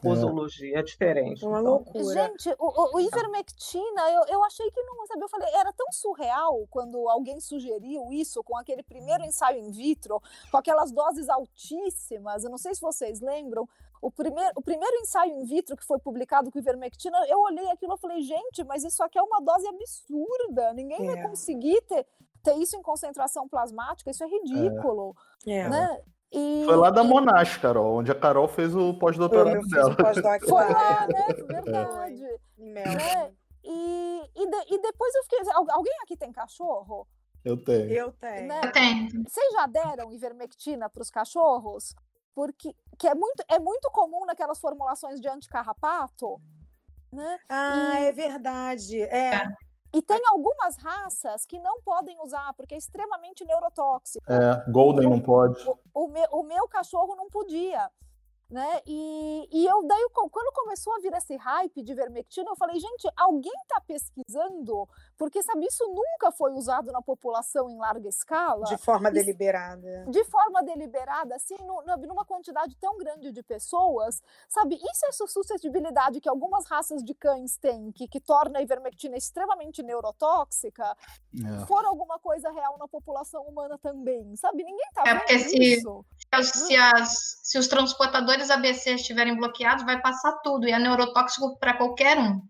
Posologia 0.02 0.80
é 0.80 0.84
diferente. 0.84 1.46
Uma 1.46 1.60
então. 1.60 1.72
loucura. 1.72 2.14
Gente, 2.14 2.50
o, 2.58 2.96
o 2.96 3.00
ivermectina, 3.00 4.10
eu, 4.12 4.36
eu 4.36 4.44
achei 4.44 4.70
que 4.72 4.82
não, 4.84 5.06
sabe? 5.08 5.24
Eu 5.24 5.30
falei, 5.30 5.50
era 5.54 5.72
tão 5.74 5.92
surreal 5.92 6.66
quando 6.70 7.08
alguém 7.10 7.40
sugeriu 7.40 8.12
isso 8.12 8.44
com 8.44 8.58
aquele 8.58 8.84
primeiro 8.84 9.24
ensaio 9.24 9.60
in 9.60 9.72
vitro, 9.72 10.22
com 10.50 10.58
aquelas 10.58 10.92
doses 10.92 11.30
altíssimas. 11.30 12.44
Eu 12.44 12.50
não 12.50 12.58
sei 12.58 12.74
se 12.74 12.82
vocês 12.82 13.22
lembram. 13.22 13.68
O 14.02 14.10
primeiro, 14.10 14.52
o 14.56 14.62
primeiro 14.64 14.96
ensaio 14.98 15.32
in 15.32 15.46
vitro 15.46 15.78
que 15.78 15.86
foi 15.86 16.00
publicado 16.00 16.52
com 16.52 16.58
ivermectina, 16.58 17.18
eu 17.28 17.40
olhei 17.40 17.70
aquilo 17.70 17.94
e 17.94 18.00
falei, 18.00 18.22
gente, 18.22 18.64
mas 18.64 18.84
isso 18.84 19.04
aqui 19.04 19.20
é 19.20 19.22
uma 19.22 19.40
dose 19.40 19.68
absurda. 19.68 20.74
Ninguém 20.74 21.08
é. 21.08 21.16
vai 21.16 21.30
conseguir 21.30 21.80
ter, 21.84 22.08
ter 22.44 22.56
isso 22.56 22.76
em 22.76 22.82
concentração 22.82 23.48
plasmática, 23.48 24.10
isso 24.10 24.24
é 24.24 24.28
ridículo. 24.28 25.16
É. 25.46 25.70
Né? 25.70 26.02
E... 26.32 26.64
Foi 26.66 26.76
lá 26.76 26.90
da 26.90 27.04
Monash, 27.04 27.58
Carol, 27.58 27.98
onde 27.98 28.12
a 28.12 28.16
Carol 28.16 28.48
fez 28.48 28.74
o 28.76 28.94
pós-doutorado 28.94 29.62
dela. 29.68 29.96
Foi 29.96 30.70
lá, 30.72 31.08
né? 31.08 31.28
Verdade. 31.48 32.26
É. 32.60 33.32
E, 33.64 34.22
e, 34.36 34.50
de, 34.50 34.74
e, 34.74 34.82
depois 34.82 35.14
eu 35.14 35.24
fiquei. 35.24 35.40
Alguém 35.70 35.94
aqui 36.04 36.16
tem 36.16 36.32
cachorro? 36.32 37.08
Eu 37.44 37.62
tenho. 37.62 37.92
Eu 37.92 38.12
tenho. 38.14 38.48
Né? 38.48 38.62
Eu 38.64 38.72
tenho. 38.72 39.10
Vocês 39.28 39.54
já 39.54 39.68
deram 39.68 40.14
ivermectina 40.14 40.90
para 40.90 41.02
os 41.02 41.10
cachorros? 41.10 41.94
Porque 42.34 42.74
que 42.98 43.08
é, 43.08 43.14
muito, 43.16 43.44
é 43.50 43.60
muito 43.60 43.90
comum 43.92 44.26
naquelas 44.26 44.60
formulações 44.60 45.20
de 45.20 45.28
anticarrapato. 45.28 46.40
Né? 47.12 47.40
Ah, 47.50 48.00
e... 48.00 48.06
é 48.06 48.12
verdade. 48.12 49.02
É. 49.02 49.36
é. 49.36 49.44
E 49.94 50.02
tem 50.02 50.22
algumas 50.28 50.78
raças 50.78 51.46
que 51.46 51.60
não 51.60 51.82
podem 51.82 52.18
usar, 52.22 52.54
porque 52.54 52.74
é 52.74 52.78
extremamente 52.78 53.44
neurotóxico. 53.44 54.26
É, 54.32 54.72
Golden 54.72 55.10
não 55.10 55.20
pode. 55.20 55.68
O, 55.68 55.78
o, 55.94 56.08
meu, 56.08 56.28
o 56.32 56.44
meu 56.44 56.68
cachorro 56.68 57.16
não 57.16 57.30
podia 57.30 57.90
né? 58.52 58.82
E, 58.86 59.48
e 59.50 59.66
eu 59.66 59.88
daí 59.88 60.10
quando 60.12 60.54
começou 60.54 60.94
a 60.94 61.00
vir 61.00 61.14
esse 61.14 61.36
hype 61.38 61.82
de 61.82 61.94
vermectina, 61.94 62.50
eu 62.50 62.56
falei, 62.56 62.80
gente, 62.80 63.10
alguém 63.16 63.54
está 63.64 63.80
pesquisando? 63.80 64.88
Porque 65.18 65.42
sabe 65.42 65.66
isso 65.66 65.88
nunca 65.88 66.32
foi 66.32 66.52
usado 66.54 66.92
na 66.92 67.02
população 67.02 67.70
em 67.70 67.78
larga 67.78 68.10
escala. 68.10 68.66
De 68.66 68.78
forma 68.78 69.10
isso, 69.10 69.16
deliberada. 69.16 70.06
De 70.10 70.24
forma 70.26 70.62
deliberada, 70.64 71.36
assim, 71.36 71.56
no, 71.60 71.82
numa 72.06 72.26
quantidade 72.26 72.76
tão 72.76 72.98
grande 72.98 73.32
de 73.32 73.42
pessoas, 73.42 74.22
sabe? 74.50 74.76
Isso 74.76 75.06
é 75.06 75.12
suscetibilidade 75.28 76.20
que 76.20 76.28
algumas 76.28 76.66
raças 76.66 77.04
de 77.04 77.14
cães 77.14 77.58
têm, 77.58 77.92
que, 77.92 78.08
que 78.08 78.20
torna 78.20 78.60
a 78.60 78.62
ivermectina 78.62 79.16
extremamente 79.16 79.82
neurotóxica, 79.82 80.96
é. 81.34 81.66
for 81.66 81.86
alguma 81.86 82.20
coisa 82.20 82.52
real 82.52 82.78
na 82.78 82.88
população 82.88 83.44
humana 83.44 83.78
também, 83.78 84.36
sabe? 84.36 84.64
Ninguém 84.64 84.88
está 84.90 85.04
é 85.08 85.38
vendo 85.38 85.50
se, 85.50 85.58
isso. 85.58 86.06
Se, 86.44 86.76
as, 86.78 87.40
se 87.44 87.58
os 87.58 87.68
transportadores 87.68 88.50
ABC 88.50 88.96
estiverem 88.96 89.36
bloqueados, 89.36 89.84
vai 89.84 90.02
passar 90.02 90.32
tudo, 90.44 90.68
e 90.68 90.72
é 90.72 90.80
neurotóxico 90.80 91.58
para 91.60 91.76
qualquer 91.76 92.18
um. 92.18 92.42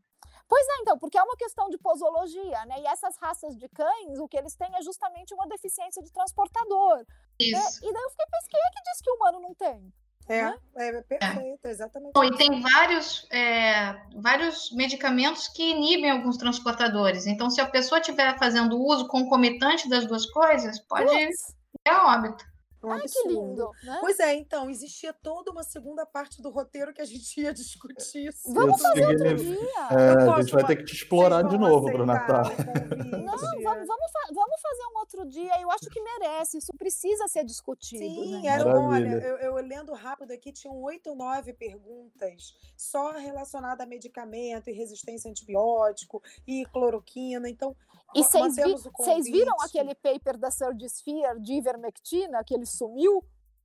Pois 0.48 0.68
é, 0.68 0.82
então, 0.82 1.00
porque 1.00 1.18
é 1.18 1.24
uma 1.24 1.38
questão 1.38 1.70
de 1.70 1.78
posologia, 1.78 2.66
né? 2.66 2.76
E 2.80 2.86
essas 2.86 3.16
raças 3.18 3.58
de 3.58 3.70
cães, 3.70 4.20
o 4.20 4.28
que 4.28 4.38
eles 4.38 4.54
têm 4.56 4.70
é 4.76 4.82
justamente 4.82 5.34
uma 5.34 5.48
deficiência 5.48 6.04
de 6.04 6.12
transportador. 6.12 7.06
Isso. 7.40 7.82
Né? 7.82 7.90
E 7.90 7.94
daí 7.94 8.04
eu 8.04 8.10
fiquei 8.10 8.26
pensando, 8.26 8.50
quem 8.50 8.60
é 8.60 8.72
que 8.72 8.84
diz 8.84 9.02
que 9.02 9.10
o 9.10 9.16
humano 9.16 9.40
não 9.40 9.56
tem? 9.56 9.94
É, 10.28 10.44
né? 10.44 10.58
é 10.76 11.02
perfeito, 11.02 11.66
é. 11.66 11.70
exatamente. 11.70 12.12
Bom, 12.14 12.24
e 12.24 12.36
tem 12.36 12.62
vários, 12.62 13.28
é, 13.32 14.00
vários 14.16 14.72
medicamentos 14.74 15.48
que 15.48 15.72
inibem 15.72 16.12
alguns 16.12 16.38
transportadores. 16.38 17.26
Então, 17.28 17.50
se 17.50 17.62
a 17.62 17.68
pessoa 17.68 18.00
estiver 18.00 18.38
fazendo 18.38 18.78
uso 18.78 19.08
concomitante 19.08 19.90
das 19.90 20.06
duas 20.06 20.26
coisas, 20.28 20.80
pode 20.82 21.06
Putz. 21.06 21.56
ir 21.88 21.90
a 21.90 22.16
óbito. 22.18 22.51
Um 22.84 22.92
Ai, 22.92 23.02
que 23.02 23.28
lindo! 23.28 23.70
Né? 23.84 23.98
Pois 24.02 24.20
é, 24.20 24.34
então, 24.36 24.70
existia 24.70 25.14
toda 25.14 25.52
uma 25.52 25.64
segunda 25.64 26.06
parte 26.06 26.42
do 26.42 26.50
roteiro 26.50 26.94
que 26.94 27.02
a 27.02 27.06
gente 27.06 27.40
ia 27.40 27.54
discutir. 27.54 28.34
Vamos 28.46 28.82
fazer 28.82 29.06
outro 29.06 29.36
dia! 29.36 29.58
É, 29.92 30.32
a 30.32 30.42
gente 30.42 30.52
vai 30.52 30.66
ter 30.66 30.76
que 30.78 30.86
te 30.86 30.96
explorar 30.96 31.44
de 31.44 31.58
novo 31.58 31.92
para 31.92 32.02
o 32.02 32.06
Natal. 32.06 32.44
Não, 32.44 33.38
vamos, 33.38 33.88
vamos, 33.88 34.12
vamos, 34.34 34.62
fazer 34.62 34.84
um 34.94 35.00
outro 35.00 35.26
dia. 35.28 35.62
Eu 35.62 35.70
acho 35.72 35.90
que 35.90 36.02
merece, 36.02 36.58
isso 36.58 36.74
precisa 36.78 37.28
ser 37.28 37.46
discutido. 37.46 38.04
Sim, 38.04 38.42
né? 38.42 38.48
era, 38.48 38.68
olha, 38.68 39.10
eu, 39.10 39.38
eu, 39.38 39.56
lendo 39.56 39.94
rápido 39.94 40.32
aqui, 40.32 40.52
tinham 40.52 40.76
oito, 40.82 41.14
nove 41.16 41.54
perguntas 41.54 42.56
só 42.76 43.12
relacionadas 43.12 43.86
a 43.86 43.90
medicamento 43.90 44.70
e 44.70 44.74
resistência 44.74 45.30
a 45.30 45.32
antibiótico 45.32 46.22
e 46.48 46.66
cloroquina. 46.66 47.48
Então, 47.48 47.76
e 48.16 48.24
vocês 48.24 49.26
vi, 49.26 49.32
viram 49.32 49.56
aquele 49.62 49.96
paper 49.96 50.38
da 50.38 50.52
Surge 50.52 50.86
Sphere 50.86 51.40
de 51.40 51.54
ivermectina, 51.54 52.44
que 52.44 52.54
ele 52.54 52.66
sumiu 52.66 53.24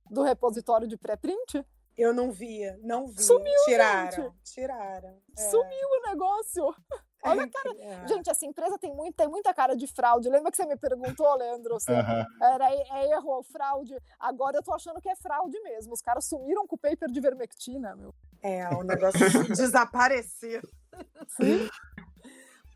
do 0.09 0.21
repositório 0.21 0.87
de 0.87 0.97
pré-print? 0.97 1.65
Eu 1.97 2.13
não 2.13 2.31
via, 2.31 2.79
não 2.83 3.07
vi. 3.07 3.23
Sumiu, 3.23 3.53
tiraram, 3.65 4.11
gente. 4.11 4.53
tiraram. 4.53 5.19
É. 5.35 5.49
Sumiu 5.49 5.87
o 5.97 6.09
negócio. 6.09 6.75
Olha 7.23 7.43
a 7.43 7.49
cara. 7.49 7.75
É. 7.79 8.07
Gente, 8.07 8.29
essa 8.29 8.45
empresa 8.45 8.77
tem, 8.77 8.93
muito, 8.93 9.15
tem 9.15 9.27
muita 9.27 9.51
cara 9.53 9.75
de 9.75 9.87
fraude. 9.87 10.29
Lembra 10.29 10.51
que 10.51 10.57
você 10.57 10.65
me 10.65 10.77
perguntou, 10.77 11.35
Leandro? 11.35 11.75
Assim, 11.75 11.91
Era 12.39 12.71
é 12.71 13.11
erro 13.11 13.29
ou 13.29 13.43
fraude? 13.43 13.97
Agora 14.19 14.57
eu 14.57 14.63
tô 14.63 14.73
achando 14.73 15.01
que 15.01 15.09
é 15.09 15.15
fraude 15.15 15.59
mesmo. 15.61 15.93
Os 15.93 16.01
caras 16.01 16.25
sumiram 16.25 16.67
com 16.67 16.75
o 16.75 16.79
paper 16.79 17.09
de 17.09 17.19
vermectina, 17.19 17.95
meu. 17.95 18.13
É, 18.43 18.69
o 18.69 18.83
negócio 18.83 19.19
desapareceu. 19.55 20.61
Sim. 21.29 21.67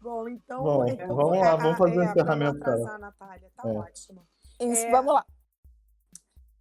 Bom, 0.01 0.27
então. 0.27 0.63
Bom, 0.63 0.85
então 0.87 1.15
vamos 1.15 1.37
lá, 1.37 1.55
vamos 1.55 1.77
fazer 1.77 1.97
o 1.97 2.01
é, 2.01 2.05
encerramento, 2.05 2.59
cara. 2.59 2.97
Natália, 2.97 3.51
tá 3.55 3.69
é. 3.69 3.77
ótimo. 3.77 4.27
Isso, 4.59 4.85
é, 4.85 4.91
vamos 4.91 5.13
lá. 5.13 5.25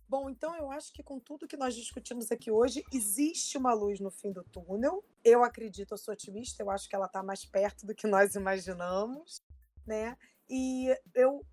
Bom, 0.07 0.29
então 0.29 0.55
eu 0.57 0.71
acho 0.71 0.93
que 0.93 1.03
com 1.03 1.19
tudo 1.19 1.47
que 1.47 1.57
nós 1.57 1.75
discutimos 1.75 2.31
aqui 2.31 2.51
hoje, 2.51 2.85
existe 2.93 3.57
uma 3.57 3.73
luz 3.73 4.01
no 4.01 4.11
fim 4.11 4.33
do 4.33 4.43
túnel. 4.45 5.05
Eu 5.25 5.43
acredito, 5.43 5.93
eu 5.93 5.99
sou 5.99 6.12
otimista, 6.12 6.62
eu 6.62 6.71
acho 6.71 6.89
que 6.89 6.97
ela 6.97 7.07
está 7.07 7.23
mais 7.23 7.45
perto 7.45 7.87
do 7.87 7.95
que 7.95 8.07
nós 8.07 8.35
imaginamos, 8.35 9.43
né? 9.87 10.19
E 10.49 10.95
eu 11.15 11.47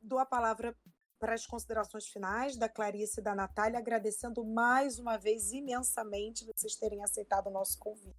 dou 0.00 0.20
a 0.20 0.24
palavra 0.24 0.74
para 1.18 1.34
as 1.34 1.44
considerações 1.44 2.06
finais 2.06 2.56
da 2.56 2.68
Clarice 2.68 3.20
e 3.20 3.22
da 3.22 3.34
Natália, 3.34 3.80
agradecendo 3.80 4.44
mais 4.44 4.98
uma 4.98 5.18
vez 5.18 5.50
imensamente 5.50 6.44
vocês 6.44 6.76
terem 6.76 7.02
aceitado 7.02 7.48
o 7.48 7.52
nosso 7.52 7.78
convite. 7.78 8.16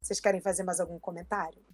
Vocês 0.00 0.18
querem 0.18 0.40
fazer 0.40 0.64
mais 0.64 0.80
algum 0.80 0.98
comentário? 0.98 1.64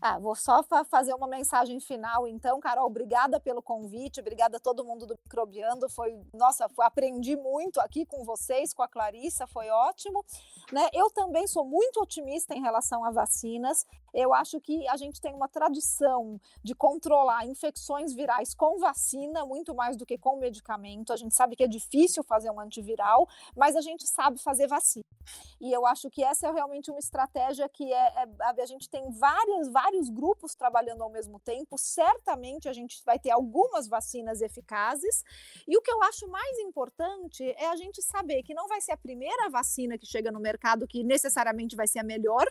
Ah, 0.00 0.18
vou 0.18 0.34
só 0.34 0.62
fa 0.62 0.84
fazer 0.84 1.14
uma 1.14 1.26
mensagem 1.26 1.80
final, 1.80 2.26
então, 2.26 2.60
Carol, 2.60 2.86
obrigada 2.86 3.40
pelo 3.40 3.62
convite, 3.62 4.20
obrigada 4.20 4.56
a 4.56 4.60
todo 4.60 4.84
mundo 4.84 5.06
do 5.06 5.16
Microbiando, 5.24 5.88
foi, 5.88 6.20
nossa, 6.32 6.68
foi, 6.68 6.84
aprendi 6.84 7.36
muito 7.36 7.80
aqui 7.80 8.04
com 8.04 8.24
vocês, 8.24 8.74
com 8.74 8.82
a 8.82 8.88
Clarissa, 8.88 9.46
foi 9.46 9.68
ótimo, 9.70 10.24
né? 10.72 10.88
Eu 10.92 11.10
também 11.10 11.46
sou 11.46 11.64
muito 11.64 12.00
otimista 12.00 12.54
em 12.54 12.60
relação 12.60 13.04
a 13.04 13.10
vacinas, 13.10 13.86
eu 14.14 14.32
acho 14.32 14.60
que 14.60 14.86
a 14.88 14.96
gente 14.96 15.20
tem 15.20 15.34
uma 15.34 15.48
tradição 15.48 16.40
de 16.62 16.74
controlar 16.74 17.44
infecções 17.46 18.14
virais 18.14 18.54
com 18.54 18.78
vacina, 18.78 19.44
muito 19.44 19.74
mais 19.74 19.96
do 19.96 20.06
que 20.06 20.16
com 20.16 20.36
medicamento. 20.36 21.12
A 21.12 21.16
gente 21.16 21.34
sabe 21.34 21.56
que 21.56 21.64
é 21.64 21.68
difícil 21.68 22.22
fazer 22.22 22.50
um 22.50 22.60
antiviral, 22.60 23.28
mas 23.56 23.74
a 23.74 23.80
gente 23.80 24.06
sabe 24.06 24.38
fazer 24.38 24.68
vacina. 24.68 25.04
E 25.60 25.72
eu 25.72 25.84
acho 25.86 26.10
que 26.10 26.22
essa 26.22 26.46
é 26.46 26.52
realmente 26.52 26.90
uma 26.90 26.98
estratégia 26.98 27.68
que 27.68 27.92
é, 27.92 28.12
é 28.56 28.62
a 28.62 28.66
gente 28.66 28.88
tem 28.88 29.10
vários, 29.10 29.68
vários 29.68 30.08
grupos 30.08 30.54
trabalhando 30.54 31.02
ao 31.02 31.10
mesmo 31.10 31.40
tempo. 31.40 31.76
Certamente 31.76 32.68
a 32.68 32.72
gente 32.72 33.02
vai 33.04 33.18
ter 33.18 33.30
algumas 33.30 33.88
vacinas 33.88 34.40
eficazes. 34.40 35.24
E 35.66 35.76
o 35.76 35.82
que 35.82 35.90
eu 35.90 36.02
acho 36.02 36.28
mais 36.28 36.58
importante 36.60 37.42
é 37.58 37.66
a 37.66 37.76
gente 37.76 38.00
saber 38.00 38.42
que 38.42 38.54
não 38.54 38.68
vai 38.68 38.80
ser 38.80 38.92
a 38.92 38.96
primeira 38.96 39.50
vacina 39.50 39.98
que 39.98 40.06
chega 40.06 40.30
no 40.30 40.38
mercado 40.38 40.86
que 40.86 41.02
necessariamente 41.02 41.74
vai 41.74 41.88
ser 41.88 41.98
a 41.98 42.04
melhor, 42.04 42.46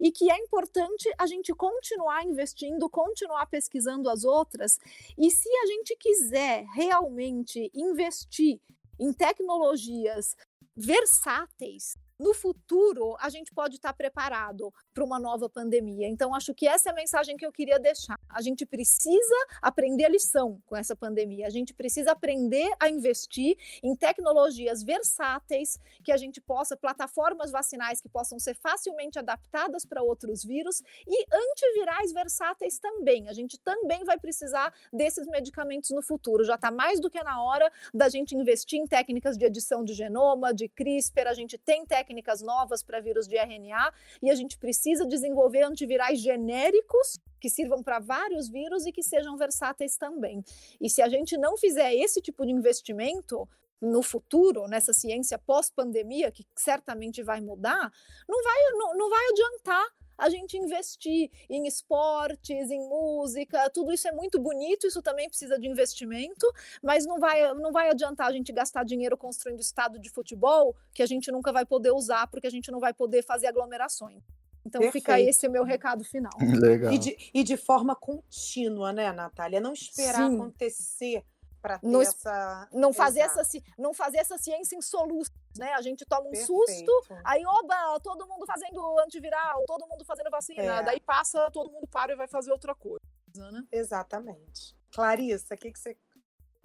e 0.00 0.12
que 0.12 0.30
é 0.30 0.38
importante 0.38 1.10
a 1.18 1.26
gente 1.26 1.54
continuar 1.54 2.24
investindo, 2.24 2.88
continuar 2.88 3.46
pesquisando 3.46 4.08
as 4.10 4.24
outras. 4.24 4.78
E 5.16 5.30
se 5.30 5.48
a 5.48 5.66
gente 5.66 5.96
quiser 5.96 6.64
realmente 6.74 7.70
investir 7.74 8.60
em 8.98 9.12
tecnologias 9.12 10.36
versáteis, 10.76 11.96
no 12.18 12.34
futuro 12.34 13.16
a 13.20 13.28
gente 13.28 13.52
pode 13.52 13.76
estar 13.76 13.92
preparado 13.92 14.72
para 14.96 15.04
uma 15.04 15.20
nova 15.20 15.46
pandemia. 15.46 16.08
Então, 16.08 16.34
acho 16.34 16.54
que 16.54 16.66
essa 16.66 16.88
é 16.88 16.92
a 16.92 16.94
mensagem 16.94 17.36
que 17.36 17.44
eu 17.44 17.52
queria 17.52 17.78
deixar. 17.78 18.18
A 18.30 18.40
gente 18.40 18.64
precisa 18.64 19.36
aprender 19.60 20.06
a 20.06 20.08
lição 20.08 20.58
com 20.64 20.74
essa 20.74 20.96
pandemia. 20.96 21.46
A 21.46 21.50
gente 21.50 21.74
precisa 21.74 22.12
aprender 22.12 22.66
a 22.80 22.88
investir 22.88 23.58
em 23.82 23.94
tecnologias 23.94 24.82
versáteis, 24.82 25.78
que 26.02 26.10
a 26.10 26.16
gente 26.16 26.40
possa, 26.40 26.78
plataformas 26.78 27.50
vacinais 27.50 28.00
que 28.00 28.08
possam 28.08 28.38
ser 28.38 28.54
facilmente 28.54 29.18
adaptadas 29.18 29.84
para 29.84 30.02
outros 30.02 30.42
vírus 30.42 30.82
e 31.06 31.26
antivirais 31.30 32.10
versáteis 32.14 32.78
também. 32.78 33.28
A 33.28 33.34
gente 33.34 33.58
também 33.58 34.02
vai 34.02 34.18
precisar 34.18 34.72
desses 34.90 35.26
medicamentos 35.26 35.90
no 35.90 36.00
futuro. 36.00 36.42
Já 36.42 36.54
está 36.54 36.70
mais 36.70 37.00
do 37.00 37.10
que 37.10 37.22
na 37.22 37.42
hora 37.42 37.70
da 37.92 38.08
gente 38.08 38.34
investir 38.34 38.80
em 38.80 38.86
técnicas 38.86 39.36
de 39.36 39.44
edição 39.44 39.84
de 39.84 39.92
genoma, 39.92 40.54
de 40.54 40.70
CRISPR. 40.70 41.28
A 41.28 41.34
gente 41.34 41.58
tem 41.58 41.84
técnicas 41.84 42.40
novas 42.40 42.82
para 42.82 42.98
vírus 42.98 43.28
de 43.28 43.36
RNA 43.36 43.92
e 44.22 44.30
a 44.30 44.34
gente 44.34 44.56
precisa 44.56 44.85
precisa 44.86 45.04
desenvolver 45.04 45.62
antivirais 45.64 46.20
genéricos 46.20 47.18
que 47.40 47.50
sirvam 47.50 47.82
para 47.82 47.98
vários 47.98 48.48
vírus 48.48 48.86
e 48.86 48.92
que 48.92 49.02
sejam 49.02 49.36
versáteis 49.36 49.96
também. 49.96 50.44
E 50.80 50.88
se 50.88 51.02
a 51.02 51.08
gente 51.08 51.36
não 51.36 51.56
fizer 51.56 51.92
esse 51.92 52.20
tipo 52.20 52.46
de 52.46 52.52
investimento, 52.52 53.48
no 53.78 54.02
futuro, 54.02 54.66
nessa 54.66 54.92
ciência 54.92 55.38
pós-pandemia, 55.38 56.30
que 56.30 56.46
certamente 56.56 57.22
vai 57.22 57.42
mudar, 57.42 57.92
não 58.26 58.42
vai, 58.42 58.56
não, 58.72 58.96
não 58.96 59.10
vai 59.10 59.26
adiantar 59.28 59.86
a 60.16 60.30
gente 60.30 60.56
investir 60.56 61.30
em 61.50 61.66
esportes, 61.66 62.70
em 62.70 62.80
música, 62.88 63.68
tudo 63.68 63.92
isso 63.92 64.08
é 64.08 64.12
muito 64.12 64.38
bonito, 64.38 64.86
isso 64.86 65.02
também 65.02 65.28
precisa 65.28 65.58
de 65.58 65.68
investimento, 65.68 66.50
mas 66.82 67.04
não 67.04 67.18
vai, 67.18 67.52
não 67.54 67.70
vai 67.70 67.90
adiantar 67.90 68.28
a 68.28 68.32
gente 68.32 68.50
gastar 68.50 68.82
dinheiro 68.82 69.16
construindo 69.16 69.60
estado 69.60 69.98
de 69.98 70.08
futebol 70.08 70.74
que 70.94 71.02
a 71.02 71.06
gente 71.06 71.30
nunca 71.30 71.52
vai 71.52 71.66
poder 71.66 71.90
usar 71.90 72.28
porque 72.28 72.46
a 72.46 72.50
gente 72.50 72.70
não 72.70 72.80
vai 72.80 72.94
poder 72.94 73.22
fazer 73.22 73.46
aglomerações. 73.46 74.22
Então 74.66 74.80
Perfeito. 74.80 75.04
fica 75.04 75.20
esse 75.20 75.46
o 75.46 75.50
meu 75.50 75.62
recado 75.62 76.04
final. 76.04 76.32
Legal. 76.60 76.92
E 76.92 76.98
de, 76.98 77.16
e 77.32 77.44
de 77.44 77.56
forma 77.56 77.94
contínua, 77.94 78.92
né, 78.92 79.12
Natália? 79.12 79.60
Não 79.60 79.72
esperar 79.72 80.28
Sim. 80.28 80.34
acontecer 80.34 81.24
para 81.62 81.78
ter 81.78 81.86
não, 81.86 82.02
essa. 82.02 82.68
Não 82.72 82.92
fazer 82.92 83.20
essa, 83.20 83.42
não 83.78 83.94
fazer 83.94 84.18
essa 84.18 84.36
ciência 84.36 84.76
em 84.76 84.82
soluços, 84.82 85.32
né? 85.56 85.72
A 85.74 85.82
gente 85.82 86.04
toma 86.04 86.28
um 86.28 86.32
Perfeito. 86.32 86.46
susto, 86.46 86.92
aí, 87.24 87.44
oba, 87.46 88.00
todo 88.00 88.26
mundo 88.26 88.44
fazendo 88.44 88.98
antiviral, 88.98 89.64
todo 89.66 89.86
mundo 89.86 90.04
fazendo 90.04 90.30
vacina, 90.30 90.80
é. 90.80 90.82
daí 90.82 91.00
passa, 91.00 91.48
todo 91.52 91.70
mundo 91.70 91.86
para 91.86 92.12
e 92.12 92.16
vai 92.16 92.26
fazer 92.26 92.50
outra 92.50 92.74
coisa. 92.74 93.00
Né? 93.36 93.64
Exatamente. 93.70 94.76
Clarissa, 94.92 95.54
o 95.54 95.58
que, 95.58 95.70
que 95.70 95.78
você 95.78 95.96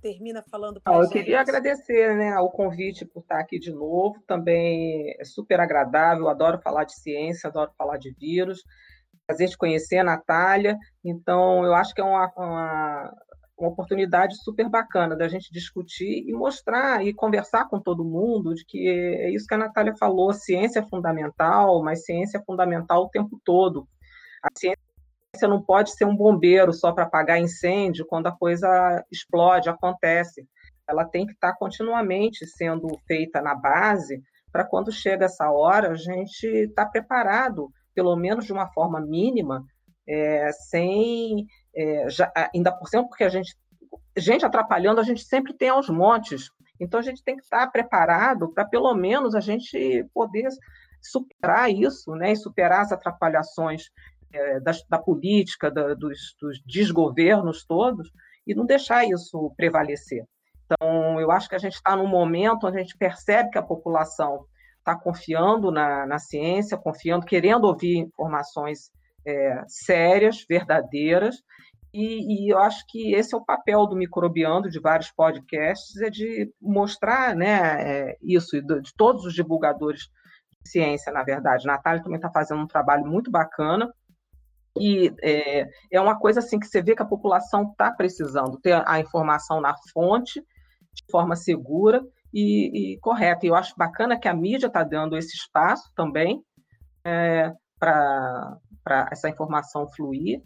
termina 0.01 0.43
falando 0.49 0.81
para 0.81 0.97
ah, 0.97 1.01
Eu 1.01 1.09
queria 1.09 1.39
agradecer 1.39 2.15
né, 2.15 2.37
o 2.39 2.49
convite 2.49 3.05
por 3.05 3.21
estar 3.21 3.39
aqui 3.39 3.59
de 3.59 3.71
novo. 3.71 4.21
Também 4.27 5.15
é 5.19 5.23
super 5.23 5.59
agradável, 5.59 6.27
adoro 6.27 6.59
falar 6.61 6.83
de 6.83 6.99
ciência, 6.99 7.47
adoro 7.47 7.71
falar 7.77 7.97
de 7.97 8.11
vírus. 8.13 8.63
Prazer 9.27 9.47
de 9.47 9.57
conhecer 9.57 9.99
a 9.99 10.03
Natália. 10.03 10.77
Então, 11.05 11.63
eu 11.63 11.73
acho 11.73 11.93
que 11.93 12.01
é 12.01 12.03
uma, 12.03 12.31
uma, 12.35 13.13
uma 13.57 13.69
oportunidade 13.69 14.35
super 14.43 14.67
bacana 14.67 15.15
da 15.15 15.27
gente 15.27 15.53
discutir 15.53 16.27
e 16.27 16.33
mostrar 16.33 17.05
e 17.05 17.13
conversar 17.13 17.69
com 17.69 17.79
todo 17.79 18.03
mundo 18.03 18.53
de 18.53 18.65
que 18.65 18.89
é 18.89 19.29
isso 19.29 19.45
que 19.45 19.53
a 19.53 19.59
Natália 19.59 19.95
falou: 19.97 20.33
ciência 20.33 20.79
é 20.79 20.87
fundamental, 20.87 21.81
mas 21.83 22.03
ciência 22.03 22.39
é 22.39 22.43
fundamental 22.43 23.03
o 23.03 23.09
tempo 23.09 23.39
todo. 23.45 23.87
A 24.43 24.49
ciência 24.57 24.80
você 25.33 25.47
não 25.47 25.61
pode 25.61 25.91
ser 25.91 26.05
um 26.05 26.15
bombeiro 26.15 26.73
só 26.73 26.91
para 26.91 27.05
apagar 27.05 27.39
incêndio 27.39 28.05
quando 28.05 28.27
a 28.27 28.31
coisa 28.31 29.03
explode, 29.09 29.69
acontece. 29.69 30.45
Ela 30.87 31.05
tem 31.05 31.25
que 31.25 31.31
estar 31.31 31.53
tá 31.53 31.57
continuamente 31.57 32.45
sendo 32.45 32.87
feita 33.07 33.41
na 33.41 33.55
base 33.55 34.21
para 34.51 34.65
quando 34.65 34.91
chega 34.91 35.25
essa 35.25 35.49
hora 35.49 35.91
a 35.91 35.95
gente 35.95 36.45
estar 36.45 36.85
tá 36.85 36.91
preparado, 36.91 37.71
pelo 37.95 38.15
menos 38.15 38.45
de 38.45 38.51
uma 38.51 38.67
forma 38.73 38.99
mínima, 38.99 39.63
é, 40.07 40.51
sem 40.51 41.45
é, 41.73 42.09
já, 42.09 42.31
ainda 42.53 42.71
por 42.71 42.89
cima 42.89 43.07
porque 43.07 43.23
a 43.23 43.29
gente 43.29 43.55
gente 44.17 44.45
atrapalhando 44.45 44.99
a 44.99 45.03
gente 45.03 45.23
sempre 45.23 45.53
tem 45.53 45.69
aos 45.69 45.89
montes. 45.89 46.49
Então 46.77 46.99
a 46.99 47.03
gente 47.03 47.23
tem 47.23 47.37
que 47.37 47.43
estar 47.43 47.65
tá 47.65 47.71
preparado 47.71 48.51
para 48.53 48.65
pelo 48.65 48.93
menos 48.93 49.33
a 49.33 49.39
gente 49.39 50.05
poder 50.13 50.49
superar 51.01 51.71
isso, 51.71 52.13
né, 52.15 52.33
e 52.33 52.35
superar 52.35 52.81
as 52.81 52.91
atrapalhações 52.91 53.89
é, 54.33 54.59
da, 54.59 54.71
da, 54.89 54.99
política, 54.99 55.69
da, 55.69 55.93
dos, 55.93 56.35
dos 56.39 56.61
desgovernos 56.65 57.65
todos, 57.65 58.11
e 58.45 58.55
não 58.55 58.65
deixar 58.65 59.05
isso 59.05 59.53
prevalecer. 59.55 60.25
Então, 60.65 61.19
eu 61.19 61.31
acho 61.31 61.49
que 61.49 61.55
a 61.55 61.59
gente 61.59 61.73
está 61.73 61.95
num 61.95 62.07
momento 62.07 62.65
onde 62.65 62.77
a 62.77 62.81
gente 62.81 62.97
percebe 62.97 63.49
que 63.49 63.57
a 63.57 63.63
população 63.63 64.45
está 64.79 64.95
confiando 64.95 65.71
na, 65.71 66.05
na, 66.05 66.17
ciência, 66.17 66.77
confiando, 66.77 67.25
querendo 67.25 67.65
ouvir 67.65 67.97
informações 67.97 68.89
é, 69.25 69.63
sérias, 69.67 70.43
verdadeiras, 70.49 71.35
e, 71.93 72.45
e, 72.45 72.49
eu 72.49 72.57
acho 72.57 72.85
que 72.87 73.13
esse 73.13 73.35
é 73.35 73.37
o 73.37 73.43
papel 73.43 73.85
do 73.85 73.97
Microbiando, 73.97 74.69
de 74.69 74.79
vários 74.79 75.11
podcasts, 75.11 75.99
é 76.01 76.09
de 76.09 76.49
mostrar 76.61 77.35
né, 77.35 78.11
é, 78.11 78.17
isso, 78.21 78.61
de, 78.61 78.81
de 78.81 78.95
todos 78.95 79.25
os 79.25 79.33
divulgadores 79.33 80.09
de 80.63 80.69
ciência, 80.69 81.11
na 81.11 81.21
verdade. 81.21 81.67
A 81.67 81.73
Natália 81.73 82.01
também 82.01 82.15
está 82.15 82.31
fazendo 82.31 82.61
um 82.61 82.67
trabalho 82.67 83.05
muito 83.05 83.29
bacana, 83.29 83.93
e 84.79 85.13
é, 85.21 85.67
é 85.91 86.01
uma 86.01 86.17
coisa 86.17 86.39
assim 86.39 86.59
que 86.59 86.67
você 86.67 86.81
vê 86.81 86.95
que 86.95 87.01
a 87.01 87.07
população 87.07 87.69
está 87.71 87.91
precisando 87.91 88.59
ter 88.59 88.81
a 88.87 88.99
informação 88.99 89.59
na 89.59 89.75
fonte, 89.93 90.41
de 90.93 91.03
forma 91.11 91.35
segura 91.35 92.01
e, 92.33 92.93
e 92.93 92.99
correta. 92.99 93.45
E 93.45 93.49
eu 93.49 93.55
acho 93.55 93.75
bacana 93.77 94.19
que 94.19 94.27
a 94.27 94.33
mídia 94.33 94.67
está 94.67 94.83
dando 94.83 95.17
esse 95.17 95.35
espaço 95.35 95.91
também 95.95 96.41
é, 97.05 97.51
para 97.79 98.57
essa 99.11 99.29
informação 99.29 99.87
fluir 99.95 100.41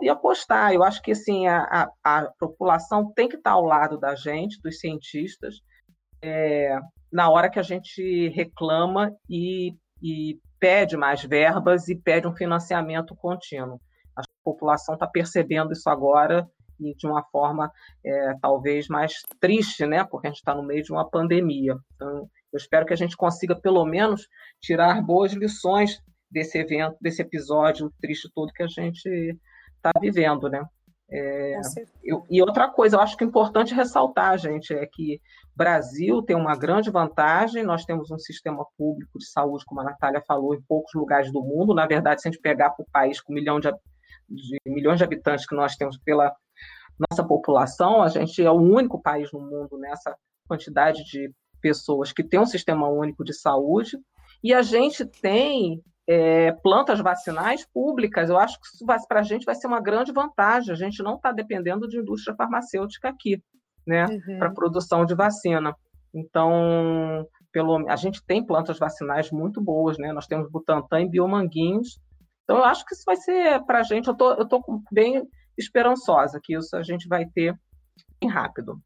e 0.00 0.08
apostar. 0.08 0.72
Eu 0.72 0.82
acho 0.82 1.02
que 1.02 1.12
assim, 1.12 1.46
a, 1.46 1.90
a, 2.02 2.18
a 2.18 2.30
população 2.38 3.12
tem 3.12 3.28
que 3.28 3.36
estar 3.36 3.50
tá 3.50 3.56
ao 3.56 3.64
lado 3.64 3.98
da 3.98 4.14
gente, 4.14 4.60
dos 4.62 4.80
cientistas, 4.80 5.56
é, 6.22 6.78
na 7.12 7.28
hora 7.30 7.50
que 7.50 7.58
a 7.58 7.62
gente 7.62 8.28
reclama 8.30 9.12
e, 9.28 9.74
e 10.02 10.38
pede 10.64 10.96
mais 10.96 11.22
verbas 11.22 11.88
e 11.88 11.94
pede 11.94 12.26
um 12.26 12.34
financiamento 12.34 13.14
contínuo. 13.14 13.78
A 14.16 14.22
população 14.42 14.94
está 14.94 15.06
percebendo 15.06 15.72
isso 15.72 15.90
agora 15.90 16.48
e 16.80 16.94
de 16.94 17.06
uma 17.06 17.22
forma 17.24 17.70
é, 18.02 18.32
talvez 18.40 18.88
mais 18.88 19.12
triste, 19.38 19.84
né? 19.84 20.04
Porque 20.04 20.26
a 20.26 20.30
gente 20.30 20.38
está 20.38 20.54
no 20.54 20.62
meio 20.62 20.82
de 20.82 20.90
uma 20.90 21.06
pandemia. 21.06 21.76
Então, 21.94 22.30
eu 22.50 22.56
espero 22.56 22.86
que 22.86 22.94
a 22.94 22.96
gente 22.96 23.14
consiga 23.14 23.54
pelo 23.54 23.84
menos 23.84 24.26
tirar 24.58 25.02
boas 25.02 25.34
lições 25.34 26.00
desse 26.30 26.56
evento, 26.56 26.96
desse 26.98 27.20
episódio 27.20 27.92
triste 28.00 28.30
todo 28.34 28.50
que 28.50 28.62
a 28.62 28.66
gente 28.66 29.06
está 29.76 29.92
vivendo, 30.00 30.48
né? 30.48 30.64
É, 31.10 31.60
eu, 32.02 32.24
e 32.30 32.40
outra 32.40 32.68
coisa, 32.68 32.96
eu 32.96 33.00
acho 33.00 33.16
que 33.16 33.24
é 33.24 33.26
importante 33.26 33.74
ressaltar, 33.74 34.38
gente, 34.38 34.72
é 34.72 34.86
que 34.86 35.20
Brasil 35.54 36.22
tem 36.22 36.34
uma 36.34 36.56
grande 36.56 36.90
vantagem, 36.90 37.62
nós 37.62 37.84
temos 37.84 38.10
um 38.10 38.18
sistema 38.18 38.64
público 38.76 39.18
de 39.18 39.26
saúde, 39.26 39.64
como 39.66 39.80
a 39.80 39.84
Natália 39.84 40.22
falou, 40.26 40.54
em 40.54 40.62
poucos 40.62 40.92
lugares 40.94 41.30
do 41.30 41.42
mundo. 41.42 41.74
Na 41.74 41.86
verdade, 41.86 42.22
se 42.22 42.28
a 42.28 42.30
gente 42.30 42.40
pegar 42.40 42.70
para 42.70 42.82
o 42.82 42.90
país 42.90 43.20
com 43.20 43.32
um 43.32 43.36
milhão 43.36 43.60
de 43.60 43.70
de 44.28 44.58
milhões 44.66 44.98
de 44.98 45.04
habitantes 45.04 45.46
que 45.46 45.54
nós 45.54 45.76
temos 45.76 45.98
pela 45.98 46.34
nossa 47.10 47.22
população, 47.22 48.02
a 48.02 48.08
gente 48.08 48.42
é 48.42 48.50
o 48.50 48.54
único 48.54 49.00
país 49.00 49.30
no 49.32 49.40
mundo 49.40 49.78
nessa 49.78 50.16
quantidade 50.48 51.04
de 51.04 51.32
pessoas 51.60 52.12
que 52.12 52.22
tem 52.22 52.40
um 52.40 52.46
sistema 52.46 52.88
único 52.88 53.24
de 53.24 53.32
saúde, 53.32 53.98
e 54.42 54.52
a 54.52 54.62
gente 54.62 55.04
tem 55.04 55.82
é, 56.06 56.52
plantas 56.52 57.00
vacinais 57.00 57.66
públicas. 57.66 58.28
Eu 58.28 58.38
acho 58.38 58.60
que 58.60 58.66
isso 58.66 58.84
para 59.08 59.20
a 59.20 59.22
gente 59.22 59.44
vai 59.44 59.54
ser 59.54 59.66
uma 59.66 59.80
grande 59.80 60.12
vantagem. 60.12 60.72
A 60.72 60.76
gente 60.76 61.02
não 61.02 61.16
está 61.16 61.32
dependendo 61.32 61.88
de 61.88 61.98
indústria 61.98 62.36
farmacêutica 62.36 63.08
aqui, 63.08 63.42
né, 63.86 64.06
uhum. 64.06 64.38
para 64.38 64.50
produção 64.50 65.04
de 65.04 65.14
vacina. 65.14 65.74
Então, 66.14 67.26
pelo, 67.52 67.88
a 67.88 67.96
gente 67.96 68.24
tem 68.24 68.44
plantas 68.44 68.78
vacinais 68.78 69.30
muito 69.30 69.60
boas, 69.60 69.98
né? 69.98 70.12
Nós 70.12 70.26
temos 70.26 70.50
Butantan 70.50 71.02
e 71.02 71.08
Biomanguinhos. 71.08 71.98
Então, 72.44 72.58
eu 72.58 72.64
acho 72.64 72.84
que 72.84 72.94
isso 72.94 73.04
vai 73.04 73.16
ser 73.16 73.64
para 73.64 73.80
a 73.80 73.82
gente. 73.82 74.06
Eu 74.06 74.14
tô, 74.14 74.32
eu 74.34 74.46
tô 74.46 74.62
bem 74.92 75.26
esperançosa 75.56 76.40
que 76.42 76.56
isso 76.56 76.76
a 76.76 76.82
gente 76.82 77.08
vai 77.08 77.26
ter 77.26 77.58
bem 78.20 78.30
rápido. 78.30 78.80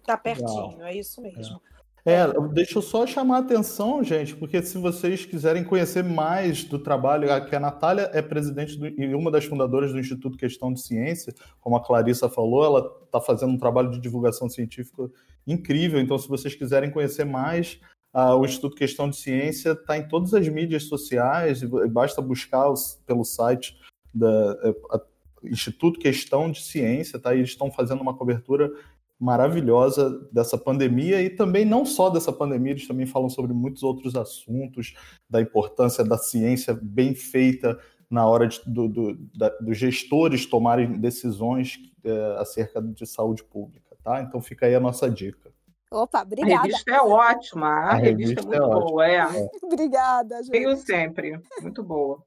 Está 0.00 0.16
pertinho, 0.16 0.82
é 0.82 0.94
isso 0.94 1.20
mesmo. 1.20 1.60
É. 1.72 1.75
É, 2.08 2.24
deixa 2.52 2.78
eu 2.78 2.82
só 2.82 3.04
chamar 3.04 3.38
a 3.38 3.40
atenção, 3.40 4.00
gente, 4.04 4.36
porque 4.36 4.62
se 4.62 4.78
vocês 4.78 5.26
quiserem 5.26 5.64
conhecer 5.64 6.04
mais 6.04 6.62
do 6.62 6.78
trabalho, 6.78 7.26
que 7.48 7.56
a 7.56 7.58
Natália 7.58 8.08
é 8.14 8.22
presidente 8.22 8.78
do, 8.78 8.86
e 8.86 9.12
uma 9.12 9.28
das 9.28 9.44
fundadoras 9.44 9.90
do 9.90 9.98
Instituto 9.98 10.38
Questão 10.38 10.72
de 10.72 10.80
Ciência, 10.80 11.34
como 11.60 11.74
a 11.74 11.84
Clarissa 11.84 12.28
falou, 12.28 12.64
ela 12.64 12.96
está 13.04 13.20
fazendo 13.20 13.54
um 13.54 13.58
trabalho 13.58 13.90
de 13.90 13.98
divulgação 13.98 14.48
científica 14.48 15.10
incrível. 15.44 15.98
Então, 15.98 16.16
se 16.16 16.28
vocês 16.28 16.54
quiserem 16.54 16.92
conhecer 16.92 17.24
mais, 17.24 17.80
uh, 18.14 18.36
o 18.36 18.44
Instituto 18.44 18.76
Questão 18.76 19.10
de 19.10 19.16
Ciência 19.16 19.72
está 19.72 19.98
em 19.98 20.06
todas 20.06 20.32
as 20.32 20.46
mídias 20.46 20.84
sociais, 20.84 21.60
basta 21.90 22.22
buscar 22.22 22.70
os, 22.70 23.02
pelo 23.04 23.24
site 23.24 23.76
da 24.14 24.56
é, 24.62 25.00
Instituto 25.42 25.98
Questão 25.98 26.52
de 26.52 26.62
Ciência, 26.62 27.18
tá? 27.18 27.34
Eles 27.34 27.48
estão 27.48 27.68
fazendo 27.68 28.00
uma 28.00 28.14
cobertura 28.14 28.70
maravilhosa 29.18 30.10
dessa 30.30 30.58
pandemia 30.58 31.22
e 31.22 31.30
também 31.30 31.64
não 31.64 31.86
só 31.86 32.10
dessa 32.10 32.32
pandemia, 32.32 32.72
eles 32.72 32.86
também 32.86 33.06
falam 33.06 33.28
sobre 33.28 33.52
muitos 33.52 33.82
outros 33.82 34.14
assuntos, 34.14 34.94
da 35.28 35.40
importância 35.40 36.04
da 36.04 36.18
ciência 36.18 36.78
bem 36.80 37.14
feita 37.14 37.78
na 38.10 38.26
hora 38.26 38.46
de, 38.46 38.60
do, 38.66 38.88
do, 38.88 39.14
da, 39.34 39.48
dos 39.60 39.76
gestores 39.76 40.46
tomarem 40.46 41.00
decisões 41.00 41.78
é, 42.04 42.36
acerca 42.38 42.80
de 42.80 43.06
saúde 43.06 43.42
pública, 43.42 43.96
tá? 44.02 44.20
Então 44.20 44.40
fica 44.40 44.66
aí 44.66 44.74
a 44.74 44.80
nossa 44.80 45.10
dica. 45.10 45.50
Opa, 45.90 46.22
obrigada. 46.22 46.54
A 46.54 46.62
revista 46.62 46.90
é 46.90 47.00
ótima, 47.00 47.68
a, 47.68 47.90
a 47.90 47.94
revista, 47.94 48.42
revista, 48.42 48.56
é 48.56 48.60
muito 48.60 48.76
é 48.76 48.80
boa, 48.80 49.06
é. 49.06 49.16
é. 49.16 49.48
Obrigada, 49.62 50.42
gente. 50.42 50.50
Veio 50.50 50.76
sempre, 50.76 51.40
muito 51.62 51.82
boa. 51.82 52.22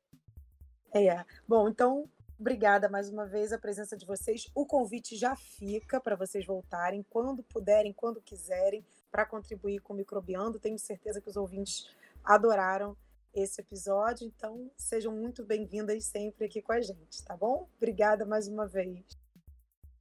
É, 0.94 1.24
bom, 1.48 1.70
então 1.70 2.06
Obrigada 2.40 2.88
mais 2.88 3.10
uma 3.10 3.26
vez 3.26 3.52
a 3.52 3.58
presença 3.58 3.98
de 3.98 4.06
vocês. 4.06 4.50
O 4.56 4.66
convite 4.66 5.18
já 5.18 5.36
fica 5.36 6.00
para 6.00 6.16
vocês 6.16 6.46
voltarem 6.46 7.06
quando 7.10 7.44
puderem, 7.44 7.92
quando 7.92 8.22
quiserem, 8.22 8.86
para 9.12 9.26
contribuir 9.26 9.82
com 9.82 9.94
o 9.94 9.98
Microbiando. 9.98 10.58
Tenho 10.58 10.80
certeza 10.80 11.20
que 11.20 11.30
os 11.30 11.36
ouvintes 11.36 11.94
adoraram 12.24 12.96
esse 13.34 13.60
episódio, 13.60 14.26
então 14.26 14.72
sejam 14.78 15.14
muito 15.14 15.46
bem-vindas 15.46 16.06
sempre 16.06 16.46
aqui 16.46 16.62
com 16.62 16.72
a 16.72 16.82
gente, 16.82 17.24
tá 17.26 17.36
bom? 17.36 17.68
Obrigada 17.76 18.26
mais 18.26 18.48
uma 18.48 18.66
vez. 18.66 19.06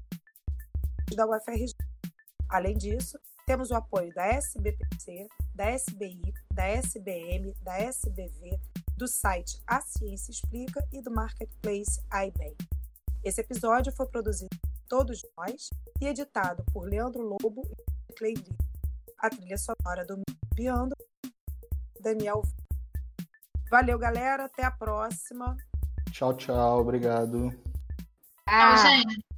da 1.16 1.26
UFRJ. 1.26 1.74
Além 2.50 2.76
disso, 2.76 3.18
temos 3.46 3.70
o 3.70 3.74
apoio 3.74 4.12
da 4.12 4.26
SBPC, 4.26 5.26
da 5.54 5.70
SBI, 5.70 6.34
da 6.52 6.68
SBM, 6.68 7.54
da 7.62 7.78
SBV, 7.78 8.60
do 8.96 9.06
site 9.08 9.60
A 9.66 9.80
Ciência 9.80 10.30
Explica 10.30 10.86
e 10.92 11.00
do 11.00 11.10
marketplace 11.10 12.00
iBay. 12.08 12.56
Esse 13.24 13.40
episódio 13.40 13.92
foi 13.92 14.06
produzido 14.06 14.56
por 14.60 14.80
todos 14.88 15.22
nós 15.36 15.70
e 16.00 16.06
editado 16.06 16.64
por 16.72 16.88
Leandro 16.88 17.22
Lobo 17.22 17.62
e 18.08 18.12
Clay 18.14 18.34
Lee. 18.34 18.56
A 19.18 19.30
trilha 19.30 19.56
sonora 19.56 20.04
do 20.04 20.20
Biando, 20.54 20.96
Daniel. 22.00 22.42
Valeu, 23.70 23.98
galera. 23.98 24.46
Até 24.46 24.64
a 24.64 24.70
próxima. 24.70 25.56
Tchau, 26.10 26.34
tchau. 26.36 26.80
Obrigado. 26.80 27.50
Tchau, 28.48 28.76
gente. 28.76 29.31